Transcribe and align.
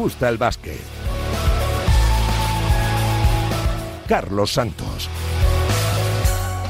gusta 0.00 0.30
el 0.30 0.38
básquet. 0.38 0.80
Carlos 4.08 4.50
Santos. 4.50 5.10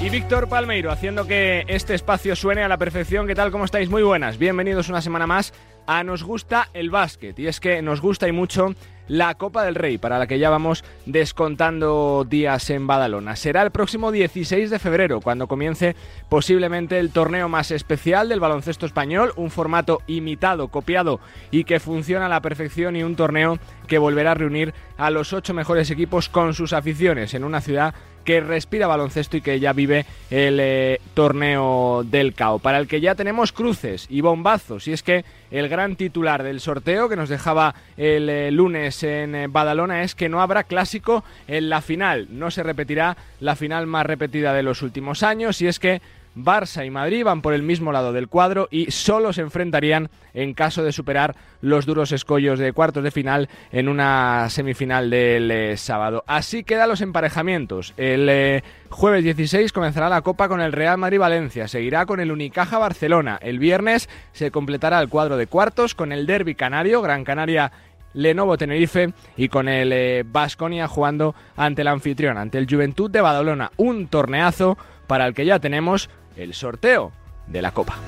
Y 0.01 0.09
Víctor 0.09 0.49
Palmeiro, 0.49 0.91
haciendo 0.91 1.29
que 1.29 1.65
este 1.69 1.95
espacio 1.95 2.35
suene 2.35 2.65
a 2.65 2.69
la 2.69 2.77
perfección. 2.77 3.29
¿Qué 3.29 3.37
tal? 3.37 3.53
¿Cómo 3.53 3.67
estáis? 3.67 3.89
Muy 3.89 4.03
buenas. 4.03 4.37
Bienvenidos 4.37 4.89
una 4.89 5.01
semana 5.01 5.29
más 5.29 5.55
a 5.87 6.03
Nos 6.03 6.25
gusta 6.25 6.71
el 6.75 6.91
básquet. 6.91 7.39
Y 7.39 7.47
es 7.47 7.61
que 7.61 7.83
nos 7.83 8.01
gusta 8.01 8.27
y 8.27 8.33
mucho 8.33 8.75
la 9.11 9.35
Copa 9.35 9.65
del 9.65 9.75
Rey, 9.75 9.99
para 9.99 10.21
la 10.21 10.29
que 10.29 10.39
ya 10.39 10.51
vamos 10.51 10.85
descontando 11.05 12.25
días 12.29 12.71
en 12.71 12.87
Badalona. 12.87 13.35
Será 13.35 13.63
el 13.63 13.73
próximo 13.73 14.13
16 14.13 14.71
de 14.71 14.79
febrero, 14.79 15.21
cuando 15.21 15.49
comience 15.49 15.97
posiblemente 16.29 16.97
el 17.01 17.11
torneo 17.11 17.49
más 17.49 17.73
especial 17.73 18.29
del 18.29 18.39
baloncesto 18.39 18.87
español, 18.87 19.33
un 19.35 19.51
formato 19.51 20.01
imitado, 20.07 20.69
copiado 20.69 21.19
y 21.51 21.65
que 21.65 21.81
funciona 21.81 22.27
a 22.27 22.29
la 22.29 22.41
perfección 22.41 22.95
y 22.95 23.03
un 23.03 23.17
torneo 23.17 23.59
que 23.89 23.99
volverá 23.99 24.31
a 24.31 24.35
reunir 24.35 24.75
a 24.97 25.11
los 25.11 25.33
ocho 25.33 25.55
mejores 25.55 25.91
equipos 25.91 26.29
con 26.29 26.55
sus 26.55 26.73
aficiones 26.73 27.35
en 27.35 27.43
una 27.43 27.61
ciudad 27.61 27.95
que 28.25 28.41
respira 28.41 28.87
baloncesto 28.87 29.37
y 29.37 29.41
que 29.41 29.61
ya 29.61 29.73
vive 29.73 30.07
el 30.31 30.59
eh, 30.61 31.01
torneo 31.15 32.03
del 32.05 32.35
CAO, 32.35 32.59
para 32.59 32.79
el 32.79 32.87
que 32.87 33.01
ya 33.01 33.15
tenemos 33.15 33.53
cruces 33.53 34.07
y 34.09 34.21
bombazos, 34.21 34.89
y 34.89 34.93
es 34.93 35.03
que 35.03 35.25
el 35.51 35.69
gran 35.69 35.97
titular 35.97 36.43
del 36.43 36.61
sorteo 36.61 37.09
que 37.09 37.17
nos 37.17 37.29
dejaba 37.29 37.75
el 37.97 38.29
eh, 38.29 38.51
lunes 38.51 39.03
en 39.03 39.35
eh, 39.35 39.47
Badalona 39.49 40.03
es 40.03 40.15
que 40.15 40.29
no 40.29 40.41
habrá 40.41 40.65
clásico 40.65 41.25
en 41.49 41.69
la 41.69 41.81
final, 41.81 42.29
no 42.31 42.51
se 42.51 42.63
repetirá 42.63 43.17
la 43.41 43.57
final 43.57 43.87
más 43.87 44.07
repetida 44.07 44.53
de 44.53 44.63
los 44.63 44.83
últimos 44.83 45.23
años, 45.23 45.61
y 45.63 45.67
es 45.67 45.79
que 45.79 46.01
Barça 46.35 46.87
y 46.87 46.91
Madrid 46.91 47.25
van 47.25 47.43
por 47.43 47.55
el 47.55 47.63
mismo 47.63 47.93
lado 47.93 48.13
del 48.13 48.29
cuadro 48.29 48.69
y 48.71 48.91
solo 48.91 49.33
se 49.33 49.43
enfrentarían 49.43 50.11
en 50.33 50.55
caso 50.55 50.85
de 50.85 50.93
superar 50.93 51.35
los 51.61 51.87
duros 51.87 52.13
escollos 52.13 52.59
de 52.59 52.73
cuartos 52.73 53.03
de 53.03 53.11
final 53.11 53.49
en 53.73 53.89
una 53.89 54.49
semifinal 54.49 55.11
del 55.11 55.51
eh, 55.51 55.77
sábado. 55.77 56.25
Así 56.27 56.65
quedan 56.65 56.89
los 56.89 57.01
emparejamientos. 57.01 57.95
El 57.97 58.29
eh, 58.29 58.63
jueves 58.89 59.25
16 59.25 59.73
comenzará 59.73 60.09
la 60.09 60.23
Copa 60.23 60.49
con 60.49 60.61
el 60.61 60.73
Real 60.73 60.99
Madrid-Valencia, 60.99 61.69
seguirá 61.69 62.07
con 62.07 62.21
el 62.21 62.33
Unicaja 62.33 62.79
Barcelona. 62.79 63.39
El 63.43 63.59
viernes 63.59 64.09
se 64.33 64.51
completará 64.51 65.01
el 65.01 65.09
cuadro 65.09 65.37
de 65.37 65.47
cuartos 65.47 65.95
con 65.95 66.13
el 66.13 66.27
Derby 66.27 66.55
Canario, 66.55 67.03
Gran 67.03 67.25
Canaria 67.25 67.73
Lenovo 68.13 68.59
Tenerife 68.59 69.13
y 69.37 69.49
con 69.49 69.69
el 69.69 70.25
Vasconia 70.25 70.85
eh, 70.85 70.89
jugando 70.89 71.35
ante 71.57 71.83
el 71.83 71.89
anfitrión, 71.89 72.39
ante 72.39 72.59
el 72.59 72.67
Juventud 72.69 73.11
de 73.11 73.21
Badalona. 73.21 73.71
Un 73.77 74.09
torneazo 74.09 74.77
para 75.07 75.27
el 75.27 75.35
que 75.35 75.45
ya 75.45 75.59
tenemos 75.59 76.09
el 76.41 76.55
sorteo 76.55 77.13
de 77.47 77.63
la 77.63 77.73
Copa. 77.73 77.99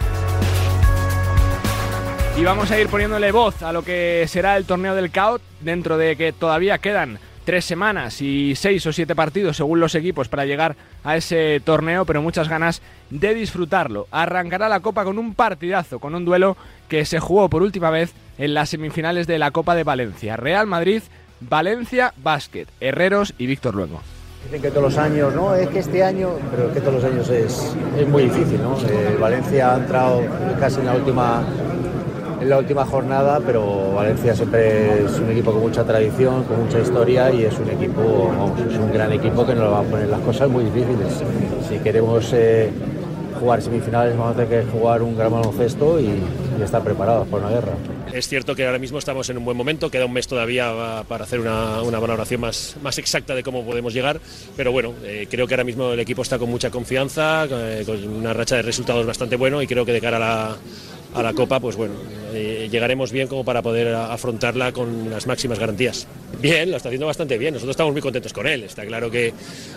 Y 2.37 2.45
vamos 2.45 2.71
a 2.71 2.81
ir 2.81 2.89
poniéndole 2.89 3.31
voz 3.31 3.63
a 3.63 3.73
lo 3.73 3.83
que 3.83 4.25
será 4.27 4.57
el 4.57 4.65
torneo 4.65 4.95
del 4.95 5.11
CAOT 5.11 5.43
dentro 5.61 5.99
de 5.99 6.17
que 6.17 6.33
todavía 6.33 6.79
quedan 6.79 7.19
tres 7.45 7.65
semanas 7.65 8.23
y 8.23 8.55
seis 8.57 8.87
o 8.87 8.93
siete 8.93 9.15
partidos 9.15 9.57
según 9.57 9.81
los 9.81 9.95
equipos 9.95 10.29
para 10.29 10.47
llegar 10.47 10.77
a 11.05 11.17
ese 11.17 11.61
torneo, 11.63 12.07
pero 12.07 12.23
muchas 12.23 12.49
ganas 12.49 12.81
de 13.11 13.35
disfrutarlo. 13.35 14.07
Arrancará 14.11 14.69
la 14.69 14.81
Copa 14.81 15.05
con 15.05 15.19
un 15.19 15.35
partidazo, 15.35 15.99
con 15.99 16.15
un 16.15 16.25
duelo 16.25 16.57
que 16.89 17.05
se 17.05 17.21
jugó 17.21 17.51
por 17.51 17.63
última 17.63 17.91
vez 17.91 18.15
en 18.39 18.55
las 18.55 18.71
semifinales 18.71 19.27
de 19.27 19.39
la 19.39 19.51
Copa 19.51 19.75
de 19.75 19.85
Valencia. 19.85 20.37
Real 20.37 20.67
Madrid, 20.67 21.03
Valencia, 21.41 22.15
Básquet, 22.17 22.69
Herreros 22.81 23.35
y 23.37 23.47
Víctor 23.47 23.75
Luengo. 23.75 24.01
Dicen 24.45 24.63
que 24.63 24.71
todos 24.71 24.83
los 24.83 24.99
años, 24.99 25.35
¿no? 25.35 25.55
Es 25.55 25.69
que 25.69 25.79
este 25.79 26.03
año, 26.03 26.31
pero 26.51 26.69
es 26.69 26.75
que 26.75 26.81
todos 26.81 26.95
los 26.95 27.05
años 27.05 27.29
es, 27.31 27.75
es 27.99 28.09
muy 28.09 28.25
difícil, 28.25 28.61
¿no? 28.63 28.77
Eh, 28.77 29.17
Valencia 29.21 29.75
ha 29.75 29.79
entrado 29.79 30.21
casi 30.61 30.81
en 30.81 30.87
la 30.87 30.95
última 30.95 31.43
en 32.43 32.49
la 32.49 32.59
última 32.59 32.85
jornada, 32.85 33.41
pero 33.47 33.93
Valencia 33.95 34.35
siempre 34.35 35.05
es 35.05 35.17
un 35.21 35.31
equipo 35.31 35.53
con 35.53 35.61
mucha 35.63 35.85
tradición, 35.85 36.43
con 36.43 36.65
mucha 36.65 36.81
historia 36.81 37.31
y 37.31 37.45
es 37.45 37.57
un 37.57 37.71
equipo, 37.71 38.33
vamos, 38.37 38.61
es 38.69 38.77
un 38.79 38.93
gran 38.93 39.13
equipo 39.13 39.47
que 39.47 39.55
nos 39.55 39.73
va 39.73 39.79
a 39.79 39.83
poner 39.85 40.09
las 40.09 40.21
cosas 40.23 40.49
muy 40.51 40.65
difíciles. 40.65 41.23
Si 41.69 41.79
queremos 41.79 42.33
eh, 42.33 42.69
jugar 43.39 43.63
semifinales 43.63 44.17
vamos 44.17 44.35
a 44.35 44.43
tener 44.43 44.65
que 44.65 44.71
jugar 44.73 45.03
un 45.03 45.17
gran 45.17 45.31
baloncesto 45.31 46.01
y, 46.01 46.07
y 46.59 46.63
estar 46.63 46.83
preparados 46.83 47.29
para 47.29 47.47
una 47.47 47.55
guerra. 47.55 47.73
Es 48.13 48.29
cierto 48.29 48.55
que 48.55 48.67
ahora 48.67 48.79
mismo 48.79 48.99
estamos 48.99 49.31
en 49.31 49.39
un 49.39 49.45
buen 49.45 49.57
momento, 49.57 49.91
queda 49.91 50.05
un 50.05 50.13
mes 50.13 50.29
todavía 50.29 51.03
para 51.09 51.25
hacer 51.25 51.41
una, 51.41 51.81
una 51.81 51.99
valoración 51.99 52.43
más, 52.43 52.77
más, 52.83 52.99
exacta 52.99 53.35
de 53.35 53.43
cómo 53.43 53.65
podemos 53.65 53.95
llegar, 53.95 54.21
pero 54.55 54.71
bueno, 54.71 54.93
eh, 55.03 55.27
creo 55.31 55.47
que 55.47 55.55
ahora 55.55 55.65
mismo 55.65 55.93
el 55.93 56.01
equipo 56.01 56.21
está 56.21 56.39
con 56.39 56.51
mucha 56.51 56.71
confianza, 56.71 57.47
eh, 57.51 57.85
con 57.87 58.07
una 58.07 58.35
racha 58.35 58.57
de 58.57 58.63
resultados 58.63 59.07
bastante 59.07 59.37
bueno 59.37 59.63
y 59.63 59.67
creo 59.67 59.87
que 59.87 59.93
de 59.93 60.01
cara 60.03 60.19
a 60.19 60.21
la, 60.21 60.57
a 61.15 61.23
la 61.23 61.33
Copa, 61.33 61.59
pues 61.59 61.75
bueno, 61.77 61.95
eh, 62.35 62.69
llegaremos 62.71 63.13
bien 63.13 63.29
como 63.29 63.45
para 63.45 63.63
poder 63.63 63.95
afrontarla 63.95 64.73
con 64.73 65.11
las 65.11 65.27
máximas 65.27 65.59
garantías. 65.59 66.07
Bien, 66.41 66.71
lo 66.71 66.77
está 66.77 66.89
haciendo 66.89 67.07
bastante 67.07 67.39
bien, 67.39 67.55
nosotros 67.55 67.75
estamos 67.75 67.93
muy 67.93 68.03
contentos 68.03 68.33
con 68.33 68.47
él, 68.47 68.65
está 68.65 68.85
claro 68.85 69.11
que 69.11 69.33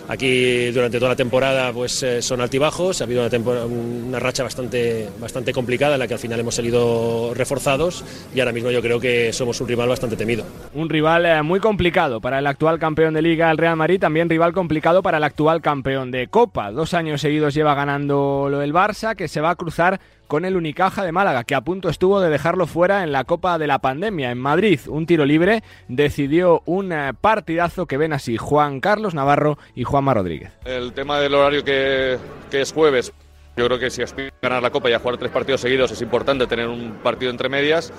aquí 0.08 0.70
durante 0.70 0.98
toda 0.98 1.10
la 1.10 1.16
temporada 1.16 1.72
pues 1.72 2.02
eh, 2.02 2.22
son 2.22 2.40
altibajos, 2.40 3.00
ha 3.00 3.04
habido 3.04 3.26
una, 3.26 3.64
una, 3.64 4.18
racha 4.18 4.42
bastante, 4.42 5.08
bastante 5.20 5.52
complicada 5.52 5.94
en 5.94 6.00
la 6.00 6.08
que 6.08 6.14
al 6.14 6.20
final 6.20 6.40
hemos 6.40 6.54
salido 6.54 7.32
reforzados 7.34 8.04
y 8.34 8.40
ahora 8.40 8.52
mismo 8.52 8.70
yo 8.70 8.82
creo 8.82 8.98
que 8.98 9.32
somos 9.32 9.60
un 9.60 9.68
rival 9.68 9.88
bastante 9.88 10.16
temido. 10.16 10.44
Un 10.74 10.88
rival 10.88 11.26
eh, 11.26 11.42
muy 11.42 11.60
complicado 11.60 12.20
para 12.20 12.38
el 12.38 12.46
actual 12.46 12.78
campeón 12.78 13.14
de 13.14 13.22
liga, 13.22 13.50
el 13.50 13.58
Real 13.58 13.76
Madrid, 13.76 14.00
también 14.00 14.28
rival 14.28 14.52
complicado 14.52 15.02
para 15.02 15.18
el 15.18 15.24
actual 15.24 15.60
campeón 15.60 16.10
de 16.10 16.26
Copa. 16.28 16.70
Dos 16.70 16.94
años 16.94 17.20
seguidos 17.20 17.54
lleva 17.54 17.74
ganando 17.74 18.48
lo 18.50 18.58
del 18.58 18.72
Barça, 18.72 19.14
que 19.14 19.28
se 19.28 19.40
va 19.40 19.50
a 19.50 19.56
cruzar 19.56 20.00
con 20.26 20.44
el 20.44 20.56
Unicaja 20.56 21.04
de 21.04 21.12
Málaga, 21.12 21.44
que 21.44 21.54
a 21.54 21.60
punto 21.60 21.88
estuvo 21.88 22.20
de 22.20 22.30
dejarlo 22.46 22.68
fuera 22.68 23.02
en 23.02 23.10
la 23.10 23.24
Copa 23.24 23.58
de 23.58 23.66
la 23.66 23.80
Pandemia 23.80 24.30
en 24.30 24.38
Madrid. 24.38 24.78
Un 24.86 25.04
tiro 25.04 25.24
libre 25.24 25.64
decidió 25.88 26.62
un 26.64 26.92
eh, 26.92 27.12
partidazo 27.20 27.86
que 27.86 27.96
ven 27.96 28.12
así 28.12 28.36
Juan 28.36 28.78
Carlos 28.78 29.14
Navarro 29.14 29.58
y 29.74 29.82
Juanma 29.82 30.14
Rodríguez. 30.14 30.52
El 30.64 30.92
tema 30.92 31.18
del 31.18 31.34
horario 31.34 31.64
que, 31.64 32.16
que 32.48 32.60
es 32.60 32.72
jueves. 32.72 33.12
Yo 33.56 33.66
creo 33.66 33.80
que 33.80 33.90
si 33.90 34.02
aspiras 34.02 34.32
a 34.40 34.46
ganar 34.46 34.62
la 34.62 34.70
Copa 34.70 34.88
y 34.88 34.92
a 34.92 35.00
jugar 35.00 35.16
tres 35.16 35.32
partidos 35.32 35.60
seguidos 35.60 35.90
es 35.90 36.00
importante 36.02 36.46
tener 36.46 36.68
un 36.68 36.98
partido 37.02 37.32
entre 37.32 37.48
medias, 37.48 37.92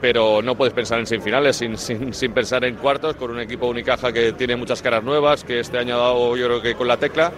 pero 0.00 0.42
no 0.42 0.56
puedes 0.56 0.74
pensar 0.74 0.98
en 0.98 1.06
semifinales 1.06 1.54
sin, 1.54 1.78
sin, 1.78 2.12
sin 2.12 2.32
pensar 2.32 2.64
en 2.64 2.74
cuartos 2.74 3.14
con 3.14 3.30
un 3.30 3.38
equipo 3.38 3.68
Unicaja 3.68 4.12
que 4.12 4.32
tiene 4.32 4.56
muchas 4.56 4.82
caras 4.82 5.04
nuevas, 5.04 5.44
que 5.44 5.60
este 5.60 5.78
año 5.78 5.94
ha 5.94 5.98
dado 5.98 6.36
yo 6.36 6.46
creo 6.46 6.60
que 6.60 6.74
con 6.74 6.88
la 6.88 6.96
tecla 6.96 7.30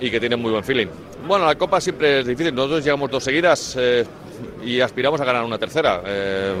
y 0.00 0.10
que 0.10 0.18
tiene 0.18 0.34
muy 0.34 0.50
buen 0.50 0.64
feeling. 0.64 0.88
Bueno, 1.28 1.46
la 1.46 1.54
Copa 1.54 1.80
siempre 1.80 2.20
es 2.20 2.26
difícil. 2.26 2.52
Nosotros 2.52 2.82
llegamos 2.84 3.08
dos 3.08 3.22
seguidas 3.22 3.76
eh, 3.78 4.04
y 4.66 4.80
aspiramos 4.80 5.20
a 5.20 5.24
ganar 5.24 5.44
una 5.44 5.58
tercera. 5.58 6.02
Eh, 6.04 6.54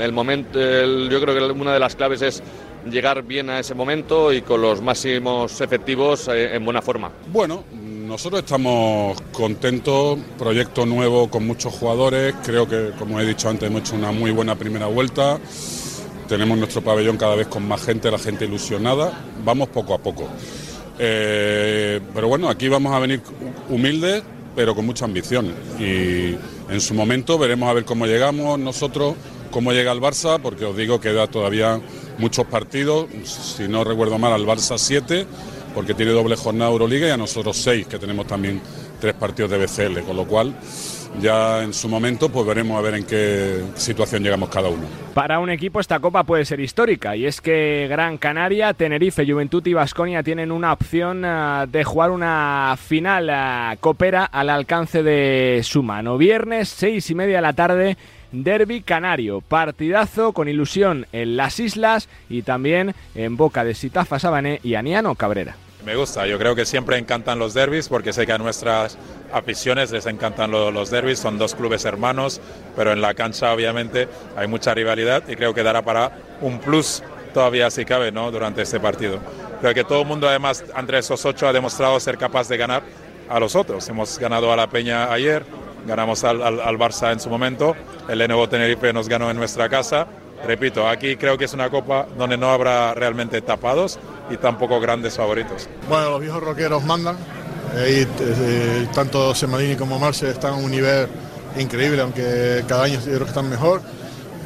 el 0.00 0.12
momento, 0.12 0.58
yo 0.58 1.20
creo 1.20 1.34
que 1.34 1.52
una 1.52 1.74
de 1.74 1.78
las 1.78 1.94
claves 1.94 2.22
es 2.22 2.42
llegar 2.90 3.22
bien 3.22 3.50
a 3.50 3.60
ese 3.60 3.74
momento 3.74 4.32
y 4.32 4.42
con 4.42 4.60
los 4.60 4.80
máximos 4.80 5.60
efectivos 5.60 6.28
eh, 6.28 6.56
en 6.56 6.64
buena 6.64 6.82
forma. 6.82 7.12
Bueno, 7.30 7.64
nosotros 7.72 8.42
estamos 8.42 9.20
contentos, 9.30 10.18
proyecto 10.38 10.86
nuevo 10.86 11.28
con 11.30 11.46
muchos 11.46 11.72
jugadores, 11.74 12.34
creo 12.42 12.66
que 12.68 12.90
como 12.98 13.20
he 13.20 13.26
dicho 13.26 13.48
antes 13.48 13.68
hemos 13.68 13.82
hecho 13.82 13.94
una 13.94 14.10
muy 14.10 14.30
buena 14.30 14.56
primera 14.56 14.86
vuelta, 14.86 15.38
tenemos 16.28 16.58
nuestro 16.58 16.82
pabellón 16.82 17.16
cada 17.16 17.36
vez 17.36 17.46
con 17.46 17.68
más 17.68 17.84
gente, 17.84 18.10
la 18.10 18.18
gente 18.18 18.46
ilusionada, 18.46 19.12
vamos 19.44 19.68
poco 19.68 19.94
a 19.94 19.98
poco. 19.98 20.28
Eh, 20.98 22.00
pero 22.14 22.28
bueno, 22.28 22.48
aquí 22.48 22.68
vamos 22.68 22.92
a 22.92 22.98
venir 22.98 23.20
humildes, 23.68 24.22
pero 24.54 24.74
con 24.74 24.86
mucha 24.86 25.04
ambición. 25.04 25.54
Y 25.78 26.36
en 26.72 26.80
su 26.80 26.94
momento 26.94 27.38
veremos 27.38 27.68
a 27.68 27.72
ver 27.72 27.84
cómo 27.84 28.06
llegamos 28.06 28.58
nosotros, 28.58 29.14
cómo 29.50 29.72
llega 29.72 29.92
el 29.92 30.00
Barça, 30.00 30.40
porque 30.40 30.64
os 30.64 30.76
digo 30.76 31.00
que 31.00 31.12
da 31.12 31.26
todavía 31.26 31.80
muchos 32.18 32.46
partidos. 32.46 33.06
Si 33.24 33.68
no 33.68 33.84
recuerdo 33.84 34.18
mal, 34.18 34.32
al 34.32 34.46
Barça 34.46 34.78
7, 34.78 35.26
porque 35.74 35.94
tiene 35.94 36.12
doble 36.12 36.36
jornada 36.36 36.70
Euroliga, 36.70 37.06
y 37.08 37.10
a 37.10 37.16
nosotros 37.16 37.56
6, 37.58 37.86
que 37.86 37.98
tenemos 37.98 38.26
también 38.26 38.60
tres 39.00 39.14
partidos 39.14 39.50
de 39.50 39.58
BCL, 39.58 40.00
con 40.04 40.16
lo 40.16 40.26
cual 40.26 40.54
ya 41.20 41.62
en 41.62 41.72
su 41.72 41.88
momento 41.88 42.28
pues 42.28 42.46
veremos 42.46 42.78
a 42.78 42.82
ver 42.82 42.94
en 42.94 43.04
qué 43.04 43.62
situación 43.74 44.22
llegamos 44.22 44.48
cada 44.48 44.68
uno. 44.68 44.84
Para 45.14 45.38
un 45.38 45.50
equipo 45.50 45.80
esta 45.80 46.00
copa 46.00 46.24
puede 46.24 46.44
ser 46.44 46.60
histórica 46.60 47.16
y 47.16 47.26
es 47.26 47.40
que 47.40 47.86
Gran 47.88 48.18
Canaria, 48.18 48.72
Tenerife, 48.74 49.26
Juventud 49.26 49.66
y 49.66 49.74
Vasconia 49.74 50.22
tienen 50.22 50.50
una 50.50 50.72
opción 50.72 51.24
uh, 51.24 51.66
de 51.66 51.84
jugar 51.84 52.10
una 52.10 52.76
final 52.78 53.28
uh, 53.28 53.76
copera 53.78 54.24
al 54.24 54.50
alcance 54.50 55.02
de 55.02 55.60
su 55.64 55.82
mano. 55.82 56.16
Viernes, 56.18 56.68
seis 56.68 57.10
y 57.10 57.14
media 57.14 57.36
de 57.36 57.42
la 57.42 57.52
tarde. 57.52 57.96
Derby 58.32 58.80
Canario, 58.80 59.42
partidazo 59.42 60.32
con 60.32 60.48
ilusión 60.48 61.06
en 61.12 61.36
las 61.36 61.60
islas 61.60 62.08
y 62.30 62.40
también 62.40 62.94
en 63.14 63.36
boca 63.36 63.62
de 63.62 63.74
Sitafa 63.74 64.18
Sabané 64.18 64.58
y 64.62 64.74
Aniano 64.74 65.14
Cabrera. 65.16 65.54
Me 65.84 65.96
gusta, 65.96 66.26
yo 66.28 66.38
creo 66.38 66.54
que 66.54 66.64
siempre 66.64 66.96
encantan 66.96 67.40
los 67.40 67.54
derbis 67.54 67.88
porque 67.88 68.12
sé 68.12 68.24
que 68.24 68.32
a 68.32 68.38
nuestras 68.38 68.96
aficiones 69.32 69.90
les 69.90 70.06
encantan 70.06 70.52
los, 70.52 70.72
los 70.72 70.90
derbis, 70.90 71.18
son 71.18 71.38
dos 71.38 71.56
clubes 71.56 71.84
hermanos, 71.84 72.40
pero 72.76 72.92
en 72.92 73.00
la 73.00 73.14
cancha 73.14 73.52
obviamente 73.52 74.08
hay 74.36 74.46
mucha 74.46 74.74
rivalidad 74.74 75.24
y 75.28 75.34
creo 75.34 75.52
que 75.54 75.64
dará 75.64 75.82
para 75.82 76.12
un 76.40 76.60
plus 76.60 77.02
todavía 77.34 77.68
si 77.68 77.84
cabe 77.84 78.12
¿no? 78.12 78.30
durante 78.30 78.62
este 78.62 78.78
partido. 78.78 79.18
Creo 79.60 79.74
que 79.74 79.82
todo 79.82 80.02
el 80.02 80.06
mundo 80.06 80.28
además 80.28 80.64
entre 80.76 80.98
esos 80.98 81.24
ocho 81.24 81.48
ha 81.48 81.52
demostrado 81.52 81.98
ser 81.98 82.16
capaz 82.16 82.48
de 82.48 82.56
ganar 82.56 82.84
a 83.28 83.40
los 83.40 83.56
otros. 83.56 83.88
Hemos 83.88 84.20
ganado 84.20 84.52
a 84.52 84.56
la 84.56 84.68
Peña 84.68 85.12
ayer, 85.12 85.44
ganamos 85.84 86.22
al, 86.22 86.42
al, 86.42 86.78
Barça 86.78 87.12
en 87.12 87.18
su 87.18 87.28
momento, 87.28 87.74
el 88.08 88.18
Lenovo 88.18 88.48
Tenerife 88.48 88.92
nos 88.92 89.08
ganó 89.08 89.30
en 89.32 89.36
nuestra 89.36 89.68
casa, 89.68 90.06
repito, 90.46 90.88
aquí 90.88 91.16
creo 91.16 91.36
que 91.36 91.46
es 91.46 91.54
una 91.54 91.70
copa 91.70 92.06
donde 92.16 92.36
no 92.36 92.52
habrá 92.52 92.94
realmente 92.94 93.40
tapados 93.40 93.98
y 94.30 94.36
tampoco 94.36 94.80
grandes 94.80 95.14
favoritos. 95.14 95.68
Bueno, 95.88 96.10
los 96.10 96.20
viejos 96.20 96.42
rockeros 96.42 96.84
mandan. 96.84 97.16
Eh, 97.74 98.06
y, 98.06 98.94
tanto 98.94 99.34
Semadini 99.34 99.76
como 99.76 99.98
Marce 99.98 100.30
están 100.30 100.54
a 100.54 100.56
un 100.56 100.70
nivel 100.70 101.08
increíble, 101.58 102.02
aunque 102.02 102.64
cada 102.66 102.84
año 102.84 103.00
creo 103.02 103.20
que 103.20 103.24
están 103.24 103.48
mejor. 103.48 103.80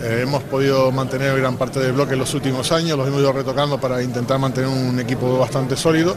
Eh, 0.02 0.20
hemos 0.22 0.42
podido 0.44 0.92
mantener 0.92 1.36
gran 1.38 1.56
parte 1.56 1.80
del 1.80 1.92
bloque 1.92 2.12
en 2.12 2.20
los 2.20 2.34
últimos 2.34 2.70
años, 2.70 2.98
los 2.98 3.08
hemos 3.08 3.20
ido 3.20 3.32
retocando 3.32 3.80
para 3.80 4.02
intentar 4.02 4.38
mantener 4.38 4.68
un 4.68 5.00
equipo 5.00 5.38
bastante 5.38 5.76
sólido. 5.76 6.14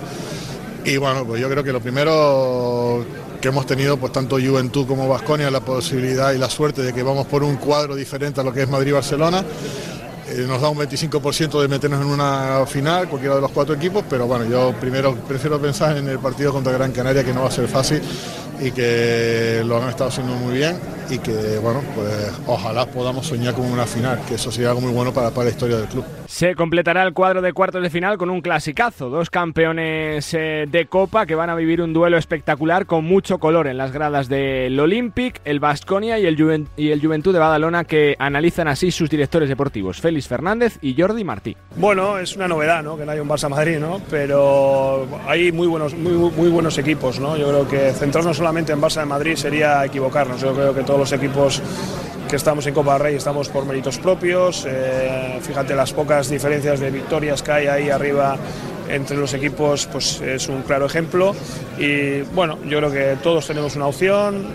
Y 0.85 0.97
bueno, 0.97 1.25
pues 1.25 1.41
yo 1.41 1.49
creo 1.49 1.63
que 1.63 1.71
lo 1.71 1.81
primero 1.81 3.05
que 3.39 3.47
hemos 3.47 3.65
tenido, 3.65 3.97
pues 3.97 4.11
tanto 4.11 4.37
Juventud 4.37 4.85
como 4.85 5.07
Vasconia, 5.07 5.49
la 5.49 5.61
posibilidad 5.61 6.33
y 6.33 6.37
la 6.37 6.49
suerte 6.49 6.81
de 6.81 6.93
que 6.93 7.03
vamos 7.03 7.25
por 7.27 7.43
un 7.43 7.55
cuadro 7.55 7.95
diferente 7.95 8.41
a 8.41 8.43
lo 8.43 8.53
que 8.53 8.63
es 8.63 8.69
Madrid-Barcelona. 8.69 9.43
Eh, 10.31 10.45
nos 10.47 10.61
da 10.61 10.69
un 10.69 10.77
25% 10.77 11.61
de 11.61 11.67
meternos 11.67 12.01
en 12.01 12.07
una 12.07 12.65
final, 12.67 13.09
cualquiera 13.09 13.35
de 13.35 13.41
los 13.41 13.51
cuatro 13.51 13.73
equipos, 13.73 14.03
pero 14.09 14.27
bueno, 14.27 14.45
yo 14.45 14.73
primero 14.79 15.15
prefiero 15.15 15.59
pensar 15.59 15.97
en 15.97 16.07
el 16.07 16.19
partido 16.19 16.53
contra 16.53 16.71
Gran 16.73 16.91
Canaria, 16.91 17.23
que 17.23 17.33
no 17.33 17.41
va 17.41 17.47
a 17.47 17.51
ser 17.51 17.67
fácil 17.67 18.01
y 18.59 18.71
que 18.71 19.63
lo 19.65 19.81
han 19.81 19.89
estado 19.89 20.09
haciendo 20.09 20.35
muy 20.35 20.55
bien 20.55 20.98
y 21.09 21.19
que, 21.19 21.57
bueno, 21.59 21.81
pues 21.95 22.39
ojalá 22.47 22.85
podamos 22.85 23.27
soñar 23.27 23.53
con 23.53 23.65
una 23.65 23.85
final, 23.85 24.19
que 24.27 24.35
eso 24.35 24.51
sería 24.51 24.69
algo 24.69 24.81
muy 24.81 24.91
bueno 24.91 25.13
para, 25.13 25.31
para 25.31 25.45
la 25.45 25.51
historia 25.51 25.77
del 25.77 25.87
club. 25.87 26.05
Se 26.27 26.55
completará 26.55 27.03
el 27.03 27.13
cuadro 27.13 27.41
de 27.41 27.53
cuartos 27.53 27.81
de 27.81 27.89
final 27.89 28.17
con 28.17 28.29
un 28.29 28.41
clasicazo, 28.41 29.09
dos 29.09 29.29
campeones 29.29 30.33
eh, 30.33 30.65
de 30.69 30.85
Copa 30.85 31.25
que 31.25 31.35
van 31.35 31.49
a 31.49 31.55
vivir 31.55 31.81
un 31.81 31.93
duelo 31.93 32.17
espectacular 32.17 32.85
con 32.85 33.03
mucho 33.03 33.39
color 33.39 33.67
en 33.67 33.77
las 33.77 33.91
gradas 33.91 34.29
del 34.29 34.79
Olympic, 34.79 35.41
el 35.45 35.59
Vasconia 35.59 36.19
y 36.19 36.25
el, 36.25 36.67
y 36.77 36.91
el 36.91 37.01
Juventud 37.01 37.33
de 37.33 37.39
Badalona 37.39 37.83
que 37.83 38.15
analizan 38.19 38.67
así 38.67 38.91
sus 38.91 39.09
directores 39.09 39.49
deportivos, 39.49 39.99
Félix 39.99 40.27
Fernández 40.27 40.77
y 40.81 40.99
Jordi 40.99 41.23
Martí. 41.23 41.57
Bueno, 41.75 42.19
es 42.19 42.35
una 42.35 42.47
novedad, 42.47 42.83
¿no? 42.83 42.97
Que 42.97 43.05
no 43.05 43.11
hay 43.11 43.19
un 43.19 43.27
Barça 43.27 43.49
Madrid, 43.49 43.79
¿no? 43.79 43.99
Pero 44.09 45.07
hay 45.27 45.51
muy 45.51 45.67
buenos, 45.67 45.93
muy, 45.95 46.13
muy 46.13 46.49
buenos 46.49 46.77
equipos, 46.77 47.19
¿no? 47.19 47.37
Yo 47.37 47.47
creo 47.47 47.67
que 47.67 47.93
centrarnos 47.93 48.37
solamente 48.37 48.71
en 48.71 48.81
Barça 48.81 48.99
de 48.99 49.05
Madrid 49.05 49.35
sería 49.35 49.83
equivocarnos. 49.85 50.41
Yo 50.41 50.53
creo 50.53 50.73
que 50.73 50.83
todos 50.83 50.98
los 50.99 51.11
equipos 51.13 51.61
que 52.29 52.35
estamos 52.35 52.67
en 52.67 52.73
Copa 52.73 52.93
del 52.93 53.01
Rey 53.01 53.15
estamos 53.15 53.47
por 53.47 53.65
méritos 53.65 53.97
propios. 53.97 54.65
Eh, 54.67 55.39
fíjate 55.41 55.73
las 55.73 55.93
pocas 55.93 56.29
diferencias 56.29 56.79
de 56.79 56.91
victorias 56.91 57.41
que 57.41 57.51
hay 57.51 57.67
ahí 57.67 57.89
arriba 57.89 58.37
entre 58.89 59.15
los 59.15 59.33
equipos, 59.33 59.87
pues 59.91 60.19
es 60.19 60.49
un 60.49 60.61
claro 60.63 60.85
ejemplo. 60.85 61.33
Y 61.77 62.21
bueno, 62.33 62.59
yo 62.65 62.79
creo 62.79 62.91
que 62.91 63.17
todos 63.23 63.47
tenemos 63.47 63.77
una 63.77 63.87
opción. 63.87 64.47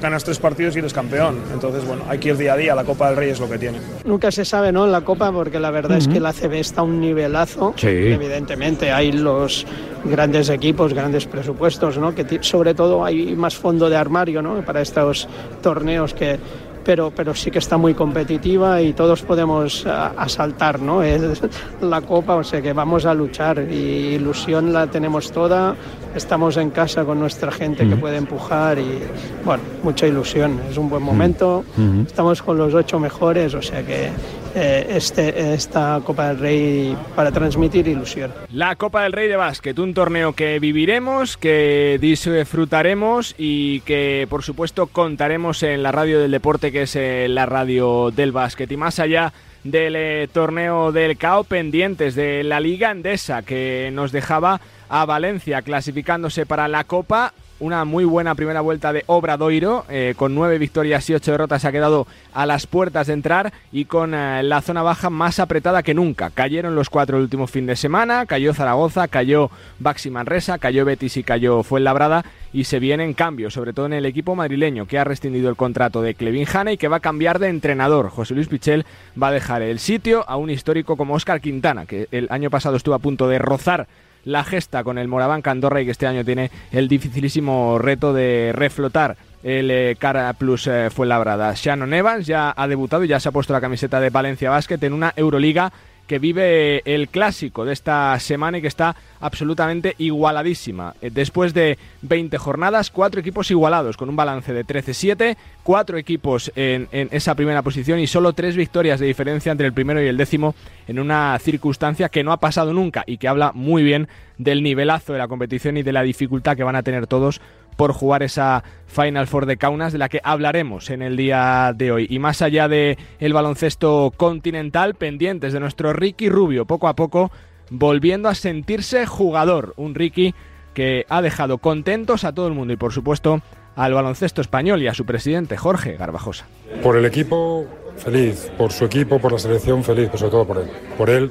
Ganas 0.00 0.24
tres 0.24 0.38
partidos 0.38 0.74
y 0.76 0.78
eres 0.78 0.92
campeón. 0.92 1.38
Entonces, 1.52 1.86
bueno, 1.86 2.04
hay 2.08 2.18
que 2.18 2.30
ir 2.30 2.36
día 2.36 2.54
a 2.54 2.56
día. 2.56 2.74
La 2.74 2.84
Copa 2.84 3.08
del 3.08 3.16
Rey 3.16 3.30
es 3.30 3.40
lo 3.40 3.48
que 3.48 3.58
tiene. 3.58 3.78
Nunca 4.04 4.30
se 4.30 4.44
sabe, 4.44 4.72
¿no? 4.72 4.86
En 4.86 4.92
la 4.92 5.02
Copa, 5.02 5.30
porque 5.30 5.60
la 5.60 5.70
verdad 5.70 5.98
es 5.98 6.08
que 6.08 6.20
la 6.20 6.32
CB 6.32 6.54
está 6.54 6.80
a 6.80 6.84
un 6.84 7.00
nivelazo. 7.00 7.74
Sí. 7.76 7.88
Evidentemente, 7.88 8.90
hay 8.90 9.12
los 9.12 9.66
grandes 10.04 10.48
equipos, 10.48 10.94
grandes 10.94 11.26
presupuestos, 11.26 11.98
¿no? 11.98 12.14
Que 12.14 12.38
sobre 12.42 12.74
todo 12.74 13.04
hay 13.04 13.36
más 13.36 13.56
fondo 13.56 13.90
de 13.90 13.96
armario, 13.96 14.40
¿no? 14.40 14.64
Para 14.64 14.80
estos 14.80 15.28
torneos 15.62 16.14
que 16.14 16.38
pero, 16.84 17.10
pero 17.14 17.34
sí 17.34 17.50
que 17.50 17.58
está 17.58 17.76
muy 17.76 17.94
competitiva 17.94 18.80
y 18.80 18.92
todos 18.92 19.22
podemos 19.22 19.86
asaltar 19.86 20.80
¿no? 20.80 21.02
Es 21.02 21.40
la 21.80 22.00
copa, 22.02 22.36
o 22.36 22.44
sea 22.44 22.60
que 22.62 22.72
vamos 22.72 23.06
a 23.06 23.14
luchar 23.14 23.66
y 23.70 24.14
ilusión 24.14 24.72
la 24.72 24.86
tenemos 24.86 25.32
toda, 25.32 25.74
estamos 26.14 26.56
en 26.56 26.70
casa 26.70 27.04
con 27.04 27.18
nuestra 27.18 27.50
gente 27.50 27.88
que 27.88 27.96
puede 27.96 28.16
empujar 28.16 28.78
y 28.78 28.98
bueno, 29.44 29.62
mucha 29.82 30.06
ilusión, 30.06 30.60
es 30.70 30.76
un 30.76 30.88
buen 30.88 31.02
momento, 31.02 31.64
estamos 32.06 32.42
con 32.42 32.58
los 32.58 32.74
ocho 32.74 32.98
mejores, 32.98 33.54
o 33.54 33.62
sea 33.62 33.84
que 33.84 34.10
eh, 34.54 34.86
este, 34.90 35.54
esta 35.54 36.00
Copa 36.04 36.28
del 36.28 36.38
Rey 36.38 36.96
para 37.14 37.30
transmitir 37.30 37.86
ilusión. 37.88 38.32
La 38.52 38.76
Copa 38.76 39.02
del 39.02 39.12
Rey 39.12 39.28
de 39.28 39.36
Básquet, 39.36 39.78
un 39.78 39.94
torneo 39.94 40.32
que 40.32 40.58
viviremos, 40.58 41.36
que 41.36 41.98
disfrutaremos 42.00 43.34
y 43.38 43.80
que 43.80 44.26
por 44.28 44.42
supuesto 44.42 44.86
contaremos 44.86 45.62
en 45.62 45.82
la 45.82 45.92
radio 45.92 46.20
del 46.20 46.30
deporte 46.30 46.72
que 46.72 46.82
es 46.82 46.96
eh, 46.96 47.26
la 47.28 47.46
radio 47.46 48.10
del 48.10 48.32
básquet. 48.32 48.70
Y 48.70 48.76
más 48.76 48.98
allá 48.98 49.32
del 49.64 49.94
eh, 49.96 50.28
torneo 50.32 50.92
del 50.92 51.16
CAO 51.16 51.44
pendientes 51.44 52.14
de 52.14 52.42
la 52.44 52.60
Liga 52.60 52.90
Endesa 52.90 53.42
que 53.42 53.90
nos 53.92 54.12
dejaba 54.12 54.60
a 54.88 55.04
Valencia 55.04 55.62
clasificándose 55.62 56.46
para 56.46 56.68
la 56.68 56.84
Copa 56.84 57.34
una 57.60 57.84
muy 57.84 58.04
buena 58.04 58.34
primera 58.34 58.60
vuelta 58.62 58.92
de 58.92 59.04
Obradoiro, 59.06 59.84
eh, 59.88 60.14
con 60.16 60.34
nueve 60.34 60.58
victorias 60.58 61.08
y 61.08 61.14
ocho 61.14 61.30
derrotas, 61.30 61.64
ha 61.64 61.72
quedado 61.72 62.06
a 62.32 62.46
las 62.46 62.66
puertas 62.66 63.06
de 63.06 63.12
entrar 63.12 63.52
y 63.70 63.84
con 63.84 64.14
eh, 64.14 64.42
la 64.42 64.62
zona 64.62 64.82
baja 64.82 65.10
más 65.10 65.38
apretada 65.38 65.82
que 65.82 65.94
nunca. 65.94 66.30
Cayeron 66.30 66.74
los 66.74 66.90
cuatro 66.90 67.18
el 67.18 67.24
último 67.24 67.46
fin 67.46 67.66
de 67.66 67.76
semana, 67.76 68.26
cayó 68.26 68.54
Zaragoza, 68.54 69.08
cayó 69.08 69.50
Baxi 69.78 70.10
Manresa, 70.10 70.58
cayó 70.58 70.84
Betis 70.84 71.16
y 71.18 71.22
cayó 71.22 71.62
Fuenlabrada 71.62 72.24
y 72.52 72.64
se 72.64 72.80
vienen 72.80 73.14
cambios, 73.14 73.54
sobre 73.54 73.72
todo 73.72 73.86
en 73.86 73.92
el 73.92 74.06
equipo 74.06 74.34
madrileño 74.34 74.86
que 74.86 74.98
ha 74.98 75.04
rescindido 75.04 75.50
el 75.50 75.56
contrato 75.56 76.02
de 76.02 76.14
Clevin 76.14 76.46
Hanna 76.52 76.72
y 76.72 76.78
que 76.78 76.88
va 76.88 76.96
a 76.96 77.00
cambiar 77.00 77.38
de 77.38 77.48
entrenador. 77.48 78.08
José 78.08 78.34
Luis 78.34 78.48
Pichel 78.48 78.86
va 79.20 79.28
a 79.28 79.32
dejar 79.32 79.62
el 79.62 79.78
sitio 79.78 80.28
a 80.28 80.36
un 80.36 80.50
histórico 80.50 80.96
como 80.96 81.14
Óscar 81.14 81.40
Quintana, 81.40 81.86
que 81.86 82.08
el 82.10 82.26
año 82.30 82.50
pasado 82.50 82.76
estuvo 82.76 82.94
a 82.94 82.98
punto 82.98 83.28
de 83.28 83.38
rozar 83.38 83.86
la 84.24 84.44
gesta 84.44 84.84
con 84.84 84.98
el 84.98 85.08
Moraván 85.08 85.42
Candorra 85.42 85.80
y 85.80 85.84
que 85.84 85.90
este 85.90 86.06
año 86.06 86.24
tiene 86.24 86.50
el 86.72 86.88
dificilísimo 86.88 87.78
reto 87.78 88.12
de 88.12 88.52
reflotar 88.54 89.16
el 89.42 89.70
eh, 89.70 89.96
Cara 89.98 90.32
Plus 90.34 90.66
eh, 90.66 90.90
fue 90.90 91.06
labrada. 91.06 91.54
Shannon 91.54 91.94
Evans 91.94 92.26
ya 92.26 92.52
ha 92.56 92.68
debutado 92.68 93.04
y 93.04 93.08
ya 93.08 93.20
se 93.20 93.28
ha 93.28 93.32
puesto 93.32 93.52
la 93.52 93.60
camiseta 93.60 94.00
de 94.00 94.10
Valencia 94.10 94.50
Basket 94.50 94.78
en 94.82 94.92
una 94.92 95.12
Euroliga 95.16 95.72
que 96.10 96.18
vive 96.18 96.82
el 96.92 97.08
clásico 97.08 97.64
de 97.64 97.72
esta 97.72 98.18
semana 98.18 98.58
y 98.58 98.62
que 98.62 98.66
está 98.66 98.96
absolutamente 99.20 99.94
igualadísima. 99.98 100.92
Eh, 101.00 101.10
después 101.14 101.54
de 101.54 101.78
20 102.02 102.36
jornadas, 102.36 102.90
cuatro 102.90 103.20
equipos 103.20 103.48
igualados, 103.52 103.96
con 103.96 104.08
un 104.08 104.16
balance 104.16 104.52
de 104.52 104.66
13-7, 104.66 105.36
cuatro 105.62 105.98
equipos 105.98 106.50
en, 106.56 106.88
esa 106.90 107.36
primera 107.36 107.62
posición 107.62 108.00
y 108.00 108.08
solo 108.08 108.32
tres 108.32 108.56
victorias 108.56 108.98
de 108.98 109.06
diferencia 109.06 109.52
entre 109.52 109.68
el 109.68 109.72
primero 109.72 110.02
y 110.02 110.08
el 110.08 110.16
décimo 110.16 110.56
en 110.88 110.98
una 110.98 111.38
circunstancia 111.38 112.08
que 112.08 112.24
no 112.24 112.32
ha 112.32 112.38
pasado 112.38 112.72
nunca 112.72 113.04
y 113.06 113.18
que 113.18 113.28
habla 113.28 113.52
muy 113.54 113.84
bien 113.84 114.08
del 114.36 114.64
nivelazo 114.64 115.12
de 115.12 115.20
la 115.20 115.28
competición 115.28 115.76
y 115.76 115.84
de 115.84 115.92
la 115.92 116.02
dificultad 116.02 116.56
que 116.56 116.64
van 116.64 116.74
a 116.74 116.82
tener 116.82 117.06
todos 117.06 117.40
por 117.80 117.94
jugar 117.94 118.22
esa 118.22 118.62
Final 118.88 119.26
Four 119.26 119.46
de 119.46 119.56
Kaunas 119.56 119.90
de 119.90 119.98
la 119.98 120.10
que 120.10 120.20
hablaremos 120.22 120.90
en 120.90 121.00
el 121.00 121.16
día 121.16 121.72
de 121.74 121.90
hoy. 121.92 122.06
Y 122.10 122.18
más 122.18 122.42
allá 122.42 122.68
de 122.68 122.98
el 123.18 123.32
baloncesto 123.32 124.12
continental, 124.18 124.96
pendientes 124.96 125.54
de 125.54 125.60
nuestro 125.60 125.94
Ricky 125.94 126.28
Rubio, 126.28 126.66
poco 126.66 126.88
a 126.88 126.94
poco 126.94 127.32
volviendo 127.70 128.28
a 128.28 128.34
sentirse 128.34 129.06
jugador. 129.06 129.72
Un 129.78 129.94
Ricky 129.94 130.34
que 130.74 131.06
ha 131.08 131.22
dejado 131.22 131.56
contentos 131.56 132.24
a 132.24 132.34
todo 132.34 132.48
el 132.48 132.52
mundo 132.52 132.74
y 132.74 132.76
por 132.76 132.92
supuesto 132.92 133.40
al 133.76 133.94
baloncesto 133.94 134.42
español 134.42 134.82
y 134.82 134.88
a 134.88 134.92
su 134.92 135.06
presidente 135.06 135.56
Jorge 135.56 135.96
Garbajosa. 135.96 136.44
Por 136.82 136.98
el 136.98 137.06
equipo, 137.06 137.64
feliz. 137.96 138.52
Por 138.58 138.72
su 138.72 138.84
equipo, 138.84 139.18
por 139.18 139.32
la 139.32 139.38
selección, 139.38 139.84
feliz, 139.84 140.08
pero 140.08 140.18
sobre 140.18 140.32
todo 140.32 140.46
por 140.46 140.58
él. 140.58 140.70
Por 140.98 141.08
él, 141.08 141.30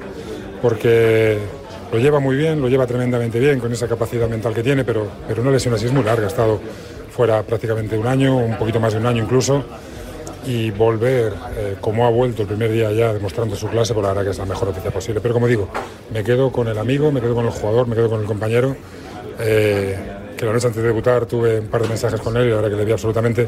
porque 0.63 1.37
lo 1.91 2.00
lleva 2.00 2.19
muy 2.19 2.36
bien, 2.36 2.62
lo 2.62 2.69
lleva 2.69 2.86
tremendamente 2.86 3.39
bien 3.39 3.60
con 3.60 3.72
esa 3.72 3.88
capacidad 3.88 4.27
mental 4.27 4.53
que 4.53 4.63
tiene, 4.63 4.84
pero, 4.84 5.08
pero 5.27 5.41
una 5.41 5.51
lesión 5.51 5.74
así 5.74 5.86
es 5.86 5.91
muy 5.91 6.03
larga. 6.03 6.25
Ha 6.25 6.29
estado 6.29 6.60
fuera 7.12 7.41
prácticamente 7.43 7.98
un 7.98 8.08
año, 8.08 8.38
un 8.38 8.58
poquito 8.58 8.79
más 8.79 8.93
de 8.93 9.00
un 9.00 9.05
año 9.05 9.24
incluso. 9.24 9.63
Y 10.46 10.72
volver, 10.72 11.34
eh, 11.58 11.75
como 11.81 12.05
ha 12.05 12.10
vuelto 12.10 12.43
el 12.43 12.48
primer 12.48 12.72
día 12.72 12.91
ya 12.91 13.13
demostrando 13.13 13.55
su 13.55 13.67
clase, 13.67 13.93
pues 13.93 14.03
la 14.03 14.10
verdad 14.10 14.24
que 14.24 14.31
es 14.31 14.38
la 14.38 14.46
mejor 14.46 14.69
noticia 14.69 14.91
posible. 14.91 15.19
Pero 15.19 15.34
como 15.34 15.48
digo, 15.48 15.67
me 16.13 16.24
quedo 16.24 16.51
con 16.51 16.67
el 16.67 16.77
amigo, 16.77 17.12
me 17.12 17.22
quedo 17.22 17.36
con 17.36 17.46
el 17.46 17.51
jugador, 17.51 17.88
me 17.88 17.96
quedo 17.96 18.10
con 18.10 18.22
el 18.22 18.25
compañero. 18.25 18.75
Eh, 19.39 19.98
que 20.38 20.46
la 20.46 20.53
noche 20.53 20.67
antes 20.67 20.81
de 20.81 20.88
debutar 20.88 21.25
tuve 21.25 21.60
un 21.60 21.67
par 21.67 21.81
de 21.81 21.89
mensajes 21.89 22.22
con 22.22 22.38
él 22.38 22.46
y 22.46 22.50
la 22.50 22.55
verdad 22.55 22.69
que 22.69 22.77
le 22.77 22.86
vi 22.86 22.91
absolutamente 22.93 23.48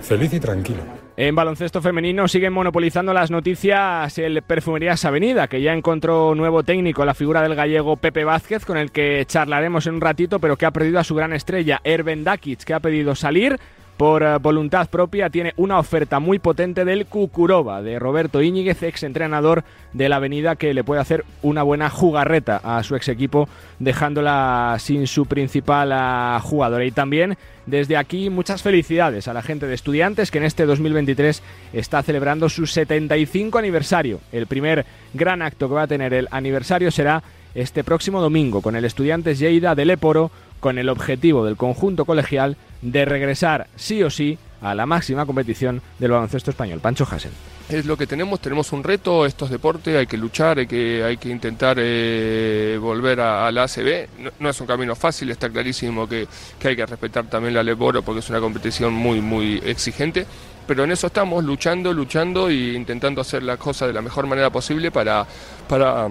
feliz 0.00 0.32
y 0.32 0.40
tranquilo. 0.40 0.82
En 1.16 1.34
baloncesto 1.34 1.82
femenino 1.82 2.28
siguen 2.28 2.52
monopolizando 2.52 3.12
las 3.12 3.30
noticias 3.30 4.16
el 4.18 4.40
Perfumerías 4.42 5.04
Avenida, 5.04 5.48
que 5.48 5.60
ya 5.60 5.72
encontró 5.72 6.34
nuevo 6.34 6.62
técnico, 6.62 7.04
la 7.04 7.14
figura 7.14 7.42
del 7.42 7.54
gallego 7.54 7.96
Pepe 7.96 8.24
Vázquez, 8.24 8.64
con 8.64 8.78
el 8.78 8.90
que 8.90 9.24
charlaremos 9.26 9.86
en 9.86 9.94
un 9.96 10.00
ratito, 10.00 10.38
pero 10.38 10.56
que 10.56 10.66
ha 10.66 10.70
perdido 10.70 10.98
a 10.98 11.04
su 11.04 11.14
gran 11.14 11.32
estrella, 11.32 11.80
Erben 11.84 12.24
Dakic, 12.24 12.64
que 12.64 12.74
ha 12.74 12.80
pedido 12.80 13.14
salir 13.14 13.58
por 14.00 14.22
eh, 14.22 14.38
voluntad 14.38 14.88
propia, 14.88 15.28
tiene 15.28 15.52
una 15.58 15.78
oferta 15.78 16.20
muy 16.20 16.38
potente 16.38 16.86
del 16.86 17.04
Cucuroba, 17.04 17.82
de 17.82 17.98
Roberto 17.98 18.40
Íñiguez, 18.40 18.82
ex 18.82 19.02
entrenador 19.02 19.62
de 19.92 20.08
la 20.08 20.16
Avenida, 20.16 20.56
que 20.56 20.72
le 20.72 20.82
puede 20.82 21.02
hacer 21.02 21.26
una 21.42 21.62
buena 21.62 21.90
jugarreta 21.90 22.62
a 22.64 22.82
su 22.82 22.96
ex 22.96 23.08
equipo, 23.08 23.46
dejándola 23.78 24.74
sin 24.78 25.06
su 25.06 25.26
principal 25.26 25.92
ah, 25.92 26.40
jugadora. 26.42 26.86
Y 26.86 26.92
también 26.92 27.36
desde 27.66 27.98
aquí 27.98 28.30
muchas 28.30 28.62
felicidades 28.62 29.28
a 29.28 29.34
la 29.34 29.42
gente 29.42 29.66
de 29.66 29.74
estudiantes 29.74 30.30
que 30.30 30.38
en 30.38 30.44
este 30.44 30.64
2023 30.64 31.42
está 31.74 32.02
celebrando 32.02 32.48
su 32.48 32.66
75 32.66 33.58
aniversario. 33.58 34.20
El 34.32 34.46
primer 34.46 34.86
gran 35.12 35.42
acto 35.42 35.68
que 35.68 35.74
va 35.74 35.82
a 35.82 35.86
tener 35.86 36.14
el 36.14 36.26
aniversario 36.30 36.90
será 36.90 37.22
este 37.54 37.84
próximo 37.84 38.22
domingo 38.22 38.62
con 38.62 38.76
el 38.76 38.86
Estudiantes 38.86 39.38
Lleida 39.38 39.74
de 39.74 39.84
Leporo 39.84 40.30
con 40.58 40.78
el 40.78 40.88
objetivo 40.88 41.44
del 41.44 41.56
conjunto 41.56 42.06
colegial 42.06 42.56
de 42.82 43.04
regresar 43.04 43.68
sí 43.76 44.02
o 44.02 44.10
sí 44.10 44.38
a 44.62 44.74
la 44.74 44.86
máxima 44.86 45.26
competición 45.26 45.80
del 45.98 46.10
baloncesto 46.10 46.50
español. 46.50 46.80
Pancho 46.80 47.06
Hasen. 47.10 47.32
Es 47.68 47.86
lo 47.86 47.96
que 47.96 48.06
tenemos, 48.06 48.40
tenemos 48.40 48.72
un 48.72 48.82
reto, 48.82 49.24
esto 49.24 49.44
es 49.44 49.50
deporte, 49.52 49.96
hay 49.96 50.06
que 50.06 50.16
luchar, 50.16 50.58
hay 50.58 50.66
que, 50.66 51.04
hay 51.04 51.16
que 51.18 51.28
intentar 51.28 51.76
eh, 51.78 52.76
volver 52.80 53.20
a, 53.20 53.50
la 53.52 53.62
ACB. 53.62 54.08
No, 54.40 54.50
es 54.50 54.60
un 54.60 54.66
camino 54.66 54.96
fácil, 54.96 55.30
está 55.30 55.48
clarísimo 55.48 56.08
que, 56.08 56.26
que 56.58 56.68
hay 56.68 56.76
que 56.76 56.84
respetar 56.84 57.26
también 57.26 57.54
la 57.54 57.62
Leboro 57.62 58.02
porque 58.02 58.20
es 58.20 58.28
una 58.28 58.40
competición 58.40 58.92
muy, 58.92 59.20
muy 59.20 59.62
exigente 59.64 60.26
pero 60.70 60.84
en 60.84 60.92
eso 60.92 61.08
estamos 61.08 61.42
luchando, 61.42 61.92
luchando 61.92 62.48
e 62.48 62.74
intentando 62.74 63.20
hacer 63.20 63.42
las 63.42 63.58
cosas 63.58 63.88
de 63.88 63.94
la 63.94 64.02
mejor 64.02 64.28
manera 64.28 64.50
posible 64.50 64.92
para, 64.92 65.26
para 65.68 66.08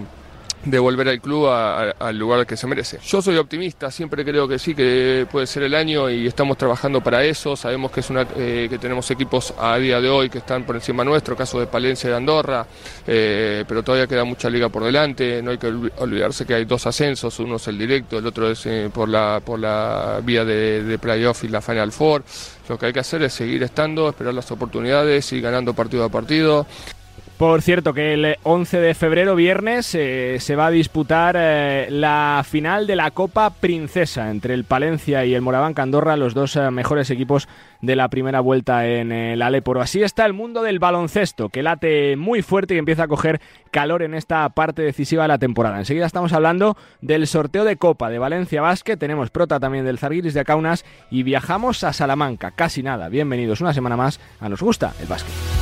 devolver 0.64 1.08
al 1.08 1.20
club 1.20 1.48
al 1.48 2.18
lugar 2.18 2.46
que 2.46 2.56
se 2.56 2.66
merece. 2.66 2.98
Yo 3.02 3.22
soy 3.22 3.36
optimista, 3.36 3.90
siempre 3.90 4.24
creo 4.24 4.46
que 4.46 4.58
sí, 4.58 4.74
que 4.74 5.26
puede 5.30 5.46
ser 5.46 5.62
el 5.62 5.74
año 5.74 6.10
y 6.10 6.26
estamos 6.26 6.58
trabajando 6.58 7.00
para 7.00 7.24
eso. 7.24 7.56
Sabemos 7.56 7.90
que 7.90 8.00
es 8.00 8.10
una 8.10 8.26
eh, 8.36 8.66
que 8.68 8.78
tenemos 8.78 9.10
equipos 9.10 9.54
a 9.58 9.76
día 9.78 10.00
de 10.00 10.08
hoy 10.08 10.28
que 10.28 10.38
están 10.38 10.64
por 10.64 10.76
encima 10.76 11.04
nuestro, 11.04 11.36
caso 11.36 11.58
de 11.58 11.66
Palencia 11.66 12.08
y 12.08 12.10
de 12.10 12.16
Andorra, 12.16 12.66
eh, 13.06 13.64
pero 13.66 13.82
todavía 13.82 14.06
queda 14.06 14.24
mucha 14.24 14.50
liga 14.50 14.68
por 14.68 14.84
delante. 14.84 15.42
No 15.42 15.50
hay 15.50 15.58
que 15.58 15.68
olvidarse 15.68 16.44
que 16.44 16.54
hay 16.54 16.64
dos 16.64 16.86
ascensos, 16.86 17.38
uno 17.38 17.56
es 17.56 17.68
el 17.68 17.78
directo, 17.78 18.18
el 18.18 18.26
otro 18.26 18.50
es 18.50 18.64
eh, 18.66 18.90
por 18.92 19.08
la 19.08 19.40
por 19.44 19.58
la 19.58 20.20
vía 20.22 20.44
de, 20.44 20.84
de 20.84 20.98
playoff 20.98 21.44
y 21.44 21.48
la 21.48 21.60
Final 21.60 21.92
Four. 21.92 22.22
Lo 22.68 22.78
que 22.78 22.86
hay 22.86 22.92
que 22.92 23.00
hacer 23.00 23.22
es 23.22 23.32
seguir 23.32 23.62
estando, 23.62 24.08
esperar 24.08 24.34
las 24.34 24.50
oportunidades 24.52 25.32
y 25.32 25.40
ganando 25.40 25.74
partido 25.74 26.04
a 26.04 26.08
partido. 26.08 26.66
Por 27.40 27.62
cierto, 27.62 27.94
que 27.94 28.12
el 28.12 28.36
11 28.42 28.80
de 28.80 28.92
febrero, 28.92 29.34
viernes, 29.34 29.94
eh, 29.94 30.36
se 30.40 30.56
va 30.56 30.66
a 30.66 30.70
disputar 30.70 31.36
eh, 31.38 31.86
la 31.88 32.44
final 32.46 32.86
de 32.86 32.96
la 32.96 33.12
Copa 33.12 33.48
Princesa 33.48 34.30
entre 34.30 34.52
el 34.52 34.64
Palencia 34.64 35.24
y 35.24 35.32
el 35.32 35.40
Moraván 35.40 35.72
Candorra, 35.72 36.18
los 36.18 36.34
dos 36.34 36.56
eh, 36.56 36.70
mejores 36.70 37.08
equipos 37.08 37.48
de 37.80 37.96
la 37.96 38.08
primera 38.08 38.40
vuelta 38.40 38.86
en 38.86 39.10
el 39.10 39.40
Aleporo. 39.40 39.80
Así 39.80 40.02
está 40.02 40.26
el 40.26 40.34
mundo 40.34 40.62
del 40.62 40.80
baloncesto, 40.80 41.48
que 41.48 41.62
late 41.62 42.14
muy 42.16 42.42
fuerte 42.42 42.74
y 42.74 42.78
empieza 42.78 43.04
a 43.04 43.08
coger 43.08 43.40
calor 43.70 44.02
en 44.02 44.12
esta 44.12 44.46
parte 44.50 44.82
decisiva 44.82 45.22
de 45.22 45.28
la 45.28 45.38
temporada. 45.38 45.78
Enseguida 45.78 46.04
estamos 46.04 46.34
hablando 46.34 46.76
del 47.00 47.26
sorteo 47.26 47.64
de 47.64 47.78
Copa 47.78 48.10
de 48.10 48.18
Valencia 48.18 48.60
Basket, 48.60 48.98
tenemos 48.98 49.30
prota 49.30 49.58
también 49.58 49.86
del 49.86 49.96
Zarguiris 49.96 50.34
de 50.34 50.44
Kaunas 50.44 50.84
y 51.10 51.22
viajamos 51.22 51.84
a 51.84 51.94
Salamanca. 51.94 52.50
Casi 52.50 52.82
nada. 52.82 53.08
Bienvenidos 53.08 53.62
una 53.62 53.72
semana 53.72 53.96
más 53.96 54.20
a 54.40 54.50
Nos 54.50 54.60
Gusta 54.60 54.92
el 55.00 55.06
Básquet. 55.06 55.59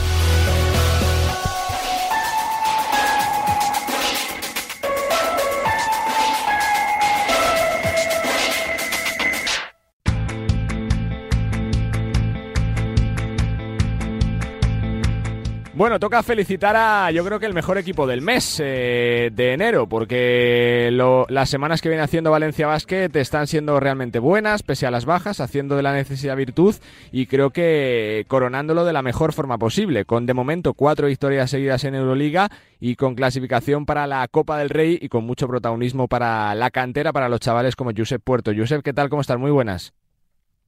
Bueno, 15.78 16.00
toca 16.00 16.25
felicitar 16.25 16.75
a 16.76 17.12
yo 17.12 17.25
creo 17.25 17.38
que 17.38 17.47
el 17.47 17.54
mejor 17.54 17.78
equipo 17.78 18.08
del 18.08 18.20
mes 18.20 18.61
eh, 18.61 19.30
de 19.32 19.52
enero, 19.52 19.88
porque 19.88 20.90
las 20.90 21.49
semanas 21.49 21.80
que 21.80 21.88
viene 21.88 22.02
haciendo 22.02 22.32
Valencia 22.32 22.66
Basket 22.66 23.11
están 23.14 23.47
siendo 23.47 23.78
realmente 23.78 24.18
buenas, 24.18 24.64
pese 24.64 24.88
a 24.88 24.90
las 24.90 25.06
bajas, 25.06 25.38
haciendo 25.38 25.76
de 25.76 25.85
la 25.85 25.92
necesidad 25.92 26.35
virtud 26.35 26.75
y 27.12 27.26
creo 27.26 27.50
que 27.50 28.25
coronándolo 28.26 28.85
de 28.85 28.92
la 28.92 29.02
mejor 29.02 29.32
forma 29.32 29.56
posible, 29.56 30.04
con 30.04 30.26
de 30.26 30.35
momento 30.35 30.75
cuatro 30.75 31.06
victorias 31.06 31.49
seguidas 31.49 31.85
en 31.85 31.94
Euroliga 31.94 32.49
y 32.80 32.97
con 32.97 33.14
clasificación 33.14 33.87
para 33.87 34.08
la 34.08 34.26
Copa 34.26 34.58
del 34.58 34.70
Rey 34.70 34.99
y 35.00 35.08
con 35.08 35.23
mucho 35.23 35.47
protagonismo 35.47 36.08
para 36.08 36.56
la 36.56 36.73
cantera, 36.73 37.12
para 37.12 37.28
los 37.28 37.38
chavales 37.38 37.76
como 37.76 37.92
Josep 37.97 38.20
Puerto. 38.20 38.50
Josep, 38.52 38.82
¿qué 38.82 38.92
tal? 38.92 39.08
¿Cómo 39.11 39.20
estás? 39.20 39.38
Muy 39.38 39.52
buenas. 39.52 39.94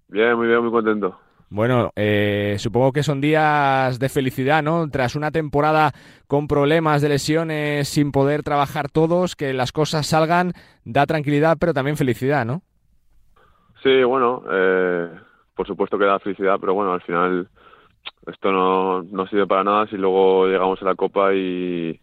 Bien, 0.06 0.36
muy 0.36 0.46
bien, 0.46 0.62
muy 0.62 0.70
contento. 0.70 1.18
Bueno, 1.52 1.90
eh, 1.97 2.54
supongo 2.59 2.92
que 2.92 3.02
son 3.02 3.21
días 3.21 3.99
de 3.99 4.09
felicidad, 4.09 4.62
¿no? 4.62 4.88
Tras 4.88 5.16
una 5.16 5.33
temporada 5.33 5.90
con 6.28 6.47
problemas 6.47 7.02
de 7.02 7.09
lesiones, 7.09 7.88
sin 7.88 8.12
poder 8.12 8.45
trabajar 8.45 8.88
todos, 8.88 9.35
que 9.35 9.52
las 9.52 9.73
cosas 9.73 10.07
salgan, 10.07 10.52
da 10.85 11.07
tranquilidad, 11.07 11.57
pero 11.59 11.75
también 11.75 11.97
felicidad, 11.97 12.47
¿no? 12.47 12.62
Sí, 13.83 14.04
bueno, 14.04 14.45
eh, 14.49 15.09
por 15.57 15.66
supuesto 15.66 15.99
que 15.99 16.04
da 16.04 16.21
felicidad, 16.21 16.57
pero 16.61 16.75
bueno, 16.75 16.92
al 16.92 17.00
final 17.02 17.49
esto 18.28 18.52
no, 18.52 19.02
no 19.02 19.26
sirve 19.26 19.49
para 19.49 19.64
nada 19.64 19.88
si 19.88 19.97
luego 19.97 20.47
llegamos 20.47 20.80
a 20.83 20.85
la 20.85 20.95
Copa 20.95 21.35
y, 21.35 22.00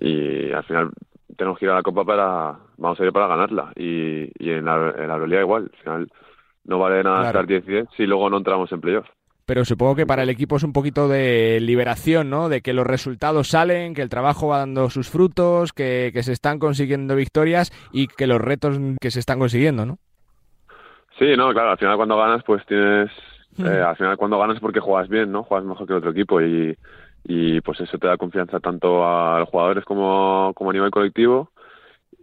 y 0.00 0.50
al 0.50 0.64
final 0.64 0.90
tenemos 1.36 1.60
que 1.60 1.66
ir 1.66 1.70
a 1.70 1.76
la 1.76 1.82
Copa 1.84 2.04
para, 2.04 2.58
vamos 2.76 2.98
a 2.98 3.04
ir 3.04 3.12
para 3.12 3.28
ganarla. 3.28 3.72
Y, 3.76 4.32
y 4.36 4.50
en 4.50 4.64
la, 4.64 4.94
en 4.98 5.06
la 5.06 5.16
realidad 5.16 5.42
igual, 5.42 5.70
al 5.72 5.78
final 5.80 6.12
no 6.68 6.78
vale 6.78 7.02
nada 7.02 7.26
estar 7.26 7.46
10-10 7.46 7.88
si 7.96 8.06
luego 8.06 8.30
no 8.30 8.36
entramos 8.36 8.70
en 8.70 8.80
playoff. 8.80 9.06
Pero 9.46 9.64
supongo 9.64 9.96
que 9.96 10.06
para 10.06 10.22
el 10.22 10.28
equipo 10.28 10.56
es 10.56 10.62
un 10.62 10.74
poquito 10.74 11.08
de 11.08 11.58
liberación, 11.62 12.28
¿no? 12.28 12.50
De 12.50 12.60
que 12.60 12.74
los 12.74 12.86
resultados 12.86 13.48
salen, 13.48 13.94
que 13.94 14.02
el 14.02 14.10
trabajo 14.10 14.48
va 14.48 14.58
dando 14.58 14.90
sus 14.90 15.08
frutos, 15.08 15.72
que, 15.72 16.12
se 16.22 16.32
están 16.32 16.58
consiguiendo 16.58 17.16
victorias 17.16 17.72
y 17.90 18.08
que 18.08 18.26
los 18.26 18.42
retos 18.42 18.78
que 19.00 19.10
se 19.10 19.20
están 19.20 19.38
consiguiendo, 19.38 19.86
¿no? 19.86 19.96
Sí, 21.18 21.34
no, 21.34 21.50
claro, 21.52 21.70
al 21.70 21.78
final 21.78 21.96
cuando 21.96 22.18
ganas 22.18 22.44
pues 22.44 22.64
tienes... 22.66 23.10
Eh, 23.58 23.82
al 23.82 23.96
final 23.96 24.18
cuando 24.18 24.38
ganas 24.38 24.56
es 24.56 24.60
porque 24.60 24.78
juegas 24.78 25.08
bien, 25.08 25.32
¿no? 25.32 25.42
Juegas 25.42 25.66
mejor 25.66 25.86
que 25.86 25.92
el 25.94 25.98
otro 25.98 26.10
equipo 26.10 26.42
y, 26.42 26.76
y 27.24 27.60
pues 27.62 27.80
eso 27.80 27.96
te 27.96 28.06
da 28.06 28.18
confianza 28.18 28.60
tanto 28.60 29.04
a 29.04 29.40
los 29.40 29.48
jugadores 29.48 29.84
como, 29.84 30.52
como 30.54 30.70
a 30.70 30.72
nivel 30.74 30.90
colectivo 30.90 31.50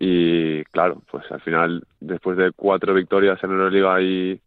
y 0.08 0.64
claro, 0.66 1.02
pues 1.10 1.24
al 1.32 1.42
final, 1.42 1.84
después 2.00 2.38
de 2.38 2.52
cuatro 2.56 2.94
victorias 2.94 3.44
en 3.44 3.50
Euroliga 3.50 4.00
y, 4.02 4.40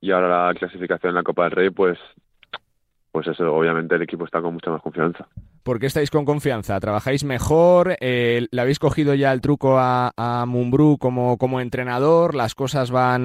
y 0.00 0.10
ahora 0.10 0.48
la 0.48 0.54
clasificación 0.54 1.10
en 1.10 1.14
la 1.14 1.22
Copa 1.22 1.44
del 1.44 1.52
Rey, 1.52 1.70
pues, 1.70 1.96
pues 3.12 3.28
eso, 3.28 3.54
obviamente 3.54 3.94
el 3.94 4.02
equipo 4.02 4.24
está 4.24 4.40
con 4.40 4.54
mucha 4.54 4.70
más 4.70 4.82
confianza. 4.82 5.28
¿Por 5.62 5.78
qué 5.78 5.86
estáis 5.86 6.10
con 6.10 6.24
confianza? 6.24 6.80
¿Trabajáis 6.80 7.22
mejor? 7.22 7.96
Eh, 8.00 8.48
¿Le 8.50 8.60
habéis 8.60 8.80
cogido 8.80 9.14
ya 9.14 9.32
el 9.32 9.40
truco 9.40 9.78
a, 9.78 10.10
a 10.16 10.44
Mumbrú 10.46 10.98
como, 10.98 11.38
como 11.38 11.60
entrenador? 11.60 12.34
¿Las 12.34 12.56
cosas 12.56 12.90
van, 12.90 13.22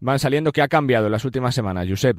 van 0.00 0.18
saliendo? 0.18 0.50
¿Qué 0.50 0.62
ha 0.62 0.68
cambiado 0.68 1.06
en 1.06 1.12
las 1.12 1.24
últimas 1.24 1.54
semanas, 1.54 1.86
Josep? 1.88 2.18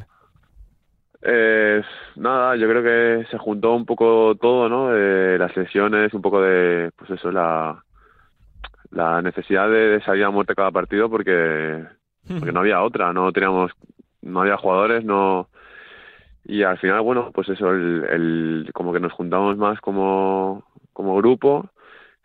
Eh, 1.26 1.82
nada, 2.18 2.56
yo 2.58 2.68
creo 2.68 2.84
que 2.84 3.26
se 3.32 3.38
juntó 3.38 3.74
un 3.74 3.86
poco 3.86 4.36
todo, 4.36 4.68
¿no? 4.68 4.96
Eh, 4.96 5.38
las 5.38 5.56
lesiones, 5.56 6.14
un 6.14 6.22
poco 6.22 6.42
de, 6.42 6.92
pues 6.98 7.12
eso, 7.12 7.32
la, 7.32 7.84
la 8.92 9.22
necesidad 9.22 9.70
de, 9.70 10.02
salir 10.02 10.26
a 10.26 10.30
muerte 10.32 10.56
cada 10.56 10.72
partido 10.72 11.10
porque, 11.10 11.86
porque 12.28 12.52
no 12.52 12.60
había 12.60 12.84
otra, 12.84 13.14
no 13.14 13.32
teníamos, 13.32 13.72
no 14.22 14.42
había 14.42 14.58
jugadores, 14.58 15.06
no, 15.06 15.48
y 16.46 16.64
al 16.64 16.78
final, 16.78 17.02
bueno, 17.02 17.32
pues 17.34 17.48
eso, 17.50 17.72
el, 17.72 18.04
el 18.10 18.70
como 18.74 18.92
que 18.92 19.00
nos 19.00 19.14
juntamos 19.14 19.58
más 19.58 19.80
como, 19.80 20.66
como 20.92 21.16
grupo, 21.16 21.70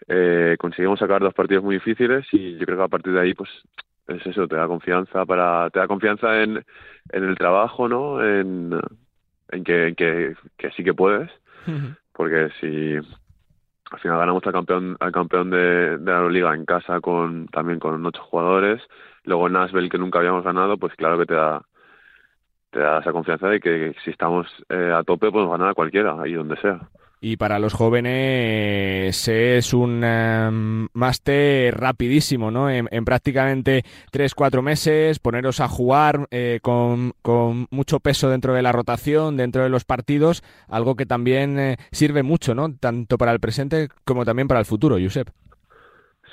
eh, 0.09 0.57
conseguimos 0.59 0.99
sacar 0.99 1.21
dos 1.21 1.35
partidos 1.35 1.63
muy 1.63 1.77
difíciles 1.77 2.27
y 2.33 2.57
yo 2.57 2.67
creo 2.67 2.79
que 2.79 2.85
a 2.85 2.89
partir 2.89 3.13
de 3.13 3.21
ahí, 3.21 3.35
pues 3.35 3.49
es 4.09 4.27
eso, 4.27 4.49
te 4.49 4.57
da 4.57 4.67
confianza 4.67 5.25
para, 5.27 5.71
te 5.71 5.79
da 5.79 5.87
confianza 5.87 6.43
en, 6.43 6.65
en 7.13 7.25
el 7.25 7.37
trabajo, 7.37 7.89
¿no? 7.89 8.25
En, 8.25 8.73
en, 9.51 9.65
que, 9.65 9.95
que, 9.97 10.71
sí 10.71 10.83
que 10.83 10.95
puedes, 10.95 11.31
porque 12.13 12.49
si 12.61 12.95
al 13.91 14.01
final 14.01 14.19
ganamos 14.19 14.47
al 14.47 14.53
campeón, 14.53 14.97
al 15.01 15.13
campeón 15.13 15.51
de, 15.51 15.99
de 15.99 16.13
la 16.13 16.29
liga 16.29 16.55
en 16.55 16.65
casa 16.65 17.01
con 17.01 17.47
también 17.49 17.79
con 17.79 18.05
ocho 18.05 18.23
jugadores, 18.23 18.83
luego 19.25 19.47
en 19.47 19.53
Nashville 19.55 19.91
que 19.91 19.99
nunca 19.99 20.19
habíamos 20.19 20.45
ganado, 20.45 20.79
pues 20.79 20.95
claro 20.95 21.19
que 21.19 21.27
te 21.27 21.35
da 21.35 21.63
te 22.71 22.81
da 22.81 22.99
esa 23.01 23.13
confianza 23.13 23.49
de 23.49 23.61
que 23.61 23.95
si 24.05 24.11
estamos 24.11 24.47
eh, 24.69 24.93
a 24.95 25.03
tope 25.03 25.31
podemos 25.31 25.53
ganar 25.53 25.71
a 25.71 25.75
cualquiera, 25.75 26.21
ahí 26.21 26.35
donde 26.35 26.57
sea. 26.57 26.81
Y 27.21 27.37
para 27.37 27.59
los 27.59 27.75
jóvenes 27.75 29.29
es 29.29 29.75
un 29.75 30.05
em, 30.05 30.89
máster 30.93 31.77
rapidísimo, 31.77 32.51
¿no? 32.51 32.71
En, 32.71 32.87
prácticamente 33.05 33.83
3-4 34.13 34.63
meses, 34.63 35.19
poneros 35.19 35.61
a 35.61 35.69
jugar 35.69 36.27
eh, 36.31 36.61
con, 36.63 37.13
con, 37.23 37.67
mucho 37.71 37.99
peso 37.99 38.31
dentro 38.31 38.55
de 38.55 38.63
la 38.63 38.71
rotación, 38.71 39.37
dentro 39.37 39.63
de 39.63 39.69
los 39.69 39.85
partidos, 39.85 40.43
algo 40.69 40.95
que 40.95 41.07
también 41.07 41.59
eh, 41.59 41.77
sirve 41.91 42.23
mucho, 42.23 42.55
¿no? 42.55 42.73
Tanto 42.75 43.19
para 43.19 43.33
el 43.33 43.41
presente 43.41 43.89
como 44.05 44.25
también 44.25 44.47
para 44.47 44.61
el 44.61 44.67
futuro, 44.67 44.97
Josep. 45.01 45.29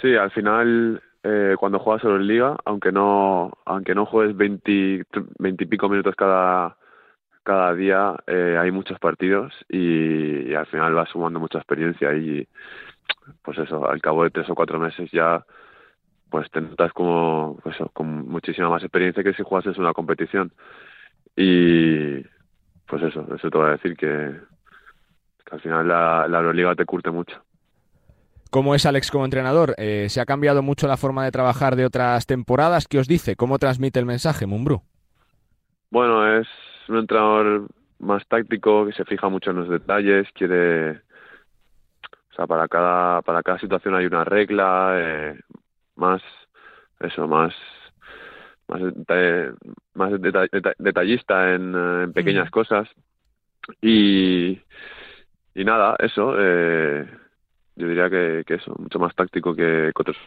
Sí, 0.02 0.16
al 0.16 0.30
final 0.32 1.02
eh, 1.28 1.56
cuando 1.60 1.80
juegas 1.80 2.04
solo 2.04 2.18
en 2.18 2.28
liga, 2.28 2.56
aunque 2.66 2.92
no, 2.92 3.52
aunque 3.66 3.96
no 3.96 4.06
juegues 4.06 4.38
20, 4.38 4.72
y 4.72 5.66
pico 5.66 5.90
minutos 5.90 6.14
cada 6.16 6.78
cada 7.46 7.76
día 7.76 8.16
eh, 8.26 8.58
hay 8.60 8.72
muchos 8.72 9.00
partidos 9.00 9.54
y, 9.70 10.54
al 10.54 10.66
final 10.66 10.94
vas 10.96 11.10
sumando 11.10 11.40
mucha 11.40 11.60
experiencia 11.60 12.14
y 12.14 12.48
pues 13.44 13.58
eso, 13.60 13.88
al 13.88 14.02
cabo 14.02 14.24
de 14.24 14.32
tres 14.32 14.50
o 14.50 14.56
cuatro 14.56 14.80
meses 14.80 15.10
ya 15.12 15.46
pues 16.30 16.50
te 16.50 16.60
notas 16.60 16.92
como 16.92 17.60
pues 17.64 17.78
con 17.94 18.28
muchísima 18.28 18.70
más 18.70 18.82
experiencia 18.82 19.24
que 19.24 19.34
si 19.34 19.44
jugases 19.44 19.78
una 19.78 19.94
competición 19.94 20.52
y 21.36 22.22
pues 22.88 23.04
eso, 23.04 23.28
eso 23.36 23.50
te 23.50 23.58
voy 23.58 23.68
a 23.68 23.74
decir 23.74 23.96
que, 23.96 24.36
al 25.52 25.62
final 25.62 25.88
la, 25.88 26.28
la 26.28 26.40
Euroliga 26.40 26.74
te 26.76 26.86
curte 26.86 27.12
mucho. 27.12 27.44
¿Cómo 28.50 28.74
es 28.74 28.86
Alex 28.86 29.12
como 29.12 29.26
entrenador? 29.26 29.76
Eh, 29.78 30.08
¿Se 30.10 30.20
ha 30.20 30.26
cambiado 30.26 30.64
mucho 30.64 30.88
la 30.88 30.98
forma 30.98 31.24
de 31.26 31.32
trabajar 31.32 31.76
de 31.76 31.86
otras 31.86 32.26
temporadas? 32.26 32.88
¿Qué 32.88 32.98
os 32.98 33.08
dice? 33.08 33.36
¿Cómo 33.36 33.60
transmite 33.60 34.00
el 34.00 34.06
mensaje, 34.06 34.48
Mumbrú? 34.48 34.82
Bueno, 35.92 36.40
es 36.40 36.48
un 36.90 36.98
entrenador 36.98 37.68
más 38.00 38.26
táctico 38.28 38.86
que 38.86 38.94
se 38.94 39.06
fija 39.06 39.30
mucho 39.30 39.52
en 39.52 39.58
los 39.58 39.70
detalles, 39.70 40.28
quiere, 40.34 40.92
o 40.92 42.36
sea, 42.36 42.48
para 42.48 42.68
cada 42.68 43.22
para 43.22 43.44
cada 43.44 43.60
situación 43.60 43.96
hay 43.96 44.06
una 44.06 44.24
regla, 44.24 44.96
eh, 44.98 45.40
más 45.96 46.22
eso, 47.00 47.28
más 47.28 47.54
más, 48.68 48.82
más 49.94 50.12
detallista 50.80 51.54
en, 51.54 51.76
eh, 51.76 52.04
en 52.04 52.14
pequeñas 52.14 52.50
cosas. 52.50 52.90
Y 53.82 54.60
y 55.56 55.64
nada, 55.64 55.96
eso, 56.00 56.36
eh, 56.38 57.08
yo 57.76 57.88
diría 57.88 58.10
que, 58.10 58.44
que, 58.46 58.56
eso, 58.56 58.76
mucho 58.78 59.00
más 59.00 59.16
táctico 59.16 59.56
que, 59.56 59.92
que 59.96 60.02
otros 60.02 60.18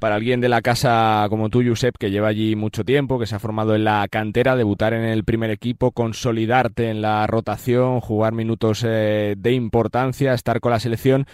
para 0.00 0.16
alguien 0.16 0.40
de 0.40 0.48
la 0.48 0.62
casa 0.62 1.26
como 1.28 1.50
tú, 1.50 1.62
Josep, 1.64 1.96
que 1.96 2.10
lleva 2.10 2.28
allí 2.28 2.56
mucho 2.56 2.84
tiempo, 2.84 3.18
que 3.18 3.26
se 3.26 3.36
ha 3.36 3.38
formado 3.38 3.74
en 3.76 3.84
la 3.84 4.06
cantera, 4.10 4.56
debutar 4.56 4.94
en 4.94 5.04
el 5.04 5.24
primer 5.24 5.50
equipo, 5.50 5.92
consolidarte 5.92 6.90
en 6.90 7.02
la 7.02 7.26
rotación, 7.26 8.00
jugar 8.00 8.32
minutos 8.32 8.82
eh, 8.84 9.34
de 9.36 9.52
importancia, 9.52 10.32
estar 10.32 10.60
con 10.60 10.72
la 10.72 10.80
selección, 10.80 11.26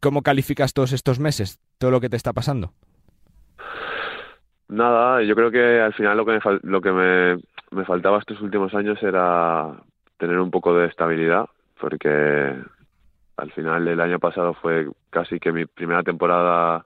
¿cómo 0.00 0.22
calificas 0.22 0.74
todos 0.74 0.92
estos 0.92 1.20
meses, 1.20 1.60
todo 1.78 1.90
lo 1.90 2.00
que 2.00 2.08
te 2.10 2.16
está 2.16 2.32
pasando? 2.32 2.72
Nada, 4.68 5.22
yo 5.22 5.34
creo 5.34 5.50
que 5.50 5.80
al 5.80 5.94
final 5.94 6.16
lo 6.16 6.26
que 6.26 6.32
me, 6.32 6.40
lo 6.62 6.80
que 6.80 6.92
me, 6.92 7.36
me 7.70 7.84
faltaba 7.84 8.18
estos 8.18 8.40
últimos 8.40 8.74
años 8.74 9.02
era 9.02 9.72
tener 10.18 10.38
un 10.38 10.50
poco 10.50 10.74
de 10.74 10.88
estabilidad, 10.88 11.46
porque 11.80 12.54
al 13.36 13.52
final 13.52 13.88
el 13.88 14.00
año 14.00 14.18
pasado 14.18 14.54
fue 14.54 14.86
casi 15.10 15.40
que 15.40 15.50
mi 15.50 15.66
primera 15.66 16.02
temporada 16.02 16.84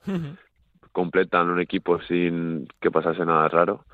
en 0.96 1.50
un 1.50 1.60
equipo 1.60 2.00
sin 2.02 2.68
que 2.80 2.90
pasase 2.90 3.24
nada 3.24 3.48
raro 3.48 3.84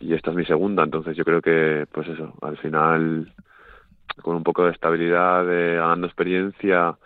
y 0.00 0.14
esta 0.14 0.30
es 0.30 0.36
mi 0.36 0.44
segunda, 0.44 0.84
entonces 0.84 1.16
yo 1.16 1.24
creo 1.24 1.42
que 1.42 1.86
pues 1.92 2.08
eso, 2.08 2.34
al 2.42 2.56
final 2.58 3.32
con 4.22 4.36
un 4.36 4.42
poco 4.42 4.64
de 4.64 4.72
estabilidad, 4.72 5.44
de 5.46 5.76
ganando 5.76 6.06
experiencia 6.06 6.96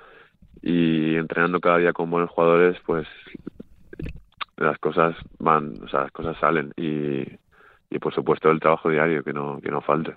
y 0.63 1.17
entrenando 1.17 1.61
cada 1.61 1.79
día 1.79 1.93
con 1.93 2.11
buenos 2.11 2.31
jugadores, 2.31 2.79
pues 2.87 3.07
las 4.57 4.79
cosas 4.79 5.17
van, 5.39 5.75
o 5.83 5.89
sea, 5.89 6.03
las 6.03 6.13
cosas 6.13 6.37
salen 6.39 6.73
y, 6.77 7.23
y 7.91 7.99
por 7.99 8.15
supuesto 8.15 8.51
el 8.51 8.61
trabajo 8.61 8.91
diario 8.91 9.25
que 9.25 9.33
no 9.33 9.61
que 9.61 9.71
no 9.71 9.81
falte. 9.81 10.17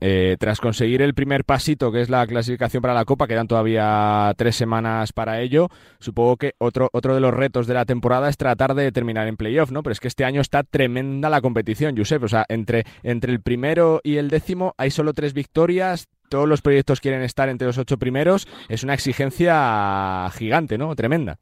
Eh, 0.00 0.36
tras 0.38 0.60
conseguir 0.60 1.02
el 1.02 1.14
primer 1.14 1.44
pasito, 1.44 1.92
que 1.92 2.00
es 2.00 2.10
la 2.10 2.26
clasificación 2.26 2.80
para 2.80 2.94
la 2.94 3.04
Copa, 3.04 3.26
quedan 3.26 3.46
todavía 3.46 4.32
tres 4.36 4.56
semanas 4.56 5.12
para 5.12 5.40
ello. 5.40 5.68
Supongo 5.98 6.36
que 6.36 6.54
otro, 6.58 6.88
otro 6.92 7.14
de 7.14 7.20
los 7.20 7.32
retos 7.32 7.66
de 7.66 7.74
la 7.74 7.84
temporada 7.84 8.28
es 8.28 8.36
tratar 8.36 8.74
de 8.74 8.90
terminar 8.92 9.28
en 9.28 9.36
playoff, 9.36 9.70
¿no? 9.70 9.82
Pero 9.82 9.92
es 9.92 10.00
que 10.00 10.08
este 10.08 10.24
año 10.24 10.40
está 10.40 10.62
tremenda 10.62 11.30
la 11.30 11.40
competición, 11.40 11.96
Josep. 11.96 12.22
O 12.24 12.28
sea, 12.28 12.44
entre, 12.48 12.84
entre 13.02 13.32
el 13.32 13.40
primero 13.40 14.00
y 14.02 14.16
el 14.16 14.28
décimo 14.28 14.74
hay 14.78 14.90
solo 14.90 15.12
tres 15.12 15.34
victorias. 15.34 16.08
Todos 16.28 16.48
los 16.48 16.62
proyectos 16.62 17.00
quieren 17.00 17.22
estar 17.22 17.48
entre 17.48 17.66
los 17.66 17.78
ocho 17.78 17.98
primeros. 17.98 18.48
Es 18.68 18.84
una 18.84 18.94
exigencia 18.94 20.28
gigante, 20.30 20.78
¿no? 20.78 20.94
Tremenda. 20.94 21.38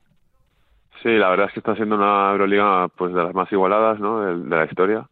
Sí, 1.03 1.09
la 1.09 1.31
verdad 1.31 1.47
es 1.47 1.55
que 1.55 1.61
está 1.61 1.75
siendo 1.77 1.97
una 1.97 2.31
Euroliga 2.33 2.89
pues 2.89 3.15
de 3.15 3.23
las 3.23 3.35
más 3.35 3.51
igualadas, 3.51 3.99
¿no? 4.01 4.21
de 4.21 4.57
la 4.57 4.65
historia. 4.67 5.09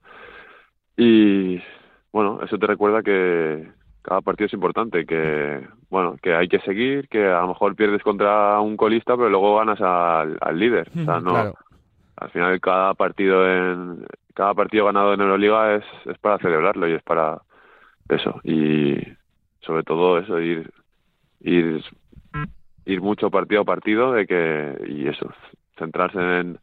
Y 0.96 1.62
bueno, 2.12 2.40
eso 2.42 2.58
te 2.58 2.66
recuerda 2.66 3.02
que 3.02 3.68
cada 4.02 4.20
partido 4.20 4.46
es 4.46 4.52
importante, 4.54 5.04
que 5.04 5.66
bueno, 5.90 6.16
que 6.22 6.34
hay 6.34 6.48
que 6.48 6.60
seguir, 6.60 7.08
que 7.08 7.26
a 7.26 7.40
lo 7.42 7.48
mejor 7.48 7.76
pierdes 7.76 8.02
contra 8.02 8.58
un 8.60 8.76
colista, 8.76 9.16
pero 9.16 9.28
luego 9.28 9.56
ganas 9.56 9.80
al, 9.80 10.58
líder. 10.58 10.90
O 10.96 11.04
sea, 11.04 11.20
no, 11.20 11.54
al 12.16 12.30
final 12.30 12.60
cada 12.60 12.94
partido 12.94 13.49
en 13.49 14.06
cada 14.34 14.54
partido 14.54 14.86
ganado 14.86 15.14
en 15.14 15.21
Euroliga 15.21 15.75
es, 15.75 15.84
es 16.06 16.18
para 16.18 16.38
celebrarlo 16.38 16.88
y 16.88 16.92
es 16.92 17.02
para 17.02 17.42
eso 18.08 18.40
y 18.44 18.97
sobre 19.60 19.82
todo 19.82 20.18
eso 20.18 20.40
ir 20.40 20.71
ir 21.40 21.84
ir 22.86 23.00
mucho 23.00 23.30
partido 23.30 23.62
a 23.62 23.64
partido 23.64 24.12
de 24.12 24.26
que 24.26 24.86
y 24.88 25.08
eso 25.08 25.30
centrarse 25.76 26.18
en 26.18 26.58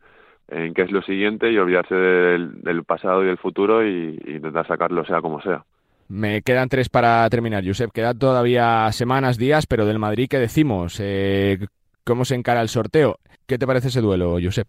en 0.48 0.74
qué 0.74 0.84
es 0.84 0.92
lo 0.92 1.02
siguiente 1.02 1.52
y 1.52 1.58
olvidarse 1.58 1.96
del, 1.96 2.84
pasado 2.86 3.24
y 3.24 3.28
del 3.28 3.38
futuro 3.38 3.86
y, 3.86 4.20
intentar 4.28 4.68
sacarlo 4.68 5.06
sea 5.06 5.22
como 5.22 5.42
sea. 5.42 5.64
Me 6.08 6.42
quedan 6.44 6.70
tres 6.70 6.90
para 6.90 7.28
terminar, 7.30 7.66
Josep. 7.66 7.92
Quedan 7.92 8.20
todavía 8.20 8.92
semanas, 8.92 9.38
días, 9.38 9.66
pero 9.66 9.86
del 9.86 9.98
Madrid, 9.98 10.28
¿qué 10.30 10.38
decimos? 10.38 11.00
Eh, 11.02 11.58
¿Cómo 12.04 12.26
se 12.26 12.36
encara 12.36 12.62
el 12.62 12.70
sorteo? 12.70 13.18
¿Qué 13.48 13.58
te 13.58 13.66
parece 13.66 13.88
ese 13.88 14.02
duelo, 14.02 14.38
Josep? 14.42 14.68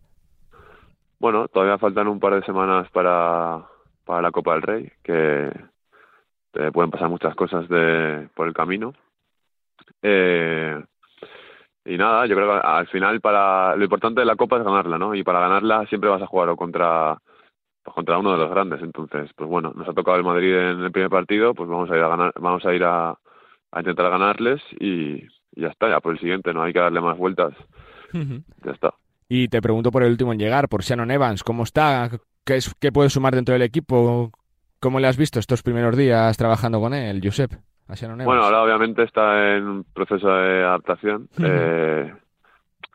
Bueno, 1.19 1.49
todavía 1.49 1.79
faltan 1.79 2.09
un 2.09 2.21
par 2.21 2.35
de 2.35 2.47
semanas 2.47 2.89
para, 2.91 3.65
para 4.05 4.23
la 4.23 4.31
Copa 4.31 4.55
del 4.55 4.63
Rey, 4.63 4.93
que 5.03 5.51
pueden 6.73 6.91
pasar 6.91 7.11
muchas 7.11 7.35
cosas 7.35 7.69
de, 7.69 8.29
por 8.35 8.47
el 8.47 8.55
camino. 8.55 8.95
Eh, 10.03 10.83
y 11.87 11.97
nada, 11.97 12.27
yo 12.27 12.35
creo 12.35 12.53
que 12.53 12.67
al 12.67 12.87
final 12.89 13.21
para 13.21 13.77
lo 13.77 13.85
importante 13.85 14.21
de 14.21 14.27
la 14.27 14.37
Copa 14.37 14.59
es 14.59 14.65
ganarla, 14.65 14.99
¿no? 14.99 15.15
Y 15.15 15.23
para 15.23 15.41
ganarla 15.41 15.87
siempre 15.87 16.11
vas 16.11 16.23
a 16.23 16.27
jugar 16.27 16.49
o 16.49 16.57
contra 16.57 17.17
pues 17.83 17.95
contra 17.95 18.19
uno 18.19 18.33
de 18.33 18.39
los 18.39 18.51
grandes. 18.51 18.83
Entonces, 18.83 19.31
pues 19.37 19.49
bueno, 19.49 19.73
nos 19.77 19.89
ha 19.89 19.93
tocado 19.93 20.17
el 20.17 20.25
Madrid 20.25 20.55
en 20.55 20.83
el 20.83 20.93
primer 20.93 21.11
partido, 21.11 21.55
pues 21.55 21.69
vamos 21.69 21.91
a 21.91 21.97
ir 21.97 22.03
a 22.03 22.09
ganar, 22.09 22.33
vamos 22.41 22.65
a 22.67 22.75
ir 22.75 22.83
a, 22.83 23.11
a 23.11 23.79
intentar 23.79 24.11
ganarles 24.11 24.61
y, 24.81 25.23
ya 25.53 25.69
está, 25.69 25.89
ya 25.89 26.01
por 26.01 26.13
el 26.13 26.21
siguiente, 26.21 26.53
no 26.53 26.63
hay 26.63 26.73
que 26.73 26.81
darle 26.81 27.01
más 27.01 27.17
vueltas. 27.17 27.55
Ya 28.13 28.73
está. 28.73 28.95
Y 29.29 29.49
te 29.49 29.61
pregunto 29.61 29.91
por 29.91 30.03
el 30.03 30.11
último 30.11 30.33
en 30.33 30.39
llegar, 30.39 30.69
por 30.69 30.83
Shannon 30.83 31.11
Evans, 31.11 31.43
¿cómo 31.43 31.65
está? 31.65 32.11
¿Qué, 32.45 32.57
es, 32.57 32.75
qué 32.79 32.93
puede 32.93 33.11
sumar 33.11 33.35
dentro 33.35 33.53
del 33.53 33.63
equipo? 33.63 34.31
¿Cómo 34.81 35.01
le 35.01 35.09
has 35.09 35.17
visto 35.17 35.39
estos 35.39 35.63
primeros 35.63 35.97
días 35.97 36.37
trabajando 36.37 36.81
con 36.81 36.95
él, 36.95 37.21
Josep? 37.23 37.53
Bueno, 38.25 38.43
ahora 38.43 38.63
obviamente 38.63 39.03
está 39.03 39.57
en 39.57 39.69
un 39.69 39.85
proceso 39.85 40.29
de 40.29 40.65
adaptación. 40.65 41.29
eh, 41.39 42.13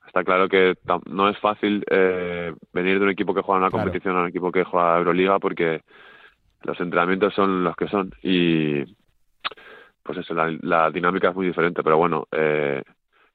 está 0.06 0.26
claro 0.26 0.50
que 0.50 0.76
no 1.06 1.30
es 1.30 1.38
fácil 1.40 1.86
eh, 1.90 2.54
venir 2.74 3.00
de 3.00 3.06
un 3.06 3.12
equipo 3.12 3.34
que 3.34 3.42
juega 3.42 3.60
una 3.60 3.72
competición 3.72 4.18
a 4.18 4.22
un 4.24 4.28
equipo 4.28 4.52
que 4.52 4.66
juega 4.66 4.98
Euroliga 4.98 5.40
porque 5.40 5.84
los 6.64 6.80
entrenamientos 6.82 7.34
son 7.34 7.64
los 7.64 7.76
que 7.78 7.88
son 7.88 8.12
y 8.22 8.84
pues 10.04 10.18
eso, 10.18 10.34
la, 10.34 10.92
dinámica 10.92 11.30
es 11.30 11.36
muy 11.36 11.48
diferente, 11.48 11.82
pero 11.84 11.98
bueno, 11.98 12.28
eh, 12.32 12.84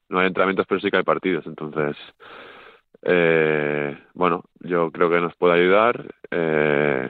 no 0.09 0.19
hay 0.19 0.27
entrenamientos 0.27 0.67
pero 0.67 0.79
sí 0.79 0.91
que 0.91 0.97
hay 0.97 1.03
partidos, 1.03 1.47
entonces 1.47 1.95
eh, 3.01 3.97
bueno, 4.13 4.43
yo 4.59 4.91
creo 4.91 5.09
que 5.09 5.19
nos 5.19 5.35
puede 5.35 5.59
ayudar, 5.59 6.13
eh, 6.29 7.09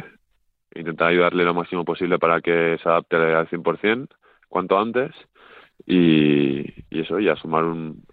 intentar 0.76 1.10
ayudarle 1.10 1.44
lo 1.44 1.54
máximo 1.54 1.84
posible 1.84 2.20
para 2.20 2.40
que 2.40 2.78
se 2.82 2.88
adapte 2.88 3.18
al 3.18 3.50
100% 3.50 4.08
cuanto 4.50 4.78
antes 4.78 5.12
y, 5.86 6.66
eso, 6.90 7.20
y 7.20 7.30
a 7.30 7.36
sumar 7.36 7.64
un, 7.64 8.04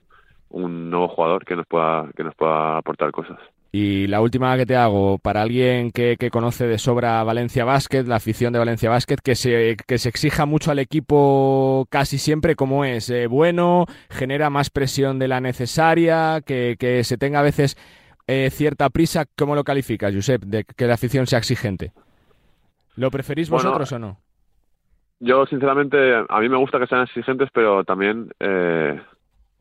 un 0.51 0.91
nuevo 0.91 1.09
jugador 1.09 1.45
que 1.45 1.57
nos 1.57 1.67
pueda, 1.67 2.09
que 2.17 2.25
nos 2.25 2.35
pueda 2.35 2.79
aportar 2.79 3.11
cosas. 3.11 3.39
Y 3.73 4.07
la 4.07 4.21
última 4.21 4.57
que 4.57 4.67
te 4.67 4.77
hago, 4.77 5.19
para 5.19 5.43
alguien 5.43 5.91
que, 5.91 6.17
que, 6.17 6.31
conoce 6.31 6.65
de 6.69 6.79
sobra 6.79 7.25
Valencia 7.25 7.65
Basket, 7.65 8.05
la 8.05 8.17
afición 8.17 8.53
de 8.53 8.61
Valencia 8.61 8.89
Basket, 8.89 9.17
que 9.17 9.35
se, 9.35 9.77
que 9.89 9.99
se 9.99 10.09
exija 10.09 10.47
mucho 10.47 10.71
al 10.71 10.79
equipo 10.79 11.85
casi 11.91 12.19
siempre 12.19 12.55
como 12.55 12.85
es, 12.85 13.11
eh, 13.11 13.27
bueno, 13.27 13.87
genera 14.11 14.49
más 14.49 14.71
presión 14.71 15.19
de 15.19 15.27
la 15.27 15.41
necesaria, 15.41 16.41
que, 16.47 16.77
que 16.79 17.03
se 17.03 17.19
tenga 17.19 17.41
a 17.41 17.43
veces 17.43 17.77
eh, 18.29 18.49
cierta 18.53 18.89
prisa, 18.91 19.27
¿cómo 19.37 19.57
lo 19.57 19.65
calificas, 19.65 20.15
Josep, 20.15 20.45
de 20.45 20.63
que 20.63 20.87
la 20.87 20.95
afición 20.95 21.27
sea 21.27 21.41
exigente? 21.41 21.93
¿Lo 22.95 23.11
preferís 23.11 23.51
vosotros 23.51 23.91
o 23.91 23.99
no? 23.99 24.21
Yo, 25.21 25.47
sinceramente, 25.47 26.15
a 26.29 26.41
mí 26.41 26.49
me 26.49 26.57
gusta 26.57 26.79
que 26.79 26.87
sean 26.87 27.03
exigentes, 27.03 27.49
pero 27.53 27.85
también 27.85 28.31
eh, 28.41 29.01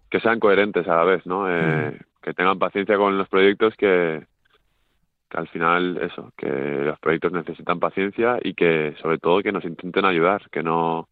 que 0.09 0.19
sean 0.19 0.39
coherentes 0.39 0.87
a 0.87 0.95
la 0.95 1.03
vez, 1.03 1.25
¿no? 1.25 1.49
Eh, 1.49 1.99
que 2.21 2.33
tengan 2.33 2.59
paciencia 2.59 2.97
con 2.97 3.17
los 3.17 3.27
proyectos, 3.29 3.73
que, 3.75 4.25
que 5.29 5.37
al 5.37 5.47
final, 5.47 5.97
eso, 5.97 6.31
que 6.37 6.47
los 6.47 6.99
proyectos 6.99 7.31
necesitan 7.31 7.79
paciencia 7.79 8.39
y 8.41 8.53
que, 8.53 8.95
sobre 9.01 9.19
todo, 9.19 9.41
que 9.41 9.51
nos 9.51 9.65
intenten 9.65 10.05
ayudar, 10.05 10.49
que 10.49 10.63
no, 10.63 11.07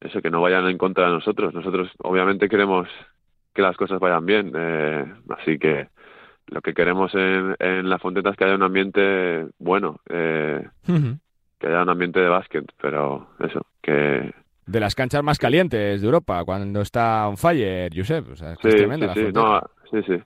eso, 0.00 0.20
que 0.20 0.30
no 0.30 0.40
vayan 0.40 0.66
en 0.66 0.78
contra 0.78 1.06
de 1.06 1.12
nosotros. 1.12 1.54
Nosotros, 1.54 1.90
obviamente, 1.98 2.48
queremos 2.48 2.88
que 3.54 3.62
las 3.62 3.76
cosas 3.76 3.98
vayan 3.98 4.26
bien, 4.26 4.52
eh, 4.54 5.14
así 5.38 5.58
que 5.58 5.88
lo 6.48 6.60
que 6.60 6.74
queremos 6.74 7.14
en, 7.14 7.56
en 7.58 7.88
la 7.88 7.98
Fonteta 7.98 8.30
es 8.30 8.36
que 8.36 8.44
haya 8.44 8.54
un 8.54 8.62
ambiente 8.62 9.46
bueno. 9.58 10.00
Eh, 10.08 10.66
que 11.58 11.66
haya 11.66 11.82
un 11.82 11.90
ambiente 11.90 12.20
de 12.20 12.28
básquet, 12.28 12.64
pero 12.80 13.28
eso, 13.40 13.66
que... 13.82 14.32
De 14.66 14.80
las 14.80 14.94
canchas 14.94 15.22
más 15.22 15.38
calientes 15.38 16.00
de 16.00 16.06
Europa, 16.06 16.44
cuando 16.44 16.80
está 16.80 17.28
on 17.28 17.36
fire, 17.36 17.90
Josep. 17.94 18.32
O 18.32 18.36
sea, 18.36 18.56
sí, 18.56 18.70
sí, 18.70 18.78
sí, 19.14 19.32
no, 19.32 19.60
sí, 19.90 20.02
sí. 20.06 20.20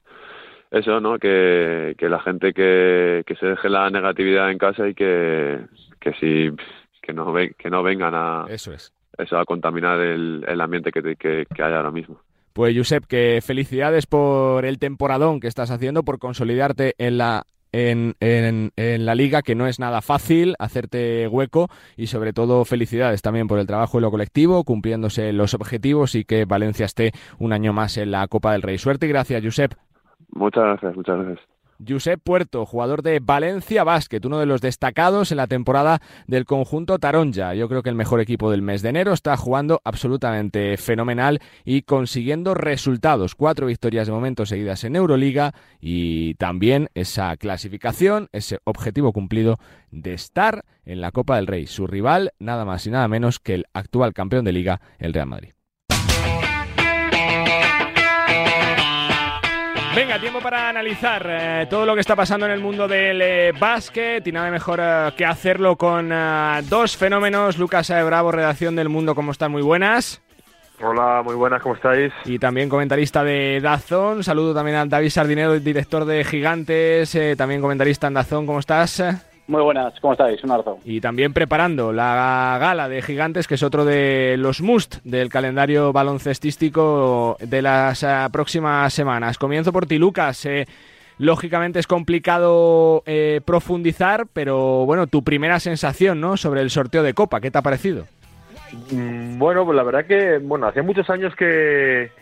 Eso, 0.71 1.01
¿no? 1.01 1.19
Que, 1.19 1.95
que 1.99 2.09
la 2.09 2.21
gente 2.21 2.53
que, 2.53 3.23
que 3.27 3.35
se 3.37 3.47
deje 3.47 3.69
la 3.69 3.91
negatividad 3.91 4.51
en 4.51 4.57
casa 4.57 4.89
y 4.89 4.95
que, 4.95 5.59
que 6.01 6.13
sí, 6.15 6.51
que 7.03 7.13
no, 7.13 7.35
que 7.35 7.71
no 7.71 7.83
vengan 7.83 8.15
a... 8.15 8.47
Eso 8.49 8.73
es. 8.73 8.95
Eso, 9.19 9.37
a 9.37 9.45
contaminar 9.45 10.01
el, 10.01 10.45
el 10.49 10.61
ambiente 10.61 10.91
que, 10.91 11.17
que, 11.17 11.45
que 11.55 11.63
hay 11.63 11.75
ahora 11.75 11.91
mismo. 11.91 12.21
Pues 12.55 12.75
Josep, 12.77 13.05
que 13.05 13.41
felicidades 13.43 14.07
por 14.07 14.65
el 14.65 14.79
temporadón 14.79 15.41
que 15.41 15.49
estás 15.49 15.71
haciendo, 15.71 16.03
por 16.03 16.19
consolidarte 16.19 16.95
en 16.99 17.19
la 17.19 17.45
en, 17.73 18.15
en, 18.21 19.07
la 19.07 19.15
liga, 19.15 19.43
que 19.43 19.55
no 19.55 19.67
es 19.67 19.79
nada 19.79 20.03
fácil 20.03 20.55
hacerte 20.59 21.29
hueco 21.29 21.69
y 21.97 22.07
sobre 22.07 22.33
todo 22.33 22.65
felicidades 22.65 23.23
también 23.23 23.49
por 23.49 23.59
el 23.59 23.67
trabajo 23.67 23.99
en 23.99 24.03
lo 24.03 24.11
colectivo, 24.11 24.65
cumpliéndose 24.65 25.33
los 25.33 25.55
objetivos 25.55 26.15
y 26.15 26.25
que 26.25 26.45
Valencia 26.45 26.87
esté 26.87 27.13
un 27.39 27.53
año 27.53 27.73
más 27.73 27.97
en 27.97 28.11
la 28.11 28.27
Copa 28.29 28.53
del 28.53 28.63
Rey. 28.63 28.79
Suerte 28.79 29.07
y 29.07 29.11
gracias, 29.11 29.43
Josep. 29.45 29.75
Muchas 30.33 30.65
gracias, 30.65 30.97
muchas 30.97 31.19
gracias. 31.19 31.60
Josep 31.87 32.21
Puerto, 32.23 32.67
jugador 32.67 33.03
de 33.03 33.21
Valencia 33.21 33.85
Basket, 33.85 34.21
uno 34.25 34.39
de 34.39 34.47
los 34.47 34.61
destacados 34.61 35.31
en 35.31 35.39
la 35.39 35.47
temporada 35.47 36.01
del 36.27 36.45
conjunto 36.45 36.99
Taronja. 36.99 37.55
Yo 37.55 37.69
creo 37.69 37.83
que 37.83 37.89
el 37.89 37.95
mejor 37.95 38.21
equipo 38.21 38.51
del 38.51 38.63
mes 38.63 38.83
de 38.83 38.91
enero 38.91 39.13
está 39.13 39.37
jugando 39.37 39.81
absolutamente 39.85 40.77
fenomenal 40.77 41.41
y 41.65 41.83
consiguiendo 41.83 42.55
resultados. 42.55 43.35
Cuatro 43.35 43.67
victorias 43.67 44.07
de 44.07 44.13
momento 44.13 44.47
seguidas 44.47 44.85
en 44.85 44.97
Euroliga 44.97 45.53
y 45.81 46.35
también 46.35 46.89
esa 46.95 47.37
clasificación, 47.37 48.29
ese 48.33 48.59
objetivo 48.65 49.13
cumplido 49.13 49.59
de 49.91 50.15
estar 50.15 50.65
en 50.85 51.01
la 51.01 51.13
Copa 51.13 51.37
del 51.37 51.47
Rey. 51.47 51.67
Su 51.67 51.87
rival, 51.87 52.33
nada 52.39 52.65
más 52.65 52.87
y 52.87 52.91
nada 52.91 53.09
menos 53.09 53.39
que 53.39 53.55
el 53.55 53.67
actual 53.73 54.13
campeón 54.13 54.45
de 54.45 54.53
liga, 54.53 54.81
el 54.99 55.13
Real 55.13 55.27
Madrid. 55.27 55.53
Venga, 59.95 60.21
tiempo 60.21 60.41
para 60.41 60.69
analizar 60.69 61.27
eh, 61.29 61.67
todo 61.69 61.85
lo 61.85 61.95
que 61.95 62.01
está 62.01 62.15
pasando 62.15 62.47
en 62.47 62.53
el 62.53 62.61
mundo 62.61 62.87
del 62.87 63.21
eh, 63.21 63.53
básquet 63.59 64.25
y 64.25 64.31
nada 64.31 64.49
mejor 64.51 64.79
eh, 64.81 65.11
que 65.17 65.27
hacerlo 65.27 65.77
con 65.77 66.11
eh, 66.13 66.61
dos 66.69 66.97
fenómenos. 66.97 67.59
Lucas 67.59 67.91
A. 67.91 68.03
Bravo, 68.05 68.31
redacción 68.31 68.77
del 68.77 68.89
Mundo, 68.89 69.17
¿cómo 69.17 69.33
están? 69.33 69.51
Muy 69.51 69.63
buenas. 69.63 70.23
Hola, 70.83 71.23
muy 71.23 71.35
buenas, 71.35 71.61
¿cómo 71.61 71.75
estáis? 71.75 72.13
Y 72.25 72.39
también 72.39 72.69
comentarista 72.69 73.23
de 73.23 73.61
Dazón. 73.61 74.25
Saludo 74.25 74.55
también 74.55 74.79
a 74.79 74.87
David 74.87 75.11
Sardinero, 75.11 75.59
director 75.59 76.07
de 76.07 76.25
Gigantes, 76.25 77.15
eh, 77.15 77.35
también 77.37 77.61
comentarista 77.61 78.07
en 78.07 78.15
Dazón, 78.15 78.47
¿cómo 78.47 78.61
estás? 78.61 79.03
Muy 79.51 79.63
buenas, 79.63 79.99
¿cómo 79.99 80.13
estáis? 80.13 80.45
Un 80.45 80.53
abrazo. 80.53 80.79
Y 80.85 81.01
también 81.01 81.33
preparando 81.33 81.93
la 81.93 82.57
gala 82.61 82.89
de 82.89 83.03
Gigantes, 83.03 83.49
que 83.49 83.57
es 83.57 83.65
otro 83.65 83.85
de 83.85 84.37
los 84.39 84.61
must 84.61 84.99
del 85.03 85.29
calendario 85.29 85.93
baloncestístico 85.93 87.37
de 87.41 87.61
las 87.61 88.05
uh, 88.05 88.31
próximas 88.31 88.95
semanas. 88.95 89.39
Comienzo 89.39 89.73
por 89.73 89.87
ti, 89.87 89.99
Lucas. 89.99 90.47
Eh, 90.47 90.69
lógicamente 91.19 91.81
es 91.81 91.89
complicado 91.89 93.03
eh, 93.07 93.41
profundizar, 93.45 94.29
pero 94.33 94.87
bueno, 94.87 95.09
tu 95.09 95.25
primera 95.25 95.59
sensación 95.59 96.21
¿no? 96.21 96.37
sobre 96.37 96.61
el 96.61 96.71
sorteo 96.71 97.03
de 97.03 97.15
Copa, 97.15 97.41
¿qué 97.41 97.51
te 97.51 97.59
ha 97.59 97.63
parecido? 97.63 98.07
Mm, 98.93 99.37
Bueno, 99.37 99.65
pues 99.65 99.75
la 99.75 99.83
verdad 99.83 100.07
que, 100.07 100.39
bueno, 100.39 100.69
hacía 100.69 100.85
muchos 100.85 101.11
años 101.11 101.35
que, 101.35 102.13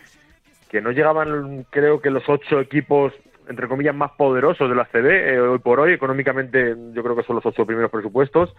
que 0.67 0.81
no 0.81 0.89
llegaban, 0.89 1.63
creo 1.69 2.01
que 2.01 2.09
los 2.09 2.27
ocho 2.27 2.59
equipos 2.59 3.13
entre 3.49 3.67
comillas, 3.67 3.95
más 3.95 4.11
poderosos 4.11 4.69
de 4.69 4.75
la 4.75 4.85
CB. 4.85 5.05
Eh, 5.05 5.39
hoy 5.39 5.59
por 5.59 5.79
hoy, 5.79 5.91
económicamente, 5.91 6.75
yo 6.93 7.03
creo 7.03 7.15
que 7.15 7.23
son 7.23 7.35
los 7.35 7.45
ocho 7.45 7.65
primeros 7.65 7.91
presupuestos. 7.91 8.55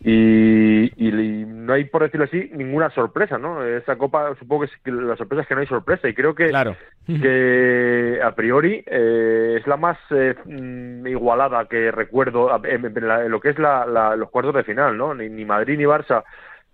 Y, 0.00 0.92
y, 0.96 1.08
y, 1.08 1.44
no 1.44 1.72
hay, 1.72 1.84
por 1.84 2.02
decirlo 2.02 2.26
así, 2.26 2.50
ninguna 2.54 2.88
sorpresa, 2.90 3.36
¿no? 3.36 3.64
Esa 3.64 3.96
copa, 3.96 4.32
supongo 4.38 4.60
que, 4.60 4.66
es, 4.66 4.80
que 4.84 4.92
la 4.92 5.16
sorpresa 5.16 5.42
es 5.42 5.48
que 5.48 5.54
no 5.54 5.60
hay 5.60 5.66
sorpresa. 5.66 6.08
Y 6.08 6.14
creo 6.14 6.34
que, 6.34 6.48
claro. 6.48 6.76
que 7.06 8.20
a 8.22 8.32
priori, 8.34 8.84
eh, 8.86 9.56
es 9.58 9.66
la 9.66 9.76
más 9.76 9.98
eh, 10.10 10.36
igualada 11.06 11.64
que 11.64 11.90
recuerdo 11.90 12.48
en, 12.64 12.84
en, 12.84 13.08
la, 13.08 13.24
en 13.24 13.32
lo 13.32 13.40
que 13.40 13.48
es 13.48 13.58
la, 13.58 13.86
la, 13.86 14.14
los 14.14 14.30
cuartos 14.30 14.54
de 14.54 14.62
final, 14.62 14.96
¿no? 14.96 15.14
Ni, 15.14 15.28
ni 15.28 15.44
Madrid 15.44 15.76
ni 15.78 15.84
Barça 15.84 16.22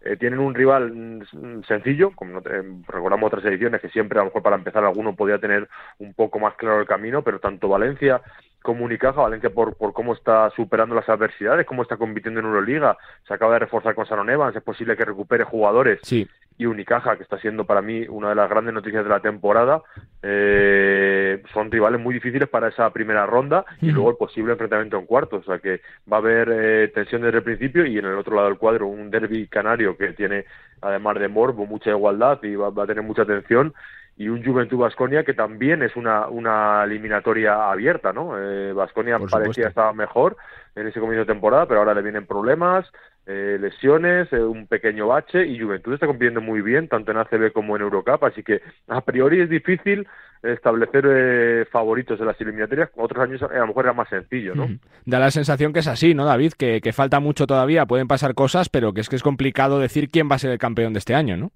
eh, 0.05 0.17
tienen 0.17 0.39
un 0.39 0.55
rival 0.55 1.27
sencillo, 1.67 2.13
como 2.15 2.43
te, 2.43 2.51
recordamos 2.87 3.29
otras 3.29 3.45
ediciones 3.47 3.81
que 3.81 3.89
siempre 3.89 4.19
a 4.19 4.23
lo 4.23 4.27
mejor 4.27 4.43
para 4.43 4.57
empezar 4.57 4.85
alguno 4.85 5.17
podía 5.17 5.39
tener 5.39 5.69
un 5.99 6.13
poco 6.13 6.39
más 6.39 6.55
claro 6.57 6.81
el 6.81 6.87
camino, 6.87 7.23
pero 7.23 7.41
tanto 7.41 7.69
Valencia 7.69 8.21
como 8.63 8.85
Unicaja, 8.85 9.23
Valencia 9.23 9.51
por, 9.51 9.77
por 9.77 9.93
cómo 9.93 10.15
está 10.15 10.51
superando 10.51 10.95
las 10.95 11.09
adversidades, 11.09 11.67
cómo 11.67 11.83
está 11.83 11.97
compitiendo 11.97 12.41
en 12.41 12.47
Euroliga, 12.47 12.97
se 13.27 13.35
acaba 13.35 13.55
de 13.55 13.61
reforzar 13.61 13.95
con 13.95 14.07
Saron 14.07 14.31
Evans, 14.31 14.57
es 14.57 14.63
posible 14.63 14.97
que 14.97 15.05
recupere 15.05 15.45
jugadores 15.45 16.01
sí. 16.03 16.29
Y 16.57 16.67
Unicaja, 16.67 17.17
que 17.17 17.25
está 17.25 17.39
siendo 17.39 17.65
para 17.65 17.83
mí 17.83 18.07
una 18.09 18.29
de 18.29 18.35
las 18.37 18.49
grandes 18.49 18.73
noticias 18.73 19.03
de 19.03 19.11
la 19.11 19.21
temporada, 19.21 19.83
eh, 20.23 21.43
son 21.53 21.71
rivales 21.71 22.01
muy 22.01 22.15
difíciles 22.15 22.49
para 22.49 22.69
esa 22.69 22.91
primera 22.91 23.27
ronda 23.27 23.65
y 23.81 23.91
luego 23.91 24.11
el 24.11 24.17
posible 24.17 24.53
enfrentamiento 24.53 24.99
en 24.99 25.07
cuartos, 25.07 25.43
o 25.43 25.45
sea 25.45 25.59
que 25.59 25.81
va 26.11 26.19
a 26.19 26.21
haber 26.21 26.49
eh, 26.53 26.89
tensión 26.95 27.23
desde 27.23 27.39
el 27.39 27.45
principio 27.45 27.85
y 27.85 27.99
en 27.99 28.05
el 28.05 28.17
otro 28.17 28.37
lado 28.37 28.49
del 28.49 28.59
cuadro 28.59 28.87
un 28.87 29.11
derby 29.11 29.49
canario 29.49 29.97
que 29.97 30.13
tiene 30.13 30.45
además 30.81 31.19
de 31.19 31.29
morbo 31.29 31.67
mucha 31.67 31.91
igualdad 31.91 32.41
y 32.43 32.55
va, 32.55 32.71
va 32.71 32.85
a 32.85 32.87
tener 32.87 33.03
mucha 33.03 33.25
tensión 33.25 33.75
y 34.17 34.29
un 34.29 34.45
Juventud 34.45 34.79
Basconia 34.79 35.25
que 35.25 35.35
también 35.35 35.83
es 35.83 35.97
una, 35.97 36.29
una 36.29 36.85
eliminatoria 36.85 37.71
abierta, 37.71 38.13
¿no? 38.13 38.35
Basconia 38.75 39.17
eh, 39.17 39.27
parecía 39.29 39.69
estaba 39.69 39.93
mejor 39.93 40.37
en 40.77 40.87
ese 40.87 41.01
comienzo 41.01 41.25
de 41.25 41.33
temporada, 41.33 41.67
pero 41.67 41.81
ahora 41.81 41.95
le 41.95 42.03
vienen 42.03 42.27
problemas, 42.27 42.91
eh, 43.27 43.59
lesiones, 43.61 44.33
eh, 44.33 44.43
un 44.43 44.67
pequeño 44.67 45.07
bache 45.07 45.47
y 45.47 45.59
Juventud 45.59 45.95
está 45.95 46.07
compitiendo 46.07 46.41
muy 46.41 46.61
bien, 46.61 46.89
tanto 46.89 47.11
en 47.11 47.17
ACB 47.19 47.53
como 47.53 47.75
en 47.77 47.83
Eurocup, 47.83 48.23
así 48.25 48.43
que 48.43 48.61
a 48.89 49.01
priori 49.01 49.41
es 49.41 49.49
difícil 49.49 50.07
establecer 50.43 51.05
eh, 51.09 51.65
favoritos 51.71 52.21
en 52.21 52.27
las 52.27 52.39
eliminatorias, 52.39 52.91
otros 52.97 53.23
años 53.23 53.43
a 53.43 53.55
lo 53.57 53.69
mejor 53.69 53.87
era 53.87 53.95
más 53.95 54.11
sencillo, 54.11 54.55
¿no? 54.55 54.69
Da 55.07 55.19
la 55.19 55.31
sensación 55.31 55.73
que 55.73 55.79
es 55.79 55.89
así, 55.89 56.13
¿no, 56.15 56.27
David? 56.27 56.53
Que, 56.53 56.83
que 56.83 56.93
falta 56.93 57.19
mucho 57.19 57.47
todavía, 57.47 57.87
pueden 57.87 58.09
pasar 58.09 58.35
cosas, 58.35 58.69
pero 58.69 58.93
que 58.93 59.01
es 59.01 59.09
que 59.09 59.17
es 59.17 59.23
complicado 59.23 59.81
decir 59.81 60.11
quién 60.11 60.31
va 60.31 60.37
a 60.37 60.39
ser 60.39 60.51
el 60.51 60.59
campeón 60.59 60.93
de 60.93 60.99
este 60.99 61.15
año, 61.15 61.39
¿no? 61.39 61.51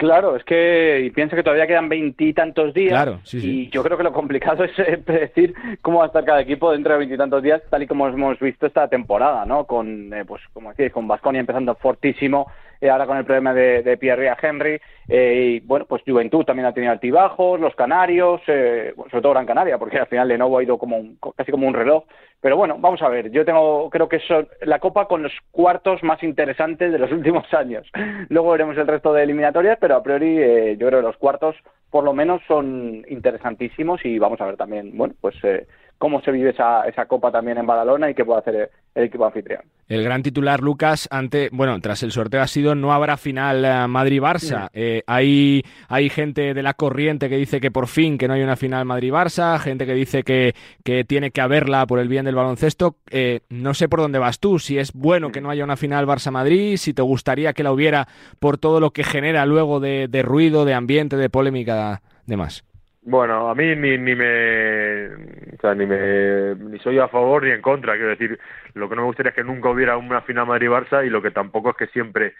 Claro, 0.00 0.34
es 0.34 0.44
que 0.44 1.02
y 1.04 1.10
piensa 1.10 1.36
que 1.36 1.42
todavía 1.42 1.66
quedan 1.66 1.90
veintitantos 1.90 2.72
días 2.72 2.92
claro, 2.92 3.20
sí, 3.22 3.38
sí. 3.38 3.50
y 3.50 3.68
yo 3.68 3.82
creo 3.82 3.98
que 3.98 4.02
lo 4.02 4.14
complicado 4.14 4.64
es 4.64 4.70
eh, 4.78 4.96
predecir 4.96 5.52
cómo 5.82 5.98
va 5.98 6.04
a 6.04 6.06
estar 6.06 6.24
cada 6.24 6.40
equipo 6.40 6.72
dentro 6.72 6.94
de 6.94 7.00
veintitantos 7.00 7.42
días, 7.42 7.60
tal 7.68 7.82
y 7.82 7.86
como 7.86 8.08
hemos 8.08 8.38
visto 8.38 8.64
esta 8.64 8.88
temporada, 8.88 9.44
¿no? 9.44 9.64
Con, 9.64 10.10
eh, 10.14 10.24
pues 10.24 10.40
como 10.54 10.72
decís, 10.72 10.90
con 10.90 11.06
Vasconia 11.06 11.40
empezando 11.40 11.74
fortísimo, 11.74 12.50
eh, 12.80 12.90
ahora 12.90 13.06
con 13.06 13.16
el 13.16 13.24
problema 13.24 13.52
de, 13.52 13.82
de 13.82 13.96
Pierre 13.96 14.32
Henry, 14.40 14.80
eh, 15.08 15.34
y 15.34 15.60
bueno, 15.66 15.86
pues 15.86 16.02
Juventud 16.06 16.44
también 16.44 16.66
ha 16.66 16.72
tenido 16.72 16.92
altibajos, 16.92 17.58
los 17.58 17.74
Canarios, 17.74 18.40
eh, 18.46 18.94
sobre 19.10 19.22
todo 19.22 19.32
Gran 19.32 19.46
Canaria, 19.46 19.76
porque 19.76 19.98
al 19.98 20.06
final 20.06 20.28
Lenovo 20.28 20.58
ha 20.58 20.62
ido 20.62 20.78
como 20.78 20.98
un, 20.98 21.18
casi 21.36 21.50
como 21.50 21.66
un 21.66 21.74
reloj. 21.74 22.04
Pero 22.40 22.56
bueno, 22.56 22.76
vamos 22.78 23.02
a 23.02 23.08
ver, 23.08 23.30
yo 23.30 23.44
tengo, 23.44 23.90
creo 23.90 24.08
que 24.08 24.16
es 24.16 24.24
la 24.62 24.78
Copa 24.78 25.06
con 25.06 25.22
los 25.22 25.32
cuartos 25.50 26.02
más 26.02 26.22
interesantes 26.22 26.92
de 26.92 26.98
los 26.98 27.10
últimos 27.12 27.52
años. 27.52 27.90
Luego 28.28 28.52
veremos 28.52 28.76
el 28.78 28.86
resto 28.86 29.12
de 29.12 29.24
eliminatorias, 29.24 29.78
pero 29.80 29.96
a 29.96 30.02
priori 30.02 30.38
eh, 30.38 30.76
yo 30.78 30.86
creo 30.86 31.00
que 31.00 31.06
los 31.06 31.16
cuartos 31.16 31.56
por 31.90 32.04
lo 32.04 32.12
menos 32.12 32.40
son 32.46 33.04
interesantísimos 33.08 34.04
y 34.04 34.18
vamos 34.18 34.40
a 34.40 34.46
ver 34.46 34.56
también, 34.56 34.96
bueno, 34.96 35.14
pues 35.20 35.34
eh, 35.42 35.66
cómo 36.00 36.22
se 36.22 36.32
vive 36.32 36.48
esa, 36.48 36.84
esa 36.88 37.04
copa 37.04 37.30
también 37.30 37.58
en 37.58 37.66
Badalona 37.66 38.08
y 38.08 38.14
qué 38.14 38.24
puede 38.24 38.40
hacer 38.40 38.54
el, 38.54 38.68
el, 38.94 39.04
equipo 39.04 39.26
anfitrión. 39.26 39.60
El 39.86 40.02
gran 40.02 40.22
titular, 40.22 40.60
Lucas, 40.60 41.06
ante, 41.10 41.50
bueno, 41.52 41.78
tras 41.78 42.02
el 42.02 42.10
sorteo 42.10 42.40
ha 42.40 42.46
sido 42.46 42.74
no 42.74 42.94
habrá 42.94 43.18
final 43.18 43.62
uh, 43.62 43.86
Madrid-Barça. 43.86 44.70
Sí. 44.72 44.80
Eh, 44.80 45.02
hay, 45.06 45.62
hay 45.88 46.08
gente 46.08 46.54
de 46.54 46.62
la 46.62 46.72
corriente 46.72 47.28
que 47.28 47.36
dice 47.36 47.60
que 47.60 47.70
por 47.70 47.86
fin 47.86 48.16
que 48.16 48.28
no 48.28 48.32
hay 48.32 48.42
una 48.42 48.56
final 48.56 48.86
Madrid-Barça, 48.86 49.58
gente 49.58 49.84
que 49.84 49.92
dice 49.92 50.22
que, 50.22 50.54
que 50.84 51.04
tiene 51.04 51.32
que 51.32 51.42
haberla 51.42 51.86
por 51.86 51.98
el 51.98 52.08
bien 52.08 52.24
del 52.24 52.34
baloncesto. 52.34 52.96
Eh, 53.10 53.40
no 53.50 53.74
sé 53.74 53.86
por 53.86 54.00
dónde 54.00 54.18
vas 54.18 54.40
tú, 54.40 54.58
si 54.58 54.78
es 54.78 54.94
bueno 54.94 55.30
que 55.30 55.42
no 55.42 55.50
haya 55.50 55.64
una 55.64 55.76
final 55.76 56.06
Barça-Madrid, 56.06 56.78
si 56.78 56.94
te 56.94 57.02
gustaría 57.02 57.52
que 57.52 57.62
la 57.62 57.72
hubiera 57.72 58.08
por 58.38 58.56
todo 58.56 58.80
lo 58.80 58.92
que 58.92 59.04
genera 59.04 59.44
luego 59.44 59.80
de, 59.80 60.08
de 60.08 60.22
ruido, 60.22 60.64
de 60.64 60.72
ambiente, 60.72 61.18
de 61.18 61.28
polémica, 61.28 62.00
demás. 62.24 62.64
Bueno, 63.02 63.48
a 63.48 63.54
mí 63.54 63.74
ni, 63.76 63.96
ni 63.96 64.14
me, 64.14 65.06
o 65.54 65.60
sea, 65.60 65.74
ni 65.74 65.86
me, 65.86 66.54
ni 66.56 66.78
soy 66.80 66.98
a 66.98 67.08
favor 67.08 67.42
ni 67.44 67.50
en 67.50 67.62
contra. 67.62 67.94
Quiero 67.94 68.10
decir, 68.10 68.38
lo 68.74 68.88
que 68.88 68.94
no 68.94 69.02
me 69.02 69.06
gustaría 69.06 69.30
es 69.30 69.36
que 69.36 69.44
nunca 69.44 69.70
hubiera 69.70 69.96
una 69.96 70.20
final 70.22 70.46
Madrid-Barça 70.46 71.06
y 71.06 71.10
lo 71.10 71.22
que 71.22 71.30
tampoco 71.30 71.70
es 71.70 71.76
que 71.76 71.86
siempre 71.88 72.34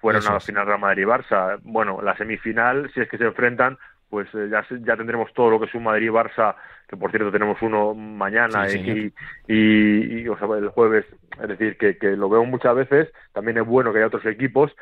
fuera 0.00 0.18
Eso 0.18 0.30
una 0.30 0.38
es. 0.38 0.44
final 0.46 0.66
Real 0.66 0.80
Madrid-Barça. 0.80 1.58
Bueno, 1.62 2.00
la 2.02 2.16
semifinal, 2.16 2.90
si 2.94 3.00
es 3.00 3.08
que 3.08 3.18
se 3.18 3.24
enfrentan, 3.26 3.76
pues 4.08 4.26
eh, 4.34 4.48
ya, 4.50 4.64
ya 4.80 4.96
tendremos 4.96 5.32
todo 5.34 5.50
lo 5.50 5.60
que 5.60 5.66
es 5.66 5.74
un 5.74 5.84
Madrid-Barça, 5.84 6.56
que 6.88 6.96
por 6.96 7.10
cierto 7.10 7.30
tenemos 7.30 7.60
uno 7.60 7.94
mañana 7.94 8.66
Sí, 8.66 8.78
y, 8.78 9.12
y, 9.46 10.20
y, 10.22 10.28
o 10.28 10.38
sea, 10.38 10.48
el 10.56 10.70
jueves. 10.70 11.04
Es 11.42 11.48
decir, 11.48 11.76
que, 11.76 11.98
que 11.98 12.16
lo 12.16 12.30
veo 12.30 12.44
muchas 12.46 12.74
veces. 12.74 13.12
También 13.34 13.58
es 13.58 13.66
bueno 13.66 13.92
que 13.92 13.98
haya 13.98 14.06
otros 14.06 14.24
equipos, 14.24 14.74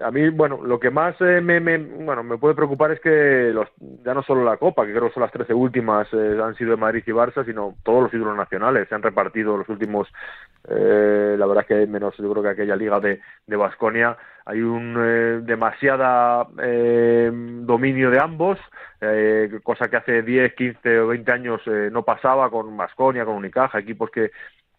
a 0.00 0.10
mí, 0.10 0.28
bueno, 0.30 0.60
lo 0.62 0.78
que 0.78 0.90
más 0.90 1.14
eh, 1.20 1.40
me, 1.40 1.60
me, 1.60 1.78
bueno, 1.78 2.22
me 2.22 2.38
puede 2.38 2.54
preocupar 2.54 2.92
es 2.92 3.00
que 3.00 3.50
los, 3.52 3.68
ya 4.04 4.14
no 4.14 4.22
solo 4.22 4.44
la 4.44 4.56
Copa, 4.56 4.84
que 4.84 4.92
creo 4.92 5.08
que 5.08 5.14
son 5.14 5.22
las 5.22 5.32
13 5.32 5.54
últimas, 5.54 6.08
eh, 6.12 6.38
han 6.42 6.54
sido 6.56 6.72
de 6.72 6.76
Madrid 6.76 7.02
y 7.06 7.10
Barça, 7.10 7.44
sino 7.44 7.74
todos 7.82 8.02
los 8.02 8.10
títulos 8.10 8.36
nacionales. 8.36 8.88
Se 8.88 8.94
han 8.94 9.02
repartido 9.02 9.56
los 9.56 9.68
últimos, 9.68 10.08
eh, 10.68 11.36
la 11.38 11.46
verdad 11.46 11.66
que 11.66 11.86
menos, 11.86 12.16
yo 12.16 12.30
creo 12.30 12.42
que 12.42 12.50
aquella 12.50 12.76
liga 12.76 13.00
de 13.00 13.56
Basconia. 13.56 14.16
Hay 14.46 14.60
un 14.60 14.94
eh, 14.98 15.40
demasiada 15.42 16.46
eh, 16.62 17.30
dominio 17.32 18.10
de 18.10 18.20
ambos, 18.20 18.58
cosa 19.62 19.88
que 19.88 19.96
hace 19.96 20.22
10, 20.22 20.54
15 20.54 21.00
o 21.00 21.08
20 21.08 21.32
años 21.32 21.60
no 21.92 22.04
pasaba 22.04 22.50
con 22.50 22.74
Basconia, 22.74 23.26
con 23.26 23.36
Unicaja, 23.36 23.78
equipos 23.78 24.10
que 24.10 24.30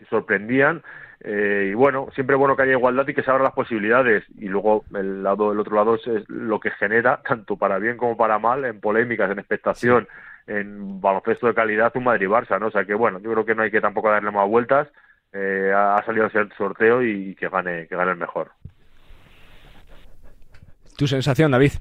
sorprendían. 0.10 0.82
Eh, 1.22 1.70
y 1.72 1.74
bueno, 1.74 2.08
siempre 2.14 2.36
es 2.36 2.40
bueno 2.40 2.56
que 2.56 2.64
haya 2.64 2.74
igualdad 2.74 3.08
y 3.08 3.14
que 3.14 3.24
se 3.24 3.30
abran 3.30 3.46
las 3.46 3.54
posibilidades. 3.54 4.24
Y 4.38 4.48
luego 4.48 4.86
el 4.94 5.24
lado 5.24 5.52
el 5.52 5.60
otro 5.60 5.76
lado 5.76 5.96
es, 5.96 6.06
es, 6.08 6.30
lo 6.30 6.60
que 6.60 6.72
genera, 6.72 7.22
tanto 7.28 7.58
para 7.58 7.80
bien 7.80 7.98
como 7.98 8.18
para 8.18 8.40
mal, 8.40 8.66
en 8.66 8.80
polémicas, 8.80 9.32
en 9.32 9.40
expectación, 9.40 10.08
en 10.48 11.02
baloncesto 11.02 11.48
de 11.48 11.54
calidad 11.54 11.96
un 11.96 12.04
Madrid-Barça, 12.04 12.60
¿no? 12.60 12.68
O 12.68 12.72
sea 12.72 12.86
que 12.86 12.94
bueno, 12.94 13.20
yo 13.20 13.32
creo 13.32 13.46
que 13.46 13.56
no 13.56 13.64
hay 13.64 13.72
que 13.72 13.82
tampoco 13.82 14.10
darle 14.10 14.32
más 14.32 14.48
vueltas. 14.48 14.88
Eh, 15.34 15.72
ha 15.76 16.02
salido 16.06 16.28
el 16.34 16.52
sorteo 16.58 17.04
y 17.04 17.36
que 17.36 17.50
gane, 17.50 17.88
que 17.88 17.96
gane 17.96 18.12
el 18.12 18.18
mejor. 18.18 18.52
¿Tu 20.98 21.08
sensación, 21.08 21.52
David? 21.52 21.74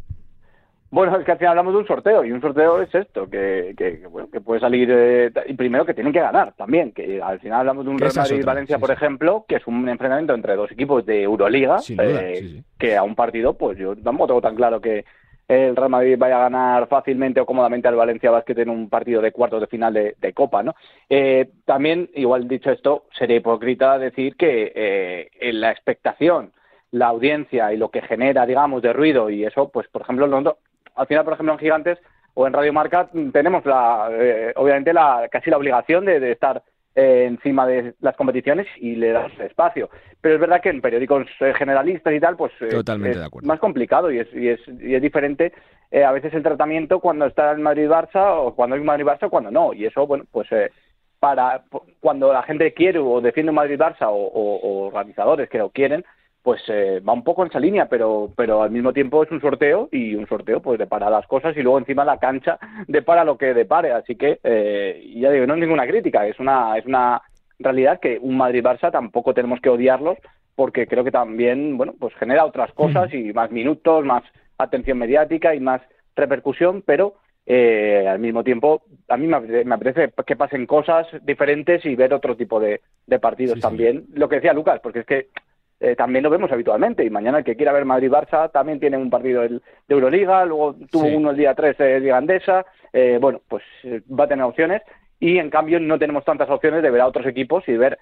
Bueno, 0.94 1.18
es 1.18 1.24
que 1.24 1.32
al 1.32 1.38
final 1.38 1.50
hablamos 1.50 1.72
de 1.72 1.78
un 1.80 1.86
sorteo 1.88 2.24
y 2.24 2.30
un 2.30 2.40
sorteo 2.40 2.80
es 2.80 2.94
esto, 2.94 3.28
que, 3.28 3.74
que, 3.76 4.06
bueno, 4.06 4.28
que 4.30 4.40
puede 4.40 4.60
salir 4.60 4.88
eh, 4.92 5.32
y 5.48 5.54
primero 5.54 5.84
que 5.84 5.92
tienen 5.92 6.12
que 6.12 6.20
ganar 6.20 6.52
también, 6.52 6.92
que 6.92 7.20
al 7.20 7.40
final 7.40 7.58
hablamos 7.58 7.84
de 7.84 7.90
un 7.90 7.98
Real 7.98 8.12
Madrid-Valencia, 8.14 8.78
por 8.78 8.92
ejemplo, 8.92 9.44
que 9.48 9.56
es 9.56 9.66
un 9.66 9.88
enfrentamiento 9.88 10.34
entre 10.34 10.54
dos 10.54 10.70
equipos 10.70 11.04
de 11.04 11.24
Euroliga, 11.24 11.78
eh, 11.98 12.62
que 12.78 12.96
a 12.96 13.02
un 13.02 13.16
partido, 13.16 13.54
pues 13.54 13.76
yo 13.76 13.96
tampoco 13.96 14.28
tengo 14.28 14.40
tan 14.40 14.54
claro 14.54 14.80
que 14.80 15.04
el 15.48 15.74
Real 15.74 15.90
Madrid 15.90 16.14
vaya 16.16 16.36
a 16.36 16.48
ganar 16.48 16.86
fácilmente 16.86 17.40
o 17.40 17.46
cómodamente 17.46 17.88
al 17.88 17.96
Valencia 17.96 18.30
Basket 18.30 18.60
en 18.60 18.70
un 18.70 18.88
partido 18.88 19.20
de 19.20 19.32
cuartos 19.32 19.62
de 19.62 19.66
final 19.66 19.94
de, 19.94 20.32
Copa, 20.32 20.62
¿no? 20.62 20.76
Eh, 21.10 21.50
también, 21.64 22.08
igual 22.14 22.46
dicho 22.46 22.70
esto, 22.70 23.06
sería 23.18 23.38
hipócrita 23.38 23.98
decir 23.98 24.36
que 24.36 25.28
en 25.40 25.60
la 25.60 25.72
expectación 25.72 26.52
la 26.92 27.08
audiencia 27.08 27.72
y 27.72 27.78
lo 27.78 27.88
que 27.88 28.00
genera, 28.02 28.46
digamos, 28.46 28.80
de 28.80 28.92
ruido 28.92 29.28
y 29.28 29.44
eso, 29.44 29.68
pues 29.70 29.88
por 29.88 30.02
ejemplo, 30.02 30.28
al 30.94 31.06
final, 31.06 31.24
por 31.24 31.34
ejemplo, 31.34 31.52
en 31.52 31.58
Gigantes 31.58 31.98
o 32.34 32.46
en 32.46 32.52
Radio 32.52 32.72
Marca 32.72 33.08
tenemos 33.32 33.64
la, 33.64 34.08
eh, 34.12 34.52
obviamente 34.56 34.92
la, 34.92 35.28
casi 35.30 35.50
la 35.50 35.56
obligación 35.56 36.04
de, 36.04 36.32
estar 36.32 36.62
eh, 36.94 37.26
encima 37.26 37.66
de 37.66 37.94
las 38.00 38.16
competiciones 38.16 38.66
y 38.76 38.96
le 38.96 39.12
damos 39.12 39.38
espacio. 39.40 39.88
Pero 40.20 40.34
es 40.34 40.40
verdad 40.40 40.60
que 40.60 40.70
en 40.70 40.80
periódicos 40.80 41.26
eh, 41.40 41.52
generalistas 41.56 42.12
y 42.12 42.20
tal, 42.20 42.36
pues 42.36 42.52
es 42.60 43.44
más 43.44 43.60
complicado 43.60 44.10
y 44.10 44.18
es, 44.18 44.28
y 44.34 44.48
es, 44.48 44.60
y 44.80 44.94
es 44.94 45.02
diferente 45.02 45.52
a 46.04 46.10
veces 46.10 46.34
el 46.34 46.42
tratamiento 46.42 46.98
cuando 46.98 47.26
está 47.26 47.52
el 47.52 47.60
Madrid-Barça 47.60 48.36
o 48.36 48.52
cuando 48.56 48.74
hay 48.74 48.80
un 48.80 48.86
Madrid-Barça 48.88 49.26
o 49.26 49.30
cuando 49.30 49.52
no. 49.52 49.72
Y 49.72 49.86
eso, 49.86 50.04
bueno, 50.08 50.24
pues 50.32 50.48
para 51.20 51.62
cuando 52.00 52.32
la 52.32 52.42
gente 52.42 52.74
quiere 52.74 52.98
o 52.98 53.20
defiende 53.20 53.50
un 53.50 53.56
Madrid-Barça 53.56 54.08
o, 54.08 54.14
o, 54.14 54.86
organizadores 54.88 55.48
que 55.48 55.58
lo 55.58 55.70
quieren, 55.70 56.04
pues 56.44 56.60
eh, 56.68 57.00
va 57.00 57.14
un 57.14 57.24
poco 57.24 57.42
en 57.42 57.48
esa 57.48 57.58
línea, 57.58 57.88
pero, 57.88 58.30
pero 58.36 58.62
al 58.62 58.70
mismo 58.70 58.92
tiempo 58.92 59.22
es 59.24 59.30
un 59.30 59.40
sorteo 59.40 59.88
y 59.90 60.14
un 60.14 60.28
sorteo 60.28 60.60
pues 60.60 60.78
depara 60.78 61.08
las 61.08 61.26
cosas 61.26 61.56
y 61.56 61.62
luego 61.62 61.78
encima 61.78 62.04
la 62.04 62.18
cancha 62.18 62.58
depara 62.86 63.24
lo 63.24 63.38
que 63.38 63.54
depare, 63.54 63.92
así 63.92 64.14
que 64.14 64.40
eh, 64.44 65.10
ya 65.16 65.30
digo, 65.30 65.46
no 65.46 65.54
es 65.54 65.60
ninguna 65.60 65.86
crítica, 65.86 66.26
es 66.26 66.38
una, 66.38 66.76
es 66.76 66.84
una 66.84 67.22
realidad 67.58 67.98
que 67.98 68.18
un 68.20 68.36
Madrid-Barça 68.36 68.92
tampoco 68.92 69.32
tenemos 69.32 69.58
que 69.62 69.70
odiarlos 69.70 70.18
porque 70.54 70.86
creo 70.86 71.02
que 71.02 71.10
también, 71.10 71.78
bueno, 71.78 71.94
pues 71.98 72.14
genera 72.16 72.44
otras 72.44 72.70
cosas 72.72 73.12
y 73.14 73.32
más 73.32 73.50
minutos, 73.50 74.04
más 74.04 74.22
atención 74.58 74.98
mediática 74.98 75.54
y 75.54 75.60
más 75.60 75.80
repercusión, 76.14 76.82
pero 76.84 77.14
eh, 77.46 78.06
al 78.06 78.18
mismo 78.18 78.44
tiempo 78.44 78.82
a 79.08 79.16
mí 79.16 79.26
me 79.26 79.74
apetece, 79.74 80.12
que 80.26 80.36
pasen 80.36 80.66
cosas 80.66 81.06
diferentes 81.22 81.86
y 81.86 81.96
ver 81.96 82.12
otro 82.12 82.36
tipo 82.36 82.60
de, 82.60 82.82
partidos 83.18 83.60
también. 83.60 84.04
Lo 84.12 84.28
que 84.28 84.36
decía 84.36 84.52
Lucas, 84.52 84.80
porque 84.82 85.00
es 85.00 85.06
que 85.06 85.28
eh, 85.80 85.96
también 85.96 86.22
lo 86.22 86.30
vemos 86.30 86.50
habitualmente. 86.50 87.04
Y 87.04 87.10
mañana 87.10 87.38
el 87.38 87.44
que 87.44 87.56
quiera 87.56 87.72
ver 87.72 87.84
Madrid-Barça 87.84 88.50
también 88.50 88.80
tiene 88.80 88.96
un 88.96 89.10
partido 89.10 89.42
de, 89.42 89.60
Euroliga, 89.88 90.44
luego 90.44 90.76
tuvo 90.90 91.06
uno 91.06 91.30
el 91.30 91.36
día 91.36 91.54
3 91.54 91.76
de 91.76 92.00
Liga 92.00 92.16
Andesa. 92.16 92.64
Eh, 92.92 93.18
bueno, 93.20 93.40
pues 93.48 93.62
eh, 93.82 94.00
va 94.08 94.24
a 94.24 94.28
tener 94.28 94.44
opciones. 94.44 94.82
Y 95.20 95.38
en 95.38 95.50
cambio 95.50 95.80
no 95.80 95.98
tenemos 95.98 96.24
tantas 96.24 96.50
opciones 96.50 96.82
de 96.82 96.90
ver 96.90 97.00
a 97.00 97.06
otros 97.06 97.26
equipos 97.26 97.64
y 97.68 97.76
ver 97.76 97.98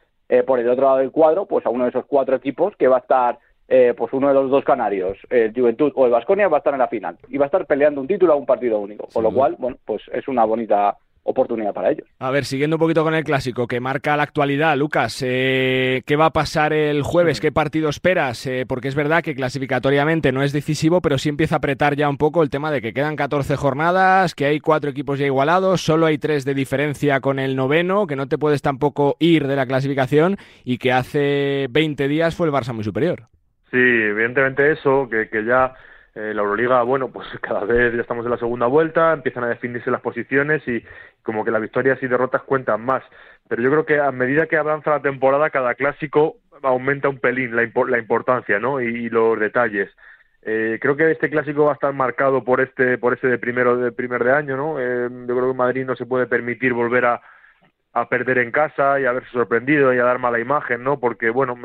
por 0.46 0.58
el 0.58 0.68
otro 0.68 0.87
lado 0.87 0.96
del 0.96 1.11
cuadro 1.11 1.44
pues 1.44 1.66
a 1.66 1.68
uno 1.68 1.85
de 1.85 1.90
esos 1.90 2.06
cuatro 2.06 2.35
equipos 2.35 2.74
que 2.76 2.88
va 2.88 2.96
a 2.96 3.00
estar 3.00 3.38
pues 3.68 4.12
uno 4.14 4.28
de 4.28 4.35
los 4.35 4.50
dos 4.50 4.64
canarios, 4.64 5.18
el 5.28 5.52
Juventud 5.52 5.92
o 5.94 6.06
el 6.06 6.11
Vasconia, 6.11 6.48
va 6.48 6.56
a 6.56 6.58
estar 6.58 6.72
en 6.72 6.78
la 6.78 6.88
final 6.88 7.18
y 7.28 7.37
va 7.37 7.44
a 7.44 7.46
estar 7.46 7.66
peleando 7.66 8.00
un 8.00 8.08
título 8.08 8.32
a 8.32 8.37
un 8.37 8.46
partido 8.46 8.78
único. 8.78 9.06
Con 9.12 9.24
lo 9.24 9.30
cual, 9.30 9.56
bueno, 9.58 9.76
pues 9.85 10.00
es 10.11 10.26
una 10.26 10.46
bonita 10.46 10.96
oportunidad 11.24 11.72
para 11.72 11.90
ellos. 11.90 12.06
A 12.18 12.30
ver, 12.30 12.44
siguiendo 12.44 12.76
un 12.76 12.80
poquito 12.80 13.04
con 13.04 13.14
el 13.14 13.24
clásico 13.24 13.66
que 13.66 13.80
marca 13.80 14.16
la 14.16 14.24
actualidad, 14.24 14.76
Lucas, 14.76 15.22
eh, 15.24 16.02
¿qué 16.06 16.16
va 16.16 16.26
a 16.26 16.32
pasar 16.32 16.72
el 16.72 17.02
jueves? 17.02 17.40
¿Qué 17.40 17.52
partido 17.52 17.88
esperas? 17.88 18.46
Eh, 18.46 18.64
porque 18.66 18.88
es 18.88 18.94
verdad 18.94 19.22
que 19.22 19.35
clasificatoriamente 19.35 20.32
no 20.32 20.42
es 20.42 20.52
decisivo, 20.52 21.00
pero 21.00 21.18
sí 21.18 21.28
empieza 21.28 21.56
a 21.56 21.58
apretar 21.58 21.96
ya 21.96 22.08
un 22.08 22.18
poco 22.18 22.42
el 22.42 22.50
tema 22.50 22.70
de 22.70 22.80
que 22.80 22.92
quedan 22.92 23.16
14 23.16 23.56
jornadas, 23.56 24.35
que 24.35 24.46
hay 24.46 24.61
cuatro 24.61 24.90
equipos 24.90 25.18
ya 25.18 25.26
igualados, 25.26 25.80
solo 25.80 26.06
hay 26.06 26.18
tres 26.18 26.44
de 26.44 26.54
diferencia 26.54 27.20
con 27.20 27.38
el 27.38 27.56
noveno, 27.56 28.06
que 28.06 28.16
no 28.16 28.28
te 28.28 28.38
puedes 28.38 28.62
tampoco 28.62 29.16
ir 29.18 29.46
de 29.46 29.56
la 29.56 29.66
clasificación 29.66 30.37
y 30.64 30.78
que 30.78 30.92
hace 30.92 31.66
20 31.70 32.08
días 32.08 32.35
fue 32.35 32.46
el 32.46 32.52
Barça 32.52 32.72
muy 32.72 32.85
superior. 32.85 33.28
Sí, 33.70 33.78
evidentemente 33.78 34.72
eso, 34.72 35.08
que, 35.08 35.28
que 35.28 35.44
ya 35.44 35.72
eh, 36.14 36.35
la 36.35 36.42
Euroliga, 36.42 36.83
bueno, 36.83 37.11
pues 37.11 37.27
cada 37.40 37.64
vez 37.64 37.94
ya 37.94 38.03
estamos 38.03 38.25
en 38.25 38.31
la 38.31 38.38
segunda 38.38 38.66
vuelta, 38.66 39.12
empiezan 39.12 39.44
a 39.44 39.48
definirse 39.48 39.90
las 39.90 40.01
posiciones 40.01 40.66
y 40.68 40.83
como 41.22 41.44
que 41.44 41.51
las 41.51 41.62
victorias 41.62 42.03
y 42.03 42.07
derrotas 42.07 42.42
cuentan 42.42 42.85
más. 42.85 43.03
Pero 43.48 43.62
yo 43.62 43.70
creo 43.70 43.87
que 43.87 44.01
a 44.01 44.12
medida 44.12 44.46
que 44.46 44.57
avanza 44.57 44.90
la 44.90 45.03
temporada, 45.03 45.51
cada 45.51 45.75
clásico 45.75 46.37
aumenta 46.62 47.09
un 47.09 47.18
pelín 47.18 47.57
la, 47.57 47.98
importancia, 47.98 48.59
¿no? 48.59 48.81
Y, 48.81 49.09
los 49.09 49.38
detalles. 49.38 49.90
Eh, 50.42 50.79
creo 50.81 50.96
que 50.96 51.11
este 51.11 51.31
clásico 51.31 51.64
va 51.64 51.72
a 51.72 51.75
estar 51.75 51.92
marcado 51.92 52.44
por 52.44 52.61
este, 52.61 52.98
por 52.98 53.14
ese 53.14 53.29
de 53.29 53.38
primero 53.38 53.77
de 53.77 53.92
primer 53.92 54.25
de 54.25 54.33
año, 54.33 54.57
¿no? 54.57 54.81
Eh, 54.81 55.09
yo 55.11 55.37
creo 55.37 55.53
que 55.53 55.57
Madrid 55.57 55.85
no 55.87 55.96
se 55.96 56.07
puede 56.07 56.27
permitir 56.27 56.72
volver 56.72 57.07
a, 57.07 57.22
perder 58.09 58.38
en 58.38 58.51
casa 58.51 58.98
y 59.01 59.05
haberse 59.05 59.31
sorprendido 59.31 59.92
y 59.92 59.98
a 59.98 60.05
dar 60.05 60.18
mala 60.18 60.40
imagen, 60.40 60.83
¿no? 60.83 60.98
Porque, 60.98 61.31
bueno, 61.31 61.57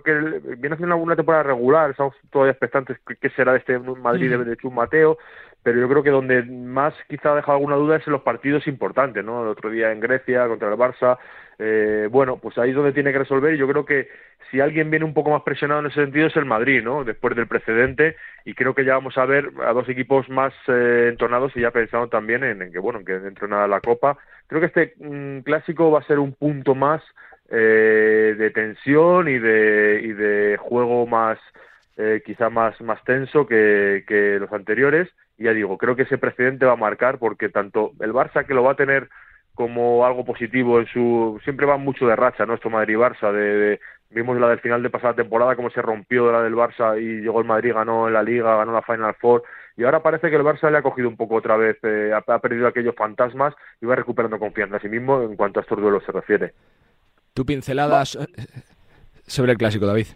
creo 0.00 0.40
que 0.40 0.56
viene 0.56 0.74
haciendo 0.74 0.96
una 0.96 1.16
temporada 1.16 1.44
regular, 1.44 1.90
estamos 1.90 2.14
todavía 2.30 2.52
expectantes 2.52 2.98
qué 3.20 3.30
será 3.30 3.52
de 3.52 3.58
este 3.58 3.78
Madrid 3.78 4.30
de, 4.30 4.44
de 4.44 4.56
Chum 4.56 4.74
Mateo, 4.74 5.18
pero 5.64 5.80
yo 5.80 5.88
creo 5.88 6.02
que 6.02 6.10
donde 6.10 6.42
más 6.42 6.94
quizá 7.08 7.32
ha 7.32 7.36
dejado 7.36 7.56
alguna 7.56 7.76
duda 7.76 7.96
es 7.96 8.06
en 8.06 8.12
los 8.12 8.22
partidos 8.22 8.66
importantes, 8.66 9.24
¿no? 9.24 9.42
El 9.42 9.48
otro 9.48 9.70
día 9.70 9.92
en 9.92 9.98
Grecia 9.98 10.46
contra 10.46 10.68
el 10.68 10.78
Barça, 10.78 11.18
eh, 11.58 12.06
bueno, 12.10 12.36
pues 12.36 12.58
ahí 12.58 12.70
es 12.70 12.76
donde 12.76 12.92
tiene 12.92 13.12
que 13.12 13.20
resolver 13.20 13.54
y 13.54 13.58
yo 13.58 13.66
creo 13.66 13.86
que 13.86 14.08
si 14.50 14.60
alguien 14.60 14.90
viene 14.90 15.06
un 15.06 15.14
poco 15.14 15.30
más 15.30 15.42
presionado 15.42 15.80
en 15.80 15.86
ese 15.86 16.02
sentido 16.02 16.26
es 16.26 16.36
el 16.36 16.44
Madrid, 16.44 16.82
¿no? 16.82 17.02
Después 17.02 17.34
del 17.34 17.46
precedente 17.46 18.16
y 18.44 18.54
creo 18.54 18.74
que 18.74 18.84
ya 18.84 18.94
vamos 18.94 19.16
a 19.16 19.24
ver 19.24 19.50
a 19.66 19.72
dos 19.72 19.88
equipos 19.88 20.28
más 20.28 20.52
eh, 20.68 21.08
entonados 21.10 21.56
y 21.56 21.62
ya 21.62 21.70
pensando 21.70 22.08
también 22.08 22.44
en, 22.44 22.70
que, 22.70 22.78
bueno, 22.78 23.02
que 23.02 23.18
dentro 23.18 23.46
de 23.46 23.52
nada 23.52 23.66
la 23.66 23.80
Copa. 23.80 24.18
Creo 24.46 24.60
que 24.60 24.66
este 24.66 24.94
mm, 24.98 25.40
clásico 25.40 25.90
va 25.90 26.00
a 26.00 26.06
ser 26.06 26.18
un 26.18 26.34
punto 26.34 26.74
más 26.74 27.02
eh, 27.50 28.34
de 28.38 28.50
tensión 28.50 29.28
y 29.28 29.38
de, 29.38 30.00
y 30.02 30.12
de 30.12 30.56
juego 30.58 31.06
más, 31.06 31.38
eh, 31.96 32.22
quizá 32.24 32.50
más, 32.50 32.80
más 32.80 33.02
tenso 33.04 33.46
que, 33.46 34.04
que 34.06 34.38
los 34.38 34.52
anteriores. 34.52 35.08
Y 35.36 35.44
ya 35.44 35.52
digo, 35.52 35.78
creo 35.78 35.96
que 35.96 36.02
ese 36.02 36.18
precedente 36.18 36.66
va 36.66 36.72
a 36.72 36.76
marcar 36.76 37.18
porque 37.18 37.48
tanto 37.48 37.92
el 38.00 38.12
Barça 38.12 38.46
que 38.46 38.54
lo 38.54 38.62
va 38.62 38.72
a 38.72 38.76
tener 38.76 39.08
como 39.54 40.04
algo 40.04 40.24
positivo 40.24 40.80
en 40.80 40.86
su 40.86 41.40
siempre 41.44 41.66
va 41.66 41.76
mucho 41.76 42.06
de 42.06 42.16
racha 42.16 42.44
nuestro 42.44 42.70
Madrid 42.70 42.96
Barça 42.96 43.32
de, 43.32 43.78
vimos 44.10 44.38
la 44.38 44.48
del 44.48 44.60
final 44.60 44.82
de 44.82 44.90
pasada 44.90 45.14
temporada 45.14 45.54
cómo 45.54 45.70
se 45.70 45.80
rompió 45.80 46.30
la 46.32 46.42
del 46.42 46.54
Barça 46.54 47.00
y 47.00 47.20
llegó 47.20 47.40
el 47.40 47.46
Madrid 47.46 47.72
ganó 47.72 48.10
la 48.10 48.22
Liga 48.22 48.56
ganó 48.56 48.72
la 48.72 48.82
Final 48.82 49.14
Four. 49.14 49.42
Y 49.76 49.84
ahora 49.84 50.02
parece 50.02 50.30
que 50.30 50.36
el 50.36 50.42
Barça 50.42 50.70
le 50.70 50.78
ha 50.78 50.82
cogido 50.82 51.08
un 51.08 51.16
poco 51.16 51.36
otra 51.36 51.56
vez 51.56 51.76
eh, 51.82 52.12
ha, 52.14 52.38
perdido 52.38 52.66
aquellos 52.66 52.94
fantasmas 52.94 53.54
y 53.80 53.86
va 53.86 53.96
recuperando 53.96 54.38
confianza 54.38 54.76
en 54.76 54.82
sí 54.82 54.88
mismo 54.88 55.22
en 55.22 55.36
cuanto 55.36 55.60
a 55.60 55.62
estos 55.62 55.80
duelos 55.80 56.04
se 56.04 56.12
refiere 56.12 56.52
tu 57.34 57.44
pinceladas 57.44 58.14
eh, 58.14 58.26
sobre 59.26 59.52
el 59.52 59.58
clásico 59.58 59.86
David. 59.86 60.06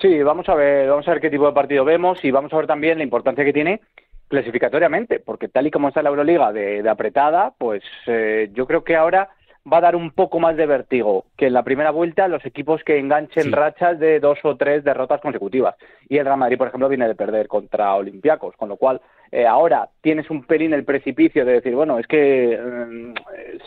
Sí, 0.00 0.22
vamos 0.22 0.48
a 0.48 0.54
ver, 0.54 0.88
vamos 0.88 1.06
a 1.06 1.10
ver 1.10 1.20
qué 1.20 1.28
tipo 1.28 1.46
de 1.46 1.52
partido 1.52 1.84
vemos 1.84 2.24
y 2.24 2.30
vamos 2.30 2.52
a 2.52 2.56
ver 2.56 2.66
también 2.66 2.96
la 2.96 3.04
importancia 3.04 3.44
que 3.44 3.52
tiene 3.52 3.80
clasificatoriamente, 4.28 5.18
porque 5.18 5.48
tal 5.48 5.66
y 5.66 5.70
como 5.70 5.88
está 5.88 6.02
la 6.02 6.08
Euroliga 6.08 6.52
de, 6.52 6.88
apretada, 6.88 7.52
pues 7.58 7.82
eh, 8.06 8.48
yo 8.54 8.66
creo 8.66 8.84
que 8.84 8.96
ahora 8.96 9.30
va 9.70 9.78
a 9.78 9.82
dar 9.82 9.96
un 9.96 10.12
poco 10.12 10.38
más 10.38 10.56
de 10.56 10.66
vértigo 10.66 11.26
que 11.36 11.48
en 11.48 11.52
la 11.52 11.64
primera 11.64 11.90
vuelta 11.90 12.28
los 12.28 12.46
equipos 12.46 12.82
que 12.84 12.98
enganchen 12.98 13.52
rachas 13.52 13.98
de 13.98 14.20
dos 14.20 14.38
o 14.44 14.56
tres 14.56 14.84
derrotas 14.84 15.20
consecutivas. 15.20 15.74
Y 16.08 16.16
el 16.16 16.24
Real 16.24 16.38
Madrid, 16.38 16.56
por 16.56 16.68
ejemplo, 16.68 16.88
viene 16.88 17.08
de 17.08 17.14
perder 17.14 17.48
contra 17.48 17.94
Olympiacos, 17.94 18.56
con 18.56 18.68
lo 18.68 18.76
cual 18.76 19.00
eh, 19.32 19.46
ahora 19.46 19.88
tienes 20.00 20.30
un 20.30 20.44
pelín 20.44 20.72
el 20.72 20.84
precipicio 20.84 21.44
de 21.44 21.54
decir, 21.54 21.74
bueno, 21.74 21.98
es 21.98 22.06
que 22.06 22.58
mm, 22.58 23.14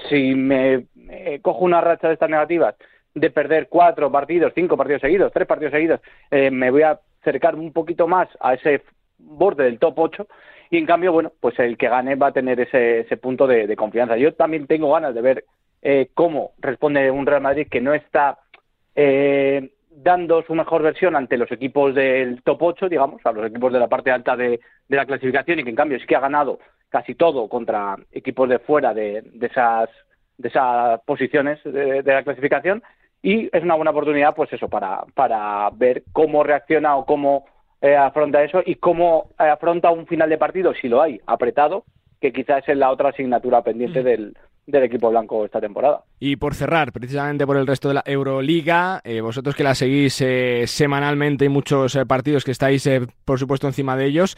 si 0.10 0.36
me 0.36 0.86
cojo 1.41 1.65
una 1.65 1.82
racha 1.82 2.08
de 2.08 2.13
estas 2.13 2.30
negativas 2.30 2.76
de 3.13 3.30
perder 3.30 3.67
cuatro 3.69 4.12
partidos, 4.12 4.54
cinco 4.56 4.78
partidos 4.78 5.02
seguidos, 5.02 5.32
tres 5.32 5.47
partidos 5.47 5.71
seguidos, 5.71 6.02
eh, 6.32 6.49
me 6.49 6.71
voy 6.71 6.82
a 6.82 6.99
acercar 7.21 7.56
un 7.56 7.71
poquito 7.71 8.08
más 8.08 8.28
a 8.39 8.56
ese 8.56 8.82
borde 9.17 9.65
del 9.65 9.80
top 9.80 9.99
8 9.99 10.28
y 10.71 10.78
en 10.78 10.86
cambio, 10.86 11.12
bueno, 11.13 11.32
pues 11.39 11.58
el 11.60 11.78
que 11.78 11.88
gane 11.88 12.15
va 12.15 12.28
a 12.28 12.34
tener 12.34 12.60
ese, 12.60 13.02
ese 13.02 13.17
punto 13.17 13.45
de, 13.45 13.76
confianza. 13.76 14.17
Yo 14.17 14.34
también 14.34 14.65
tengo 14.65 14.91
ganas 14.91 15.13
de 15.13 15.21
ver 15.21 15.45
eh, 15.82 16.10
cómo 16.13 16.54
responde 16.60 17.12
un 17.12 17.26
Real 17.26 17.41
Madrid 17.41 17.67
que 17.69 17.82
no 17.82 17.93
está 17.93 18.39
eh, 18.95 19.72
dando 19.95 20.43
su 20.43 20.56
mejor 20.56 20.82
versión 20.82 21.15
ante 21.15 21.38
los 21.38 21.51
equipos 21.51 21.93
del 21.95 22.41
top 22.43 22.62
8, 22.62 22.89
digamos, 22.89 23.25
a 23.25 23.32
los 23.32 23.47
equipos 23.47 23.71
de 23.71 23.79
la 23.79 23.88
parte 23.88 24.12
alta 24.12 24.36
de, 24.36 24.60
la 24.89 25.06
clasificación 25.06 25.60
y 25.60 25.63
que 25.63 25.69
en 25.69 25.75
cambio 25.75 25.99
sí 25.99 26.06
que 26.06 26.15
ha 26.15 26.19
ganado 26.19 26.60
casi 26.89 27.15
todo 27.15 27.47
contra 27.49 27.97
equipos 28.12 28.49
de 28.49 28.60
fuera 28.60 28.93
de, 28.93 29.21
de 29.21 29.47
esas 29.47 29.89
de 30.38 30.49
esas 30.49 30.99
posiciones 31.01 31.63
de, 31.63 32.01
de, 32.01 32.13
la 32.13 32.23
clasificación. 32.23 32.84
Y 33.21 33.49
es 33.56 33.63
una 33.63 33.75
buena 33.75 33.91
oportunidad 33.91 34.36
pues 34.36 34.51
eso 34.51 34.67
para, 34.67 35.03
para 35.13 35.69
ver 35.71 36.03
cómo 36.12 36.43
reacciona 36.43 36.95
o 36.97 37.06
cómo 37.06 37.45
eh, 37.82 37.95
afronta 37.95 38.43
eso 38.43 38.62
y 38.65 38.75
cómo 38.75 39.29
eh, 39.39 39.43
afronta 39.43 39.91
un 39.91 40.08
final 40.08 40.29
de 40.29 40.38
partido, 40.38 40.73
si 40.73 40.88
lo 40.88 41.01
hay, 41.01 41.19
apretado, 41.25 41.84
que 42.19 42.32
quizás 42.32 42.67
es 42.67 42.77
la 42.77 42.89
otra 42.89 43.10
asignatura 43.10 43.62
pendiente 43.62 44.03
del, 44.03 44.38
del 44.65 44.84
equipo 44.84 45.10
blanco 45.10 45.43
esta 45.43 45.60
temporada. 45.60 46.04
Y 46.19 46.38
por 46.38 46.56
cerrar, 46.56 46.93
precisamente 46.93 47.45
por 47.45 47.58
el 47.58 47.67
resto 47.67 47.89
de 47.89 47.95
la 47.95 48.04
Euroliga, 48.06 49.02
eh, 49.04 49.19
vosotros 49.19 49.56
que 49.56 49.63
la 49.63 49.76
seguís 49.76 50.21
eh, 50.21 50.63
semanalmente 50.67 51.45
y 51.45 51.49
muchos 51.49 51.95
eh, 51.95 52.06
partidos 52.06 52.45
que 52.45 52.52
estáis, 52.52 52.89
por 53.26 53.39
supuesto, 53.39 53.67
encima 53.67 53.97
de 53.97 54.06
ellos, 54.06 54.38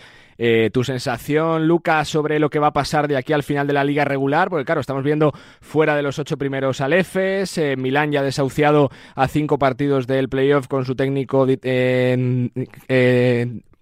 tu 0.73 0.83
sensación, 0.83 1.65
Lucas, 1.65 2.09
sobre 2.09 2.39
lo 2.39 2.49
que 2.49 2.59
va 2.59 2.67
a 2.67 2.73
pasar 2.73 3.07
de 3.07 3.15
aquí 3.15 3.31
al 3.31 3.43
final 3.43 3.67
de 3.67 3.73
la 3.73 3.85
liga 3.85 4.03
regular, 4.03 4.49
porque 4.49 4.65
claro, 4.65 4.81
estamos 4.81 5.03
viendo 5.03 5.31
fuera 5.61 5.95
de 5.95 6.01
los 6.01 6.19
ocho 6.19 6.37
primeros 6.37 6.81
al 6.81 6.91
EFES, 6.91 7.77
Milán 7.77 8.11
ya 8.11 8.21
desahuciado 8.21 8.89
a 9.15 9.29
cinco 9.29 9.57
partidos 9.57 10.07
del 10.07 10.27
playoff 10.27 10.67
con 10.67 10.83
su 10.83 10.95
técnico 10.95 11.45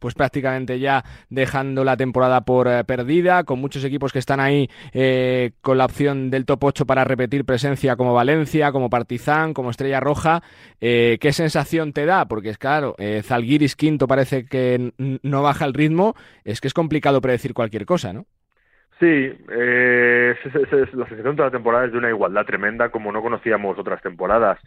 pues 0.04 0.16
prácticamente 0.16 0.80
ya 0.80 1.06
dejando 1.30 1.86
la 1.86 1.96
temporada 1.96 2.42
por 2.42 2.68
eh, 2.68 2.84
perdida, 2.84 3.46
con 3.46 3.60
muchos 3.60 3.86
equipos 3.86 4.12
que 4.12 4.20
están 4.20 4.42
ahí 4.42 4.70
eh, 4.92 5.52
con 5.62 5.78
la 5.78 5.86
opción 5.86 6.30
del 6.30 6.46
top 6.46 6.66
8 6.66 6.86
para 6.86 7.06
repetir 7.06 7.46
presencia 7.46 7.96
como 7.96 8.14
Valencia, 8.14 8.74
como 8.74 8.90
Partizan, 8.90 9.54
como 9.54 9.70
Estrella 9.70 10.02
Roja. 10.02 10.44
Eh, 10.82 11.18
¿Qué 11.22 11.32
sensación 11.32 11.94
te 11.94 12.06
da? 12.06 12.26
Porque 12.26 12.50
es 12.50 12.58
claro, 12.58 12.98
Zalgiris 13.22 13.78
quinto 13.78 14.06
parece 14.06 14.46
que 14.46 14.92
no 14.98 15.42
baja 15.42 15.64
el 15.64 15.74
ritmo, 15.74 16.16
es 16.44 16.60
que 16.60 16.68
es 16.68 16.74
complicado 16.74 17.22
predecir 17.22 17.54
cualquier 17.54 17.86
cosa, 17.86 18.12
¿no? 18.12 18.26
Sí, 19.00 19.06
eh, 19.52 20.36
la 20.94 21.08
sensación 21.08 21.36
de 21.36 21.44
la 21.44 21.52
temporada 21.52 21.86
es 21.86 21.92
de 21.92 21.98
una 21.98 22.10
igualdad 22.10 22.46
tremenda 22.46 22.90
como 22.90 23.12
no 23.12 23.22
conocíamos 23.22 23.78
otras 23.78 24.02
temporadas. 24.02 24.60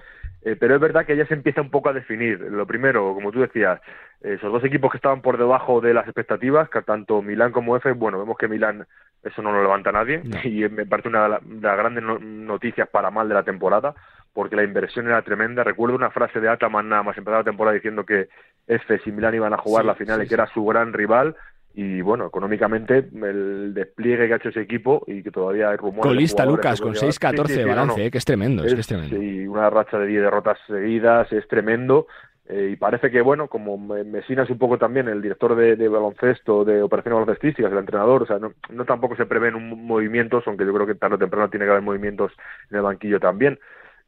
Eh, 0.47 0.55
pero 0.55 0.77
es 0.77 0.81
verdad 0.81 1.05
que 1.05 1.17
ya 1.17 1.27
se 1.27 1.35
empieza 1.35 1.61
un 1.61 1.71
poco 1.71 1.89
a 1.89 1.93
definir. 1.93 2.39
Lo 2.41 2.69
primero, 2.69 3.13
como 3.15 3.33
tú 3.33 3.41
decías, 3.41 3.81
esos 4.21 4.53
dos 4.53 4.63
equipos 4.63 4.93
que 4.93 4.99
estaban 4.99 5.21
por 5.21 5.39
debajo 5.39 5.81
de 5.81 5.93
las 5.93 6.05
expectativas, 6.05 6.71
que 6.71 6.83
tanto 6.83 7.21
Milán 7.21 7.51
como 7.51 7.77
F, 7.77 7.91
bueno, 7.95 8.21
vemos 8.21 8.39
que 8.39 8.47
Milán 8.47 8.87
eso 9.25 9.43
no 9.43 9.51
lo 9.51 9.61
levanta 9.61 9.91
nadie 9.91 10.23
y 10.45 10.69
me 10.69 10.87
parece 10.87 11.09
una 11.09 11.25
de 11.25 11.29
las 11.31 11.77
grandes 11.77 12.05
noticias 12.05 12.89
para 12.89 13.11
mal 13.11 13.29
de 13.29 13.35
la 13.35 13.43
temporada, 13.43 13.93
porque 14.33 14.55
la 14.55 14.63
inversión 14.63 15.09
era 15.09 15.21
tremenda. 15.23 15.65
Recuerdo 15.65 15.97
una 15.97 16.11
frase 16.11 16.39
de 16.39 16.49
Ataman 16.49 16.89
nada 16.89 17.03
más 17.03 17.19
empezar 17.19 17.41
la 17.41 17.45
temporada 17.45 17.75
diciendo 17.75 18.07
que 18.07 18.29
F 18.69 19.01
y 19.05 19.11
Milán 19.11 19.35
iban 19.35 19.53
a 19.53 19.59
jugar 19.59 19.85
la 19.85 19.97
final 19.97 20.23
y 20.23 20.29
que 20.29 20.35
era 20.35 20.47
su 20.47 20.65
gran 20.65 20.93
rival 20.93 21.35
y 21.79 22.01
bueno, 22.01 22.27
económicamente 22.27 23.07
el 23.23 23.75
despliegue 23.75 24.27
que 24.27 24.33
ha 24.33 24.37
hecho 24.37 24.49
ese 24.49 24.63
equipo 24.63 25.05
y 25.07 25.23
que 25.23 25.31
todavía 25.31 25.69
hay 25.69 25.77
rumores. 25.77 26.07
Colista 26.07 26.47
Lucas 26.47 26.81
con 26.81 26.95
6-14 26.95 27.47
de 27.49 27.65
balance, 27.67 28.07
eh, 28.07 28.11
que 28.11 28.17
es 28.17 28.25
tremendo, 28.25 28.65
es, 28.65 28.73
que 28.73 28.81
es 28.81 28.87
tremendo. 28.87 29.15
Sí, 29.15 29.47
una 29.47 29.69
racha 29.69 29.99
de 29.99 30.07
10 30.07 30.23
derrotas 30.23 30.59
seguidas, 30.67 31.31
es 31.35 31.47
tremendo. 31.49 32.07
Eh, 32.49 32.71
y 32.73 32.77
parece 32.77 33.11
que, 33.11 33.21
bueno, 33.21 33.49
como 33.49 33.77
Mesina 33.77 34.45
es 34.45 34.51
un 34.51 34.57
poco 34.57 34.79
también 34.79 35.07
el 35.09 35.21
director 35.21 35.55
de, 35.55 35.89
baloncesto, 35.89 36.65
de 36.65 36.83
operaciones 36.83 37.21
baloncestísticas, 37.21 37.71
el 37.71 37.79
entrenador, 37.79 38.23
o 38.23 38.27
sea, 38.27 38.39
no, 38.39 38.55
no 38.71 38.87
tampoco 38.87 39.15
se 39.15 39.27
prevén 39.27 39.55
movimientos, 39.85 40.45
aunque 40.47 40.65
yo 40.65 40.73
creo 40.73 40.87
que 40.87 40.95
tarde 40.95 41.17
o 41.17 41.19
temprano 41.19 41.51
tiene 41.51 41.67
que 41.67 41.73
haber 41.73 41.83
movimientos 41.83 42.33
en 42.71 42.79
el 42.79 42.85
banquillo 42.85 43.21
también 43.21 43.59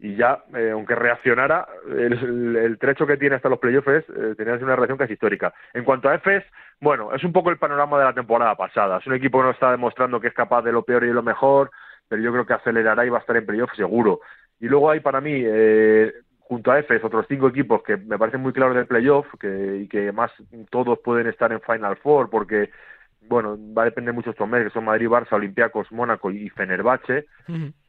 y 0.01 0.15
ya, 0.15 0.45
eh, 0.55 0.71
aunque 0.73 0.95
reaccionara, 0.95 1.67
el, 1.89 2.79
trecho 2.81 3.07
que 3.07 3.17
tiene 3.17 3.37
hasta 3.37 3.49
los 3.49 3.59
playoffs 3.59 3.89
eh, 3.89 4.35
tenía 4.37 4.55
una 4.55 4.77
reacción 4.77 4.99
casi 4.99 5.15
histórica. 5.15 5.53
En 5.75 5.85
cuanto 5.85 6.09
a 6.09 6.15
EFES, 6.15 6.45
bueno, 6.81 7.13
es 7.13 7.25
un 7.25 7.33
poco 7.33 7.51
el 7.51 7.59
panorama 7.59 7.99
de 7.99 8.05
la 8.05 8.13
temporada 8.13 8.55
pasada. 8.55 8.99
Es 8.99 9.07
un 9.09 9.15
equipo 9.15 9.39
que 9.39 9.45
no 9.45 9.51
está 9.51 9.73
demostrando 9.73 10.21
que 10.21 10.29
es 10.29 10.35
capaz 10.35 10.63
de 10.63 10.71
lo 10.71 10.85
peor 10.85 11.03
y 11.03 11.09
de 11.09 11.15
lo 11.15 11.23
mejor, 11.25 11.71
pero 12.07 12.23
yo 12.23 12.31
creo 12.31 12.47
que 12.47 12.55
acelerará 12.55 13.05
y 13.05 13.09
va 13.09 13.19
a 13.19 13.21
estar 13.21 13.37
en 13.37 13.47
playoffs 13.47 13.77
seguro. 13.77 14.21
Y 14.61 14.69
luego 14.69 14.91
hay 14.91 15.01
para 15.01 15.21
mí, 15.21 15.43
eh, 15.45 16.13
junto 16.41 16.71
a 16.71 16.79
EFES, 16.79 17.03
otros 17.03 17.27
cinco 17.29 17.49
equipos 17.49 17.83
que 17.83 17.97
me 17.97 18.19
parecen 18.19 18.41
muy 18.41 18.53
claros 18.53 18.77
del 18.77 18.87
playoff 18.87 19.27
que, 19.41 19.81
y 19.83 19.89
que 19.89 19.99
además 19.99 20.31
todos 20.71 21.01
pueden 21.01 21.27
estar 21.27 21.51
en 21.51 21.61
Final 21.61 21.97
Four 21.97 22.31
porque 22.31 22.71
bueno, 23.29 23.59
va 23.77 23.83
a 23.83 23.87
depender 23.87 24.15
mucho 24.15 24.31
estos 24.31 24.49
meses, 24.49 24.69
que 24.69 24.75
son 24.75 24.85
Madrid, 24.85 25.09
Barça, 25.09 25.33
Olympiacos, 25.33 25.91
Mónaco 25.93 26.31
y 26.31 26.49
Fenerbahce. 26.51 27.27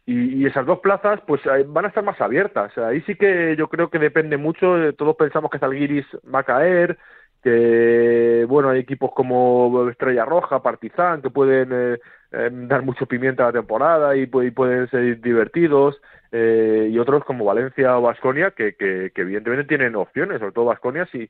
Y, 0.05 0.45
esas 0.45 0.65
dos 0.65 0.79
plazas, 0.79 1.19
pues 1.27 1.41
van 1.67 1.85
a 1.85 1.89
estar 1.89 2.03
más 2.03 2.19
abiertas. 2.19 2.75
Ahí 2.77 3.01
sí 3.01 3.15
que 3.15 3.55
yo 3.55 3.67
creo 3.67 3.89
que 3.89 3.99
depende 3.99 4.37
mucho. 4.37 4.81
Eh, 4.81 4.93
todos 4.93 5.15
pensamos 5.15 5.51
que 5.51 5.59
Zalgiris 5.59 6.05
va 6.33 6.39
a 6.39 6.43
caer, 6.43 6.97
que, 7.43 8.45
bueno, 8.47 8.69
hay 8.69 8.79
equipos 8.79 9.11
como 9.13 9.89
Estrella 9.89 10.25
Roja, 10.25 10.61
Partizan, 10.61 11.21
que 11.21 11.29
pueden 11.29 11.69
eh, 11.71 11.99
em, 12.31 12.67
dar 12.67 12.83
mucho 12.83 13.05
pimienta 13.05 13.43
a 13.43 13.47
la 13.47 13.53
temporada 13.53 14.15
y, 14.15 14.27
pueden 14.27 14.89
ser 14.89 15.21
divertidos. 15.21 16.01
Eh, 16.31 16.89
y 16.91 16.99
otros 16.99 17.23
como 17.23 17.43
Valencia 17.43 17.97
o 17.97 18.03
Vasconia 18.03 18.51
que, 18.51 18.75
que, 18.75 19.11
evidentemente 19.15 19.63
tienen 19.63 19.95
opciones, 19.95 20.37
sobre 20.37 20.51
todo 20.51 20.65
Vasconia 20.65 21.07
si 21.11 21.27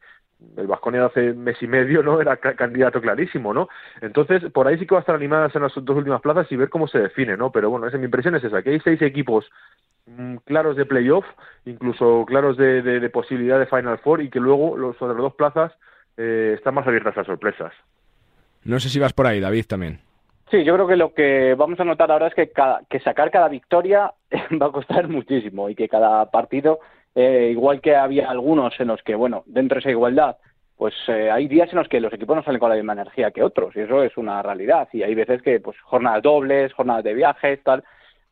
el 0.58 0.68
Vasconia 0.68 1.06
hace 1.06 1.34
mes 1.34 1.56
y 1.62 1.68
medio 1.68 2.04
no 2.04 2.20
era 2.20 2.36
candidato 2.36 3.00
clarísimo, 3.00 3.54
¿no? 3.54 3.70
Entonces 4.02 4.52
por 4.52 4.68
ahí 4.68 4.78
sí 4.78 4.86
que 4.86 4.96
va 4.96 5.00
a 5.00 5.02
estar 5.02 5.16
animadas 5.16 5.56
en 5.56 5.62
las 5.62 5.74
dos 5.74 5.96
últimas 5.96 6.20
plazas 6.20 6.52
y 6.52 6.58
ver 6.58 6.68
cómo 6.68 6.90
se 6.90 7.00
define, 7.00 7.38
¿no? 7.38 7.50
Pero 7.50 7.70
bueno, 7.70 7.88
esa, 7.88 7.98
mi 7.98 8.06
impresión 8.06 8.36
es 8.36 8.44
esa, 8.44 8.62
que 8.62 8.72
hay 8.72 8.80
seis 8.82 9.02
equipos 9.02 9.50
mm, 10.06 10.38
claros 10.44 10.76
de 10.76 10.86
playoff, 10.86 11.26
incluso 11.64 12.26
claros 12.26 12.58
de, 12.58 12.82
de, 12.82 13.10
posibilidad 13.10 13.58
de 13.58 13.68
Final 13.68 14.00
Four 14.00 14.22
y 14.22 14.30
que 14.30 14.42
luego 14.42 14.76
los 14.76 15.02
otras 15.02 15.18
dos 15.18 15.36
plazas 15.36 15.72
eh, 16.18 16.54
están 16.58 16.74
más 16.74 16.88
abiertas 16.88 17.18
a 17.18 17.24
sorpresas. 17.24 17.74
No 18.64 18.80
sé 18.80 18.90
si 18.90 19.00
vas 19.00 19.14
por 19.14 19.28
ahí, 19.28 19.40
David, 19.40 19.66
también. 19.68 20.00
Sí, 20.52 20.64
yo 20.64 20.74
creo 20.74 20.88
que 20.88 20.96
lo 20.96 21.14
que 21.14 21.54
vamos 21.56 21.80
a 21.80 21.84
notar 21.84 22.12
ahora 22.12 22.28
es 22.28 22.34
que, 22.34 22.52
que 22.90 23.00
sacar 23.02 23.30
cada 23.30 23.50
victoria 23.50 24.12
va 24.62 24.68
a 24.68 24.72
costar 24.72 25.08
muchísimo 25.08 25.70
y 25.70 25.76
que 25.76 25.88
cada 25.88 26.30
partido, 26.32 26.80
eh, 27.14 27.50
igual 27.52 27.82
que 27.82 27.96
había 27.96 28.30
algunos 28.30 28.80
en 28.80 28.88
los 28.88 29.02
que, 29.04 29.14
bueno, 29.14 29.44
dentro 29.46 29.76
de 29.76 29.80
esa 29.82 29.92
igualdad, 29.92 30.38
pues 30.76 30.96
eh, 31.08 31.30
hay 31.30 31.48
días 31.48 31.70
en 31.72 31.78
los 31.78 31.88
que 31.88 32.00
los 32.00 32.14
equipos 32.14 32.36
no 32.36 32.44
salen 32.44 32.60
con 32.60 32.70
la 32.70 32.78
misma 32.78 32.94
energía 32.94 33.32
que 33.32 33.44
otros 33.44 33.76
y 33.76 33.82
eso 33.82 34.02
es 34.02 34.16
una 34.18 34.42
realidad 34.42 34.88
y 34.92 35.04
hay 35.04 35.14
veces 35.14 35.42
que, 35.42 35.60
pues, 35.60 35.78
jornadas 35.82 36.24
dobles, 36.24 36.74
jornadas 36.74 37.04
de 37.04 37.14
viajes, 37.14 37.62
tal, 37.64 37.84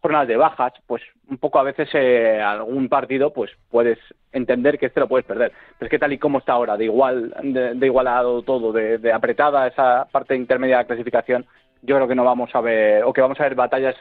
jornadas 0.07 0.29
de 0.29 0.37
bajas, 0.37 0.71
pues 0.85 1.03
un 1.29 1.37
poco 1.37 1.59
a 1.59 1.63
veces 1.63 1.89
eh, 1.93 2.41
algún 2.41 2.87
partido, 2.87 3.33
pues 3.33 3.51
puedes 3.69 3.99
entender 4.31 4.79
que 4.79 4.85
este 4.85 5.01
lo 5.01 5.09
puedes 5.09 5.25
perder. 5.25 5.51
Pero 5.77 5.87
es 5.87 5.91
que 5.91 5.99
tal 5.99 6.13
y 6.13 6.17
como 6.17 6.39
está 6.39 6.53
ahora, 6.53 6.77
de 6.77 6.85
igual, 6.85 7.35
de, 7.43 7.85
igualado 7.85 8.41
todo, 8.41 8.71
de, 8.71 8.99
de 8.99 9.11
apretada 9.11 9.67
esa 9.67 10.07
parte 10.09 10.33
intermedia 10.33 10.77
de 10.77 10.83
la 10.83 10.87
clasificación, 10.87 11.45
yo 11.81 11.95
creo 11.95 12.07
que 12.07 12.15
no 12.15 12.23
vamos 12.23 12.49
a 12.53 12.61
ver, 12.61 13.03
o 13.03 13.11
que 13.11 13.19
vamos 13.19 13.37
a 13.41 13.43
ver 13.43 13.55
batallas 13.55 13.95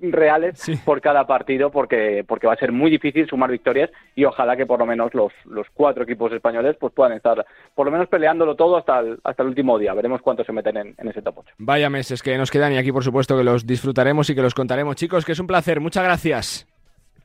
reales 0.00 0.62
por 0.84 1.00
cada 1.00 1.26
partido 1.26 1.70
porque 1.70 2.24
porque 2.26 2.46
va 2.46 2.52
a 2.52 2.56
ser 2.56 2.72
muy 2.72 2.90
difícil 2.90 3.26
sumar 3.26 3.50
victorias 3.50 3.90
y 4.14 4.24
ojalá 4.24 4.56
que 4.56 4.66
por 4.66 4.78
lo 4.78 4.86
menos 4.86 5.14
los, 5.14 5.32
los 5.46 5.66
cuatro 5.72 6.04
equipos 6.04 6.32
españoles 6.32 6.76
pues 6.78 6.92
puedan 6.92 7.12
estar 7.12 7.44
por 7.74 7.86
lo 7.86 7.92
menos 7.92 8.08
peleándolo 8.08 8.56
todo 8.56 8.76
hasta 8.76 9.00
el, 9.00 9.18
hasta 9.24 9.42
el 9.42 9.48
último 9.48 9.78
día. 9.78 9.94
Veremos 9.94 10.20
cuántos 10.20 10.46
se 10.46 10.52
meten 10.52 10.76
en, 10.76 10.94
en 10.98 11.08
ese 11.08 11.22
top 11.22 11.38
8 11.38 11.54
vaya 11.58 11.90
meses 11.90 12.22
que 12.22 12.36
nos 12.36 12.50
quedan 12.50 12.72
y 12.72 12.78
aquí 12.78 12.92
por 12.92 13.04
supuesto 13.04 13.36
que 13.36 13.44
los 13.44 13.66
disfrutaremos 13.66 14.28
y 14.30 14.34
que 14.34 14.42
los 14.42 14.54
contaremos. 14.54 14.96
Chicos 14.96 15.24
que 15.24 15.32
es 15.32 15.40
un 15.40 15.46
placer. 15.46 15.80
Muchas 15.80 16.04
gracias. 16.04 16.66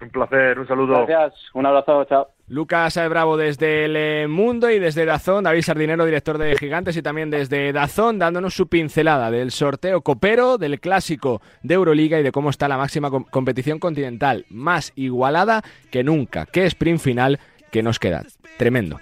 Un 0.02 0.10
placer, 0.10 0.58
un 0.58 0.68
saludo. 0.68 1.06
Gracias, 1.06 1.54
un 1.54 1.66
abrazo, 1.66 2.06
chao. 2.06 2.28
Lucas 2.52 3.00
Bravo 3.10 3.38
desde 3.38 3.86
el 3.86 4.28
Mundo 4.28 4.70
y 4.70 4.78
desde 4.78 5.06
Dazón, 5.06 5.46
David 5.46 5.62
Sardinero, 5.62 6.06
director 6.06 6.38
de 6.38 6.58
Gigantes, 6.58 6.98
y 6.98 7.02
también 7.02 7.30
desde 7.30 7.72
Dazón, 7.72 8.20
dándonos 8.20 8.54
su 8.54 8.68
pincelada 8.68 9.32
del 9.32 9.52
sorteo 9.52 10.02
copero, 10.02 10.58
del 10.58 10.82
clásico 10.82 11.42
de 11.64 11.76
Euroliga 11.76 12.20
y 12.20 12.24
de 12.24 12.34
cómo 12.34 12.50
está 12.50 12.68
la 12.68 12.76
máxima 12.76 13.10
competición 13.10 13.80
continental, 13.80 14.46
más 14.50 14.92
igualada 14.96 15.64
que 15.92 16.04
nunca. 16.04 16.46
Qué 16.46 16.66
sprint 16.66 17.00
final 17.00 17.40
que 17.72 17.84
nos 17.84 18.00
queda. 18.00 18.26
Tremendo. 18.58 19.00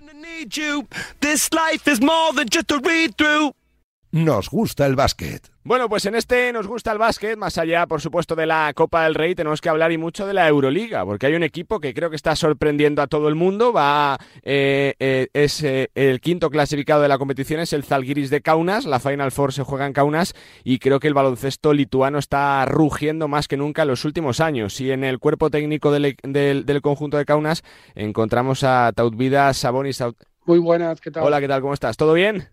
Nos 4.11 4.49
gusta 4.49 4.87
el 4.87 4.95
básquet. 4.95 5.51
Bueno, 5.63 5.87
pues 5.87 6.03
en 6.07 6.15
este 6.15 6.51
nos 6.51 6.65
gusta 6.65 6.91
el 6.91 6.97
básquet, 6.97 7.37
más 7.37 7.59
allá, 7.59 7.85
por 7.85 8.01
supuesto, 8.01 8.35
de 8.35 8.47
la 8.47 8.73
Copa 8.73 9.03
del 9.03 9.13
Rey, 9.13 9.35
tenemos 9.35 9.61
que 9.61 9.69
hablar 9.69 9.91
y 9.91 9.99
mucho 9.99 10.25
de 10.25 10.33
la 10.33 10.47
Euroliga, 10.47 11.05
porque 11.05 11.27
hay 11.27 11.35
un 11.35 11.43
equipo 11.43 11.79
que 11.79 11.93
creo 11.93 12.09
que 12.09 12.15
está 12.15 12.35
sorprendiendo 12.35 13.03
a 13.03 13.07
todo 13.07 13.27
el 13.27 13.35
mundo. 13.35 13.71
Va, 13.71 14.17
eh, 14.41 14.95
eh, 14.99 15.27
es 15.33 15.61
eh, 15.61 15.91
el 15.93 16.21
quinto 16.21 16.49
clasificado 16.49 17.03
de 17.03 17.07
la 17.07 17.19
competición, 17.19 17.59
es 17.59 17.71
el 17.71 17.83
Zalgiris 17.83 18.31
de 18.31 18.41
Kaunas. 18.41 18.85
La 18.85 18.99
Final 18.99 19.31
Four 19.31 19.53
se 19.53 19.61
juega 19.61 19.85
en 19.85 19.93
Kaunas 19.93 20.33
y 20.63 20.79
creo 20.79 20.99
que 20.99 21.07
el 21.07 21.13
baloncesto 21.13 21.71
lituano 21.73 22.17
está 22.17 22.65
rugiendo 22.65 23.27
más 23.27 23.47
que 23.47 23.57
nunca 23.57 23.83
en 23.83 23.89
los 23.89 24.05
últimos 24.05 24.39
años. 24.39 24.81
Y 24.81 24.91
en 24.91 25.03
el 25.03 25.19
cuerpo 25.19 25.51
técnico 25.51 25.91
del, 25.91 26.15
del, 26.23 26.81
conjunto 26.81 27.17
de 27.17 27.25
Kaunas 27.25 27.61
encontramos 27.93 28.63
a 28.63 28.91
Tautvida 28.95 29.53
Sabonis. 29.53 30.03
Muy 30.45 30.57
buenas, 30.57 30.99
¿qué 30.99 31.11
tal? 31.11 31.25
Hola, 31.25 31.39
¿qué 31.39 31.47
tal? 31.47 31.61
¿Cómo 31.61 31.75
estás? 31.75 31.95
¿Todo 31.95 32.13
bien? 32.13 32.49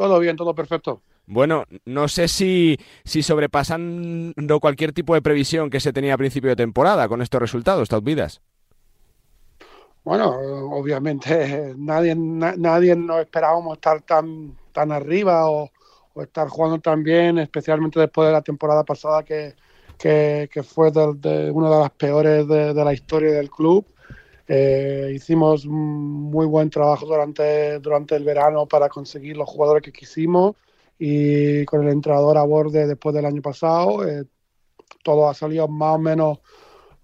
Todo 0.00 0.18
bien, 0.18 0.34
todo 0.34 0.54
perfecto. 0.54 1.02
Bueno, 1.26 1.64
no 1.84 2.08
sé 2.08 2.26
si, 2.26 2.78
si 3.04 3.22
sobrepasando 3.22 4.58
cualquier 4.58 4.94
tipo 4.94 5.12
de 5.12 5.20
previsión 5.20 5.68
que 5.68 5.78
se 5.78 5.92
tenía 5.92 6.14
a 6.14 6.16
principio 6.16 6.48
de 6.48 6.56
temporada 6.56 7.06
con 7.06 7.20
estos 7.20 7.38
resultados, 7.38 7.90
Vidas. 8.02 8.40
Bueno, 10.02 10.30
obviamente 10.70 11.74
nadie, 11.76 12.14
nadie 12.16 12.96
nos 12.96 13.20
esperábamos 13.20 13.74
estar 13.74 14.00
tan, 14.00 14.56
tan 14.72 14.90
arriba 14.90 15.50
o, 15.50 15.70
estar 16.16 16.48
jugando 16.48 16.78
tan 16.78 17.02
bien, 17.02 17.36
especialmente 17.36 18.00
después 18.00 18.28
de 18.28 18.32
la 18.32 18.40
temporada 18.40 18.84
pasada 18.84 19.22
que, 19.22 19.54
fue 20.62 20.90
de, 20.92 21.50
una 21.50 21.68
de 21.68 21.78
las 21.78 21.90
peores 21.90 22.48
de, 22.48 22.72
de 22.72 22.84
la 22.86 22.94
historia 22.94 23.32
del 23.32 23.50
club. 23.50 23.84
Eh, 24.52 25.12
hicimos 25.14 25.64
muy 25.64 26.44
buen 26.44 26.70
trabajo 26.70 27.06
durante, 27.06 27.78
durante 27.78 28.16
el 28.16 28.24
verano 28.24 28.66
para 28.66 28.88
conseguir 28.88 29.36
los 29.36 29.48
jugadores 29.48 29.84
que 29.84 29.92
quisimos 29.92 30.56
y 30.98 31.64
con 31.66 31.86
el 31.86 31.92
entrenador 31.92 32.36
a 32.36 32.42
borde 32.42 32.88
después 32.88 33.14
del 33.14 33.26
año 33.26 33.40
pasado. 33.42 34.04
Eh, 34.08 34.24
todo 35.04 35.28
ha 35.28 35.34
salido 35.34 35.68
más 35.68 35.94
o 35.94 35.98
menos, 36.00 36.38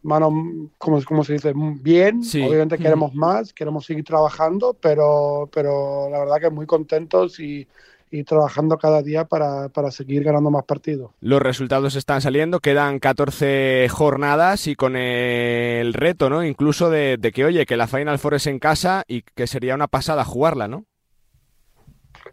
mano, 0.03 0.73
como, 0.77 1.01
como 1.05 1.23
se 1.23 1.35
dice, 1.35 1.53
bien. 1.55 2.21
Obviamente 2.21 2.79
queremos 2.79 3.15
más, 3.15 3.53
queremos 3.53 3.87
seguir 3.87 4.03
trabajando, 4.03 4.77
pero, 4.81 5.49
pero 5.53 6.11
la 6.11 6.19
verdad 6.19 6.41
que 6.41 6.51
muy 6.51 6.67
contentos 6.67 7.39
y, 7.39 7.69
y 8.11 8.25
trabajando 8.25 8.79
cada 8.79 9.03
día 9.03 9.25
para, 9.25 9.69
para, 9.69 9.91
seguir 9.91 10.23
ganando 10.23 10.51
más 10.51 10.65
partidos. 10.65 11.11
Los 11.21 11.43
resultados 11.43 11.97
están 11.97 12.21
saliendo, 12.21 12.61
quedan 12.61 12.99
14 12.99 13.89
jornadas 13.91 14.67
y 14.67 14.77
con 14.77 14.97
el 14.97 15.93
reto, 15.93 16.31
¿no? 16.31 16.45
Incluso 16.45 16.89
de, 16.89 17.17
de, 17.19 17.33
que, 17.33 17.45
oye, 17.45 17.67
que 17.67 17.77
la 17.77 17.89
Final 17.89 18.19
Four 18.19 18.35
es 18.35 18.47
en 18.47 18.59
casa 18.59 19.05
y 19.09 19.23
que 19.23 19.47
sería 19.47 19.75
una 19.75 19.89
pasada 19.89 20.25
jugarla, 20.25 20.69
¿no? 20.69 20.85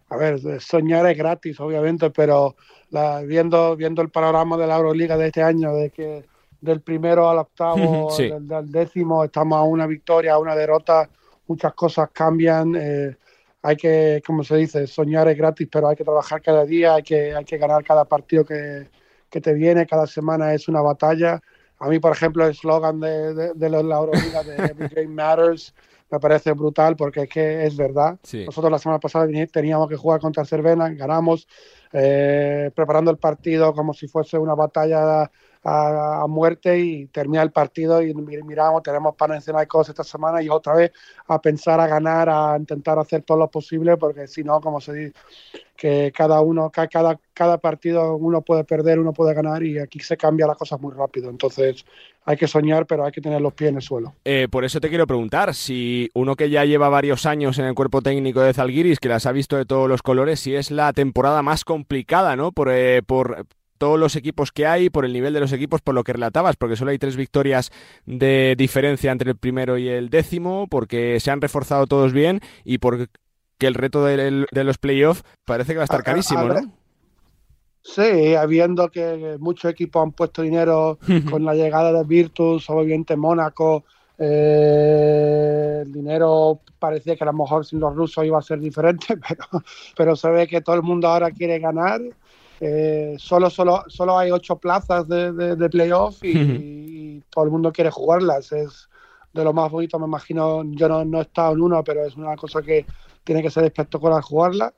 A 0.10 0.18
ver, 0.18 0.40
soñar 0.62 1.08
es 1.08 1.18
gratis, 1.18 1.60
obviamente, 1.60 2.12
pero 2.12 2.56
la, 2.92 3.22
viendo, 3.22 3.76
viendo 3.76 4.02
el 4.02 4.10
panorama 4.10 4.58
de 4.58 4.68
la 4.68 4.78
Euroliga 4.78 5.18
de 5.18 5.28
este 5.28 5.42
año, 5.42 5.74
de 5.74 5.90
que 5.90 6.26
del 6.62 6.82
primero 6.82 7.30
al 7.30 7.40
octavo, 7.40 8.10
sí. 8.16 8.30
del, 8.30 8.48
del, 8.48 8.72
décimo, 8.72 9.24
estamos 9.24 9.58
a 9.58 9.64
una 9.64 9.88
victoria, 9.88 10.34
a 10.34 10.40
una 10.40 10.56
derrota, 10.56 11.10
muchas 11.48 11.74
cosas 11.74 12.10
cambian. 12.14 12.76
Eh, 12.76 13.18
hay 13.64 13.78
que, 13.78 14.22
como 14.26 14.44
se 14.44 14.58
dice, 14.58 14.86
soñar 14.88 15.30
es 15.30 15.38
gratis, 15.38 15.70
pero 15.72 15.88
hay 15.88 15.96
que 15.96 16.04
trabajar 16.04 16.42
cada 16.42 16.66
día, 16.66 16.96
hay 16.96 17.04
que, 17.04 17.34
hay 17.34 17.46
que 17.46 17.58
ganar 17.58 17.82
cada 17.84 18.04
partido 18.04 18.44
que, 18.46 18.90
que 19.30 19.40
te 19.40 19.54
viene, 19.54 19.88
cada 19.88 20.06
semana 20.06 20.54
es 20.54 20.68
una 20.68 20.82
batalla. 20.82 21.42
A 21.80 21.88
mí, 21.88 21.98
por 22.00 22.12
ejemplo, 22.12 22.44
el 22.44 22.52
eslogan 22.52 23.00
de, 23.00 23.34
de, 23.34 23.54
de, 23.54 23.70
la 23.70 23.80
Euroliga 23.80 24.44
de 24.44 24.56
Every 24.66 24.90
Game 24.94 25.16
Matters 25.16 25.74
me 26.12 26.20
parece 26.20 26.52
brutal 26.52 26.98
porque 26.98 27.22
es 27.22 27.30
que 27.30 27.66
es 27.66 27.76
verdad. 27.78 28.20
Sí. 28.22 28.46
Nosotros 28.46 28.70
la 28.70 28.80
semana 28.80 29.00
pasada 29.00 29.28
teníamos 29.52 29.88
que 29.90 29.96
jugar 29.96 30.20
contra 30.20 30.46
Cervena, 30.46 30.90
ganamos, 30.90 31.48
eh, 31.94 32.70
preparando 32.76 33.12
el 33.12 33.18
partido 33.18 33.74
como 33.74 33.94
si 33.94 34.08
fuese 34.08 34.38
una 34.38 34.56
batalla 34.56 35.32
a, 35.64 36.26
muerte 36.28 36.80
y 36.80 37.06
termina 37.08 37.42
el 37.42 37.52
partido 37.52 38.02
y 38.02 38.14
miramos, 38.14 38.84
tenemos 38.84 39.16
para 39.16 39.34
mencionar 39.34 39.68
cosas 39.68 39.90
esta 39.90 40.04
semana 40.04 40.42
y 40.42 40.50
otra 40.50 40.76
vez 40.76 40.92
a 41.28 41.42
pensar 41.42 41.80
a 41.80 41.88
ganar, 41.88 42.30
a 42.30 42.56
intentar 42.58 43.00
hacer 43.00 43.24
todo 43.24 43.38
lo 43.38 43.50
posible, 43.50 43.98
porque 43.98 44.28
si 44.28 44.44
no, 44.44 44.60
como 44.60 44.82
se 44.82 44.94
dice, 44.94 45.14
que 45.76 46.12
cada 46.16 46.42
uno, 46.42 46.72
cada, 46.72 47.20
cada 47.34 47.58
partido 47.58 48.16
uno 48.16 48.42
puede 48.42 48.64
perder, 48.64 49.00
uno 49.00 49.12
puede 49.12 49.34
ganar 49.34 49.64
y 49.64 49.80
aquí 49.80 50.00
se 50.00 50.18
cambia 50.18 50.48
las 50.48 50.58
cosas 50.58 50.80
muy 50.80 50.94
rápido. 50.94 51.30
Entonces 51.30 51.86
hay 52.26 52.38
que 52.38 52.48
soñar, 52.48 52.86
pero 52.86 53.06
hay 53.06 53.12
que 53.12 53.22
tener 53.22 53.42
los 53.42 53.54
pies 53.54 53.70
en 53.70 53.76
el 53.78 53.82
suelo. 53.82 54.14
Eh, 54.24 54.48
por 54.50 54.64
eso 54.64 54.80
te 54.80 54.90
quiero 54.90 55.08
preguntar, 55.08 55.54
si 55.54 56.10
uno 56.14 56.36
que 56.36 56.50
ya 56.50 56.64
lleva 56.66 56.90
varios 56.90 57.26
años 57.26 57.58
en 57.60 57.66
el 57.66 57.74
cuerpo 57.74 58.02
técnico 58.02 58.42
de 58.42 58.54
Zalgiris, 58.54 59.00
que 59.00 59.10
las 59.10 59.26
ha 59.26 59.32
visto 59.32 59.58
de 59.58 59.66
todos 59.66 59.90
los 59.90 60.02
colores, 60.02 60.40
si 60.40 60.56
es 60.56 60.72
la 60.72 60.94
temporada 60.94 61.42
más 61.42 61.66
complicada, 61.66 62.36
¿no? 62.36 62.52
Por, 62.52 62.70
eh, 62.72 63.02
por 63.06 63.46
todos 63.84 64.00
los 64.00 64.16
equipos 64.16 64.54
que 64.54 64.66
hay, 64.66 64.90
por 64.90 65.04
el 65.04 65.12
nivel 65.12 65.34
de 65.34 65.42
los 65.42 65.52
equipos, 65.52 65.82
por 65.82 65.94
lo 65.94 66.06
que 66.06 66.14
relatabas, 66.14 66.56
porque 66.56 66.78
solo 66.78 66.92
hay 66.92 66.98
tres 66.98 67.18
victorias 67.18 67.70
de 68.06 68.56
diferencia 68.58 69.12
entre 69.12 69.32
el 69.32 69.36
primero 69.36 69.78
y 69.78 69.90
el 69.90 70.10
décimo, 70.10 70.68
porque 70.70 71.20
se 71.20 71.32
han 71.32 71.42
reforzado 71.42 71.86
todos 71.86 72.14
bien 72.14 72.40
y 72.64 72.78
porque 72.78 73.10
el 73.60 73.74
reto 73.74 74.06
de, 74.06 74.46
de 74.50 74.64
los 74.64 74.78
playoffs 74.78 75.26
parece 75.44 75.74
que 75.74 75.80
va 75.80 75.84
a 75.84 75.92
estar 75.92 76.02
carísimo, 76.02 76.40
a, 76.40 76.44
a 76.44 76.62
¿no? 76.62 76.74
Sí, 77.82 78.36
habiendo 78.36 78.88
que 78.88 79.36
muchos 79.38 79.70
equipos 79.70 80.02
han 80.02 80.14
puesto 80.14 80.44
dinero 80.44 80.98
con 81.30 81.44
la 81.44 81.54
llegada 81.54 81.92
de 81.92 82.06
Virtus, 82.06 82.70
obviamente 82.70 83.18
Mónaco, 83.18 83.84
eh, 84.18 85.82
el 85.82 85.92
dinero 85.92 86.62
parecía 86.80 87.18
que 87.18 87.26
a 87.26 87.28
lo 87.28 87.34
mejor 87.34 87.66
sin 87.66 87.82
los 87.82 87.94
rusos 87.94 88.24
iba 88.24 88.40
a 88.40 88.42
ser 88.42 88.62
diferente, 88.62 89.18
pero, 89.28 89.46
pero 89.98 90.16
se 90.16 90.30
ve 90.30 90.48
que 90.48 90.62
todo 90.62 90.78
el 90.78 90.84
mundo 90.84 91.10
ahora 91.10 91.32
quiere 91.32 91.60
ganar 91.60 92.00
eh, 92.66 93.16
solo, 93.20 93.50
solo, 93.50 93.84
solo 93.88 94.18
hay 94.18 94.32
ocho 94.32 94.58
plazas 94.58 95.06
de, 95.10 95.34
de, 95.34 95.58
de 95.58 95.70
playoff 95.70 96.24
y, 96.24 96.30
y, 96.30 97.24
todo 97.30 97.44
el 97.44 97.52
mundo 97.52 97.74
quiere 97.74 97.92
jugarlas. 97.92 98.54
Es 98.54 98.88
de 99.34 99.44
lo 99.44 99.52
más 99.52 99.70
bonito, 99.70 100.00
me 100.00 100.06
imagino. 100.06 100.64
Yo 100.72 100.88
no, 100.88 101.04
no 101.04 101.20
he 101.20 101.24
estado 101.24 101.52
en 101.54 101.62
uno, 101.62 101.84
pero 101.84 102.06
es 102.06 102.16
una 102.16 102.38
cosa 102.38 102.62
que 102.62 102.86
tiene 103.26 103.42
que 103.42 103.50
ser 103.50 103.66
espectacular 103.66 104.22
jugarla. 104.22 104.74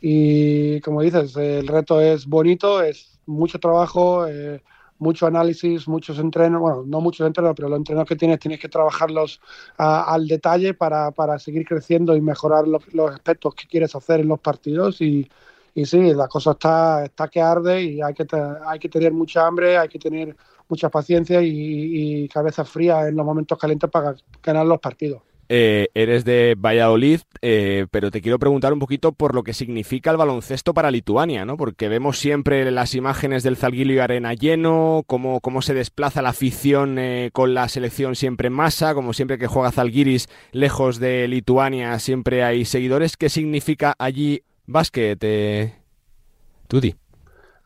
Y 0.00 0.80
como 0.82 1.02
dices, 1.02 1.36
el 1.36 1.66
reto 1.66 2.00
es 2.00 2.26
bonito, 2.26 2.80
es 2.80 3.18
mucho 3.26 3.58
trabajo, 3.58 4.28
eh, 4.28 4.62
mucho 5.00 5.26
análisis, 5.26 5.88
muchos 5.88 6.20
entrenos, 6.20 6.60
bueno, 6.60 6.84
no 6.86 7.00
muchos 7.00 7.26
entrenos, 7.26 7.54
pero 7.56 7.68
los 7.68 7.78
entrenos 7.78 8.06
que 8.06 8.14
tienes 8.14 8.38
tienes 8.38 8.60
que 8.60 8.68
trabajarlos 8.68 9.40
a, 9.78 10.14
al 10.14 10.28
detalle 10.28 10.74
para, 10.74 11.10
para, 11.10 11.40
seguir 11.40 11.66
creciendo 11.66 12.14
y 12.14 12.20
mejorar 12.20 12.68
lo, 12.68 12.78
los 12.92 13.10
aspectos 13.10 13.56
que 13.56 13.66
quieres 13.66 13.96
hacer 13.96 14.20
en 14.20 14.28
los 14.28 14.38
partidos. 14.38 15.00
Y, 15.00 15.28
y 15.76 15.84
sí, 15.84 16.14
la 16.14 16.26
cosa 16.26 16.52
está, 16.52 17.04
está 17.04 17.28
que 17.28 17.40
arde 17.40 17.82
y 17.82 18.00
hay 18.00 18.14
que, 18.14 18.26
hay 18.66 18.78
que 18.78 18.88
tener 18.88 19.12
mucha 19.12 19.46
hambre, 19.46 19.76
hay 19.76 19.88
que 19.88 19.98
tener 19.98 20.34
mucha 20.68 20.88
paciencia 20.88 21.42
y, 21.42 22.24
y 22.24 22.28
cabeza 22.28 22.64
fría 22.64 23.06
en 23.06 23.14
los 23.14 23.26
momentos 23.26 23.58
calientes 23.58 23.90
para 23.90 24.16
ganar 24.42 24.66
los 24.66 24.80
partidos. 24.80 25.20
Eh, 25.48 25.88
eres 25.94 26.24
de 26.24 26.56
Valladolid, 26.58 27.20
eh, 27.40 27.86
pero 27.90 28.10
te 28.10 28.20
quiero 28.20 28.38
preguntar 28.38 28.72
un 28.72 28.80
poquito 28.80 29.12
por 29.12 29.34
lo 29.34 29.44
que 29.44 29.52
significa 29.52 30.10
el 30.10 30.16
baloncesto 30.16 30.74
para 30.74 30.90
Lituania, 30.90 31.44
¿no? 31.44 31.56
Porque 31.56 31.88
vemos 31.88 32.18
siempre 32.18 32.68
las 32.70 32.94
imágenes 32.94 33.42
del 33.44 33.56
Zalgirio 33.56 34.02
Arena 34.02 34.34
lleno, 34.34 35.04
cómo, 35.06 35.40
cómo 35.40 35.62
se 35.62 35.74
desplaza 35.74 36.22
la 36.22 36.30
afición 36.30 36.98
eh, 36.98 37.30
con 37.32 37.54
la 37.54 37.68
selección 37.68 38.16
siempre 38.16 38.48
en 38.48 38.54
masa, 38.54 38.94
como 38.94 39.12
siempre 39.12 39.38
que 39.38 39.46
juega 39.46 39.70
Zalgiris 39.70 40.28
lejos 40.50 40.98
de 40.98 41.28
Lituania 41.28 41.98
siempre 41.98 42.42
hay 42.42 42.64
seguidores. 42.64 43.16
¿Qué 43.16 43.28
significa 43.28 43.94
allí 43.98 44.42
básquet, 44.66 45.18
eh, 45.22 45.74
Tudi? 46.68 46.94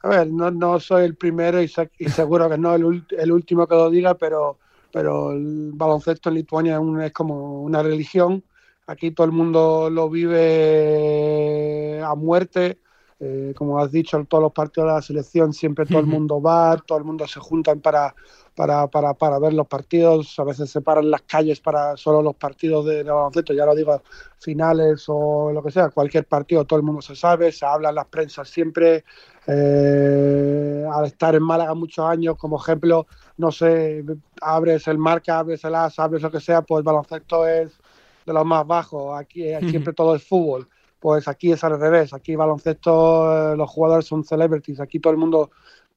A 0.03 0.09
ver, 0.09 0.29
no, 0.29 0.51
no 0.51 0.81
soy 0.81 1.05
el 1.05 1.17
primero 1.17 1.63
y, 1.63 1.71
y 1.99 2.09
seguro 2.09 2.49
que 2.49 2.57
no 2.57 2.75
el, 2.75 3.05
el, 3.11 3.33
último 3.33 3.67
que 3.67 3.75
lo 3.75 3.91
diga, 3.91 4.15
pero, 4.15 4.59
pero 4.93 5.33
el 5.33 5.73
baloncesto 5.75 6.31
en 6.31 6.37
Lituania 6.37 6.75
es, 6.75 6.81
un, 6.81 7.01
es, 7.03 7.13
como 7.13 7.63
una 7.63 7.83
religión. 7.83 8.43
Aquí 8.87 9.11
todo 9.11 9.27
el 9.27 9.33
mundo 9.33 9.91
lo 9.91 10.09
vive 10.09 12.01
a 12.03 12.15
muerte. 12.15 12.79
Eh, 13.23 13.53
como 13.55 13.79
has 13.79 13.93
dicho, 13.93 14.25
todos 14.25 14.43
los 14.43 14.53
partidos 14.53 14.89
de 14.89 14.95
la 14.95 15.03
selección 15.03 15.53
siempre 15.53 15.85
todo 15.85 16.01
el 16.01 16.07
mundo 16.07 16.41
va, 16.41 16.79
todo 16.79 16.97
el 16.97 17.05
mundo 17.05 17.27
se 17.27 17.39
juntan 17.39 17.81
para, 17.81 18.15
para, 18.61 18.89
para, 18.89 19.15
para 19.15 19.39
ver 19.39 19.55
los 19.55 19.67
partidos, 19.67 20.39
a 20.39 20.45
veces 20.45 20.69
se 20.69 20.83
paran 20.83 21.11
las 21.11 21.23
calles 21.23 21.61
para 21.61 21.97
solo 21.97 22.21
los 22.21 22.37
partidos 22.37 22.85
de, 22.85 23.03
baloncesto, 23.05 23.55
ya 23.55 23.65
lo 23.65 23.75
digo, 23.75 24.03
finales 24.39 25.07
o 25.09 25.51
lo 25.51 25.63
que 25.63 25.71
sea, 25.71 25.89
cualquier 25.89 26.27
partido, 26.27 26.67
todo 26.67 26.79
el 26.79 26.85
mundo 26.85 27.01
se 27.01 27.17
sabe, 27.17 27.53
se 27.53 27.65
habla 27.65 27.89
en 27.89 27.95
las 27.95 28.09
prensas 28.09 28.51
siempre. 28.51 29.03
Eh, 29.47 30.85
al 30.93 31.07
estar 31.07 31.35
en 31.35 31.43
Málaga 31.43 31.73
muchos 31.73 32.05
años, 32.05 32.37
como 32.37 32.61
ejemplo, 32.61 33.07
no 33.39 33.51
sé, 33.51 34.05
abres 34.43 34.87
el 34.89 34.99
marca, 34.99 35.39
abres 35.39 35.65
el 35.65 35.75
as, 35.75 35.99
abres 35.99 36.21
lo 36.21 36.31
que 36.31 36.41
sea, 36.41 36.61
pues 36.61 36.81
el 36.81 36.85
baloncesto 36.85 37.49
es 37.49 37.73
de 38.27 38.33
los 38.35 38.45
más 38.45 38.67
bajos, 38.67 39.19
aquí 39.19 39.45
siempre 39.71 39.95
todo 39.95 40.15
es 40.15 40.23
fútbol. 40.23 40.69
Pues 41.01 41.29
aquí 41.29 41.51
es 41.51 41.65
al 41.65 41.81
revés, 41.81 42.13
aquí 42.13 42.37
baloncesto, 42.37 43.57
los 43.57 43.71
jugadores 43.71 44.05
son 44.05 44.23
celebrities, 44.23 44.81
aquí 44.81 45.01
todo 45.01 45.15
el 45.15 45.19
mundo 45.19 45.51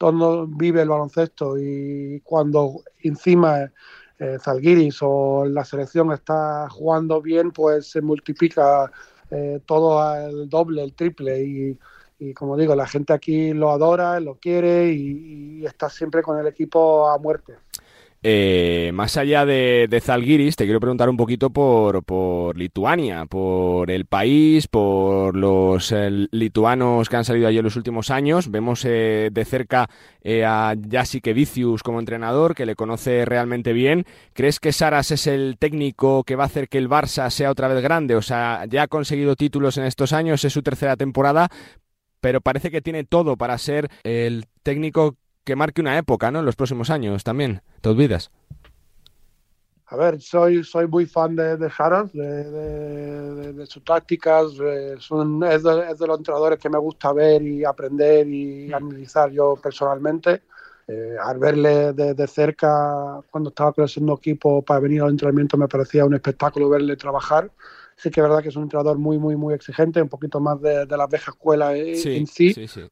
todo 0.03 0.45
vive 0.47 0.81
el 0.81 0.89
baloncesto 0.89 1.57
y 1.57 2.19
cuando 2.25 2.81
encima 3.03 3.71
eh, 4.19 4.37
Zalgiris 4.37 4.97
o 5.01 5.45
la 5.45 5.63
selección 5.63 6.11
está 6.11 6.67
jugando 6.69 7.21
bien, 7.21 7.51
pues 7.51 7.89
se 7.89 8.01
multiplica 8.01 8.91
eh, 9.31 9.61
todo 9.65 10.13
el 10.13 10.49
doble, 10.49 10.83
el 10.83 10.93
triple 10.93 11.41
y, 12.19 12.33
como 12.33 12.57
digo, 12.57 12.75
la 12.75 12.85
gente 12.85 13.13
aquí 13.13 13.53
lo 13.53 13.71
adora, 13.71 14.19
lo 14.19 14.35
quiere 14.35 14.91
y 14.91 15.65
está 15.65 15.89
siempre 15.89 16.21
con 16.21 16.37
el 16.37 16.47
equipo 16.47 17.09
a 17.09 17.17
muerte. 17.17 17.53
Eh, 18.25 18.91
más 18.93 19.17
allá 19.17 19.45
de, 19.45 19.87
de, 19.89 19.99
Zalgiris, 19.99 20.55
te 20.55 20.63
quiero 20.63 20.79
preguntar 20.79 21.09
un 21.09 21.17
poquito 21.17 21.49
por, 21.49 22.05
por 22.05 22.57
Lituania, 22.57 23.25
por 23.25 23.91
el 23.91 24.05
país, 24.05 24.69
por 24.69 25.35
los 25.35 25.91
eh, 25.91 26.09
lituanos 26.31 27.09
que 27.09 27.17
han 27.17 27.25
salido 27.25 27.49
allí 27.49 27.57
en 27.57 27.65
los 27.65 27.75
últimos 27.75 28.09
años. 28.11 28.49
Vemos 28.49 28.85
eh, 28.85 29.29
de 29.29 29.43
cerca 29.43 29.89
eh, 30.21 30.45
a 30.45 30.73
Jasique 30.89 31.33
Vicius 31.33 31.83
como 31.83 31.99
entrenador, 31.99 32.55
que 32.55 32.65
le 32.65 32.75
conoce 32.75 33.25
realmente 33.25 33.73
bien. 33.73 34.05
¿Crees 34.31 34.61
que 34.61 34.71
Saras 34.71 35.11
es 35.11 35.27
el 35.27 35.57
técnico 35.59 36.23
que 36.23 36.37
va 36.37 36.43
a 36.43 36.47
hacer 36.47 36.69
que 36.69 36.77
el 36.77 36.89
Barça 36.89 37.29
sea 37.29 37.51
otra 37.51 37.67
vez 37.67 37.83
grande? 37.83 38.15
O 38.15 38.21
sea, 38.21 38.65
ya 38.69 38.83
ha 38.83 38.87
conseguido 38.87 39.35
títulos 39.35 39.77
en 39.77 39.83
estos 39.83 40.13
años, 40.13 40.45
es 40.45 40.53
su 40.53 40.63
tercera 40.63 40.95
temporada, 40.95 41.49
pero 42.21 42.39
parece 42.39 42.71
que 42.71 42.81
tiene 42.81 43.03
todo 43.03 43.35
para 43.35 43.57
ser 43.57 43.89
el 44.05 44.45
técnico 44.63 45.17
que 45.43 45.55
marque 45.55 45.81
una 45.81 45.97
época, 45.97 46.31
¿no? 46.31 46.39
En 46.39 46.45
los 46.45 46.55
próximos 46.55 46.89
años 46.89 47.23
también. 47.23 47.61
¿Te 47.81 47.89
olvidas? 47.89 48.31
A 49.87 49.95
ver, 49.95 50.21
soy, 50.21 50.63
soy 50.63 50.87
muy 50.87 51.05
fan 51.05 51.35
de, 51.35 51.57
de 51.57 51.71
Haras, 51.77 52.11
de, 52.13 52.43
de, 52.43 53.53
de, 53.53 53.65
sus 53.67 53.83
tácticas. 53.83 54.53
Son, 54.99 55.43
es, 55.43 55.63
es, 55.65 55.99
de, 55.99 56.07
los 56.07 56.17
entrenadores 56.17 56.57
que 56.57 56.69
me 56.69 56.79
gusta 56.79 57.13
ver 57.13 57.43
y 57.43 57.63
aprender 57.63 58.27
y 58.27 58.73
analizar 58.73 59.29
yo 59.29 59.55
personalmente. 59.61 60.43
Eh, 60.87 61.15
al 61.21 61.37
verle 61.37 61.93
de, 61.93 62.27
cerca 62.27 63.21
cuando 63.31 63.49
estaba 63.51 63.71
creciendo 63.71 64.15
equipo 64.15 64.61
para 64.61 64.81
venir 64.81 65.01
al 65.01 65.11
entrenamiento 65.11 65.55
me 65.55 65.69
parecía 65.69 66.03
un 66.03 66.13
espectáculo 66.13 66.67
verle 66.67 66.97
trabajar 66.97 67.49
sí 67.95 68.09
que 68.09 68.19
es 68.19 68.27
verdad 68.27 68.43
que 68.43 68.49
es 68.49 68.55
un 68.57 68.63
entrenador 68.63 68.97
muy, 68.97 69.17
muy, 69.17 69.37
muy 69.37 69.53
exigente, 69.53 70.01
un 70.01 70.09
poquito 70.09 70.41
más 70.41 70.59
de, 70.61 70.85
la 70.85 71.07
vieja 71.07 71.31
escuela 71.31 71.73
en 71.73 71.95
sí, 71.95 72.25
sí, 72.25 72.67
sí. 72.67 72.89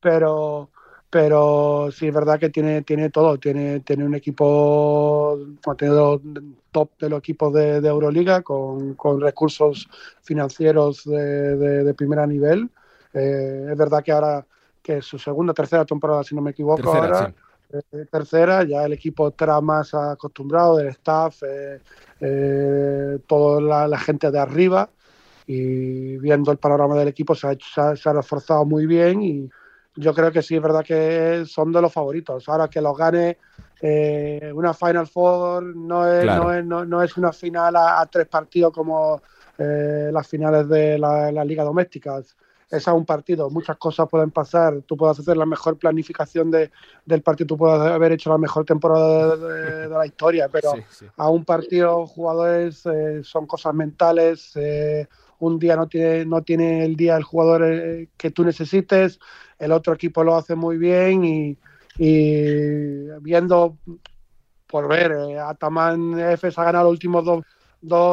pero 0.00 0.70
pero 1.12 1.90
sí 1.92 2.08
es 2.08 2.14
verdad 2.14 2.40
que 2.40 2.48
tiene, 2.48 2.80
tiene 2.80 3.10
todo, 3.10 3.36
tiene, 3.36 3.80
tiene 3.80 4.02
un 4.02 4.14
equipo, 4.14 5.38
ha 5.66 5.74
tenido 5.74 6.22
top 6.70 6.88
de 6.98 7.10
los 7.10 7.18
equipos 7.18 7.52
de, 7.52 7.86
Euroliga 7.86 8.40
con, 8.40 8.94
con, 8.94 9.20
recursos 9.20 9.90
financieros 10.22 11.04
de, 11.04 11.84
de, 11.84 11.92
primer 11.92 12.26
nivel. 12.26 12.70
Eh, 13.12 13.68
es 13.70 13.76
verdad 13.76 14.02
que 14.02 14.10
ahora, 14.10 14.46
que 14.82 14.96
es 14.96 15.04
su 15.04 15.18
segunda, 15.18 15.52
tercera 15.52 15.84
temporada, 15.84 16.24
si 16.24 16.34
no 16.34 16.40
me 16.40 16.52
equivoco, 16.52 16.94
ahora, 16.94 17.34
eh, 17.70 18.06
tercera, 18.10 18.64
ya 18.64 18.82
el 18.86 18.94
equipo 18.94 19.28
estará 19.28 19.60
más 19.60 19.92
acostumbrado, 19.92 20.78
del 20.78 20.86
staff, 20.86 21.42
eh, 21.42 23.18
toda 23.26 23.60
la, 23.60 23.86
la, 23.86 23.98
gente 23.98 24.30
de 24.30 24.38
arriba, 24.38 24.88
y 25.46 26.16
viendo 26.16 26.50
el 26.50 26.56
panorama 26.56 26.96
del 26.96 27.08
equipo 27.08 27.34
se 27.34 27.48
ha, 27.48 27.96
se 27.96 28.08
ha 28.08 28.12
reforzado 28.14 28.64
muy 28.64 28.86
bien 28.86 29.20
y 29.20 29.50
yo 29.96 30.14
creo 30.14 30.32
que 30.32 30.42
sí 30.42 30.56
es 30.56 30.62
verdad 30.62 30.84
que 30.84 31.44
son 31.46 31.72
de 31.72 31.82
los 31.82 31.92
favoritos. 31.92 32.48
Ahora 32.48 32.68
que 32.68 32.80
los 32.80 32.96
gane 32.96 33.38
eh, 33.80 34.52
una 34.54 34.72
Final 34.72 35.06
Four 35.06 35.76
no 35.76 36.06
es, 36.06 36.24
no 36.24 36.52
es, 36.52 36.64
no, 36.64 37.02
es 37.02 37.16
una 37.16 37.32
final 37.32 37.76
a, 37.76 38.06
tres 38.10 38.28
partidos 38.28 38.72
como 38.72 39.20
eh, 39.58 40.10
las 40.12 40.26
finales 40.26 40.68
de 40.68 40.98
la, 40.98 41.44
liga 41.44 41.64
doméstica. 41.64 42.22
Es 42.70 42.88
a 42.88 42.94
un 42.94 43.04
partido, 43.04 43.50
muchas 43.50 43.76
cosas 43.76 44.08
pueden 44.08 44.30
pasar. 44.30 44.80
Tú 44.86 44.96
puedes 44.96 45.18
hacer 45.18 45.36
la 45.36 45.44
mejor 45.44 45.76
planificación 45.76 46.50
de, 46.50 46.70
del 47.04 47.20
partido, 47.20 47.48
tú 47.48 47.58
puedes 47.58 47.78
haber 47.80 48.12
hecho 48.12 48.30
la 48.30 48.38
mejor 48.38 48.64
temporada 48.64 49.36
de, 49.36 49.88
la 49.88 50.06
historia, 50.06 50.48
pero 50.48 50.72
a 51.18 51.28
un 51.28 51.44
partido, 51.44 52.06
jugadores 52.06 52.86
eh, 52.86 53.20
son 53.24 53.46
cosas 53.46 53.74
mentales. 53.74 54.56
Un 55.46 55.58
día 55.58 55.76
no 55.76 55.88
tiene, 55.88 56.24
no 56.24 56.42
tiene 56.42 56.84
el 56.84 56.96
día 56.96 57.16
el 57.16 57.24
jugador 57.24 58.08
que 58.16 58.30
tú 58.30 58.44
necesites 58.44 59.18
el 59.62 59.70
otro 59.70 59.94
equipo 59.94 60.24
lo 60.24 60.36
hace 60.36 60.56
muy 60.56 60.76
bien 60.76 61.24
y, 61.24 61.56
viendo 63.20 63.78
por 64.66 64.88
ver, 64.88 65.12
eh, 65.12 65.38
Ataman 65.38 66.18
F 66.18 66.48
ha 66.56 66.64
ganado 66.64 66.86
los 66.86 66.94
últimos 66.94 67.24
dos, 67.24 67.44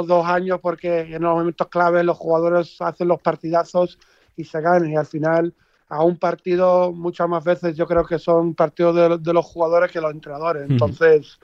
dos, 0.05 0.25
años 0.27 0.59
porque 0.61 0.99
en 0.99 1.23
los 1.23 1.35
momentos 1.35 1.67
claves 1.69 2.05
los 2.05 2.17
jugadores 2.17 2.75
hacen 2.81 3.07
los 3.07 3.19
partidazos 3.21 3.97
y 4.35 4.43
se 4.43 4.61
ganan 4.61 4.91
y 4.91 4.95
al 4.95 5.07
final 5.07 5.55
a 5.87 6.03
un 6.03 6.17
partido 6.17 6.91
muchas 6.91 7.27
más 7.27 7.43
veces 7.43 7.75
yo 7.75 7.87
creo 7.87 8.05
que 8.05 8.19
son 8.19 8.53
partidos 8.53 9.23
de, 9.23 9.33
los 9.33 9.45
jugadores 9.45 9.91
que 9.91 10.01
los 10.01 10.11
entrenadores. 10.11 10.69
Entonces, 10.69 11.39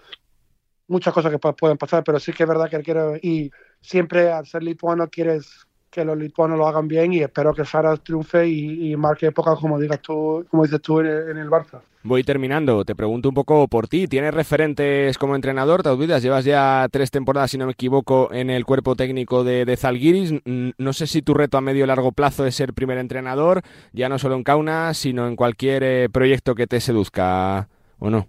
muchas 0.87 1.15
cosas 1.15 1.31
que 1.31 1.39
pueden 1.39 1.77
pasar, 1.77 2.03
pero 2.03 2.19
sí 2.19 2.31
que 2.31 2.43
es 2.43 2.49
verdad 2.49 2.69
que 2.69 2.83
quiero 2.83 3.15
y 3.15 3.49
siempre 3.81 4.31
al 4.31 4.45
ser 4.45 4.61
lituano 4.61 5.09
quieres 5.09 5.65
que 5.95 6.03
los 6.03 6.17
lituanos 6.17 6.57
lo 6.57 6.67
hagan 6.67 6.89
bien 6.89 7.13
y 7.13 7.21
espero 7.21 7.53
que 7.53 7.63
Sara 7.63 7.95
triunfe 7.95 8.45
y, 8.45 8.93
marque 8.97 9.27
época 9.27 9.55
como 9.55 9.79
digas 9.79 10.01
tú, 10.01 10.45
como 10.51 10.63
dices 10.63 10.81
tú 10.81 10.99
en 10.99 11.37
el, 11.37 11.49
Barça. 11.49 11.79
Voy 12.03 12.23
terminando, 12.25 12.83
te 12.83 12.95
pregunto 12.95 13.29
un 13.29 13.35
poco 13.35 13.69
por 13.69 13.87
ti. 13.87 14.07
¿Tienes 14.07 14.33
referentes 14.33 15.17
como 15.17 15.35
entrenador? 15.35 15.83
¿Te 15.83 15.89
olvidas? 15.89 16.21
Llevas 16.21 16.43
ya 16.43 16.85
tres 16.91 17.11
temporadas, 17.11 17.51
si 17.51 17.57
no 17.57 17.65
me 17.65 17.71
equivoco, 17.71 18.29
en 18.33 18.49
el 18.49 18.65
cuerpo 18.65 18.97
técnico 18.97 19.45
de, 19.45 19.63
de 19.63 19.77
Zalgiris. 19.77 20.33
No 20.43 20.93
sé 20.93 21.07
si 21.07 21.21
tu 21.21 21.33
reto 21.33 21.57
a 21.57 21.61
medio 21.61 21.85
y 21.85 21.87
largo 21.87 22.11
plazo 22.11 22.45
es 22.45 22.55
ser 22.55 22.73
primer 22.73 22.97
entrenador, 22.97 23.61
ya 23.93 24.09
no 24.09 24.19
solo 24.19 24.35
en 24.35 24.43
Kaunas, 24.43 24.97
sino 24.97 25.29
en 25.29 25.37
cualquier 25.37 25.83
eh, 25.83 26.09
proyecto 26.11 26.55
que 26.55 26.67
te 26.67 26.81
seduzca, 26.81 27.69
¿o 27.99 28.09
no? 28.09 28.27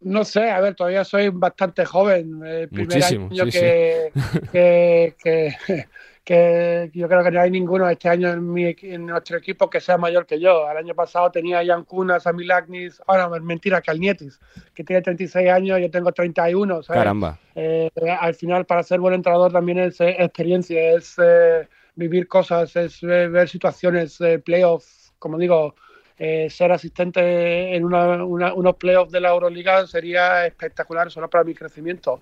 No 0.00 0.24
sé, 0.24 0.50
a 0.50 0.60
ver, 0.60 0.76
todavía 0.76 1.02
soy 1.04 1.30
bastante 1.30 1.84
joven. 1.84 2.40
El 2.44 2.68
primer 2.68 2.94
Muchísimo, 2.94 3.28
año 3.32 3.44
que, 3.46 4.12
que 4.52 5.86
yo 6.26 7.08
creo 7.08 7.22
que 7.22 7.30
no 7.30 7.40
hay 7.40 7.50
ninguno 7.52 7.88
este 7.88 8.08
año 8.08 8.30
en, 8.32 8.52
mi, 8.52 8.74
en 8.82 9.06
nuestro 9.06 9.38
equipo 9.38 9.70
que 9.70 9.80
sea 9.80 9.96
mayor 9.96 10.26
que 10.26 10.40
yo. 10.40 10.68
El 10.68 10.76
año 10.76 10.94
pasado 10.94 11.30
tenía 11.30 11.60
a 11.60 11.64
Jan 11.64 11.84
Kunas, 11.84 12.26
a 12.26 12.32
Milagnis, 12.32 13.00
ahora 13.06 13.28
mentira, 13.40 13.80
Calnietis, 13.80 14.40
que 14.74 14.82
tiene 14.82 15.02
36 15.02 15.48
años, 15.48 15.80
yo 15.80 15.90
tengo 15.90 16.10
31. 16.10 16.82
¿sabes? 16.82 16.98
Caramba. 16.98 17.38
Eh, 17.54 17.90
al 18.20 18.34
final, 18.34 18.66
para 18.66 18.82
ser 18.82 18.98
buen 18.98 19.14
entrenador 19.14 19.52
también 19.52 19.78
es 19.78 20.00
eh, 20.00 20.16
experiencia, 20.18 20.96
es 20.96 21.14
eh, 21.22 21.68
vivir 21.94 22.26
cosas, 22.26 22.74
es 22.74 23.00
ver 23.02 23.48
situaciones, 23.48 24.18
playoffs, 24.44 25.12
como 25.20 25.38
digo, 25.38 25.76
ser 26.16 26.72
asistente 26.72 27.76
en 27.76 27.84
unos 27.84 28.76
playoffs 28.76 29.12
de 29.12 29.20
la 29.20 29.28
Euroliga 29.28 29.86
sería 29.86 30.46
espectacular 30.46 31.10
solo 31.10 31.28
para 31.30 31.44
mi 31.44 31.54
crecimiento. 31.54 32.20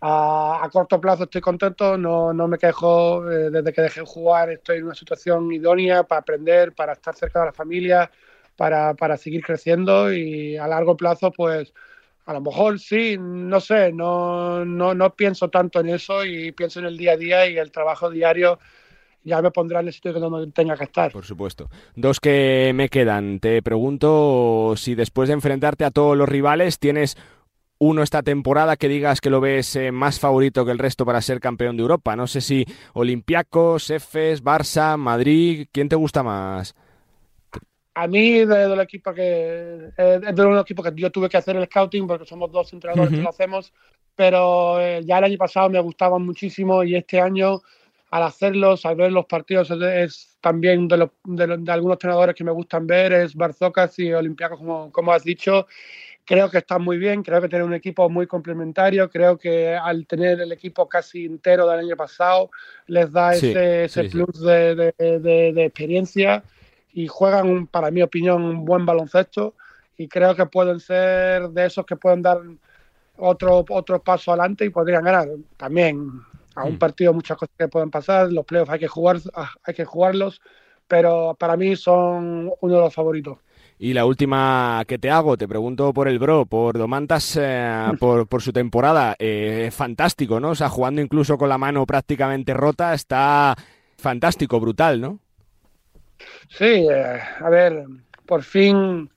A, 0.00 0.68
corto 0.72 1.00
plazo 1.00 1.24
estoy 1.24 1.40
contento, 1.40 1.98
no, 1.98 2.32
no 2.32 2.46
me 2.46 2.58
quejo, 2.58 3.28
eh, 3.30 3.50
desde 3.50 3.72
que 3.72 3.82
dejé 3.82 4.00
de 4.00 4.06
jugar 4.06 4.50
estoy 4.50 4.78
en 4.78 4.84
una 4.84 4.94
situación 4.94 5.50
idónea 5.52 6.04
para 6.04 6.20
aprender, 6.20 6.72
para 6.72 6.92
estar 6.92 7.14
cerca 7.14 7.40
de 7.40 7.46
la 7.46 7.52
familia, 7.52 8.10
para, 8.56 8.94
para 8.94 9.16
seguir 9.16 9.42
creciendo 9.42 10.12
y 10.12 10.56
a 10.56 10.68
largo 10.68 10.96
plazo 10.96 11.32
pues 11.32 11.72
a 12.26 12.32
lo 12.34 12.42
mejor 12.42 12.78
sí, 12.78 13.16
no 13.18 13.58
sé, 13.58 13.90
no, 13.90 14.64
no, 14.64 14.94
no 14.94 15.14
pienso 15.14 15.48
tanto 15.48 15.80
en 15.80 15.88
eso 15.88 16.24
y 16.26 16.52
pienso 16.52 16.78
en 16.78 16.84
el 16.86 16.98
día 16.98 17.12
a 17.12 17.16
día 17.16 17.48
y 17.48 17.56
el 17.56 17.72
trabajo 17.72 18.10
diario 18.10 18.58
ya 19.24 19.42
me 19.42 19.50
pondrá 19.50 19.80
en 19.80 19.86
el 19.86 19.92
sitio 19.92 20.12
donde 20.12 20.52
tenga 20.52 20.76
que 20.76 20.84
estar. 20.84 21.12
Por 21.12 21.24
supuesto. 21.24 21.70
Dos 21.94 22.20
que 22.20 22.72
me 22.74 22.88
quedan. 22.88 23.40
Te 23.40 23.62
pregunto 23.62 24.74
si 24.76 24.94
después 24.94 25.28
de 25.28 25.34
enfrentarte 25.34 25.84
a 25.84 25.90
todos 25.90 26.16
los 26.16 26.28
rivales 26.28 26.78
tienes 26.78 27.16
uno 27.78 28.02
esta 28.02 28.22
temporada 28.22 28.76
que 28.76 28.88
digas 28.88 29.20
que 29.20 29.30
lo 29.30 29.40
ves 29.40 29.76
eh, 29.76 29.92
más 29.92 30.18
favorito 30.18 30.64
que 30.64 30.72
el 30.72 30.78
resto 30.78 31.06
para 31.06 31.20
ser 31.20 31.40
campeón 31.40 31.76
de 31.76 31.82
Europa. 31.82 32.16
No 32.16 32.26
sé 32.26 32.40
si 32.40 32.64
Olympiacos, 32.94 33.90
Efes, 33.90 34.42
Barça, 34.42 34.96
Madrid, 34.96 35.68
¿quién 35.72 35.88
te 35.88 35.96
gusta 35.96 36.22
más? 36.22 36.74
A 37.94 38.06
mí, 38.06 38.44
de, 38.44 38.68
los 38.68 38.80
equipos 38.80 39.14
que 39.14 39.90
eh, 39.96 40.20
es 40.22 40.34
de 40.34 40.44
los 40.44 40.62
equipos 40.62 40.84
que 40.84 41.00
yo 41.00 41.10
tuve 41.10 41.28
que 41.28 41.36
hacer 41.36 41.56
el 41.56 41.66
scouting 41.66 42.06
porque 42.06 42.26
somos 42.26 42.50
dos 42.52 42.72
entrenadores 42.72 43.10
que 43.10 43.22
lo 43.22 43.28
hacemos, 43.28 43.72
pero 44.14 44.80
eh, 44.80 45.00
ya 45.04 45.18
el 45.18 45.24
año 45.24 45.38
pasado 45.38 45.68
me 45.68 45.80
gustaban 45.80 46.24
muchísimo 46.24 46.84
y 46.84 46.94
este 46.94 47.20
año 47.20 47.60
al 48.10 48.22
hacerlos, 48.22 48.86
al 48.86 48.96
ver 48.96 49.12
los 49.12 49.26
partidos, 49.26 49.70
es, 49.70 50.38
también 50.40 50.88
de, 50.88 50.96
los, 50.96 51.10
de, 51.24 51.72
algunos 51.72 51.96
entrenadores 51.96 52.34
que 52.34 52.44
me 52.44 52.52
gustan 52.52 52.86
ver, 52.86 53.12
es 53.12 53.34
Barzocas 53.34 53.98
y 53.98 54.12
Olympiacos, 54.12 54.58
como, 54.58 54.90
como 54.92 55.12
has 55.12 55.24
dicho 55.24 55.66
creo 56.28 56.50
que 56.50 56.58
está 56.58 56.78
muy 56.78 56.98
bien, 56.98 57.22
creo 57.22 57.40
que 57.40 57.48
tiene 57.48 57.64
un 57.64 57.72
equipo 57.72 58.10
muy 58.10 58.26
complementario, 58.26 59.08
creo 59.08 59.38
que 59.38 59.74
al 59.74 60.06
tener 60.06 60.38
el 60.38 60.52
equipo 60.52 60.86
casi 60.86 61.24
entero 61.24 61.66
del 61.66 61.80
año 61.80 61.96
pasado 61.96 62.50
les 62.86 63.10
da 63.10 63.34
ese, 63.34 63.88
plus 64.10 64.38
De, 64.42 65.54
experiencia 65.56 66.44
y 66.92 67.06
juegan, 67.06 67.66
para 67.66 67.90
mi 67.90 68.02
opinión, 68.02 68.42
un 68.42 68.66
buen 68.66 68.84
baloncesto 68.84 69.54
y 69.96 70.06
creo 70.06 70.36
que 70.36 70.44
pueden 70.44 70.80
ser 70.80 71.48
de 71.48 71.64
esos 71.64 71.86
que 71.86 71.96
pueden 71.96 72.20
dar 72.20 72.42
otro, 73.16 73.64
otro 73.66 74.02
paso 74.02 74.30
adelante 74.30 74.66
y 74.66 74.70
podrían 74.70 75.04
ganar. 75.04 75.28
También 75.56 76.10
a 76.54 76.64
un 76.64 76.74
mm. 76.74 76.78
partido 76.78 77.14
muchas 77.14 77.38
cosas 77.38 77.54
que 77.56 77.68
pueden 77.68 77.90
pasar, 77.90 78.30
los 78.30 78.44
playoffs 78.44 78.70
hay 78.70 78.80
que, 78.80 78.88
jugar, 78.88 79.18
hay 79.62 79.72
que 79.72 79.86
jugarlos, 79.86 80.42
pero 80.86 81.34
para 81.38 81.56
mí 81.56 81.74
son 81.74 82.52
uno 82.60 82.74
de 82.74 82.80
los 82.80 82.94
favoritos. 82.94 83.38
Y 83.80 83.92
la 83.92 84.04
última 84.06 84.82
que 84.88 84.98
te 84.98 85.08
hago, 85.08 85.36
te 85.36 85.46
pregunto 85.46 85.92
por 85.92 86.08
el 86.08 86.18
Bro, 86.18 86.46
por 86.46 86.76
Domantas, 86.76 87.38
eh, 87.40 87.84
por, 88.00 88.26
por, 88.26 88.42
su 88.42 88.52
temporada. 88.52 89.14
Eh, 89.18 89.70
fantástico, 89.72 90.40
¿no? 90.40 90.50
O 90.50 90.54
sea, 90.54 90.68
jugando 90.68 91.00
incluso 91.00 91.38
con 91.38 91.48
la 91.48 91.58
mano 91.58 91.86
prácticamente 91.86 92.54
rota, 92.54 92.92
está 92.92 93.56
fantástico, 93.96 94.58
brutal, 94.58 95.00
¿no? 95.00 95.20
Sí, 96.48 96.64
eh, 96.64 97.20
a 97.40 97.48
ver, 97.48 97.84
por 98.26 98.42
fin, 98.42 99.08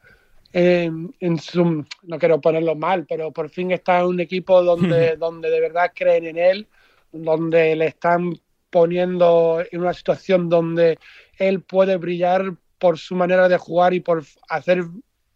en 0.53 1.39
su, 1.39 1.86
no 2.03 2.20
quiero 2.20 2.39
ponerlo 2.39 2.76
mal, 2.76 3.05
pero 3.07 3.32
por 3.32 3.49
fin 3.49 3.72
está 3.72 4.01
en 4.01 4.05
un 4.05 4.20
equipo 4.20 4.62
donde, 4.62 5.16
donde 5.18 5.49
de 5.49 5.62
verdad 5.62 5.91
creen 5.95 6.28
en 6.28 6.38
él, 6.38 6.68
donde 7.12 7.76
le 7.76 7.88
están 7.88 8.36
poniendo 8.70 9.64
en 9.72 9.82
una 9.82 9.93
situación 9.93 10.49
donde 10.49 10.99
él 11.38 11.62
puede 11.62 11.97
brillar 11.97 12.53
por 12.82 12.98
su 12.98 13.14
manera 13.14 13.48
de 13.48 13.58
jugar 13.58 13.94
y 13.94 14.00
por 14.00 14.24
hacer 14.50 14.84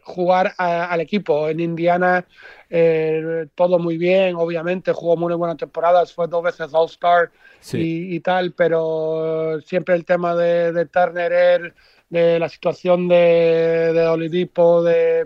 jugar 0.02 0.54
al 0.58 1.00
equipo. 1.00 1.48
En 1.48 1.60
Indiana 1.60 2.26
eh, 2.72 3.46
todo 3.54 3.78
muy 3.78 3.98
bien, 4.00 4.36
obviamente, 4.36 4.92
jugó 4.92 5.16
muy 5.16 5.34
buenas 5.36 5.58
temporadas, 5.58 6.12
fue 6.12 6.28
dos 6.28 6.44
veces 6.44 6.74
All-Star 6.74 7.32
y, 7.72 8.20
tal, 8.22 8.54
pero 8.54 9.62
siempre 9.62 9.94
el 9.94 10.06
tema 10.06 10.36
de, 10.36 10.88
Turner, 10.88 11.76
de 12.10 12.40
la 12.40 12.50
situación 12.50 13.08
de, 13.08 13.92
de 13.94 14.08
Olidipo, 14.08 14.82
de 14.82 15.26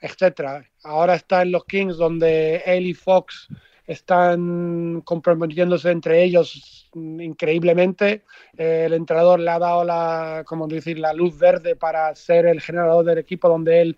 etcétera. 0.00 0.64
Ahora 0.84 1.16
está 1.16 1.42
en 1.42 1.50
los 1.50 1.64
Kings 1.64 1.96
donde 1.96 2.62
él 2.66 2.86
y 2.86 2.94
Fox 2.94 3.48
están 3.86 5.02
comprometiéndose 5.02 5.90
entre 5.90 6.22
ellos 6.24 6.88
increíblemente. 6.94 8.22
el 8.56 8.92
entrenador 8.94 9.40
le 9.40 9.50
ha 9.50 9.58
dado 9.58 9.84
la, 9.84 10.42
como 10.46 10.66
decir, 10.66 10.98
la 10.98 11.12
luz 11.12 11.38
verde 11.38 11.76
para 11.76 12.14
ser 12.14 12.46
el 12.46 12.60
generador 12.60 13.04
del 13.04 13.18
equipo, 13.18 13.48
donde 13.48 13.80
él 13.80 13.96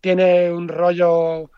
tiene 0.00 0.52
un 0.52 0.68
rollo. 0.68 1.50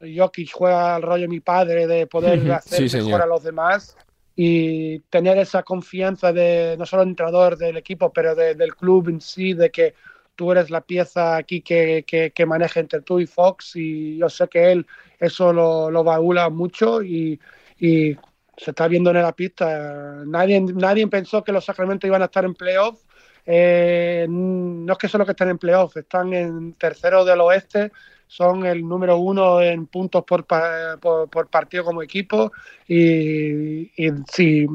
Jokic 0.00 0.52
juega 0.52 0.96
el 0.96 1.02
rollo 1.02 1.28
mi 1.28 1.40
padre 1.40 1.86
de 1.86 2.06
poder 2.06 2.52
hacer 2.52 2.82
mejor 3.04 3.22
a 3.22 3.26
los 3.26 3.42
demás 3.42 3.96
y 4.36 5.00
tener 5.10 5.36
esa 5.38 5.64
confianza 5.64 6.32
de 6.32 6.76
no 6.78 6.86
solo 6.86 7.02
el 7.02 7.08
entrenador 7.08 7.56
del 7.56 7.76
equipo, 7.76 8.12
pero 8.12 8.36
del 8.36 8.76
club 8.76 9.08
en 9.08 9.20
sí, 9.20 9.54
de 9.54 9.70
que 9.70 9.94
tú 10.38 10.52
eres 10.52 10.70
la 10.70 10.82
pieza 10.82 11.36
aquí 11.36 11.62
que, 11.62 12.04
que, 12.06 12.46
maneja 12.46 12.78
entre 12.78 13.00
tú 13.02 13.18
y 13.18 13.26
Fox 13.26 13.74
y 13.74 14.18
yo 14.18 14.28
sé 14.28 14.46
que 14.46 14.70
él 14.70 14.86
eso 15.18 15.52
lo, 15.52 15.90
lo 15.90 16.04
baula 16.04 16.48
mucho 16.48 17.02
y, 17.02 17.40
y, 17.80 18.16
se 18.56 18.70
está 18.70 18.88
viendo 18.88 19.10
en 19.10 19.22
la 19.22 19.32
pista. 19.32 20.24
Nadie, 20.26 20.60
nadie 20.60 21.06
pensó 21.06 21.44
que 21.44 21.52
los 21.52 21.64
Sacramento 21.64 22.08
iban 22.08 22.22
a 22.22 22.24
estar 22.24 22.44
en 22.44 22.54
playoff. 22.54 23.00
Eh, 23.46 24.26
no 24.28 24.92
es 24.92 24.98
que 24.98 25.08
solo 25.08 25.24
que 25.24 25.30
estén 25.30 25.50
en 25.50 25.58
playoff, 25.58 25.96
están 25.96 26.32
en 26.32 26.72
tercero 26.74 27.24
del 27.24 27.40
oeste 27.40 27.92
son 28.28 28.66
el 28.66 28.86
número 28.86 29.16
uno 29.16 29.60
en 29.60 29.86
puntos 29.86 30.22
por, 30.24 30.46
por, 30.46 31.48
partido 31.48 31.82
como 31.82 32.02
equipo 32.02 32.52
y, 32.86 33.90
y 33.96 34.12
sí, 34.30 34.66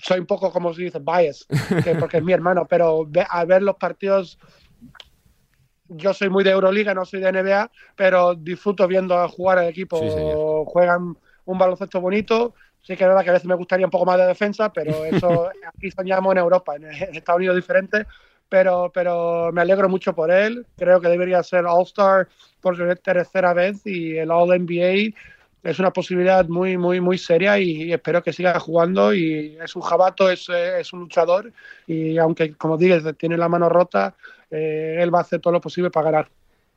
soy 0.00 0.20
un 0.20 0.26
poco 0.26 0.52
como 0.52 0.72
se 0.72 0.84
dice 0.84 1.00
bias, 1.00 1.46
porque 1.98 2.18
es 2.18 2.22
mi 2.22 2.32
hermano, 2.32 2.66
pero 2.68 3.08
al 3.28 3.46
ver 3.46 3.62
los 3.62 3.76
partidos 3.76 4.38
yo 5.88 6.14
soy 6.14 6.28
muy 6.28 6.44
de 6.44 6.50
Euroliga, 6.50 6.94
no 6.94 7.04
soy 7.04 7.20
de 7.20 7.32
NBA, 7.32 7.70
pero 7.94 8.34
disfruto 8.34 8.86
viendo 8.86 9.28
jugar 9.28 9.58
al 9.58 9.68
equipo. 9.68 10.64
Juegan 10.66 11.16
un 11.44 11.58
baloncesto 11.58 12.00
bonito. 12.00 12.54
Sí 12.82 12.96
que 12.96 13.02
es 13.02 13.08
verdad 13.08 13.24
que 13.24 13.30
a 13.30 13.34
veces 13.34 13.48
me 13.48 13.56
gustaría 13.56 13.86
un 13.86 13.90
poco 13.90 14.06
más 14.06 14.18
de 14.18 14.26
defensa, 14.26 14.72
pero 14.72 14.92
eso 15.04 15.50
aquí 15.66 15.90
soñamos 15.90 16.32
en 16.32 16.38
Europa, 16.38 16.76
en 16.76 16.84
Estados 17.14 17.38
Unidos 17.38 17.56
diferente 17.56 18.06
pero, 18.48 18.90
pero 18.92 19.50
me 19.52 19.60
alegro 19.60 19.88
mucho 19.88 20.14
por 20.14 20.30
él. 20.30 20.66
Creo 20.76 21.00
que 21.00 21.08
debería 21.08 21.42
ser 21.42 21.66
All-Star 21.66 22.28
por 22.60 22.76
tercera 22.98 23.52
vez 23.52 23.84
y 23.84 24.16
el 24.16 24.30
All-NBA 24.30 25.14
es 25.62 25.80
una 25.80 25.92
posibilidad 25.92 26.46
muy, 26.48 26.76
muy, 26.76 27.00
muy 27.00 27.18
seria 27.18 27.58
y, 27.58 27.92
espero 27.92 28.22
que 28.22 28.32
siga 28.32 28.58
jugando. 28.60 29.12
Y 29.14 29.58
es 29.62 29.74
un 29.74 29.82
jabato, 29.82 30.30
es, 30.30 30.48
es 30.48 30.92
un 30.92 31.00
luchador 31.00 31.52
y 31.86 32.18
aunque, 32.18 32.54
como 32.54 32.76
dices, 32.76 33.04
tiene 33.18 33.36
la 33.36 33.48
mano 33.48 33.68
rota, 33.68 34.14
eh, 34.50 34.98
él 35.00 35.14
va 35.14 35.18
a 35.18 35.22
hacer 35.22 35.40
todo 35.40 35.52
lo 35.52 35.60
posible 35.60 35.90
para 35.90 36.10
ganar 36.10 36.30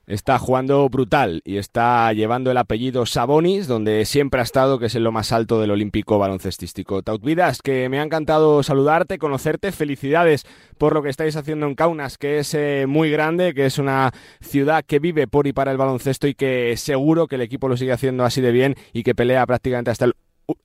está 0.09 0.39
jugando 0.39 0.89
brutal 0.89 1.41
y 1.45 1.57
está 1.57 2.11
llevando 2.13 2.49
el 2.49 2.57
apellido 2.57 3.05
Sabonis, 3.05 3.67
donde 3.67 4.05
siempre 4.05 4.39
ha 4.39 4.43
estado, 4.43 4.79
que 4.79 4.87
es 4.87 4.95
en 4.95 5.03
lo 5.03 5.11
más 5.11 5.31
alto 5.31 5.61
del 5.61 5.69
olímpico 5.69 6.17
baloncestístico. 6.17 7.03
Tautvidas, 7.03 7.61
que 7.61 7.87
me 7.89 7.99
ha 7.99 8.03
encantado 8.03 8.63
saludarte, 8.63 9.19
conocerte, 9.19 9.71
felicidades 9.71 10.45
por 10.79 10.93
lo 10.93 11.03
que 11.03 11.09
estáis 11.09 11.35
haciendo 11.35 11.67
en 11.67 11.75
Kaunas, 11.75 12.17
que 12.17 12.39
es 12.39 12.55
eh, 12.55 12.85
muy 12.87 13.11
grande, 13.11 13.53
que 13.53 13.67
es 13.67 13.77
una 13.77 14.11
ciudad 14.41 14.83
que 14.83 14.97
vive 14.97 15.27
por 15.27 15.45
y 15.45 15.53
para 15.53 15.71
el 15.71 15.77
baloncesto 15.77 16.27
y 16.27 16.33
que 16.33 16.75
seguro 16.75 17.27
que 17.27 17.35
el 17.35 17.41
equipo 17.41 17.69
lo 17.69 17.77
sigue 17.77 17.93
haciendo 17.93 18.25
así 18.25 18.41
de 18.41 18.51
bien 18.51 18.75
y 18.93 19.03
que 19.03 19.13
pelea 19.13 19.45
prácticamente 19.45 19.91
hasta, 19.91 20.09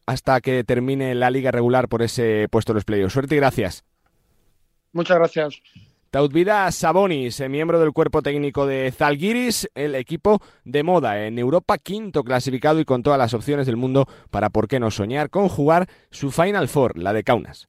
hasta 0.07 0.41
que 0.41 0.65
termine 0.65 1.15
la 1.15 1.31
liga 1.31 1.51
regular 1.51 1.89
por 1.89 2.01
ese 2.01 2.49
puesto 2.51 2.73
de 2.73 2.79
los 2.79 2.85
playoffs. 2.87 3.13
Suerte 3.13 3.35
y 3.35 3.39
gracias. 3.39 3.85
Muchas 4.93 5.19
gracias. 5.19 5.61
Tautvida 6.15 6.71
Sabonis, 6.71 7.41
eh, 7.41 7.49
miembro 7.49 7.81
del 7.81 7.91
cuerpo 7.91 8.23
técnico 8.23 8.69
de 8.69 8.93
Zalgiris, 8.93 9.69
el 9.75 9.97
equipo 9.97 10.41
de 10.63 10.85
moda 10.85 11.27
en 11.27 11.41
Europa, 11.41 11.77
quinto 11.77 12.23
clasificado 12.23 12.79
y 12.79 12.85
con 12.85 13.03
todas 13.03 13.19
las 13.19 13.35
opciones 13.35 13.67
del 13.67 13.77
mundo 13.77 14.07
para, 14.31 14.51
por 14.51 14.69
qué 14.69 14.79
no 14.79 14.93
soñar, 14.93 15.29
con 15.29 15.49
jugar 15.49 15.89
su 16.13 16.31
Final 16.31 16.69
Four, 16.69 16.99
la 16.99 17.13
de 17.13 17.25
Kaunas. 17.25 17.69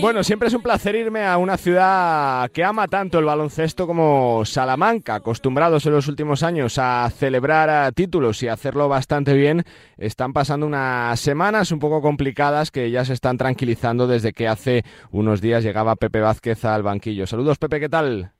Bueno, 0.00 0.22
siempre 0.22 0.46
es 0.46 0.54
un 0.54 0.62
placer 0.62 0.94
irme 0.94 1.26
a 1.26 1.38
una 1.38 1.56
ciudad 1.56 2.48
que 2.52 2.62
ama 2.62 2.86
tanto 2.86 3.18
el 3.18 3.24
baloncesto 3.24 3.88
como 3.88 4.44
Salamanca, 4.44 5.16
acostumbrados 5.16 5.86
en 5.86 5.92
los 5.92 6.06
últimos 6.06 6.44
años 6.44 6.78
a 6.78 7.10
celebrar 7.10 7.92
títulos 7.94 8.40
y 8.44 8.48
hacerlo 8.48 8.88
bastante 8.88 9.34
bien. 9.34 9.64
Están 9.96 10.32
pasando 10.32 10.66
unas 10.66 11.18
semanas 11.18 11.72
un 11.72 11.80
poco 11.80 12.00
complicadas 12.00 12.70
que 12.70 12.92
ya 12.92 13.04
se 13.04 13.14
están 13.14 13.38
tranquilizando 13.38 14.06
desde 14.06 14.32
que 14.32 14.46
hace 14.46 14.84
unos 15.10 15.40
días 15.40 15.64
llegaba 15.64 15.96
Pepe 15.96 16.20
Vázquez 16.20 16.64
al 16.64 16.84
banquillo. 16.84 17.26
Saludos, 17.26 17.58
Pepe, 17.58 17.80
¿qué 17.80 17.88
tal? 17.88 18.30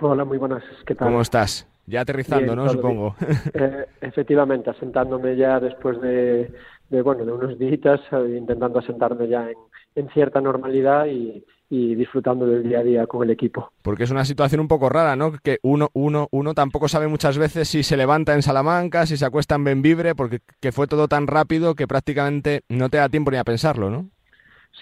Hola, 0.00 0.24
muy 0.24 0.38
buenas. 0.38 0.64
¿Qué 0.84 0.96
tal? 0.96 1.08
¿Cómo 1.08 1.20
estás? 1.20 1.68
Ya 1.86 2.00
aterrizando, 2.00 2.56
¿no? 2.56 2.68
Supongo. 2.68 3.16
Eh, 3.54 3.86
efectivamente, 4.00 4.70
asentándome 4.70 5.36
ya 5.36 5.60
después 5.60 6.00
de, 6.00 6.50
bueno, 7.02 7.24
de 7.24 7.32
unos 7.32 7.58
días, 7.58 8.00
eh, 8.10 8.36
intentando 8.36 8.78
asentarme 8.78 9.28
ya 9.28 9.48
en, 9.94 10.08
cierta 10.10 10.40
normalidad 10.40 11.06
y, 11.06 11.44
disfrutando 11.70 12.46
del 12.46 12.62
día 12.62 12.78
a 12.78 12.82
día 12.84 13.06
con 13.08 13.24
el 13.24 13.30
equipo. 13.30 13.72
Porque 13.82 14.04
es 14.04 14.10
una 14.12 14.24
situación 14.24 14.60
un 14.60 14.68
poco 14.68 14.88
rara, 14.88 15.16
¿no? 15.16 15.32
Que 15.42 15.58
uno, 15.62 15.88
uno, 15.92 16.28
uno 16.30 16.54
tampoco 16.54 16.86
sabe 16.86 17.08
muchas 17.08 17.36
veces 17.36 17.66
si 17.66 17.82
se 17.82 17.96
levanta 17.96 18.32
en 18.34 18.42
Salamanca, 18.42 19.06
si 19.06 19.16
se 19.16 19.24
acuesta 19.24 19.56
en 19.56 19.64
Benvibre, 19.64 20.14
porque 20.14 20.38
que 20.60 20.70
fue 20.70 20.86
todo 20.86 21.08
tan 21.08 21.26
rápido 21.26 21.74
que 21.74 21.88
prácticamente 21.88 22.62
no 22.68 22.90
te 22.90 22.98
da 22.98 23.08
tiempo 23.08 23.32
ni 23.32 23.38
a 23.38 23.44
pensarlo, 23.44 23.90
¿no? 23.90 24.08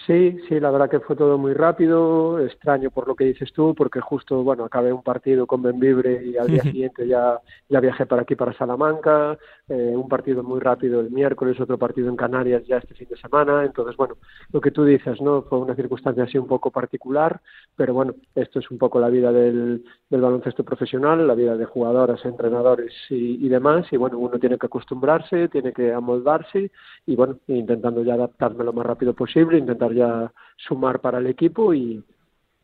Sí, 0.07 0.37
sí, 0.49 0.59
la 0.59 0.71
verdad 0.71 0.89
que 0.89 0.99
fue 0.99 1.15
todo 1.15 1.37
muy 1.37 1.53
rápido, 1.53 2.39
extraño 2.39 2.89
por 2.89 3.07
lo 3.07 3.15
que 3.15 3.25
dices 3.25 3.53
tú, 3.53 3.73
porque 3.73 4.01
justo, 4.01 4.43
bueno, 4.43 4.65
acabé 4.65 4.91
un 4.91 5.03
partido 5.03 5.47
con 5.47 5.61
Benvibre 5.61 6.21
y 6.25 6.35
al 6.35 6.47
día 6.47 6.63
siguiente 6.63 7.07
ya, 7.07 7.39
ya 7.69 7.79
viajé 7.79 8.05
para 8.05 8.23
aquí, 8.23 8.35
para 8.35 8.51
Salamanca, 8.53 9.37
eh, 9.69 9.93
un 9.95 10.09
partido 10.09 10.43
muy 10.43 10.59
rápido 10.59 10.99
el 10.99 11.11
miércoles, 11.11 11.59
otro 11.59 11.77
partido 11.77 12.09
en 12.09 12.17
Canarias 12.17 12.65
ya 12.65 12.77
este 12.77 12.95
fin 12.95 13.07
de 13.07 13.15
semana, 13.17 13.63
entonces, 13.63 13.95
bueno, 13.95 14.17
lo 14.51 14.59
que 14.59 14.71
tú 14.71 14.83
dices, 14.83 15.21
¿no? 15.21 15.43
Fue 15.43 15.59
una 15.59 15.75
circunstancia 15.75 16.23
así 16.23 16.37
un 16.37 16.47
poco 16.47 16.71
particular, 16.71 17.39
pero 17.75 17.93
bueno, 17.93 18.13
esto 18.35 18.59
es 18.59 18.69
un 18.71 18.79
poco 18.79 18.99
la 18.99 19.09
vida 19.09 19.31
del, 19.31 19.85
del 20.09 20.21
baloncesto 20.21 20.65
profesional, 20.65 21.25
la 21.25 21.35
vida 21.35 21.55
de 21.55 21.65
jugadoras, 21.65 22.25
entrenadores 22.25 22.91
y, 23.09 23.45
y 23.45 23.47
demás, 23.47 23.85
y 23.91 23.97
bueno, 23.97 24.17
uno 24.17 24.39
tiene 24.39 24.57
que 24.57 24.65
acostumbrarse, 24.65 25.47
tiene 25.49 25.71
que 25.71 25.93
amoldarse 25.93 26.71
y 27.05 27.15
bueno, 27.15 27.37
intentando 27.47 28.03
ya 28.03 28.15
adaptarme 28.15 28.63
lo 28.63 28.73
más 28.73 28.85
rápido 28.85 29.13
posible, 29.13 29.57
ya 29.91 30.31
sumar 30.57 30.99
para 31.01 31.17
el 31.17 31.27
equipo 31.27 31.73
y, 31.73 32.03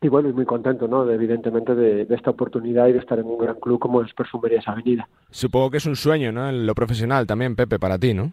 y 0.00 0.08
bueno, 0.08 0.28
y 0.28 0.32
muy 0.32 0.46
contento, 0.46 0.88
¿no? 0.88 1.04
De, 1.04 1.14
evidentemente 1.14 1.74
de, 1.74 2.06
esta 2.10 2.30
oportunidad 2.30 2.88
y 2.88 2.92
de 2.92 2.98
estar 3.00 3.18
en 3.18 3.26
un 3.26 3.38
gran 3.38 3.56
club 3.56 3.78
como 3.78 4.02
es 4.02 4.14
Perfumerías 4.14 4.66
Avenida. 4.66 5.08
Supongo 5.30 5.70
que 5.70 5.76
es 5.76 5.86
un 5.86 5.96
sueño, 5.96 6.32
¿no? 6.32 6.48
En 6.48 6.66
lo 6.66 6.74
profesional 6.74 7.26
también, 7.26 7.56
Pepe, 7.56 7.78
para 7.78 7.98
ti, 7.98 8.14
¿no? 8.14 8.32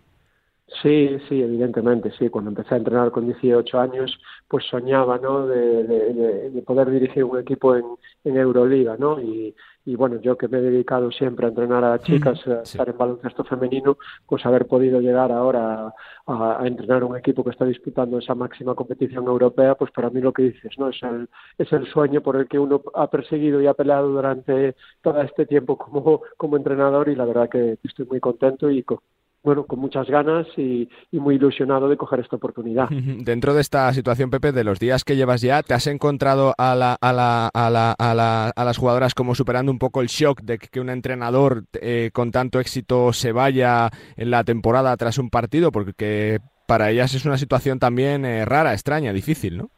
Sí, 0.82 1.18
sí, 1.30 1.42
evidentemente, 1.42 2.12
sí. 2.20 2.30
Cuando 2.30 2.50
empecé 2.50 2.76
a 2.76 2.78
entrenar 2.78 3.12
con 3.12 3.26
18 3.26 3.80
años, 3.80 4.20
pues 4.50 4.66
soñaba, 4.66 5.18
¿no? 5.18 5.48
De, 5.48 5.84
de, 5.84 6.62
poder 6.62 6.92
dirigir 6.92 7.24
un 7.24 7.40
equipo 7.40 7.76
en, 7.76 7.86
en 8.26 8.38
Euroliga, 8.38 8.98
¿no? 8.98 9.20
Y, 9.20 9.56
y 9.86 9.96
bueno, 9.96 10.20
yo 10.20 10.38
que 10.38 10.50
me 10.50 10.58
he 10.58 10.62
dedicado 10.62 11.10
siempre 11.12 11.46
a 11.46 11.50
entrenar 11.50 11.82
a 11.86 12.00
chicas, 12.00 12.46
a 12.46 12.64
estar 12.64 12.90
en 12.90 12.98
baloncesto 12.98 13.46
femenino, 13.46 13.98
pues 14.28 14.46
haber 14.46 14.68
podido 14.68 15.00
llegar 15.00 15.32
ahora 15.32 15.94
a, 16.26 16.68
entrenar 16.68 17.06
un 17.06 17.16
equipo 17.16 17.42
que 17.46 17.52
está 17.52 17.64
disputando 17.64 18.18
esa 18.20 18.36
máxima 18.36 18.76
competición 18.76 19.26
europea, 19.26 19.76
pues 19.76 19.92
para 19.92 20.10
mí 20.10 20.20
lo 20.20 20.34
que 20.34 20.44
dices, 20.44 20.78
¿no? 20.78 20.90
Es 20.90 21.02
el, 21.04 21.30
es 21.58 21.72
el 21.72 21.88
sueño 21.88 22.20
por 22.20 22.36
el 22.36 22.50
que 22.50 22.60
uno 22.60 22.82
ha 22.94 23.10
perseguido 23.10 23.62
y 23.62 23.68
ha 23.68 23.74
peleado 23.74 24.10
durante 24.10 24.76
todo 25.02 25.22
este 25.22 25.46
tiempo 25.46 25.78
como, 25.78 26.22
como 26.36 26.58
entrenador 26.58 27.08
y 27.08 27.16
la 27.16 27.24
verdad 27.24 27.48
que 27.48 27.78
estoy 27.82 28.06
muy 28.06 28.20
contento 28.20 28.70
y 28.70 28.84
bueno, 29.48 29.66
con 29.66 29.80
muchas 29.80 30.06
ganas 30.08 30.46
y, 30.58 30.90
muy 31.14 31.36
ilusionado 31.36 31.88
de 31.88 31.96
coger 31.96 32.20
esta 32.20 32.36
oportunidad. 32.36 32.90
Dentro 32.92 33.54
de 33.54 33.62
esta 33.62 33.94
situación, 33.94 34.30
Pepe, 34.30 34.52
de 34.52 34.66
los 34.66 34.78
días 34.78 35.06
que 35.06 35.16
llevas 35.16 35.40
ya, 35.40 35.64
¿te 35.64 35.74
has 35.74 35.88
encontrado 35.88 36.54
a, 36.58 36.76
la, 36.76 36.98
a, 37.00 37.14
la, 37.14 37.50
a, 37.54 37.70
la, 37.70 37.94
a, 37.94 38.66
las 38.66 38.78
jugadoras 38.78 39.14
como 39.14 39.36
superando 39.36 39.72
un 39.72 39.80
poco 39.80 40.02
el 40.02 40.08
shock 40.08 40.42
de 40.42 40.58
que 40.58 40.82
un 40.82 40.90
entrenador 40.90 41.64
eh, 41.82 42.10
con 42.12 42.32
tanto 42.32 42.60
éxito 42.60 43.14
se 43.14 43.32
vaya 43.32 43.90
en 44.18 44.32
la 44.32 44.44
temporada 44.44 44.98
tras 44.98 45.18
un 45.18 45.30
partido? 45.30 45.72
Porque 45.72 46.40
para 46.68 46.92
ellas 46.92 47.14
es 47.14 47.24
una 47.24 47.38
situación 47.38 47.80
también 47.80 48.26
eh, 48.26 48.44
rara, 48.44 48.74
extraña, 48.74 49.14
difícil, 49.14 49.58
¿no? 49.58 49.70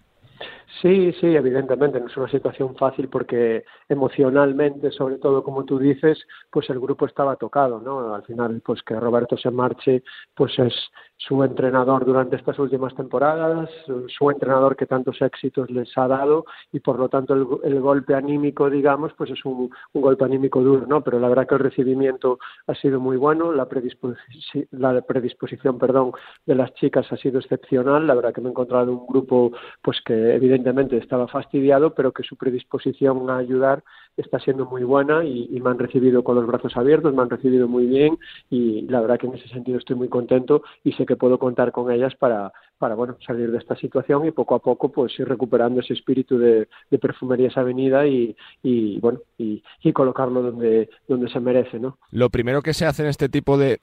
Sí, 0.82 1.12
sí, 1.20 1.36
evidentemente 1.36 2.00
no 2.00 2.08
es 2.08 2.16
una 2.16 2.30
situación 2.30 2.76
fácil 2.76 3.10
porque 3.10 3.66
emocionalmente, 3.90 4.92
sobre 4.92 5.18
todo 5.18 5.44
como 5.44 5.66
tú 5.66 5.80
dices, 5.80 6.20
pues 6.52 6.70
el 6.70 6.80
grupo 6.80 7.06
estaba 7.08 7.36
tocado, 7.38 7.82
¿no? 7.82 8.14
Al 8.14 8.24
final, 8.24 8.62
pues 8.64 8.84
que 8.84 9.00
Roberto 9.00 9.36
se 9.36 9.50
marche, 9.50 10.04
pues 10.36 10.58
es 10.60 10.74
su 11.18 11.44
entrenador 11.44 12.06
durante 12.06 12.36
estas 12.36 12.58
últimas 12.60 12.96
temporadas, 12.96 13.70
su 14.08 14.32
entrenador 14.32 14.78
que 14.78 14.86
tantos 14.86 15.22
éxitos 15.22 15.70
les 15.70 15.90
ha 15.98 16.08
dado 16.08 16.46
y 16.72 16.80
por 16.80 16.98
lo 16.98 17.10
tanto 17.10 17.34
el, 17.64 17.82
golpe 17.82 18.14
anímico, 18.14 18.70
digamos, 18.70 19.12
pues 19.18 19.32
es 19.32 19.44
un, 19.44 19.70
golpe 19.94 20.24
anímico 20.24 20.62
duro, 20.62 20.86
¿no? 20.88 21.02
Pero 21.04 21.20
la 21.20 21.28
verdad 21.28 21.48
que 21.48 21.56
el 21.56 21.62
recibimiento 21.62 22.40
ha 22.68 22.76
sido 22.76 23.00
muy 23.00 23.18
bueno, 23.18 23.52
la, 23.52 23.68
predisposición, 23.68 24.68
la 24.72 25.02
predisposición, 25.02 25.78
perdón, 25.78 26.12
de 26.46 26.56
las 26.56 26.74
chicas 26.76 27.12
ha 27.12 27.18
sido 27.18 27.40
excepcional, 27.40 28.08
la 28.08 28.16
verdad 28.16 28.34
que 28.34 28.42
me 28.42 28.48
he 28.48 28.52
encontrado 28.52 28.94
un 28.94 29.06
grupo, 29.08 29.52
pues 29.82 30.00
que 30.06 30.36
evidentemente 30.36 30.59
estaba 30.98 31.28
fastidiado, 31.28 31.94
pero 31.94 32.12
que 32.12 32.24
su 32.24 32.36
predisposición 32.36 33.30
a 33.30 33.38
ayudar 33.38 33.84
está 34.18 34.40
siendo 34.40 34.66
muy 34.66 34.84
buena 34.84 35.24
y, 35.24 35.60
me 35.60 35.70
han 35.70 35.80
recibido 35.80 36.24
con 36.24 36.36
los 36.36 36.48
brazos 36.48 36.76
abiertos, 36.78 37.14
me 37.14 37.22
han 37.22 37.30
recibido 37.30 37.68
muy 37.68 37.86
bien 37.86 38.18
y 38.50 38.84
la 38.84 39.02
verdad 39.02 39.20
que 39.20 39.28
en 39.28 39.36
ese 39.36 39.50
sentido 39.50 39.78
estoy 39.78 39.98
muy 39.98 40.08
contento 40.08 40.64
y 40.84 40.94
sé 40.94 41.06
que 41.06 41.18
puedo 41.18 41.38
contar 41.38 41.74
con 41.74 41.92
ellas 41.92 42.16
para, 42.16 42.54
para 42.78 42.96
bueno 42.96 43.18
salir 43.26 43.52
de 43.52 43.58
esta 43.58 43.76
situación 43.76 44.26
y 44.26 44.32
poco 44.32 44.56
a 44.56 44.60
poco 44.60 44.90
pues 44.90 45.20
ir 45.20 45.28
recuperando 45.28 45.82
ese 45.82 45.94
espíritu 45.94 46.38
de, 46.38 46.68
Perfumerías 47.00 47.58
Avenida 47.58 48.08
y, 48.08 48.36
y 48.64 49.00
bueno 49.00 49.20
y, 49.38 49.62
colocarlo 49.94 50.42
donde 50.44 50.90
donde 51.08 51.30
se 51.30 51.40
merece 51.40 51.80
no 51.80 51.98
lo 52.12 52.30
primero 52.30 52.62
que 52.62 52.74
se 52.74 52.86
hace 52.86 53.02
en 53.04 53.10
este 53.10 53.28
tipo 53.28 53.58
de, 53.58 53.80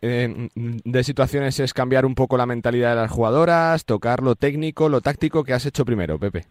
de 0.54 1.04
situaciones 1.04 1.58
es 1.60 1.74
cambiar 1.74 2.06
un 2.06 2.14
poco 2.14 2.36
la 2.36 2.46
mentalidad 2.46 2.90
de 2.90 3.02
las 3.02 3.10
jugadoras 3.10 3.84
tocar 3.84 4.22
lo 4.22 4.34
técnico 4.34 4.88
lo 4.88 5.00
táctico 5.00 5.44
que 5.44 5.52
has 5.52 5.66
hecho 5.66 5.84
primero 5.84 6.18
Pepe 6.18 6.44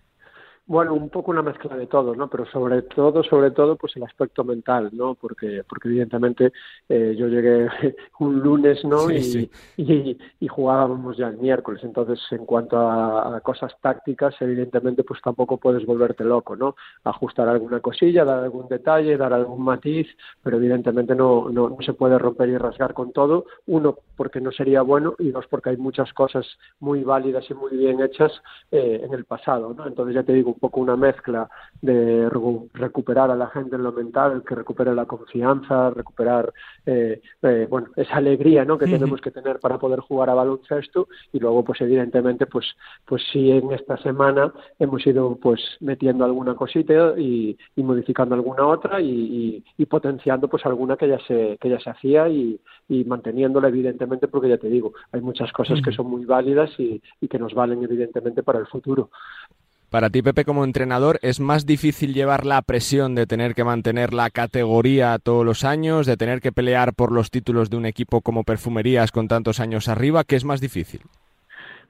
bueno, 0.68 0.96
un 0.96 1.10
poco 1.10 1.30
una 1.30 1.44
mezcla 1.44 1.76
de 1.76 1.86
todo, 1.86 2.16
¿no? 2.16 2.28
Pero 2.28 2.46
sobre 2.48 2.82
todo, 2.82 3.24
sobre 3.24 3.52
todo, 3.52 3.76
pues 3.76 3.96
el 3.98 4.04
aspecto 4.04 4.44
mental, 4.44 4.90
¿no? 4.94 5.14
Porque, 5.14 5.64
porque 5.68 5.90
evidentemente 5.90 6.52
eh, 6.90 7.16
yo 7.16 7.28
llegué 7.28 7.68
un 8.20 8.40
lunes, 8.40 8.84
¿no? 8.84 9.12
y, 9.12 9.50
Y, 9.78 10.48
jugábamos 10.48 11.18
ya 11.18 11.28
el 11.28 11.38
miércoles. 11.38 11.84
Entonces, 11.84 12.20
en 12.32 12.46
cuanto 12.46 12.78
a, 12.78 13.40
cosas 13.42 13.76
tácticas, 13.82 14.36
evidentemente, 14.42 15.04
pues 15.04 15.22
tampoco 15.22 15.58
puedes 15.58 15.86
volverte 15.86 16.24
loco, 16.24 16.56
¿no? 16.56 16.76
Ajustar 17.04 17.48
alguna 17.48 17.80
cosilla, 17.80 18.26
dar 18.26 18.44
algún 18.44 18.68
detalle, 18.68 19.18
dar 19.18 19.34
algún 19.34 19.64
matiz, 19.64 20.08
pero 20.42 20.58
evidentemente 20.58 21.14
no, 21.14 21.50
no, 21.50 21.70
no 21.70 21.78
se 21.82 21.94
puede 21.94 22.18
romper 22.18 22.50
y 22.50 22.58
rasgar 22.58 22.94
con 22.94 23.12
todo. 23.12 23.46
Uno, 23.68 23.98
porque 24.16 24.42
no 24.42 24.52
sería 24.52 24.82
bueno, 24.82 25.16
y 25.20 25.30
dos, 25.30 25.46
porque 25.48 25.72
hay 25.72 25.78
muchas 25.78 26.12
cosas 26.14 26.48
muy 26.80 27.04
válidas 27.04 27.46
y 27.50 27.54
muy 27.54 27.78
bien 27.78 28.02
hechas 28.02 28.32
eh, 28.72 29.02
en 29.04 29.14
el 29.14 29.26
pasado, 29.26 29.74
¿no? 29.74 29.86
Entonces, 29.86 30.16
ya 30.16 30.24
te 30.24 30.34
digo, 30.34 30.55
un 30.56 30.60
poco 30.60 30.80
una 30.80 30.96
mezcla 30.96 31.50
de 31.82 32.30
recuperar 32.74 33.30
a 33.30 33.36
la 33.36 33.48
gente 33.48 33.76
en 33.76 33.84
lo 33.84 33.92
mental, 33.92 34.44
que 34.48 34.56
recupere 34.56 34.96
la 34.96 35.06
confianza, 35.06 35.90
recuperar 35.90 36.52
eh, 36.86 37.22
eh, 37.42 37.68
bueno 37.70 37.90
esa 37.96 38.16
alegría 38.16 38.66
¿no? 38.66 38.78
que 38.78 38.86
tenemos 38.86 39.22
que 39.22 39.32
tener 39.32 39.60
para 39.60 39.78
poder 39.78 40.00
jugar 40.00 40.30
a 40.30 40.34
baloncesto. 40.34 41.08
Y 41.32 41.40
luego 41.40 41.64
pues 41.64 41.82
evidentemente 41.82 42.46
pues 42.48 42.66
pues 43.06 43.22
sí 43.32 43.52
en 43.52 43.72
esta 43.72 43.98
semana 43.98 44.52
hemos 44.80 45.06
ido 45.06 45.36
pues 45.36 45.62
metiendo 45.82 46.26
alguna 46.26 46.56
cosita 46.56 47.14
y, 47.18 47.58
modificando 47.76 48.34
alguna 48.34 48.66
otra 48.66 49.00
y, 49.00 49.64
potenciando 49.88 50.48
pues 50.48 50.66
alguna 50.66 50.98
que 50.98 51.08
ya 51.08 51.20
se 51.28 51.58
que 51.62 51.70
ya 51.70 51.80
se 51.80 51.90
hacía 51.90 52.28
y, 52.30 52.60
manteniéndola 53.06 53.68
evidentemente 53.68 54.28
porque 54.28 54.50
ya 54.50 54.58
te 54.58 54.70
digo 54.70 54.94
hay 55.12 55.22
muchas 55.22 55.52
cosas 55.52 55.82
que 55.82 55.92
son 55.92 56.08
muy 56.08 56.26
válidas 56.26 56.72
y 56.80 57.28
que 57.28 57.40
nos 57.40 57.54
valen 57.54 57.84
evidentemente 57.84 58.42
para 58.42 58.60
el 58.60 58.68
futuro 58.68 59.10
para 59.90 60.10
ti, 60.10 60.22
Pepe, 60.22 60.46
como 60.46 60.64
entrenador, 60.64 61.20
¿es 61.22 61.40
más 61.40 61.66
difícil 61.66 62.14
llevar 62.14 62.46
la 62.46 62.62
presión 62.62 63.16
de 63.16 63.28
tener 63.28 63.56
que 63.56 63.64
mantener 63.64 64.14
la 64.14 64.30
categoría 64.30 65.18
todos 65.20 65.46
los 65.46 65.64
años, 65.64 66.06
de 66.06 66.18
tener 66.18 66.42
que 66.42 66.52
pelear 66.52 66.94
por 66.94 67.12
los 67.12 67.32
títulos 67.32 67.70
de 67.70 67.78
un 67.78 67.86
equipo 67.86 68.22
como 68.22 68.44
Perfumerías 68.44 69.12
con 69.12 69.28
tantos 69.28 69.60
años 69.60 69.88
arriba? 69.88 70.24
¿Qué 70.24 70.36
es 70.36 70.46
más 70.46 70.62
difícil? 70.62 71.02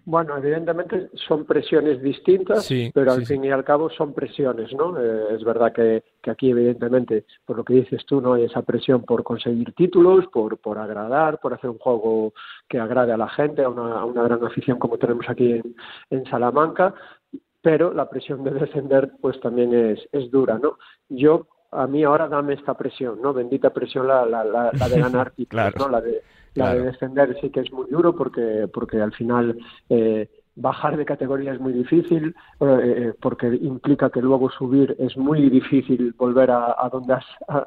Bueno, 0.08 0.38
evidentemente 0.38 1.10
son 1.16 1.46
presiones 1.46 2.00
distintas, 2.00 2.70
pero 2.94 3.12
al 3.12 3.26
fin 3.26 3.44
y 3.44 3.50
al 3.50 3.64
cabo 3.64 3.90
son 3.90 4.14
presiones, 4.14 4.72
¿no? 4.72 5.00
Eh, 5.00 5.34
es 5.34 5.44
verdad 5.44 5.74
que, 5.74 6.04
aquí, 6.30 6.52
evidentemente, 6.52 7.26
por 7.44 7.58
lo 7.58 7.64
que 7.64 7.74
dices 7.74 8.06
tú, 8.06 8.22
no 8.22 8.34
hay 8.34 8.44
esa 8.44 8.62
presión 8.62 9.02
por 9.02 9.24
conseguir 9.24 9.74
títulos, 9.74 10.28
por, 10.28 10.60
por 10.60 10.78
agradar, 10.78 11.40
por 11.40 11.56
hacer 11.56 11.72
un 11.72 11.80
juego 11.80 12.34
que 12.70 12.80
agrade 12.80 13.14
a 13.14 13.18
la 13.18 13.30
gente, 13.30 13.64
a 13.64 13.70
una, 13.70 14.06
una 14.06 14.22
gran 14.22 14.44
afición 14.44 14.78
como 14.78 15.00
tenemos 15.00 15.28
aquí 15.28 15.54
en, 15.54 15.76
en 16.12 16.26
Salamanca, 16.26 16.94
pero 17.66 17.92
la 17.96 18.08
presión 18.08 18.44
de 18.44 18.52
descender 18.52 19.14
pues 19.20 19.40
también 19.40 19.74
es, 19.74 20.00
es 20.12 20.30
dura, 20.30 20.60
¿no? 20.60 20.78
Yo, 21.10 21.48
a 21.72 21.88
mí 21.88 22.04
ahora 22.04 22.28
dame 22.28 22.54
esta 22.54 22.76
presión, 22.76 23.20
¿no? 23.24 23.34
Bendita 23.34 23.72
presión 23.72 24.08
la, 24.08 24.24
la, 24.24 24.44
la, 24.44 24.88
de 24.88 25.00
ganar 25.00 25.32
títulos, 25.36 25.74
¿no? 25.80 25.90
La 25.90 26.00
de, 26.00 26.22
la 26.54 26.76
de 26.76 26.84
descender 26.84 27.36
sí 27.42 27.50
que 27.50 27.62
es 27.62 27.72
muy 27.72 27.88
duro 27.90 28.16
porque, 28.16 28.70
porque 28.72 29.02
al 29.02 29.14
final 29.14 29.58
eh, 29.90 30.30
bajar 30.56 30.96
de 30.96 31.06
categoría 31.06 31.54
es 31.54 31.60
muy 31.60 31.74
difícil 31.74 32.36
eh, 32.62 32.66
eh, 32.82 33.14
porque 33.22 33.48
implica 33.48 34.10
que 34.10 34.22
luego 34.22 34.50
subir 34.50 34.96
es 35.00 35.18
muy 35.18 35.50
difícil 35.50 36.14
volver 36.18 36.50
a, 36.52 36.90
donde 36.92 37.14
has 37.14 37.26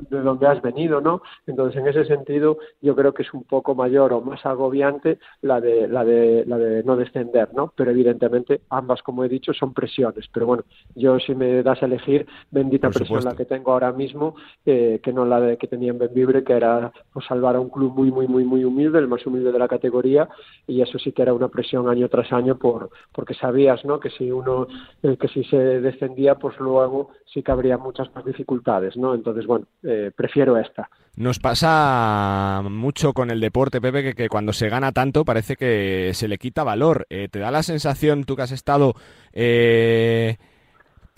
de 0.08 0.20
donde 0.20 0.46
has 0.46 0.62
venido 0.62 1.00
no 1.00 1.20
entonces 1.46 1.80
en 1.80 1.88
ese 1.88 2.04
sentido 2.06 2.58
yo 2.80 2.96
creo 2.96 3.12
que 3.12 3.22
es 3.22 3.34
un 3.34 3.44
poco 3.44 3.74
mayor 3.74 4.12
o 4.14 4.22
más 4.22 4.44
agobiante 4.46 5.18
la 5.42 5.60
de 5.60 5.86
la 5.86 6.04
de 6.04 6.44
la 6.46 6.56
de 6.56 6.82
no 6.82 6.96
descender 6.96 7.50
no 7.54 7.72
pero 7.76 7.90
evidentemente 7.90 8.62
ambas 8.70 9.02
como 9.02 9.24
he 9.24 9.28
dicho 9.28 9.52
son 9.52 9.74
presiones. 9.74 10.26
Pero 10.32 10.46
bueno 10.46 10.64
yo 10.94 11.18
si 11.18 11.34
me 11.34 11.62
das 11.62 11.82
a 11.82 11.86
elegir 11.86 12.26
bendita 12.50 12.88
presión 12.90 13.24
la 13.24 13.36
que 13.36 13.44
tengo 13.44 13.72
ahora 13.72 13.92
mismo 13.92 14.34
eh, 14.64 15.00
que 15.02 15.12
no 15.12 15.26
la 15.26 15.40
de 15.40 15.58
que 15.58 15.66
tenía 15.66 15.90
en 15.90 15.98
Benvibre 15.98 16.42
que 16.42 16.54
era 16.54 16.92
pues, 17.12 17.26
salvar 17.26 17.56
a 17.56 17.60
un 17.60 17.68
club 17.68 17.92
muy 17.94 18.10
muy 18.10 18.26
muy 18.26 18.44
muy 18.44 18.64
humilde 18.64 18.98
el 18.98 19.08
más 19.08 19.26
humilde 19.26 19.52
de 19.52 19.58
la 19.58 19.68
categoría 19.68 20.28
y 20.66 20.80
eso 20.80 20.98
sí 20.98 21.12
que 21.12 21.22
era 21.22 21.34
una 21.34 21.48
presión 21.48 21.88
año 21.88 22.08
tras 22.08 22.32
año 22.32 22.56
por 22.56 22.77
porque 23.12 23.34
sabías 23.34 23.84
¿no? 23.84 24.00
que 24.00 24.10
si 24.10 24.30
uno 24.30 24.66
eh, 25.02 25.16
que 25.18 25.28
si 25.28 25.44
se 25.44 25.56
descendía 25.56 26.36
pues 26.36 26.58
luego 26.58 27.10
sí 27.32 27.42
que 27.42 27.52
habría 27.52 27.78
muchas 27.78 28.14
más 28.14 28.24
dificultades 28.24 28.96
no 28.96 29.14
entonces 29.14 29.46
bueno 29.46 29.66
eh, 29.82 30.10
prefiero 30.14 30.56
esta. 30.58 30.88
Nos 31.16 31.40
pasa 31.40 32.62
mucho 32.70 33.12
con 33.12 33.30
el 33.30 33.40
deporte 33.40 33.80
Pepe 33.80 34.14
que, 34.14 34.28
cuando 34.28 34.52
se 34.52 34.68
gana 34.68 34.92
tanto 34.92 35.24
parece 35.24 35.56
que 35.56 36.12
se 36.14 36.28
le 36.28 36.38
quita 36.38 36.62
valor. 36.62 37.06
Eh, 37.10 37.28
te 37.28 37.40
da 37.40 37.50
la 37.50 37.64
sensación 37.64 38.22
tú 38.22 38.36
que 38.36 38.42
has 38.42 38.52
estado 38.52 38.94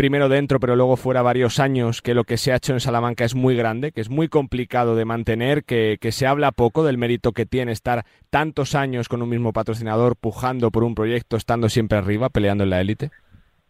primero 0.01 0.31
dentro, 0.31 0.61
pero 0.61 0.77
luego 0.77 0.97
fuera 0.97 1.21
varios 1.21 1.61
años, 1.61 2.01
que 2.01 2.15
lo 2.15 2.25
que 2.25 2.39
se 2.39 2.53
ha 2.53 2.57
hecho 2.57 2.73
en 2.73 2.81
Salamanca 2.81 3.27
es 3.27 3.35
muy 3.35 3.55
grande, 3.55 3.93
que 3.93 4.01
es 4.01 4.09
muy 4.09 4.29
complicado 4.29 4.97
de 4.97 5.05
mantener, 5.05 5.63
que, 5.63 5.99
se 6.11 6.27
habla 6.27 6.53
poco 6.53 6.85
del 6.85 6.97
mérito 6.97 7.33
que 7.33 7.45
tiene 7.45 7.73
estar 7.73 8.07
tantos 8.31 8.75
años 8.75 9.11
con 9.11 9.21
un 9.21 9.29
mismo 9.29 9.53
patrocinador, 9.53 10.17
pujando 10.17 10.71
por 10.71 10.85
un 10.85 10.95
proyecto, 10.95 11.37
estando 11.37 11.69
siempre 11.69 11.99
arriba, 11.99 12.31
peleando 12.31 12.65
en 12.65 12.71
la 12.71 12.81
élite? 12.81 13.11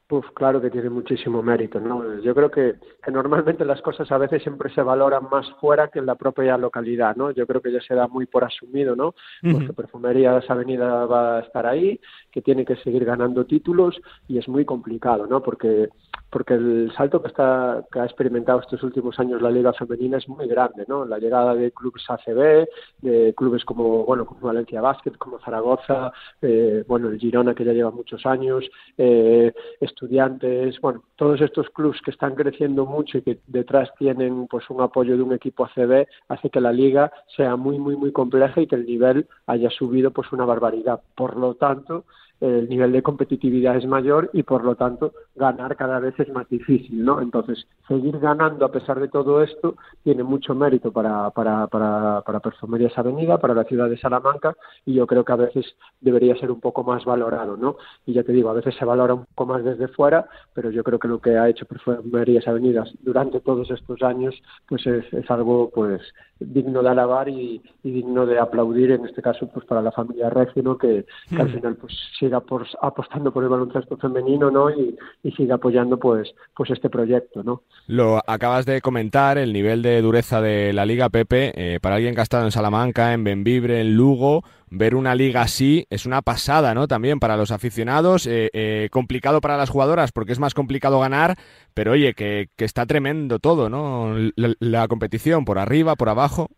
Pues 0.06 0.24
claro 0.34 0.60
que 0.60 0.70
tiene 0.70 0.88
muchísimo 0.88 1.42
mérito, 1.42 1.80
¿no? 1.80 2.20
Yo 2.20 2.32
creo 2.32 2.50
que, 2.50 2.74
que, 3.04 3.10
normalmente 3.10 3.64
las 3.64 3.82
cosas 3.82 4.10
a 4.12 4.18
veces 4.18 4.40
siempre 4.40 4.72
se 4.72 4.82
valoran 4.82 5.28
más 5.32 5.50
fuera 5.60 5.88
que 5.88 5.98
en 5.98 6.06
la 6.06 6.14
propia 6.14 6.56
localidad, 6.56 7.16
¿no? 7.16 7.32
Yo 7.32 7.44
creo 7.44 7.60
que 7.60 7.72
ya 7.72 7.80
se 7.80 7.96
da 7.96 8.06
muy 8.06 8.26
por 8.26 8.44
asumido, 8.44 8.94
¿no? 8.94 9.14
Porque 9.42 9.72
Perfumerías 9.72 10.48
Avenida 10.48 11.06
va 11.06 11.38
a 11.38 11.40
estar 11.40 11.66
ahí, 11.66 12.00
que 12.30 12.42
tiene 12.42 12.64
que 12.64 12.76
seguir 12.76 13.04
ganando 13.04 13.44
títulos 13.44 14.00
y 14.28 14.38
es 14.38 14.48
muy 14.48 14.64
complicado, 14.64 15.26
¿no? 15.26 15.42
Porque 15.42 15.88
porque 16.30 16.54
el 16.54 16.92
salto 16.96 17.20
que 17.20 17.28
está 17.28 17.84
que 17.92 18.00
ha 18.00 18.04
experimentado 18.04 18.60
estos 18.60 18.82
últimos 18.82 19.18
años 19.18 19.42
la 19.42 19.50
liga 19.50 19.72
femenina 19.72 20.18
es 20.18 20.28
muy 20.28 20.46
grande 20.46 20.84
no 20.86 21.04
la 21.04 21.18
llegada 21.18 21.54
de 21.54 21.72
clubes 21.72 22.04
ACB 22.08 22.68
de 23.02 23.34
clubes 23.36 23.64
como 23.64 24.04
bueno 24.04 24.24
como 24.24 24.40
Valencia 24.40 24.80
Basket 24.80 25.12
como 25.18 25.40
Zaragoza 25.40 26.12
eh, 26.40 26.84
bueno 26.86 27.08
el 27.08 27.18
Girona 27.18 27.54
que 27.54 27.64
ya 27.64 27.72
lleva 27.72 27.90
muchos 27.90 28.24
años 28.26 28.64
eh, 28.96 29.52
estudiantes 29.80 30.80
bueno 30.80 31.02
todos 31.16 31.40
estos 31.40 31.68
clubes 31.70 32.00
que 32.02 32.12
están 32.12 32.34
creciendo 32.34 32.86
mucho 32.86 33.18
y 33.18 33.22
que 33.22 33.38
detrás 33.48 33.90
tienen 33.98 34.46
pues 34.46 34.70
un 34.70 34.80
apoyo 34.80 35.16
de 35.16 35.22
un 35.22 35.32
equipo 35.32 35.64
ACB 35.64 36.06
hace 36.28 36.50
que 36.50 36.60
la 36.60 36.72
liga 36.72 37.12
sea 37.36 37.56
muy 37.56 37.78
muy 37.78 37.96
muy 37.96 38.12
compleja 38.12 38.60
y 38.60 38.66
que 38.66 38.76
el 38.76 38.86
nivel 38.86 39.26
haya 39.46 39.70
subido 39.70 40.12
pues 40.12 40.30
una 40.32 40.44
barbaridad 40.44 41.00
por 41.16 41.36
lo 41.36 41.54
tanto 41.54 42.04
el 42.40 42.68
nivel 42.68 42.92
de 42.92 43.02
competitividad 43.02 43.76
es 43.76 43.86
mayor 43.86 44.30
y 44.32 44.42
por 44.42 44.64
lo 44.64 44.74
tanto 44.74 45.12
ganar 45.36 45.76
cada 45.76 46.00
vez 46.00 46.18
es 46.18 46.28
más 46.30 46.48
difícil, 46.48 47.04
¿no? 47.04 47.20
Entonces, 47.20 47.66
seguir 47.86 48.18
ganando 48.18 48.64
a 48.64 48.72
pesar 48.72 48.98
de 48.98 49.08
todo 49.08 49.42
esto 49.42 49.76
tiene 50.02 50.22
mucho 50.22 50.54
mérito 50.54 50.92
para, 50.92 51.30
para, 51.30 51.66
para, 51.66 52.22
para 52.22 52.40
Perfumerías 52.40 52.96
Avenida, 52.96 53.38
para 53.38 53.54
la 53.54 53.64
ciudad 53.64 53.88
de 53.88 53.98
Salamanca 53.98 54.56
y 54.86 54.94
yo 54.94 55.06
creo 55.06 55.24
que 55.24 55.32
a 55.32 55.36
veces 55.36 55.66
debería 56.00 56.36
ser 56.36 56.50
un 56.50 56.60
poco 56.60 56.82
más 56.82 57.04
valorado, 57.04 57.56
¿no? 57.56 57.76
Y 58.06 58.14
ya 58.14 58.22
te 58.22 58.32
digo, 58.32 58.50
a 58.50 58.54
veces 58.54 58.74
se 58.74 58.84
valora 58.84 59.14
un 59.14 59.26
poco 59.26 59.52
más 59.52 59.64
desde 59.64 59.88
fuera, 59.88 60.26
pero 60.54 60.70
yo 60.70 60.82
creo 60.82 60.98
que 60.98 61.08
lo 61.08 61.20
que 61.20 61.36
ha 61.36 61.48
hecho 61.48 61.66
Perfumerías 61.66 62.48
Avenidas 62.48 62.90
durante 63.00 63.40
todos 63.40 63.70
estos 63.70 64.02
años 64.02 64.34
pues 64.66 64.86
es, 64.86 65.12
es 65.12 65.30
algo 65.30 65.70
pues 65.74 66.00
digno 66.38 66.82
de 66.82 66.88
alabar 66.88 67.28
y, 67.28 67.62
digno 67.82 68.26
de 68.26 68.38
aplaudir 68.38 68.92
en 68.92 69.04
este 69.04 69.22
caso 69.22 69.48
pues 69.48 69.66
para 69.66 69.82
la 69.82 69.92
familia 69.92 70.30
Regino 70.30 70.78
que, 70.78 71.04
que 71.28 71.36
al 71.40 71.48
mm. 71.48 71.52
final 71.52 71.76
pues 71.76 71.92
apostando 72.36 73.32
por 73.32 73.42
el 73.42 73.48
baloncesto 73.48 73.96
femenino 73.96 74.50
no 74.50 74.70
y, 74.70 74.96
y, 75.22 75.32
siga 75.32 75.56
apoyando 75.56 75.98
pues 75.98 76.34
pues 76.54 76.70
este 76.70 76.90
proyecto 76.90 77.42
no 77.42 77.62
lo 77.86 78.20
acabas 78.26 78.66
de 78.66 78.80
comentar 78.80 79.38
el 79.38 79.52
nivel 79.52 79.82
de 79.82 80.00
dureza 80.02 80.40
de 80.40 80.72
la 80.72 80.86
liga 80.86 81.08
Pepe 81.08 81.52
eh, 81.54 81.80
para 81.80 81.96
alguien 81.96 82.14
que 82.14 82.20
ha 82.20 82.24
estado 82.24 82.44
en 82.44 82.52
Salamanca 82.52 83.12
en 83.12 83.24
Benvibre 83.24 83.80
en 83.80 83.96
Lugo 83.96 84.42
ver 84.70 84.94
una 84.94 85.14
liga 85.14 85.42
así 85.42 85.86
es 85.90 86.06
una 86.06 86.22
pasada, 86.22 86.74
¿no? 86.74 86.88
También 86.88 87.18
para 87.20 87.36
los 87.36 87.50
aficionados, 87.50 88.26
eh, 88.26 88.50
eh, 88.52 88.88
complicado 88.90 89.40
para 89.40 89.56
las 89.56 89.68
jugadoras 89.68 90.12
porque 90.12 90.32
es 90.32 90.38
más 90.38 90.54
complicado 90.54 91.00
ganar, 91.00 91.36
pero 91.74 91.92
oye, 91.92 92.14
que, 92.14 92.48
está 92.56 92.86
tremendo 92.86 93.40
todo, 93.40 93.68
¿no? 93.68 94.14
La, 94.36 94.86
competición 94.88 95.44
por 95.44 95.58
arriba, 95.58 95.96
por 95.96 96.08
abajo. 96.08 96.48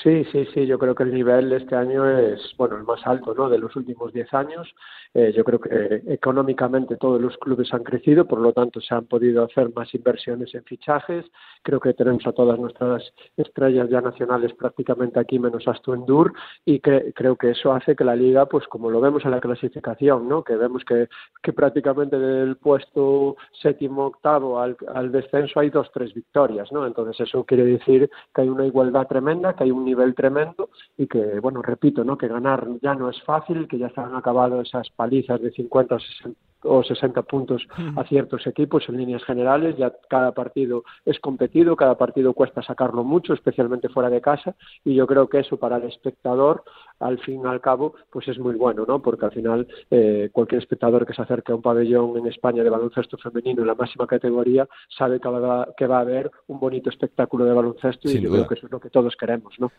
Sí, 0.00 0.24
sí, 0.32 0.46
sí, 0.54 0.66
yo 0.66 0.78
creo 0.78 0.94
que 0.94 1.02
el 1.02 1.12
nivel 1.12 1.52
este 1.52 1.76
año 1.76 2.08
es, 2.08 2.54
bueno, 2.56 2.76
el 2.76 2.84
más 2.84 3.06
alto, 3.06 3.34
¿no? 3.34 3.50
De 3.50 3.58
los 3.58 3.76
últimos 3.76 4.12
10 4.12 4.32
años. 4.32 4.74
Eh, 5.12 5.32
yo 5.36 5.44
creo 5.44 5.60
que 5.60 5.68
eh, 5.70 6.02
económicamente 6.06 6.96
todos 6.96 7.20
los 7.20 7.36
clubes 7.36 7.72
han 7.74 7.84
crecido, 7.84 8.24
por 8.24 8.40
lo 8.40 8.54
tanto 8.54 8.80
se 8.80 8.94
han 8.94 9.04
podido 9.04 9.44
hacer 9.44 9.70
más 9.74 9.94
inversiones 9.94 10.54
en 10.54 10.64
fichajes. 10.64 11.26
Creo 11.62 11.78
que 11.78 11.92
tenemos 11.92 12.26
a 12.26 12.32
todas 12.32 12.58
nuestras 12.58 13.12
estrellas 13.36 13.90
ya 13.90 14.00
nacionales 14.00 14.54
prácticamente 14.54 15.20
aquí, 15.20 15.38
menos 15.38 15.68
Astuendur, 15.68 16.32
y 16.64 16.80
creo 16.80 17.36
que 17.36 17.50
eso 17.50 17.72
hace 17.72 17.94
que 17.94 18.04
la 18.04 18.16
liga, 18.16 18.46
pues 18.46 18.66
como 18.68 18.90
lo 18.90 19.00
vemos 19.00 19.24
en 19.26 19.32
la 19.32 19.40
clasificación, 19.40 20.26
¿no? 20.26 20.42
Que 20.42 20.56
vemos 20.56 20.84
que, 20.84 21.08
que 21.42 21.52
prácticamente 21.52 22.18
del 22.18 22.56
puesto 22.56 23.36
séptimo, 23.60 24.06
octavo 24.06 24.58
al, 24.58 24.76
al 24.94 25.12
descenso 25.12 25.60
hay 25.60 25.68
dos, 25.68 25.90
tres 25.92 26.14
victorias, 26.14 26.72
¿no? 26.72 26.86
Entonces 26.86 27.20
eso 27.20 27.44
quiere 27.44 27.66
decir 27.66 28.10
que 28.34 28.40
hay 28.40 28.48
una 28.48 28.66
igualdad 28.66 29.06
tremenda, 29.06 29.54
que 29.54 29.64
hay 29.64 29.70
un 29.70 29.81
nivel 29.84 30.14
tremendo 30.14 30.70
y 30.96 31.06
que, 31.06 31.40
bueno, 31.40 31.62
repito, 31.62 32.04
¿no? 32.04 32.16
Que 32.16 32.28
ganar 32.28 32.66
ya 32.80 32.94
no 32.94 33.10
es 33.10 33.22
fácil, 33.22 33.68
que 33.68 33.78
ya 33.78 33.90
se 33.90 34.00
han 34.00 34.14
acabado 34.14 34.60
esas 34.60 34.90
palizas 34.90 35.40
de 35.40 35.50
50 35.50 35.94
o 35.94 36.00
60 36.00 36.51
o 36.64 36.82
60 36.82 37.22
puntos 37.22 37.66
a 37.96 38.04
ciertos 38.04 38.46
equipos 38.46 38.88
en 38.88 38.96
líneas 38.96 39.24
generales. 39.24 39.76
Ya 39.76 39.92
cada 40.08 40.32
partido 40.32 40.84
es 41.04 41.18
competido, 41.20 41.76
cada 41.76 41.96
partido 41.96 42.34
cuesta 42.34 42.62
sacarlo 42.62 43.04
mucho, 43.04 43.32
especialmente 43.34 43.88
fuera 43.88 44.10
de 44.10 44.20
casa, 44.20 44.54
y 44.84 44.94
yo 44.94 45.06
creo 45.06 45.28
que 45.28 45.40
eso 45.40 45.56
para 45.56 45.76
el 45.76 45.84
espectador, 45.84 46.64
al 47.00 47.18
fin 47.18 47.42
y 47.44 47.48
al 47.48 47.60
cabo, 47.60 47.94
pues 48.10 48.28
es 48.28 48.38
muy 48.38 48.54
bueno, 48.54 48.84
¿no? 48.86 49.02
Porque 49.02 49.24
al 49.24 49.32
final 49.32 49.66
eh, 49.90 50.30
cualquier 50.32 50.62
espectador 50.62 51.06
que 51.06 51.14
se 51.14 51.22
acerque 51.22 51.52
a 51.52 51.56
un 51.56 51.62
pabellón 51.62 52.16
en 52.16 52.26
España 52.26 52.62
de 52.62 52.70
baloncesto 52.70 53.18
femenino 53.18 53.62
en 53.62 53.66
la 53.66 53.74
máxima 53.74 54.06
categoría 54.06 54.68
sabe 54.96 55.20
que 55.20 55.28
va, 55.28 55.68
que 55.76 55.86
va 55.86 55.98
a 55.98 56.02
haber 56.02 56.30
un 56.46 56.60
bonito 56.60 56.90
espectáculo 56.90 57.44
de 57.44 57.52
baloncesto 57.52 58.10
y 58.10 58.20
yo 58.20 58.30
creo 58.30 58.46
que 58.46 58.54
eso 58.54 58.66
es 58.66 58.72
lo 58.72 58.80
que 58.80 58.90
todos 58.90 59.16
queremos, 59.16 59.54
¿no? 59.58 59.72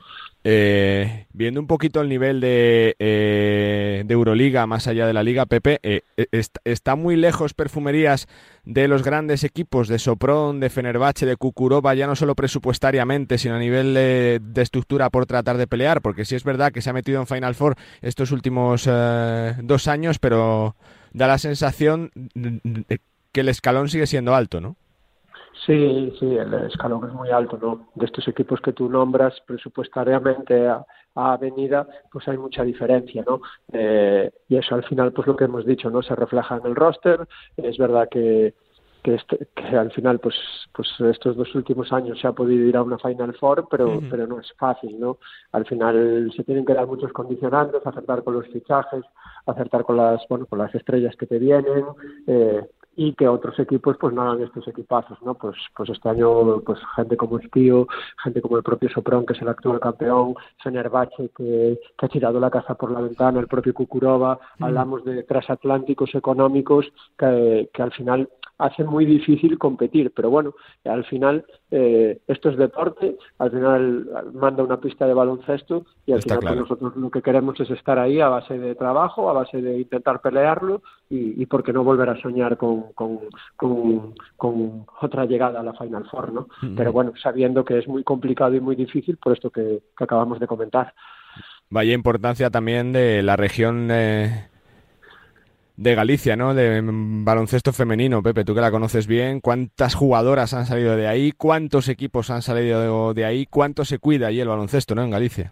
Eh, 0.44 1.28
viendo 1.32 1.60
un 1.60 1.68
poquito 1.68 2.02
el 2.02 2.10
nivel 2.10 2.42
de, 2.42 2.96
eh, 3.00 4.04
de 4.06 4.14
Euroliga 4.14 4.68
más 4.68 4.88
allá 4.88 5.08
de 5.08 5.14
la 5.14 5.24
Liga, 5.24 5.46
Pepe, 5.46 5.80
está 6.74 6.96
muy 6.96 7.16
lejos 7.16 7.54
Perfumerías 7.54 8.28
de 8.66 8.88
los 8.88 9.04
grandes 9.04 9.44
equipos 9.44 9.88
de 9.88 10.00
Sopron, 10.00 10.60
de 10.60 10.70
Fenerbahce, 10.70 11.26
de 11.26 11.38
Kukurova, 11.38 11.94
ya 11.94 12.08
no 12.08 12.16
solo 12.16 12.36
presupuestariamente, 12.36 13.38
sino 13.38 13.56
a 13.56 13.60
nivel 13.60 13.94
de, 13.94 14.42
estructura 14.56 15.10
por 15.10 15.26
tratar 15.26 15.58
de 15.58 15.68
pelear, 15.68 16.02
porque 16.02 16.26
sí 16.26 16.36
es 16.36 16.44
verdad 16.44 16.72
que 16.72 16.82
se 16.82 16.90
ha 16.90 16.94
metido 16.94 17.20
en 17.20 17.28
Final 17.28 17.56
Four 17.56 17.76
estos 18.02 18.32
últimos 18.32 18.88
eh, 18.90 19.56
dos 19.62 19.88
años, 19.88 20.20
pero 20.20 20.76
da 21.14 21.28
la 21.28 21.38
sensación 21.38 22.12
que 23.32 23.42
el 23.42 23.50
escalón 23.50 23.90
sigue 23.90 24.08
siendo 24.08 24.36
alto, 24.36 24.62
¿no? 24.62 24.76
Sí, 25.66 26.14
sí, 26.20 26.26
el 26.36 26.54
escalón 26.66 27.08
es 27.08 27.14
muy 27.14 27.30
alto, 27.30 27.58
¿no? 27.62 27.88
De 27.96 28.06
estos 28.06 28.28
equipos 28.28 28.60
que 28.60 28.74
tú 28.74 28.90
nombras 28.90 29.40
presupuestariamente 29.46 30.68
a, 30.68 30.86
Avenida, 31.16 31.88
pues 32.12 32.28
hay 32.28 32.38
mucha 32.40 32.64
diferencia, 32.64 33.24
¿no? 33.28 33.40
Eh, 33.72 34.32
y 34.50 34.58
eso 34.58 34.74
al 34.74 34.84
final, 34.84 35.14
pues 35.14 35.28
lo 35.28 35.36
que 35.36 35.44
hemos 35.44 35.64
dicho, 35.64 35.92
¿no? 35.92 36.02
Se 36.02 36.16
refleja 36.16 36.58
en 36.58 36.66
el 36.66 36.76
roster. 36.76 37.28
Es 37.56 37.78
verdad 37.78 38.10
que, 38.10 38.56
que, 39.04 39.14
este, 39.14 39.48
que 39.54 39.78
al 39.78 39.92
final, 39.92 40.20
pues, 40.20 40.36
pues 40.74 40.90
estos 41.02 41.36
dos 41.36 41.54
últimos 41.54 41.94
años 41.94 42.20
se 42.20 42.28
ha 42.28 42.32
podido 42.32 42.66
ir 42.66 42.76
a 42.76 42.82
una 42.82 42.98
Final 42.98 43.36
Four, 43.36 43.68
pero, 43.70 44.02
pero 44.10 44.26
no 44.26 44.40
es 44.40 44.52
fácil, 44.58 45.00
¿no? 45.00 45.20
Al 45.52 45.66
final 45.68 46.32
se 46.36 46.44
tienen 46.44 46.66
que 46.66 46.74
dar 46.74 46.88
muchos 46.88 47.14
condicionantes, 47.14 47.86
acertar 47.86 48.24
con 48.24 48.34
los 48.34 48.48
fichajes, 48.48 49.04
acertar 49.46 49.84
con 49.84 49.98
las, 49.98 50.26
bueno, 50.30 50.48
con 50.48 50.58
las 50.58 50.74
estrellas 50.74 51.16
que 51.16 51.28
te 51.28 51.38
vienen, 51.38 51.86
eh, 52.26 52.66
y 52.96 53.14
que 53.14 53.28
otros 53.28 53.58
equipos 53.60 53.98
pues 54.00 54.14
no 54.14 54.22
hagan 54.22 54.44
estos 54.44 54.68
equipazos, 54.68 55.22
¿no? 55.24 55.34
Pues, 55.36 55.56
pues 55.76 55.90
este 55.90 56.10
año 56.10 56.60
pues 56.62 56.80
gente 56.96 57.18
como 57.18 57.40
Estío, 57.40 57.88
gente 58.24 58.42
como 58.42 58.58
el 58.58 58.64
propio 58.64 58.90
Sopron, 58.90 59.26
que 59.26 59.34
es 59.34 59.42
el 59.42 59.50
actual 59.50 59.80
campeón, 59.80 60.36
Fenerbahce, 60.62 61.30
que, 61.36 61.80
que 61.98 62.06
ha 62.06 62.10
tirado 62.10 62.40
la 62.40 62.50
casa 62.50 62.76
por 62.76 62.92
la 62.92 63.02
ventana, 63.02 63.40
el 63.40 63.48
propio 63.48 63.74
Kukurova, 63.74 64.40
mm. 64.60 64.64
hablamos 64.64 65.04
de 65.06 65.24
transatlánticos 65.24 66.14
económicos 66.16 66.86
que, 67.18 67.70
que 67.74 67.82
al 67.82 67.92
final 67.92 68.30
hace 68.58 68.84
muy 68.84 69.06
difícil 69.06 69.58
competir, 69.58 70.12
pero 70.16 70.30
bueno, 70.30 70.54
al 70.86 71.04
final 71.06 71.46
eh, 71.72 72.20
esto 72.28 72.50
es 72.50 72.58
deporte, 72.58 73.18
al 73.40 73.52
final 73.52 74.08
manda 74.34 74.64
una 74.64 74.80
pista 74.80 75.08
de 75.08 75.14
baloncesto 75.14 75.86
y 76.06 76.14
al 76.14 76.22
final 76.22 76.40
pues, 76.42 76.56
nosotros 76.56 76.96
lo 76.96 77.10
que 77.10 77.22
queremos 77.22 77.60
es 77.60 77.70
estar 77.72 78.00
ahí 78.00 78.22
a 78.22 78.30
base 78.30 78.58
de 78.58 78.76
trabajo, 78.76 79.30
a 79.30 79.34
base 79.34 79.62
de 79.62 79.80
intentar 79.80 80.22
pelearlo 80.22 80.82
y, 81.10 81.42
y 81.42 81.46
por 81.46 81.64
qué 81.64 81.74
no 81.74 81.84
volver 81.84 82.10
a 82.10 82.22
soñar 82.22 82.58
con, 82.58 82.94
con, 82.94 83.20
con, 84.36 84.86
otra 85.02 85.26
llegada 85.26 85.60
a 85.60 85.64
la 85.64 85.74
Final 85.74 86.06
Four, 86.10 86.34
¿no? 86.34 86.48
Pero 86.76 86.92
bueno, 86.92 87.14
sabiendo 87.22 87.66
que 87.66 87.80
es 87.80 87.88
muy 87.88 88.04
complicado 88.04 88.56
y 88.56 88.60
muy 88.60 88.76
difícil 88.76 89.18
por 89.18 89.34
esto 89.34 89.50
que, 89.50 89.82
acabamos 89.98 90.40
de 90.40 90.48
comentar. 90.48 90.94
Vaya 91.70 91.94
importancia 91.94 92.50
también 92.50 92.94
de 92.94 93.24
la 93.24 93.36
región 93.36 93.90
eh, 93.90 94.50
de 95.76 95.96
Galicia, 95.96 96.36
¿no? 96.36 96.54
De 96.54 96.82
baloncesto 96.84 97.74
femenino, 97.74 98.22
Pepe, 98.22 98.46
tú 98.46 98.54
que 98.54 98.62
la 98.62 98.72
conoces 98.72 99.08
bien, 99.08 99.42
¿cuántas 99.42 99.96
jugadoras 99.96 100.54
han 100.54 100.66
salido 100.66 100.96
de 100.96 101.08
ahí? 101.08 101.32
¿Cuántos 101.32 101.90
equipos 101.90 102.30
han 102.30 102.42
salido 102.42 103.14
de 103.14 103.26
ahí? 103.26 103.46
¿Cuánto 103.46 103.86
se 103.86 104.00
cuida 104.00 104.28
allí 104.28 104.40
el 104.40 104.48
baloncesto, 104.48 104.96
¿no? 104.96 105.04
En 105.04 105.12
Galicia. 105.12 105.52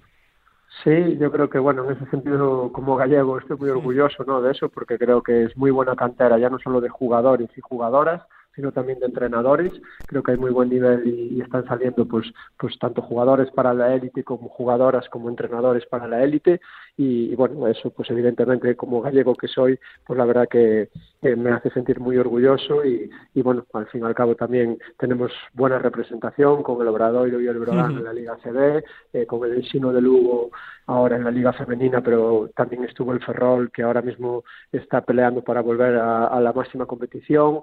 Sí, 0.84 1.17
yo 1.19 1.32
creo 1.32 1.49
que, 1.49 1.59
bueno, 1.59 1.86
en 1.86 1.95
ese 1.95 2.09
sentido, 2.09 2.72
como 2.72 2.95
gallego, 2.95 3.38
estoy 3.38 3.57
muy 3.57 3.69
orgulloso, 3.69 4.24
¿no? 4.24 4.41
De 4.41 4.51
eso, 4.51 4.69
porque 4.69 4.97
creo 4.97 5.22
que 5.22 5.43
es 5.43 5.55
muy 5.55 5.69
buena 5.69 5.95
cantera, 5.95 6.39
ya 6.39 6.49
no 6.49 6.57
solo 6.59 6.82
de 6.82 6.89
jugadores 6.89 7.49
y 7.55 7.61
jugadoras, 7.61 8.24
sino 8.55 8.72
también 8.72 8.99
de 8.99 9.05
entrenadores. 9.05 9.72
Creo 10.07 10.24
que 10.24 10.32
hay 10.32 10.38
muy 10.38 10.51
buen 10.51 10.69
nivel 10.69 11.05
y, 11.07 11.41
están 11.41 11.65
saliendo 11.67 12.05
pues, 12.07 12.32
pues 12.57 12.78
tanto 12.80 13.01
jugadores 13.01 13.51
para 13.51 13.74
la 13.74 13.93
élite 13.93 14.24
como 14.24 14.49
jugadoras 14.49 15.07
como 15.09 15.30
entrenadores 15.30 15.86
para 15.86 16.07
la 16.07 16.24
élite 16.24 16.61
y, 16.97 17.33
bueno, 17.35 17.67
eso 17.67 17.89
pues 17.89 18.09
evidentemente 18.11 18.75
como 18.75 19.01
gallego 19.01 19.35
que 19.35 19.47
soy, 19.47 19.79
pues 20.05 20.17
la 20.17 20.25
verdad 20.25 20.47
que, 20.47 20.89
me 21.21 21.51
hace 21.51 21.69
sentir 21.69 21.99
muy 21.99 22.17
orgulloso 22.17 22.83
y, 22.83 23.09
y, 23.35 23.41
bueno, 23.43 23.65
al 23.73 23.85
fin 23.87 24.01
y 24.01 24.05
al 24.05 24.15
cabo 24.15 24.35
también 24.35 24.79
tenemos 24.97 25.31
buena 25.53 25.77
representación 25.77 26.63
con 26.63 26.81
el 26.81 26.87
Obradoiro 26.87 27.39
y 27.39 27.47
el 27.47 27.59
Brogan 27.59 27.97
en 27.97 28.03
la 28.03 28.13
Liga 28.13 28.37
CB, 28.43 28.83
eh, 29.13 29.25
con 29.27 29.47
el 29.47 29.57
Ensino 29.57 29.93
de 29.93 30.01
Lugo 30.01 30.49
ahora 30.87 31.15
en 31.15 31.23
la 31.23 31.31
Liga 31.31 31.53
Femenina, 31.53 32.01
pero 32.01 32.49
también 32.55 32.83
estuvo 32.83 33.13
el 33.13 33.23
Ferrol 33.23 33.71
que 33.71 33.83
ahora 33.83 34.01
mismo 34.01 34.43
está 34.71 35.01
peleando 35.01 35.43
para 35.43 35.61
volver 35.61 35.95
a, 35.95 36.39
la 36.41 36.53
máxima 36.53 36.85
competición, 36.85 37.61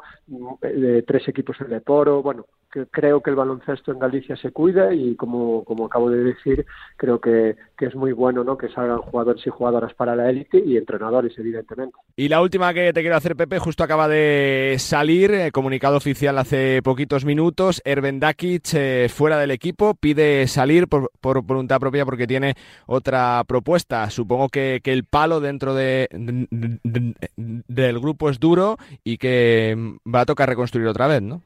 de 0.63 1.03
tres 1.03 1.29
equipos 1.29 1.61
en 1.61 1.71
Leporo, 1.71 2.23
bueno, 2.23 2.47
que 2.71 2.87
creo 2.87 3.21
que 3.23 3.31
el 3.31 3.37
baloncesto 3.37 3.93
en 3.93 3.99
Galicia 3.99 4.37
se 4.37 4.53
cuida 4.53 4.93
y 4.95 5.17
como, 5.17 5.65
como 5.65 5.87
acabo 5.87 6.11
de 6.11 6.23
decir, 6.23 6.65
creo 6.97 7.21
que, 7.21 7.57
que 7.77 7.87
es 7.87 7.95
muy 7.95 8.13
bueno 8.13 8.45
¿no? 8.45 8.57
que 8.57 8.69
salgan 8.69 8.99
jugadores 8.99 9.18
y 9.45 9.51
jugadoras 9.51 9.95
para 9.95 10.17
la 10.17 10.31
élite 10.31 10.63
y 10.65 10.77
entrenadores, 10.77 11.37
evidentemente. 11.39 11.97
Y 12.17 12.29
la 12.29 12.41
última 12.41 12.73
que 12.75 12.93
te 12.93 13.01
quiero 13.01 13.17
hacer, 13.17 13.37
Pepe, 13.37 13.59
justo 13.59 13.85
acaba 13.85 14.09
de 14.09 14.77
salir, 14.79 15.31
eh, 15.33 15.53
comunicado 15.53 15.97
oficial 15.97 16.39
hace 16.39 16.83
poquitos 16.83 17.25
minutos, 17.25 17.83
Erben 17.85 18.21
Dakic 18.21 18.75
eh, 18.75 19.09
fuera 19.09 19.39
del 19.39 19.51
equipo, 19.51 19.95
pide 19.95 20.47
salir 20.47 20.89
por, 20.89 21.11
por, 21.21 21.43
voluntad 21.43 21.81
propia 21.81 22.05
porque 22.05 22.27
tiene 22.27 22.55
otra 22.87 23.43
propuesta. 23.47 24.11
Supongo 24.11 24.49
que, 24.49 24.81
que 24.83 24.93
el 24.93 25.05
palo 25.05 25.41
dentro 25.41 25.75
de, 25.75 26.09
del 26.11 27.99
grupo 28.01 28.31
es 28.31 28.41
duro 28.41 28.77
y 29.05 29.19
que 29.19 29.77
va 30.07 30.21
a 30.21 30.27
tocar 30.27 30.49
reconstruir 30.49 30.87
otra 30.89 31.07
vez, 31.07 31.23
¿no? 31.23 31.43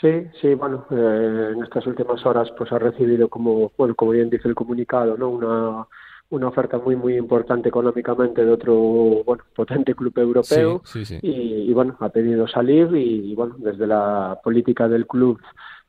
Sí, 0.00 0.26
sí, 0.40 0.54
bueno, 0.54 0.84
eh, 0.90 1.52
en 1.54 1.62
estas 1.62 1.86
últimas 1.86 2.24
horas 2.26 2.50
pues 2.56 2.70
ha 2.70 2.78
recibido 2.78 3.28
como, 3.28 3.72
bueno, 3.78 3.94
como 3.94 4.10
bien 4.10 4.28
dice 4.28 4.46
el 4.46 4.54
comunicado, 4.54 5.16
¿no? 5.16 5.30
Una, 5.30 5.86
una 6.30 6.48
oferta 6.48 6.78
muy 6.78 6.96
muy 6.96 7.16
importante 7.16 7.68
económicamente 7.68 8.44
de 8.44 8.50
otro 8.50 8.74
bueno 9.24 9.44
potente 9.54 9.94
club 9.94 10.18
europeo. 10.18 10.82
Y, 11.22 11.72
bueno 11.72 11.96
ha 12.00 12.08
pedido 12.08 12.46
salir 12.48 12.88
y, 12.94 13.34
bueno 13.34 13.56
desde 13.58 13.86
la 13.86 14.38
política 14.42 14.88
del 14.88 15.06
club 15.06 15.40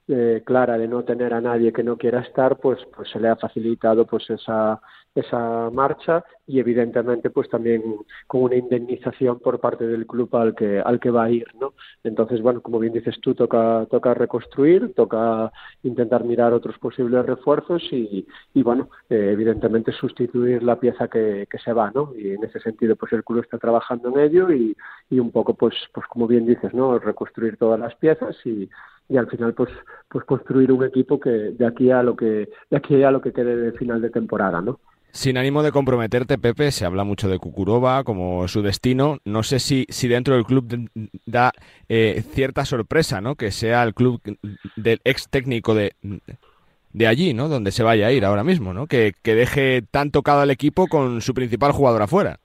eh, 0.07 0.41
clara 0.45 0.77
de 0.77 0.87
no 0.87 1.03
tener 1.03 1.33
a 1.33 1.41
nadie 1.41 1.73
que 1.73 1.83
no 1.83 1.97
quiera 1.97 2.21
estar 2.21 2.57
pues 2.57 2.79
pues 2.95 3.09
se 3.09 3.19
le 3.19 3.29
ha 3.29 3.35
facilitado 3.35 4.05
pues 4.05 4.29
esa 4.29 4.79
esa 5.19 5.69
marcha 5.71 6.23
y 6.45 6.59
evidentemente 6.59 7.29
pues 7.29 7.49
también 7.49 7.83
con 8.25 8.43
una 8.43 8.55
indemnización 8.55 9.39
por 9.39 9.59
parte 9.59 9.85
del 9.85 10.05
club 10.05 10.33
al 10.35 10.55
que 10.55 10.79
al 10.79 10.99
que 10.99 11.11
va 11.11 11.25
a 11.25 11.29
ir 11.29 11.45
no 11.59 11.73
entonces 12.03 12.41
bueno 12.41 12.61
como 12.61 12.79
bien 12.79 12.93
dices 12.93 13.19
tú 13.21 13.35
toca 13.35 13.85
toca 13.89 14.13
reconstruir 14.13 14.93
toca 14.95 15.51
intentar 15.83 16.23
mirar 16.23 16.53
otros 16.53 16.77
posibles 16.79 17.25
refuerzos 17.25 17.83
y, 17.91 18.25
y 18.53 18.63
bueno 18.63 18.89
eh, 19.09 19.31
evidentemente 19.33 19.91
sustituir 19.91 20.63
la 20.63 20.79
pieza 20.79 21.07
que, 21.07 21.47
que 21.49 21.57
se 21.59 21.73
va 21.73 21.91
no 21.91 22.13
y 22.15 22.31
en 22.31 22.43
ese 22.43 22.59
sentido 22.59 22.95
pues 22.95 23.11
el 23.13 23.23
club 23.23 23.43
está 23.43 23.57
trabajando 23.57 24.09
en 24.09 24.19
ello 24.19 24.51
y, 24.51 24.75
y 25.09 25.19
un 25.19 25.31
poco 25.31 25.53
pues 25.53 25.75
pues 25.93 26.07
como 26.07 26.27
bien 26.27 26.45
dices 26.45 26.73
no 26.73 26.97
reconstruir 26.99 27.57
todas 27.57 27.79
las 27.79 27.95
piezas 27.95 28.35
y 28.45 28.69
y 29.09 29.17
al 29.17 29.27
final 29.27 29.53
pues 29.53 29.69
pues 30.09 30.25
construir 30.25 30.71
un 30.71 30.83
equipo 30.83 31.19
que 31.19 31.29
de 31.29 31.65
aquí 31.65 31.91
a 31.91 32.03
lo 32.03 32.15
que 32.15 32.49
de 32.69 32.77
aquí 32.77 33.03
a 33.03 33.11
lo 33.11 33.21
que 33.21 33.33
quede 33.33 33.55
de 33.55 33.71
final 33.73 34.01
de 34.01 34.09
temporada 34.09 34.61
no 34.61 34.79
sin 35.11 35.37
ánimo 35.37 35.63
de 35.63 35.71
comprometerte, 35.71 36.37
Pepe, 36.37 36.69
se 36.71 36.85
habla 36.85 37.03
mucho 37.03 37.27
de 37.27 37.39
Kukurova 37.39 38.03
como 38.03 38.47
su 38.47 38.61
destino. 38.61 39.17
No 39.25 39.41
sé 39.41 39.57
si, 39.57 39.87
si 39.89 40.07
dentro 40.07 40.35
del 40.35 40.45
club 40.45 40.89
da 41.25 41.53
eh, 41.89 42.21
cierta 42.21 42.65
sorpresa, 42.65 43.19
¿no? 43.19 43.33
Que 43.33 43.49
sea 43.49 43.81
el 43.81 43.95
club 43.95 44.21
del 44.75 45.01
ex 45.05 45.27
técnico 45.29 45.73
de, 45.73 45.93
de 46.93 47.07
allí, 47.07 47.33
¿no? 47.33 47.49
Donde 47.49 47.71
se 47.71 47.81
vaya 47.81 48.07
a 48.07 48.11
ir 48.11 48.25
ahora 48.25 48.43
mismo, 48.43 48.73
¿no? 48.73 48.85
Que, 48.85 49.13
que 49.23 49.33
deje 49.33 49.81
tan 49.89 50.11
tocado 50.11 50.41
al 50.41 50.51
equipo 50.51 50.85
con 50.85 51.21
su 51.21 51.33
principal 51.33 51.71
jugador 51.71 52.03
afuera. 52.03 52.37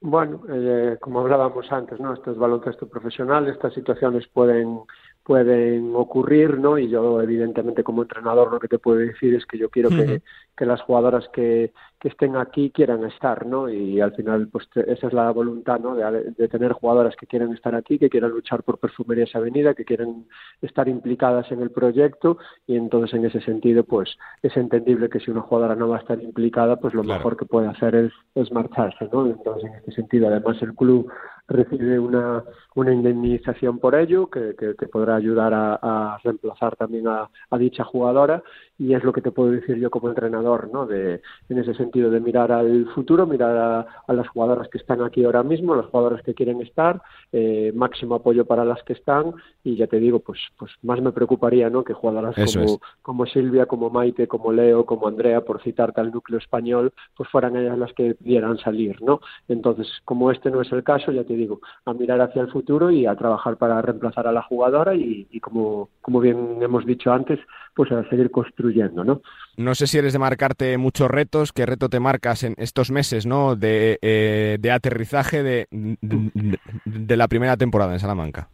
Bueno, 0.00 0.42
eh, 0.52 0.98
como 1.00 1.20
hablábamos 1.20 1.72
antes, 1.72 1.98
¿no? 1.98 2.12
Esto 2.12 2.30
es 2.30 2.36
baloncesto 2.36 2.86
profesional, 2.86 3.48
estas 3.48 3.72
situaciones 3.72 4.28
pueden 4.28 4.80
pueden 5.24 5.96
ocurrir, 5.96 6.58
¿no? 6.58 6.78
Y 6.78 6.88
yo, 6.88 7.20
evidentemente, 7.20 7.82
como 7.82 8.02
entrenador, 8.02 8.52
lo 8.52 8.60
que 8.60 8.68
te 8.68 8.78
puedo 8.78 8.98
decir 8.98 9.34
es 9.34 9.46
que 9.46 9.58
yo 9.58 9.70
quiero 9.70 9.88
que, 9.88 10.22
que 10.56 10.66
las 10.66 10.80
jugadoras 10.82 11.28
que, 11.32 11.72
que, 11.98 12.08
estén 12.08 12.36
aquí 12.36 12.70
quieran 12.70 13.04
estar, 13.04 13.46
¿no? 13.46 13.68
Y 13.68 14.00
al 14.00 14.12
final, 14.14 14.48
pues 14.48 14.68
esa 14.74 15.06
es 15.06 15.12
la 15.12 15.30
voluntad, 15.30 15.80
¿no? 15.80 15.94
De, 15.96 16.32
de, 16.36 16.48
tener 16.48 16.72
jugadoras 16.72 17.16
que 17.16 17.26
quieran 17.26 17.52
estar 17.52 17.74
aquí, 17.74 17.98
que 17.98 18.10
quieran 18.10 18.30
luchar 18.30 18.62
por 18.62 18.78
Perfumerías 18.78 19.34
Avenida, 19.34 19.74
que 19.74 19.84
quieran 19.84 20.26
estar 20.62 20.88
implicadas 20.88 21.50
en 21.50 21.60
el 21.62 21.70
proyecto 21.70 22.38
y 22.66 22.76
entonces, 22.76 23.14
en 23.14 23.24
ese 23.24 23.40
sentido, 23.40 23.84
pues 23.84 24.16
es 24.42 24.56
entendible 24.56 25.08
que 25.08 25.20
si 25.20 25.30
una 25.30 25.42
jugadora 25.42 25.74
no 25.74 25.88
va 25.88 25.96
a 25.96 26.00
estar 26.00 26.20
implicada, 26.22 26.76
pues 26.76 26.94
lo 26.94 27.02
claro. 27.02 27.18
mejor 27.18 27.36
que 27.36 27.46
puede 27.46 27.68
hacer 27.68 27.94
es, 27.94 28.12
es 28.34 28.52
marcharse, 28.52 29.08
¿no? 29.12 29.26
Entonces, 29.26 29.64
en 29.64 29.74
este 29.76 29.92
sentido, 29.92 30.28
además, 30.28 30.60
el 30.62 30.74
club 30.74 31.10
recibe 31.46 31.98
una, 31.98 32.42
una 32.74 32.92
indemnización 32.92 33.78
por 33.78 33.94
ello 33.94 34.30
que, 34.30 34.54
que, 34.56 34.74
que 34.74 34.86
podrá 34.86 35.16
ayudar 35.16 35.52
a, 35.52 35.78
a 35.80 36.18
reemplazar 36.24 36.74
también 36.76 37.06
a, 37.06 37.28
a, 37.50 37.58
dicha 37.58 37.84
jugadora 37.84 38.42
y 38.78 38.94
es 38.94 39.04
lo 39.04 39.12
que 39.12 39.20
te 39.20 39.30
puedo 39.30 39.50
decir 39.50 39.76
yo 39.76 39.90
como 39.90 40.08
entrenador, 40.08 40.68
¿no? 40.72 40.86
De, 40.86 41.20
en 41.48 41.58
ese 41.58 41.74
sentido 41.74 42.10
de 42.10 42.20
mirar 42.20 42.50
al 42.50 42.86
futuro, 42.94 43.26
mirar 43.26 43.56
a, 43.56 43.86
a 44.06 44.12
las 44.12 44.28
jugadoras 44.28 44.68
que 44.68 44.78
están 44.78 45.02
aquí 45.02 45.24
ahora 45.24 45.42
mismo, 45.42 45.76
las 45.76 45.86
jugadoras 45.86 46.22
que 46.22 46.34
quieren 46.34 46.60
estar, 46.60 47.00
eh, 47.32 47.72
máximo 47.74 48.16
apoyo 48.16 48.44
para 48.44 48.64
las 48.64 48.82
que 48.82 48.94
están 48.94 49.32
y 49.62 49.76
ya 49.76 49.86
te 49.86 50.00
digo, 50.00 50.18
pues, 50.18 50.40
pues 50.58 50.72
más 50.82 51.00
me 51.00 51.12
preocuparía, 51.12 51.70
¿no? 51.70 51.84
Que 51.84 51.92
jugadoras 51.94 52.34
como, 52.34 52.64
es. 52.64 52.78
como 53.02 53.26
Silvia, 53.26 53.66
como 53.66 53.90
Maite, 53.90 54.26
como 54.26 54.52
Leo, 54.52 54.84
como 54.84 55.06
Andrea, 55.06 55.42
por 55.42 55.62
citarte 55.62 56.00
al 56.00 56.10
núcleo 56.10 56.38
español, 56.38 56.92
pues 57.16 57.28
fueran 57.28 57.56
ellas 57.56 57.78
las 57.78 57.92
que 57.92 58.14
pudieran 58.14 58.58
salir, 58.58 59.00
¿no? 59.02 59.20
Entonces, 59.46 59.86
como 60.04 60.32
este 60.32 60.50
no 60.50 60.60
es 60.60 60.72
el 60.72 60.82
caso, 60.82 61.12
ya 61.12 61.24
te 61.24 61.34
digo, 61.34 61.60
a 61.84 61.92
mirar 61.94 62.20
hacia 62.20 62.42
el 62.42 62.50
futuro 62.50 62.90
y 62.90 63.06
a 63.06 63.14
trabajar 63.14 63.56
para 63.56 63.80
reemplazar 63.82 64.26
a 64.26 64.32
la 64.32 64.42
jugadora 64.42 64.94
y, 64.94 65.28
y 65.30 65.40
como, 65.40 65.90
como 66.02 66.20
bien 66.20 66.58
hemos 66.60 66.84
dicho 66.84 67.12
antes, 67.12 67.38
pues 67.74 67.90
a 67.90 68.08
seguir 68.08 68.30
construyendo, 68.30 68.63
¿no? 68.72 69.20
No 69.56 69.74
sé 69.74 69.86
si 69.86 69.98
eres 69.98 70.12
de 70.12 70.18
marcarte 70.18 70.78
muchos 70.78 71.10
retos, 71.10 71.52
¿qué 71.52 71.66
reto 71.66 71.88
te 71.88 72.00
marcas 72.00 72.42
en 72.42 72.54
estos 72.58 72.90
meses, 72.90 73.26
¿no? 73.26 73.56
De, 73.56 73.98
eh, 74.02 74.56
de 74.60 74.70
aterrizaje 74.70 75.42
de, 75.42 75.66
de, 75.70 76.58
de, 76.84 77.16
la 77.16 77.28
primera 77.28 77.56
temporada 77.56 77.92
en 77.92 78.00
Salamanca. 78.00 78.48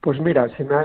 Pues 0.00 0.20
mira, 0.20 0.48
si 0.56 0.64
me, 0.64 0.76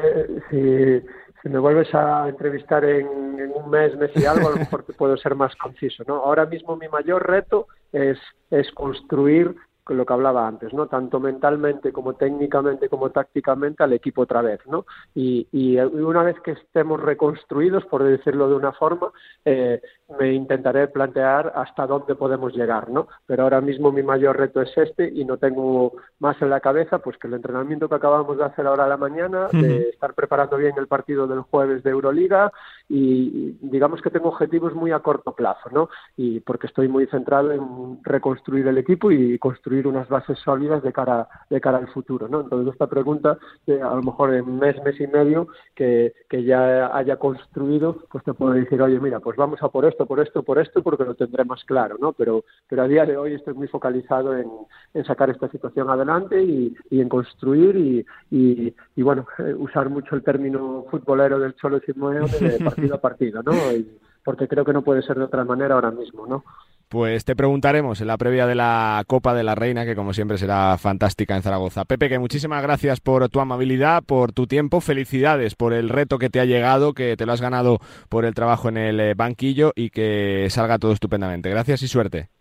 si, 0.50 1.08
si 1.42 1.50
me 1.50 1.60
vuelves 1.60 1.94
a 1.94 2.28
entrevistar 2.30 2.84
en, 2.86 3.08
en, 3.40 3.52
un 3.56 3.70
mes, 3.70 3.96
mes 3.98 4.12
y 4.16 4.26
algo, 4.26 4.48
a 4.48 4.52
lo 4.52 4.58
mejor 4.58 4.84
te 4.84 4.94
puedo 4.94 5.18
ser 5.18 5.36
más 5.36 5.56
conciso, 5.56 6.04
¿no? 6.08 6.16
Ahora 6.16 6.46
mismo 6.46 6.76
mi 6.76 6.88
mayor 6.88 7.28
reto 7.28 7.68
es, 7.92 8.18
es 8.50 8.72
construir 8.72 9.56
con 9.84 9.98
lo 9.98 10.06
que 10.06 10.14
hablaba 10.14 10.48
antes, 10.48 10.74
¿no? 10.74 10.88
Tanto 10.88 11.20
mentalmente 11.20 11.92
como 11.92 12.14
técnicamente 12.14 12.88
como 12.88 13.10
tácticamente 13.10 13.84
al 13.84 13.94
equipo 13.94 14.22
otra 14.22 14.42
vez, 14.42 14.60
¿no? 14.68 14.86
Y, 15.16 15.48
y 15.52 15.78
una 15.78 16.24
vez 16.24 16.40
que 16.42 16.52
estemos 16.52 17.02
reconstruidos, 17.02 17.86
por 17.86 18.04
decirlo 18.04 18.48
de 18.48 18.56
una 18.56 18.74
forma, 18.74 19.12
eh, 19.44 19.82
me 20.20 20.34
intentaré 20.34 20.88
plantear 20.88 21.54
hasta 21.56 21.88
dónde 21.88 22.16
podemos 22.16 22.54
llegar, 22.54 22.90
¿no? 22.90 23.08
Pero 23.26 23.44
ahora 23.44 23.62
mismo 23.62 23.92
mi 23.92 24.04
mayor 24.04 24.38
reto 24.38 24.62
es 24.62 24.78
este 24.78 25.10
y 25.14 25.26
no 25.26 25.38
tengo 25.38 25.94
más 26.20 26.40
en 26.42 26.50
la 26.50 26.60
cabeza 26.60 27.00
pues 27.00 27.18
que 27.18 27.28
el 27.28 27.34
entrenamiento 27.34 27.90
que 27.90 27.96
acabamos 27.96 28.38
de 28.38 28.46
hacer 28.46 28.68
ahora 28.68 28.86
a 28.86 28.90
la 28.90 28.98
mañana, 28.98 29.48
uh 29.48 29.56
-huh. 29.56 29.62
de 29.62 29.90
estar 29.90 30.14
preparando 30.14 30.58
bien 30.58 30.74
el 30.78 30.88
partido 30.88 31.28
del 31.28 31.42
jueves 31.42 31.84
de 31.84 31.90
Euroliga 31.92 32.52
y 32.88 33.58
digamos 33.62 34.02
que 34.02 34.10
tengo 34.10 34.30
objetivos 34.30 34.74
muy 34.76 34.92
a 34.92 35.00
corto 35.00 35.34
plazo, 35.34 35.70
¿no? 35.72 35.90
Y 36.18 36.42
porque 36.42 36.68
estoy 36.68 36.88
muy 36.88 37.08
centrado 37.08 37.52
en 37.52 38.00
reconstruir 38.04 38.68
el 38.68 38.78
equipo 38.78 39.12
y 39.12 39.40
construir 39.40 39.71
unas 39.88 40.08
bases 40.10 40.38
sólidas 40.40 40.84
de 40.84 40.92
cara 40.92 41.28
de 41.50 41.62
cara 41.62 41.78
al 41.78 41.88
futuro, 41.88 42.28
¿no? 42.28 42.42
Entonces 42.42 42.74
esta 42.74 42.88
pregunta 42.88 43.38
eh, 43.68 43.80
a 43.82 43.96
lo 43.96 44.04
mejor 44.04 44.34
en 44.34 44.60
mes 44.60 44.82
mes 44.84 45.00
y 45.00 45.08
medio 45.08 45.48
que, 45.76 46.14
que 46.30 46.44
ya 46.44 46.96
haya 46.96 47.18
construido, 47.18 48.06
pues 48.12 48.24
te 48.24 48.34
puedo 48.34 48.54
decir, 48.54 48.82
oye, 48.82 49.00
mira, 49.00 49.20
pues 49.20 49.38
vamos 49.38 49.62
a 49.64 49.70
por 49.70 49.86
esto 49.86 50.06
por 50.06 50.20
esto, 50.20 50.44
por 50.44 50.60
esto, 50.60 50.84
porque 50.84 51.06
lo 51.06 51.16
tendré 51.16 51.46
más 51.46 51.64
claro, 51.64 51.98
¿no? 52.00 52.14
Pero, 52.14 52.44
pero 52.68 52.84
a 52.84 52.88
día 52.88 53.06
de 53.06 53.18
hoy 53.18 53.34
estoy 53.34 53.54
muy 53.54 53.68
focalizado 53.68 54.38
en, 54.38 54.50
en 54.94 55.06
sacar 55.06 55.30
esta 55.30 55.50
situación 55.50 55.90
adelante 55.90 56.42
y, 56.42 56.76
y 56.90 57.02
en 57.02 57.10
construir 57.10 57.76
y, 57.76 58.06
y, 58.30 58.76
y 58.96 59.02
bueno, 59.02 59.26
eh, 59.40 59.54
usar 59.54 59.90
mucho 59.90 60.16
el 60.16 60.24
término 60.24 60.86
futbolero 60.90 61.40
del 61.40 61.56
Cholo 61.56 61.80
Simeone 61.80 62.28
de 62.28 62.60
partido 62.64 62.96
a 62.96 63.02
partido, 63.02 63.42
¿no? 63.44 63.54
Y, 63.72 64.00
porque 64.24 64.48
creo 64.48 64.66
que 64.66 64.74
no 64.74 64.84
puede 64.84 65.02
ser 65.02 65.18
de 65.18 65.24
otra 65.24 65.44
manera 65.44 65.76
ahora 65.76 65.92
mismo, 65.92 66.28
¿no? 66.28 66.44
Pues 66.92 67.24
te 67.24 67.38
preguntaremos 67.38 68.02
en 68.02 68.08
la 68.08 68.18
previa 68.18 68.46
de 68.46 68.54
la 68.54 69.06
Copa 69.08 69.34
de 69.34 69.44
la 69.44 69.56
Reina, 69.56 69.86
que 69.86 69.96
como 69.96 70.14
siempre 70.14 70.38
será 70.38 70.78
fantástica 70.78 71.38
en 71.38 71.42
Zaragoza. 71.42 71.86
Pepe, 71.86 72.10
que 72.10 72.20
muchísimas 72.20 72.62
gracias 72.62 73.00
por 73.00 73.30
tu 73.30 73.40
amabilidad, 73.40 74.04
por 74.04 74.34
tu 74.34 74.46
tiempo, 74.46 74.82
felicidades 74.82 75.56
por 75.56 75.72
el 75.72 75.88
reto 75.88 76.20
que 76.20 76.30
te 76.30 76.42
ha 76.42 76.46
llegado, 76.46 76.94
que 76.94 77.16
te 77.16 77.26
lo 77.26 77.32
has 77.32 77.40
ganado 77.40 77.80
por 78.10 78.26
el 78.26 78.34
trabajo 78.34 78.68
en 78.68 78.76
el 78.76 79.00
eh, 79.00 79.14
banquillo 79.14 79.72
y 79.74 79.90
que 79.90 80.48
salga 80.50 80.80
todo 80.80 80.92
estupendamente. 80.92 81.50
Gracias 81.50 81.82
y 81.82 81.88
suerte. 81.88 82.41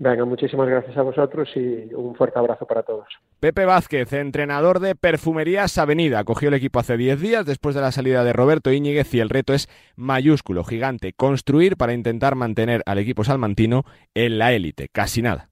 Venga, 0.00 0.24
muchísimas 0.24 0.68
gracias 0.68 0.96
a 0.96 1.02
vosotros 1.02 1.48
y 1.56 1.92
un 1.92 2.14
fuerte 2.14 2.38
abrazo 2.38 2.66
para 2.66 2.84
todos. 2.84 3.06
Pepe 3.40 3.64
Vázquez, 3.64 4.12
entrenador 4.12 4.78
de 4.78 4.94
Perfumerías 4.94 5.76
Avenida, 5.76 6.22
cogió 6.22 6.48
el 6.48 6.54
equipo 6.54 6.78
hace 6.78 6.96
10 6.96 7.20
días 7.20 7.44
después 7.44 7.74
de 7.74 7.80
la 7.80 7.90
salida 7.90 8.22
de 8.22 8.32
Roberto 8.32 8.72
Íñiguez 8.72 9.12
y 9.14 9.20
el 9.20 9.28
reto 9.28 9.54
es 9.54 9.68
mayúsculo, 9.96 10.62
gigante, 10.62 11.12
construir 11.14 11.76
para 11.76 11.94
intentar 11.94 12.36
mantener 12.36 12.82
al 12.86 12.98
equipo 12.98 13.24
salmantino 13.24 13.82
en 14.14 14.38
la 14.38 14.52
élite, 14.52 14.88
casi 14.92 15.20
nada. 15.20 15.50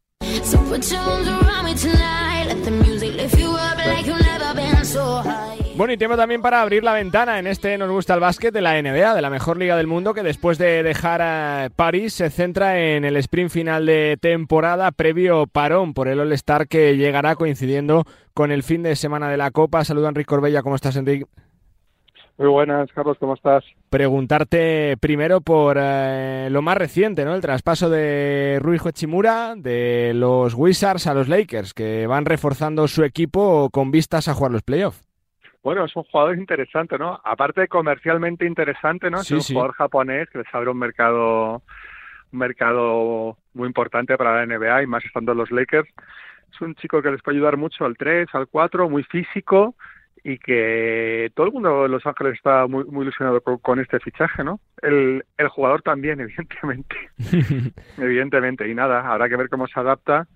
So 4.87 5.56
bueno, 5.77 5.93
y 5.93 5.99
tiempo 5.99 6.17
también 6.17 6.41
para 6.41 6.63
abrir 6.63 6.83
la 6.83 6.95
ventana 6.95 7.39
en 7.39 7.47
este 7.47 7.77
Nos 7.77 7.91
gusta 7.91 8.15
el 8.15 8.21
básquet 8.21 8.53
de 8.53 8.63
la 8.63 8.81
NBA, 8.81 9.15
de 9.15 9.21
la 9.21 9.29
mejor 9.29 9.59
liga 9.59 9.77
del 9.77 9.87
mundo, 9.87 10.15
que 10.15 10.23
después 10.23 10.57
de 10.57 10.83
dejar 10.83 11.21
a 11.21 11.69
París 11.75 12.15
se 12.15 12.31
centra 12.31 12.81
en 12.81 13.05
el 13.05 13.17
sprint 13.17 13.51
final 13.51 13.85
de 13.85 14.17
temporada 14.19 14.91
previo 14.91 15.47
parón 15.47 15.93
por 15.93 16.09
el 16.09 16.21
All-Star 16.21 16.67
que 16.67 16.97
llegará 16.97 17.37
coincidiendo 17.37 18.05
con 18.33 18.53
el 18.53 18.63
fin 18.63 18.83
de 18.83 18.97
semana 18.97 19.29
de 19.29 19.37
la 19.37 19.51
Copa. 19.51 19.85
Saluda 19.85 20.09
Enrique 20.09 20.27
Corbella, 20.27 20.63
¿cómo 20.63 20.77
estás, 20.77 20.97
Enrique? 20.97 21.27
Muy 22.39 22.49
buenas, 22.49 22.91
Carlos, 22.93 23.17
¿cómo 23.19 23.35
estás? 23.35 23.65
Preguntarte 23.91 24.97
primero 24.99 25.41
por 25.41 25.77
eh, 25.79 26.49
lo 26.51 26.61
más 26.63 26.77
reciente, 26.77 27.25
¿no? 27.25 27.35
El 27.35 27.41
traspaso 27.41 27.89
de 27.91 28.59
Rui 28.61 28.79
Hachimura 28.79 29.55
de 29.57 30.13
los 30.15 30.55
Wizards 30.55 31.07
a 31.07 31.15
los 31.15 31.29
Lakers, 31.29 31.75
que 31.75 32.07
van 32.07 32.25
reforzando 32.25 32.89
su 32.89 33.05
equipo 33.05 33.69
con 33.71 33.91
vistas 33.91 34.29
a 34.29 34.35
jugar 34.35 34.53
los 34.53 34.63
playoffs. 34.63 35.06
Bueno, 35.67 35.85
es 35.85 35.97
un 35.97 36.05
jugador 36.05 36.39
interesante, 36.39 36.97
¿no? 36.97 37.21
Aparte 37.25 37.63
de 37.63 37.67
comercialmente 37.67 38.47
interesante, 38.47 39.11
¿no? 39.11 39.25
Sí, 39.25 39.35
es 39.35 39.39
un 39.39 39.41
sí. 39.41 39.53
jugador 39.53 39.75
japonés 39.75 40.31
que 40.31 40.39
les 40.39 40.55
abre 40.55 40.71
un 40.71 40.79
mercado, 40.79 41.61
un 42.31 42.39
mercado 42.39 43.37
muy 43.53 43.67
importante 43.67 44.17
para 44.17 44.37
la 44.37 44.47
NBA 44.47 44.85
y 44.85 44.87
más 44.87 45.05
estando 45.05 45.35
los 45.35 45.51
Lakers. 45.51 45.89
Es 46.55 46.61
un 46.61 46.77
chico 46.77 47.03
que 47.03 47.11
les 47.11 47.21
puede 47.21 47.39
ayudar 47.39 47.57
mucho 47.57 47.85
al 47.85 47.97
3, 47.97 48.29
al 48.35 48.47
4, 48.47 48.89
muy 48.89 49.03
físico 49.03 49.75
y 50.23 50.39
que 50.39 51.33
todo 51.35 51.47
el 51.47 51.53
mundo 51.53 51.83
de 51.83 51.89
Los 51.89 52.07
Ángeles 52.07 52.35
está 52.35 52.69
muy, 52.69 52.85
muy 52.85 53.03
ilusionado 53.03 53.41
con, 53.41 53.59
con, 53.59 53.81
este 53.81 53.99
fichaje, 53.99 54.45
¿no? 54.45 54.61
El, 54.83 55.25
el 55.37 55.49
jugador 55.49 55.83
también, 55.83 56.21
evidentemente. 56.21 56.97
evidentemente. 57.99 58.69
Y 58.69 58.75
nada, 58.77 59.01
habrá 59.01 59.29
que 59.29 59.37
ver 59.37 59.49
cómo 59.49 59.67
se 59.67 59.81
adapta 59.81 60.29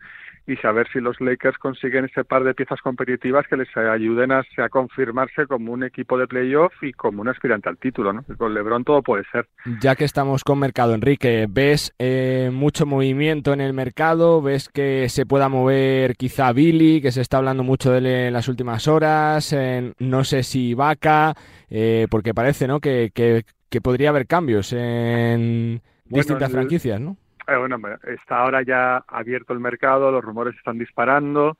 y 0.50 0.56
saber 0.56 0.88
si 0.92 1.00
los 1.00 1.20
Lakers 1.20 1.58
consiguen 1.58 2.06
ese 2.06 2.24
par 2.24 2.42
de 2.42 2.54
piezas 2.54 2.80
competitivas 2.80 3.46
que 3.46 3.56
les 3.56 3.68
ayuden 3.76 4.32
a, 4.32 4.42
a 4.58 4.68
confirmarse 4.68 5.46
como 5.46 5.72
un 5.72 5.84
equipo 5.84 6.18
de 6.18 6.26
playoff 6.26 6.72
y 6.82 6.92
como 6.92 7.22
un 7.22 7.28
aspirante 7.28 7.68
al 7.68 7.78
título, 7.78 8.12
¿no? 8.12 8.24
Con 8.36 8.52
LeBron 8.52 8.82
todo 8.84 9.00
puede 9.02 9.22
ser. 9.30 9.46
Ya 9.80 9.94
que 9.94 10.04
estamos 10.04 10.42
con 10.42 10.58
mercado, 10.58 10.92
Enrique, 10.94 11.46
¿ves 11.48 11.94
eh, 12.00 12.50
mucho 12.52 12.84
movimiento 12.84 13.52
en 13.52 13.60
el 13.60 13.72
mercado? 13.72 14.42
¿Ves 14.42 14.68
que 14.68 15.08
se 15.08 15.24
pueda 15.24 15.48
mover 15.48 16.16
quizá 16.16 16.52
Billy, 16.52 17.00
que 17.00 17.12
se 17.12 17.20
está 17.20 17.36
hablando 17.36 17.62
mucho 17.62 17.92
de 17.92 17.98
él 17.98 18.06
en 18.06 18.32
las 18.32 18.48
últimas 18.48 18.88
horas? 18.88 19.56
No 20.00 20.24
sé 20.24 20.42
si 20.42 20.74
Vaca, 20.74 21.34
eh, 21.68 22.08
porque 22.10 22.34
parece, 22.34 22.66
¿no? 22.66 22.80
Que, 22.80 23.12
que, 23.14 23.44
que, 23.68 23.80
podría 23.80 24.08
haber 24.08 24.26
cambios 24.26 24.72
en 24.72 25.80
distintas 26.06 26.50
franquicias, 26.50 27.00
¿no? 27.00 27.16
Eh, 27.50 27.56
bueno, 27.56 27.78
está 28.06 28.38
ahora 28.38 28.62
ya 28.62 28.98
abierto 29.08 29.52
el 29.52 29.60
mercado, 29.60 30.12
los 30.12 30.24
rumores 30.24 30.54
están 30.56 30.78
disparando. 30.78 31.56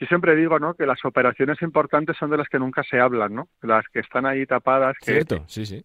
Yo 0.00 0.06
siempre 0.06 0.34
digo, 0.34 0.58
¿no? 0.58 0.74
Que 0.74 0.86
las 0.86 1.04
operaciones 1.04 1.60
importantes 1.62 2.16
son 2.16 2.30
de 2.30 2.38
las 2.38 2.48
que 2.48 2.58
nunca 2.58 2.82
se 2.82 2.98
hablan, 2.98 3.34
¿no? 3.34 3.48
Las 3.62 3.86
que 3.88 4.00
están 4.00 4.26
ahí 4.26 4.46
tapadas. 4.46 4.96
Que 4.98 5.12
Cierto, 5.12 5.44
sí, 5.46 5.66
sí. 5.66 5.84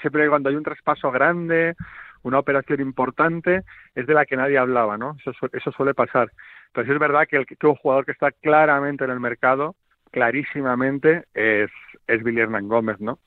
Siempre 0.00 0.28
cuando 0.28 0.48
hay 0.48 0.56
un 0.56 0.62
traspaso 0.62 1.10
grande, 1.10 1.74
una 2.22 2.38
operación 2.38 2.80
importante, 2.80 3.62
es 3.94 4.06
de 4.06 4.14
la 4.14 4.26
que 4.26 4.36
nadie 4.36 4.58
hablaba, 4.58 4.98
¿no? 4.98 5.16
Eso, 5.24 5.32
eso 5.52 5.72
suele 5.72 5.94
pasar. 5.94 6.30
Pero 6.72 6.86
sí 6.86 6.92
es 6.92 6.98
verdad 6.98 7.26
que, 7.28 7.36
el, 7.36 7.46
que 7.46 7.66
un 7.66 7.74
jugador 7.74 8.04
que 8.04 8.12
está 8.12 8.30
claramente 8.30 9.04
en 9.04 9.10
el 9.10 9.20
mercado, 9.20 9.74
clarísimamente, 10.10 11.24
es, 11.34 11.70
es 12.06 12.22
Billy 12.22 12.40
Hernán 12.40 12.68
Gómez, 12.68 13.00
¿no? 13.00 13.18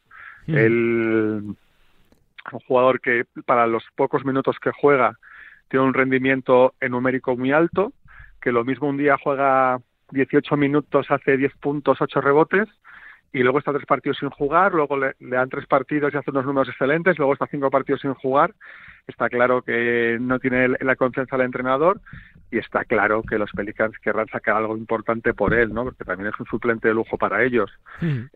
Mm. 0.47 0.55
El 0.55 1.55
un 2.51 2.59
jugador 2.59 3.01
que 3.01 3.26
para 3.45 3.68
los 3.68 3.84
pocos 3.95 4.26
minutos 4.26 4.57
que 4.59 4.72
juega 4.72 5.18
tiene 5.70 5.86
un 5.86 5.93
rendimiento 5.93 6.74
en 6.80 6.91
numérico 6.91 7.36
muy 7.36 7.51
alto, 7.51 7.93
que 8.41 8.51
lo 8.51 8.63
mismo 8.63 8.88
un 8.88 8.97
día 8.97 9.18
juega 9.22 9.80
18 10.11 10.55
minutos, 10.57 11.07
hace 11.09 11.38
10 11.38 11.53
puntos, 11.57 12.01
8 12.01 12.22
rebotes, 12.22 12.68
y 13.36 13.43
luego 13.43 13.59
está 13.59 13.74
tres 13.74 13.86
partidos 13.86 14.18
sin 14.18 14.30
jugar, 14.30 14.74
luego 14.74 14.95
le, 14.95 15.13
dan 15.20 15.49
tres 15.49 15.66
partidos 15.66 16.13
y 16.13 16.18
hace 16.18 16.32
unos 16.32 16.45
números 16.45 16.70
excelentes, 16.70 17.18
luego 17.18 17.34
está 17.34 17.45
cinco 17.47 17.70
partidos 17.70 17.99
sin 17.99 18.13
jugar. 18.13 18.53
Está 19.07 19.28
claro 19.28 19.61
que 19.61 20.18
no 20.22 20.39
tiene 20.39 20.70
la 20.80 20.95
confianza 20.95 21.36
del 21.36 21.47
entrenador 21.47 21.99
y 22.49 22.59
está 22.59 22.86
claro 22.86 23.24
que 23.24 23.38
los 23.38 23.51
Pelicans 23.51 23.99
querrán 23.99 24.28
sacar 24.28 24.55
algo 24.55 24.78
importante 24.78 25.34
por 25.34 25.53
él, 25.53 25.74
¿no? 25.74 25.84
Porque 25.84 26.05
también 26.05 26.32
es 26.34 26.39
un 26.39 26.45
suplente 26.45 26.88
de 26.88 26.93
lujo 26.93 27.18
para 27.18 27.43
ellos. 27.43 27.70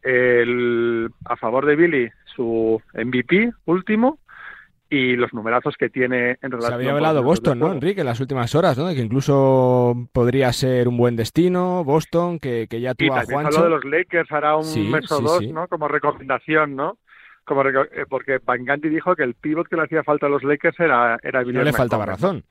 El, 0.04 1.10
a 1.24 1.38
favor 1.38 1.66
de 1.66 1.78
Billy, 1.78 2.12
su 2.36 2.82
MVP 2.94 3.54
último, 3.68 4.20
y 4.90 5.16
los 5.16 5.34
numerazos 5.34 5.76
que 5.78 5.90
tiene 5.90 6.38
en 6.42 6.52
relación 6.52 6.70
Se 6.70 6.74
había 6.74 6.92
hablado 6.92 7.22
Boston, 7.22 7.60
¿no, 7.60 7.72
Enrique, 7.72 8.02
en 8.02 8.08
las 8.08 8.20
últimas 8.20 8.56
horas, 8.56 8.78
¿no? 8.78 8.88
De 8.88 8.96
que 8.96 9.02
incluso 9.02 10.10
podría 10.12 10.52
ser 10.52 10.88
un 10.88 10.98
buen 10.98 11.16
destino, 11.16 11.84
Boston, 11.84 12.40
que, 12.40 12.68
que 12.68 12.82
ya 12.82 12.96
tuvo 12.96 13.16
a 13.16 13.24
Juancho. 13.24 13.64
de 13.64 13.70
los 13.70 13.86
Lakers 13.86 14.32
hará 14.32 14.56
un 14.56 14.92
mes 14.92 15.12
o 15.12 15.22
dos, 15.22 15.46
¿no? 15.48 15.68
Como 15.68 15.88
recomendación, 15.88 16.76
¿no? 16.76 16.98
Como 17.46 17.68
eh, 17.68 18.06
porque 18.10 18.40
Van 18.44 18.66
dijo 18.82 19.16
que 19.16 19.24
el 19.24 19.36
pivot 19.36 19.68
que 19.68 19.76
le 19.76 19.84
hacía 19.84 20.04
falta 20.04 20.26
a 20.26 20.30
los 20.30 20.44
Lakers 20.44 20.80
era, 20.80 21.20
era 21.22 21.44
No 21.44 21.64
le 21.64 21.74
faltaba 21.74 22.06
razón. 22.06 22.44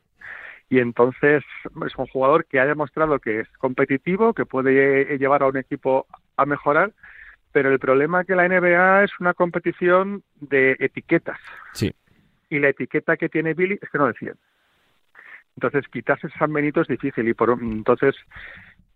Y 0.71 0.81
entonces 0.81 1.43
es 1.87 1.97
un 1.97 2.07
jugador 2.07 2.45
que 2.45 2.61
ha 2.61 2.67
demostrado 2.67 3.19
que 3.19 3.41
es 3.41 3.49
competitivo, 3.59 4.35
que 4.35 4.45
puede 4.45 5.19
llevar 5.19 5.43
a 5.43 5.47
un 5.47 5.57
equipo 5.57 6.07
a 6.37 6.45
mejorar, 6.47 6.93
pero 7.53 7.73
el 7.73 7.79
problema 7.79 8.21
es 8.21 8.27
que 8.27 8.37
la 8.37 8.47
NBA 8.47 9.05
es 9.05 9.11
una 9.19 9.35
competición 9.35 10.23
de 10.41 10.77
etiquetas. 10.79 11.39
Sí 11.73 11.93
y 12.49 12.59
la 12.59 12.71
etiqueta 12.71 13.17
que 13.17 13.29
tiene 13.29 13.55
Billy 13.55 13.79
es 13.81 13.89
que 13.91 13.99
no 13.99 14.07
defiende. 14.07 14.41
Entonces, 15.57 15.89
quitarse 15.89 16.29
San 16.39 16.53
Benito 16.53 16.81
es 16.81 16.89
difícil 16.89 17.29
y 17.29 17.35
por 17.35 17.51
entonces 17.51 18.15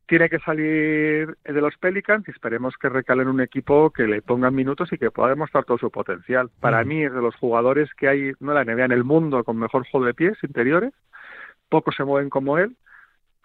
tiene 0.07 0.29
que 0.29 0.39
salir 0.41 1.37
de 1.45 1.61
los 1.61 1.77
Pelicans 1.79 2.27
y 2.29 2.31
esperemos 2.31 2.77
que 2.77 2.89
recalen 2.89 3.29
un 3.29 3.41
equipo 3.41 3.91
que 3.91 4.07
le 4.07 4.23
pongan 4.23 4.55
minutos 4.55 4.93
y 4.93 4.99
que 4.99 5.11
pueda 5.11 5.31
demostrar 5.31 5.65
todo 5.65 5.79
su 5.79 5.91
potencial. 5.91 6.51
Para 6.61 6.85
mí 6.85 7.03
es 7.03 7.13
de 7.13 7.23
los 7.23 7.35
jugadores 7.37 7.93
que 7.95 8.09
hay, 8.09 8.33
no 8.41 8.53
la 8.53 8.65
NBA 8.65 8.85
en 8.85 8.93
el 8.93 9.05
mundo 9.05 9.43
con 9.43 9.59
mejor 9.59 9.87
juego 9.91 10.07
de 10.07 10.15
pies 10.15 10.37
interiores, 10.43 10.93
pocos 11.69 11.95
se 11.97 12.05
mueven 12.05 12.31
como 12.31 12.59
él. 12.59 12.77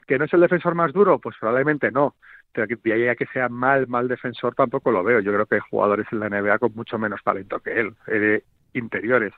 ¿Que 0.06 0.18
no 0.18 0.26
es 0.26 0.34
el 0.34 0.42
defensor 0.42 0.76
más 0.76 0.94
duro? 0.94 1.20
Pues 1.20 1.36
probablemente 1.40 1.92
no. 1.92 2.16
Pero 2.54 2.68
de 2.68 2.94
ahí 2.94 3.08
a 3.08 3.16
que 3.16 3.26
sea 3.28 3.50
mal, 3.50 3.88
mal 3.88 4.08
defensor 4.08 4.56
tampoco 4.56 4.92
lo 4.92 5.04
veo. 5.04 5.20
Yo 5.20 5.34
creo 5.34 5.46
que 5.46 5.56
hay 5.56 5.62
jugadores 5.70 6.08
en 6.12 6.20
la 6.20 6.30
NBA 6.30 6.60
con 6.60 6.74
mucho 6.76 6.98
menos 6.98 7.22
talento 7.24 7.60
que 7.60 7.80
él. 7.80 7.94
Eh, 8.08 8.44
interiores. 8.74 9.34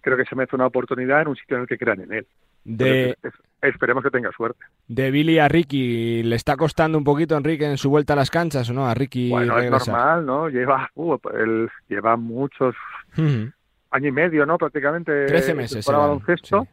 Creo 0.00 0.16
que 0.16 0.24
se 0.24 0.34
me 0.34 0.44
hace 0.44 0.56
una 0.56 0.66
oportunidad 0.66 1.22
en 1.22 1.28
un 1.28 1.36
sitio 1.36 1.56
en 1.56 1.62
el 1.62 1.68
que 1.68 1.78
crean 1.78 2.00
en 2.00 2.12
él. 2.12 2.26
De... 2.64 3.16
esperemos 3.60 4.02
que 4.04 4.10
tenga 4.10 4.30
suerte. 4.32 4.64
De 4.88 5.10
Billy 5.10 5.38
a 5.38 5.48
Ricky, 5.48 6.22
¿le 6.22 6.36
está 6.36 6.56
costando 6.56 6.98
un 6.98 7.04
poquito 7.04 7.36
Enrique 7.36 7.64
en 7.64 7.78
su 7.78 7.90
vuelta 7.90 8.12
a 8.12 8.16
las 8.16 8.30
canchas 8.30 8.70
o 8.70 8.72
no? 8.72 8.86
A 8.86 8.94
Ricky 8.94 9.30
Bueno, 9.30 9.58
es 9.58 9.70
normal, 9.70 10.26
¿no? 10.26 10.48
Lleva, 10.48 10.90
uh, 10.94 11.16
él 11.34 11.68
lleva 11.88 12.16
muchos, 12.16 12.74
año 13.16 14.08
y 14.08 14.12
medio, 14.12 14.46
¿no? 14.46 14.58
Prácticamente. 14.58 15.26
Trece 15.26 15.54
meses. 15.54 15.84
Para 15.86 15.98
baloncesto. 15.98 16.66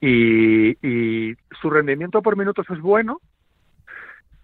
Y, 0.00 0.70
y 0.86 1.34
su 1.60 1.70
rendimiento 1.70 2.20
por 2.20 2.36
minutos 2.36 2.66
es 2.70 2.80
bueno, 2.80 3.20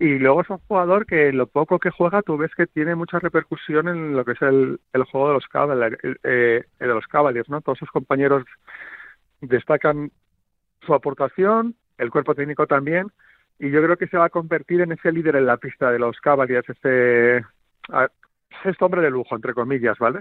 y 0.01 0.19
luego 0.19 0.41
es 0.41 0.49
un 0.49 0.57
jugador 0.67 1.05
que 1.05 1.31
lo 1.31 1.47
poco 1.47 1.79
que 1.79 1.91
juega 1.91 2.23
tú 2.23 2.39
ves 2.39 2.55
que 2.55 2.67
tiene 2.67 2.95
mucha 2.95 3.19
repercusión 3.19 3.87
en 3.87 4.17
lo 4.17 4.25
que 4.25 4.33
es 4.33 4.41
el, 4.41 4.81
el 4.95 5.05
juego 5.05 5.29
de 5.29 5.35
los 5.35 5.47
Cavaliers, 5.47 5.99
eh, 6.25 6.65
de 6.79 6.87
los 6.87 7.07
Cavaliers, 7.07 7.51
¿no? 7.51 7.61
Todos 7.61 7.79
sus 7.79 7.91
compañeros 7.91 8.45
destacan 9.43 10.11
su 10.87 10.95
aportación, 10.95 11.75
el 11.99 12.11
cuerpo 12.11 12.35
técnico 12.35 12.67
también, 12.67 13.09
y 13.59 13.71
yo 13.71 13.83
creo 13.83 13.99
que 13.99 14.07
se 14.07 14.17
va 14.17 14.25
a 14.25 14.31
convertir 14.31 14.81
en 14.81 14.93
ese 14.93 15.13
líder 15.13 15.37
en 15.37 15.45
la 15.45 15.59
pista 15.59 15.91
de 15.91 15.99
los 15.99 16.19
Cavaliers, 16.21 16.67
este, 16.71 17.45
este 18.65 18.85
hombre 18.85 19.03
de 19.03 19.11
lujo, 19.11 19.37
entre 19.37 19.53
comillas, 19.53 19.99
¿vale? 19.99 20.21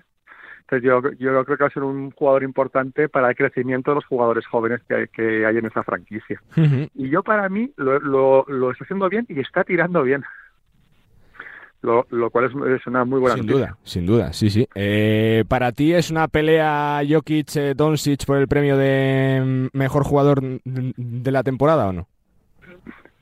Entonces 0.70 0.88
yo, 0.88 1.02
yo 1.14 1.44
creo 1.46 1.58
que 1.58 1.64
va 1.64 1.68
a 1.68 1.74
ser 1.74 1.82
un 1.82 2.12
jugador 2.12 2.44
importante 2.44 3.10
para 3.10 3.30
el 3.30 3.36
crecimiento 3.36 3.90
de 3.90 3.96
los 3.96 4.06
jugadores 4.06 4.46
jóvenes 4.46 4.82
que 4.88 4.94
hay, 4.94 5.08
que 5.08 5.44
hay 5.44 5.58
en 5.58 5.66
esa 5.66 5.84
franquicia. 5.84 6.40
Y 6.94 7.10
yo 7.10 7.24
para 7.24 7.50
mí 7.50 7.72
lo, 7.76 8.46
lo, 8.46 8.72
está 8.72 8.84
haciendo 8.84 9.10
bien 9.10 9.26
y 9.30 9.40
está 9.40 9.64
tirando 9.64 10.04
bien. 10.04 10.24
Lo, 11.82 12.06
lo, 12.12 12.30
cual 12.30 12.46
es, 12.46 12.86
una 12.86 13.04
muy 13.04 13.20
buena 13.20 13.38
Sin 13.38 13.48
duda, 13.48 13.78
sin 13.84 14.06
duda, 14.06 14.34
sí, 14.34 14.50
sí. 14.52 14.68
Eh, 14.76 15.44
¿Para 15.48 15.72
ti 15.72 15.94
es 15.94 16.12
una 16.12 16.28
pelea 16.28 17.02
Jokic-Doncic 17.02 18.26
por 18.28 18.38
el 18.38 18.48
premio 18.48 18.78
de 18.78 19.70
mejor 19.74 20.04
jugador 20.04 20.42
de 20.66 21.32
la 21.32 21.42
temporada 21.42 21.88
o 21.88 21.94
no? 21.94 22.08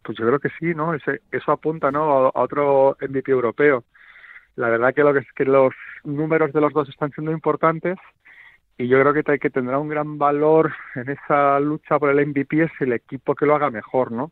Pues 0.04 0.18
yo 0.18 0.26
creo 0.26 0.40
que 0.40 0.50
sí, 0.60 0.74
¿no? 0.76 0.94
Ese, 0.94 1.22
eso 1.32 1.52
apunta, 1.52 1.92
¿no? 1.92 2.28
A, 2.28 2.42
otro 2.42 2.98
MVP 3.00 3.32
europeo. 3.32 3.86
La 4.58 4.70
verdad 4.70 4.94
que 4.94 5.04
lo 5.04 5.14
que 5.14 5.20
es 5.20 5.32
que 5.34 5.46
los 5.46 5.72
números 6.08 6.54
de 6.54 6.62
los 6.62 6.74
dos 6.74 6.90
están 6.90 7.12
siendo 7.12 7.32
importantes 7.32 7.98
y 8.78 8.88
yo 8.88 9.00
creo 9.02 9.14
que, 9.14 9.40
que 9.40 9.50
tendrá 9.50 9.80
un 9.80 9.90
gran 9.90 10.18
valor 10.18 10.74
en 10.96 11.10
esa 11.10 11.60
lucha 11.60 12.00
por 12.00 12.10
el 12.10 12.28
MVP 12.28 12.64
es 12.64 12.72
el 12.80 12.94
equipo 12.94 13.36
que 13.36 13.46
lo 13.46 13.56
haga 13.56 13.70
mejor, 13.70 14.12
¿no? 14.12 14.32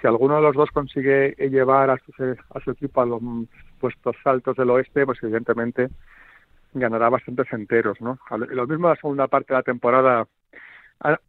Si 0.00 0.06
alguno 0.06 0.36
de 0.36 0.42
los 0.42 0.54
dos 0.54 0.70
consigue 0.70 1.34
llevar 1.50 1.90
a 1.90 1.98
su, 1.98 2.12
a 2.50 2.60
su 2.60 2.70
equipo 2.72 3.00
a 3.00 3.06
los 3.06 3.20
puestos 3.78 4.16
altos 4.24 4.56
del 4.56 4.70
oeste, 4.70 5.04
pues 5.06 5.22
evidentemente 5.22 5.88
ganará 6.74 7.08
bastantes 7.08 7.52
enteros, 7.52 8.00
¿no? 8.00 8.18
Lo 8.30 8.66
mismo 8.66 8.88
la 8.88 8.96
segunda 8.96 9.28
parte 9.28 9.52
de 9.52 9.58
la 9.58 9.62
temporada, 9.62 10.26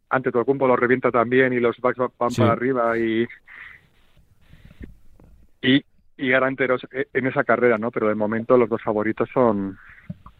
ante 0.09 0.31
todo 0.31 0.41
el 0.41 0.45
cumpo 0.45 0.67
lo 0.67 0.75
revienta 0.75 1.11
también 1.11 1.53
y 1.53 1.59
los 1.59 1.77
Bucks 1.77 1.97
van 1.97 2.31
para 2.35 2.51
arriba 2.51 2.97
y, 2.97 3.27
y, 5.61 5.83
y 6.23 6.33
enteros 6.33 6.85
e, 6.91 7.07
en 7.13 7.27
esa 7.27 7.43
carrera, 7.43 7.77
¿no? 7.77 7.91
Pero 7.91 8.07
de 8.07 8.15
momento 8.15 8.57
los 8.57 8.69
dos 8.69 8.81
favoritos 8.81 9.29
son, 9.33 9.77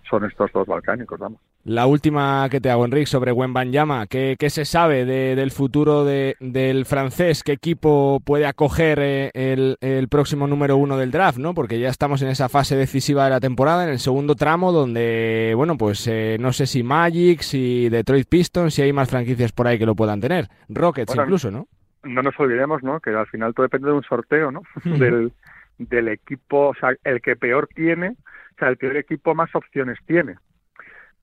son 0.09 0.25
estos 0.25 0.51
dos 0.51 0.65
balcánicos, 0.67 1.19
vamos. 1.19 1.41
La 1.65 1.85
última 1.85 2.47
que 2.49 2.59
te 2.59 2.69
hago, 2.69 2.83
Enrique, 2.83 3.05
sobre 3.05 3.31
Wembanyama. 3.31 4.05
¿Qué, 4.07 4.35
qué 4.37 4.49
se 4.49 4.65
sabe 4.65 5.05
del 5.05 5.51
futuro 5.51 6.03
de, 6.03 6.35
del 6.41 6.85
francés? 6.85 7.41
¿Qué 7.41 7.53
equipo 7.53 8.21
puede 8.25 8.45
acoger 8.45 8.99
eh, 9.01 9.31
el, 9.33 9.77
el, 9.79 10.09
próximo 10.09 10.45
número 10.45 10.75
uno 10.75 10.97
del 10.97 11.11
draft? 11.11 11.37
¿no? 11.37 11.53
Porque 11.53 11.79
ya 11.79 11.87
estamos 11.87 12.21
en 12.21 12.27
esa 12.27 12.49
fase 12.49 12.75
decisiva 12.75 13.23
de 13.23 13.29
la 13.29 13.39
temporada, 13.39 13.85
en 13.85 13.91
el 13.91 13.99
segundo 13.99 14.35
tramo, 14.35 14.73
donde, 14.73 15.53
bueno, 15.55 15.77
pues 15.77 16.05
eh, 16.07 16.35
no 16.39 16.51
sé 16.51 16.65
si 16.65 16.83
Magic, 16.83 17.41
si 17.41 17.87
Detroit 17.87 18.27
Pistons, 18.27 18.73
si 18.73 18.81
hay 18.81 18.91
más 18.91 19.09
franquicias 19.09 19.53
por 19.53 19.67
ahí 19.67 19.79
que 19.79 19.85
lo 19.85 19.95
puedan 19.95 20.19
tener. 20.19 20.49
Rockets 20.67 21.15
incluso, 21.15 21.49
¿no? 21.49 21.67
No 22.03 22.21
nos 22.21 22.37
olvidemos, 22.37 22.83
¿no? 22.83 22.99
Que 22.99 23.11
al 23.11 23.27
final 23.27 23.53
todo 23.53 23.63
depende 23.63 23.87
de 23.87 23.93
un 23.93 24.03
sorteo, 24.03 24.51
¿no? 24.51 24.63
del 24.83 25.31
del 25.77 26.07
equipo, 26.09 26.69
o 26.69 26.75
sea, 26.75 26.95
el 27.03 27.21
que 27.21 27.35
peor 27.35 27.67
tiene, 27.73 28.09
o 28.09 28.59
sea, 28.59 28.69
el 28.69 28.77
peor 28.77 28.97
equipo 28.97 29.35
más 29.35 29.53
opciones 29.55 29.97
tiene. 30.05 30.37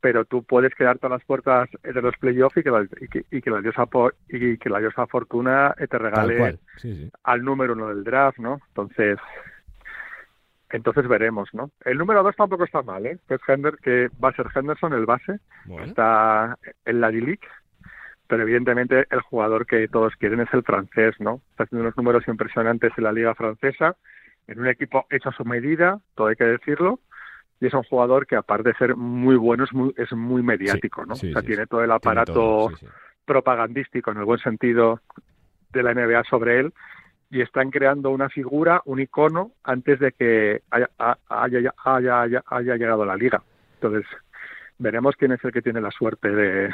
Pero 0.01 0.25
tú 0.25 0.43
puedes 0.43 0.75
quedarte 0.75 1.07
a 1.07 1.11
las 1.11 1.25
puertas 1.25 1.69
de 1.83 2.01
los 2.01 2.17
playoffs 2.17 2.57
y 2.57 2.63
que, 2.63 2.71
la, 2.71 2.87
y 3.01 3.09
que, 3.09 3.25
y 3.31 3.43
que 3.43 3.51
la 3.51 3.61
diosa 3.61 3.87
y 4.29 4.57
que 4.57 4.71
la 4.71 4.79
diosa 4.79 5.07
fortuna 5.07 5.75
te 5.77 5.99
regale 5.99 6.59
al 7.23 7.45
número 7.45 7.75
uno 7.75 7.89
del 7.89 8.03
draft, 8.03 8.39
¿no? 8.39 8.61
Entonces, 8.69 9.19
entonces 10.71 11.07
veremos, 11.07 11.53
¿no? 11.53 11.71
El 11.85 11.99
número 11.99 12.23
dos 12.23 12.35
tampoco 12.37 12.65
está 12.65 12.83
mal, 12.83 13.05
¿eh? 13.05 13.19
Que, 13.29 13.35
es 13.35 13.41
Hender, 13.47 13.77
que 13.83 14.09
va 14.23 14.31
a 14.31 14.35
ser 14.35 14.47
Henderson 14.55 14.95
el 14.95 15.05
base, 15.05 15.39
está 15.85 16.57
en 16.87 17.01
la 17.01 17.11
D-League, 17.11 17.47
pero 18.27 18.43
evidentemente 18.43 19.07
el 19.11 19.21
jugador 19.21 19.67
que 19.67 19.89
todos 19.89 20.15
quieren 20.17 20.41
es 20.41 20.55
el 20.55 20.63
francés, 20.63 21.17
¿no? 21.19 21.43
Está 21.51 21.65
haciendo 21.65 21.83
unos 21.83 21.97
números 21.97 22.27
impresionantes 22.29 22.93
en 22.97 23.05
la 23.05 23.13
liga 23.13 23.35
francesa 23.35 23.97
en 24.51 24.61
un 24.61 24.67
equipo 24.67 25.07
hecho 25.11 25.29
a 25.29 25.33
su 25.33 25.45
medida, 25.45 26.01
todo 26.15 26.27
hay 26.27 26.37
que 26.37 26.45
decirlo, 26.45 26.99
y 27.61 27.67
es 27.67 27.75
un 27.75 27.85
jugador 27.85 28.27
que 28.27 28.37
aparte 28.37 28.71
de 28.71 28.75
ser 28.75 28.97
muy 28.97 29.37
bueno 29.37 29.65
es 29.65 29.73
muy, 29.73 29.95
es 29.97 30.11
muy 30.13 30.43
mediático, 30.43 31.07
¿no? 31.07 31.15
o 31.15 31.17
sea, 31.17 31.43
tiene 31.43 31.67
todo 31.67 31.85
el 31.85 31.93
aparato 31.93 32.71
propagandístico 33.25 34.11
en 34.11 34.19
el 34.19 34.25
buen 34.25 34.41
sentido 34.41 35.01
de 35.73 35.83
la 35.83 35.95
NBA 35.95 36.25
sobre 36.25 36.59
él 36.59 36.73
y 37.31 37.43
están 37.43 37.71
creando 37.71 38.11
una 38.11 38.29
figura, 38.29 38.83
un 38.87 38.99
icono 38.99 39.53
antes 39.63 40.01
de 40.01 40.11
que 40.13 40.63
haya, 40.71 40.91
haya, 41.29 41.73
haya, 41.85 42.43
haya 42.45 42.77
llegado 42.77 43.05
a 43.05 43.07
la 43.07 43.15
liga. 43.17 43.41
Entonces, 43.75 44.05
veremos 44.79 45.15
quién 45.15 45.31
es 45.31 45.45
el 45.45 45.53
que 45.53 45.63
tiene 45.63 45.81
la 45.81 45.93
suerte 45.93 46.29
de, 46.29 46.71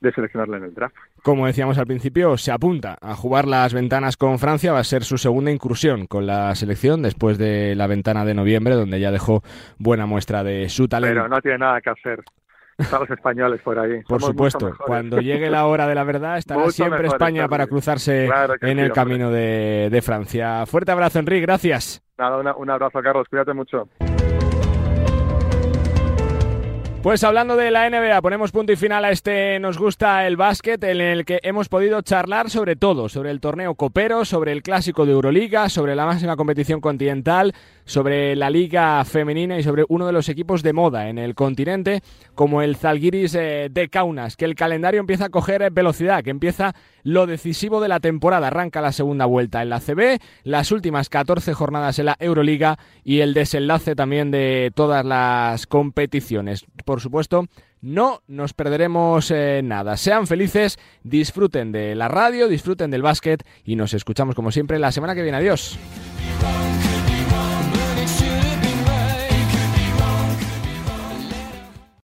de 0.00 0.12
seleccionarle 0.12 0.58
en 0.58 0.64
el 0.64 0.74
draft. 0.74 0.94
Como 1.22 1.46
decíamos 1.46 1.78
al 1.78 1.86
principio, 1.86 2.36
se 2.36 2.52
apunta 2.52 2.96
a 3.00 3.14
jugar 3.14 3.46
las 3.46 3.74
ventanas 3.74 4.16
con 4.16 4.38
Francia, 4.38 4.72
va 4.72 4.78
a 4.78 4.84
ser 4.84 5.04
su 5.04 5.18
segunda 5.18 5.50
incursión 5.50 6.06
con 6.06 6.26
la 6.26 6.54
selección 6.54 7.02
después 7.02 7.38
de 7.38 7.74
la 7.74 7.86
ventana 7.86 8.24
de 8.24 8.34
noviembre, 8.34 8.74
donde 8.74 9.00
ya 9.00 9.10
dejó 9.10 9.42
buena 9.78 10.06
muestra 10.06 10.44
de 10.44 10.68
su 10.68 10.88
talento. 10.88 11.14
Pero 11.14 11.28
no 11.28 11.40
tiene 11.40 11.58
nada 11.58 11.80
que 11.80 11.90
hacer. 11.90 12.22
Están 12.78 13.00
los 13.00 13.10
españoles 13.10 13.60
por 13.62 13.76
ahí. 13.76 14.02
Por 14.04 14.22
supuesto, 14.22 14.72
cuando 14.86 15.20
llegue 15.20 15.50
la 15.50 15.66
hora 15.66 15.88
de 15.88 15.96
la 15.96 16.04
verdad 16.04 16.38
estará 16.38 16.70
siempre 16.70 17.08
España 17.08 17.48
para 17.48 17.66
cruzarse 17.66 18.28
en 18.60 18.78
el 18.78 18.92
camino 18.92 19.30
de, 19.32 20.00
Francia. 20.02 20.64
Fuerte 20.66 20.92
abrazo, 20.92 21.18
Enrique, 21.18 21.42
gracias. 21.42 22.02
Nada, 22.16 22.54
un 22.54 22.70
abrazo, 22.70 23.00
Carlos, 23.02 23.26
cuídate 23.28 23.52
mucho. 23.52 23.88
Pues 27.08 27.24
hablando 27.24 27.56
de 27.56 27.70
la 27.70 27.88
NBA, 27.88 28.20
ponemos 28.20 28.52
punto 28.52 28.70
y 28.70 28.76
final 28.76 29.02
a 29.02 29.10
este 29.10 29.58
Nos 29.60 29.78
gusta 29.78 30.26
el 30.26 30.36
básquet, 30.36 30.84
en 30.84 31.00
el 31.00 31.24
que 31.24 31.40
hemos 31.42 31.70
podido 31.70 32.02
charlar 32.02 32.50
sobre 32.50 32.76
todo, 32.76 33.08
sobre 33.08 33.30
el 33.30 33.40
torneo 33.40 33.76
copero, 33.76 34.26
sobre 34.26 34.52
el 34.52 34.62
clásico 34.62 35.06
de 35.06 35.12
Euroliga, 35.12 35.70
sobre 35.70 35.96
la 35.96 36.04
máxima 36.04 36.36
competición 36.36 36.82
continental, 36.82 37.54
sobre 37.86 38.36
la 38.36 38.50
liga 38.50 39.02
femenina 39.06 39.58
y 39.58 39.62
sobre 39.62 39.86
uno 39.88 40.06
de 40.06 40.12
los 40.12 40.28
equipos 40.28 40.62
de 40.62 40.74
moda 40.74 41.08
en 41.08 41.16
el 41.16 41.34
continente, 41.34 42.02
como 42.34 42.60
el 42.60 42.76
Zalgiris 42.76 43.34
eh, 43.36 43.68
de 43.70 43.88
Kaunas, 43.88 44.36
que 44.36 44.44
el 44.44 44.54
calendario 44.54 45.00
empieza 45.00 45.24
a 45.24 45.30
coger 45.30 45.70
velocidad, 45.70 46.22
que 46.22 46.28
empieza 46.28 46.74
lo 47.08 47.26
decisivo 47.26 47.80
de 47.80 47.88
la 47.88 48.00
temporada. 48.00 48.48
Arranca 48.48 48.82
la 48.82 48.92
segunda 48.92 49.24
vuelta 49.24 49.62
en 49.62 49.70
la 49.70 49.80
CB, 49.80 50.20
las 50.44 50.72
últimas 50.72 51.08
14 51.08 51.54
jornadas 51.54 51.98
en 51.98 52.06
la 52.06 52.16
Euroliga 52.20 52.78
y 53.02 53.20
el 53.20 53.32
desenlace 53.32 53.94
también 53.94 54.30
de 54.30 54.70
todas 54.74 55.06
las 55.06 55.66
competiciones. 55.66 56.66
Por 56.84 57.00
supuesto, 57.00 57.46
no 57.80 58.20
nos 58.26 58.52
perderemos 58.52 59.30
eh, 59.30 59.62
nada. 59.64 59.96
Sean 59.96 60.26
felices, 60.26 60.78
disfruten 61.02 61.72
de 61.72 61.94
la 61.94 62.08
radio, 62.08 62.46
disfruten 62.46 62.90
del 62.90 63.02
básquet 63.02 63.42
y 63.64 63.76
nos 63.76 63.94
escuchamos 63.94 64.34
como 64.34 64.50
siempre 64.50 64.78
la 64.78 64.92
semana 64.92 65.14
que 65.14 65.22
viene. 65.22 65.38
Adiós. 65.38 65.78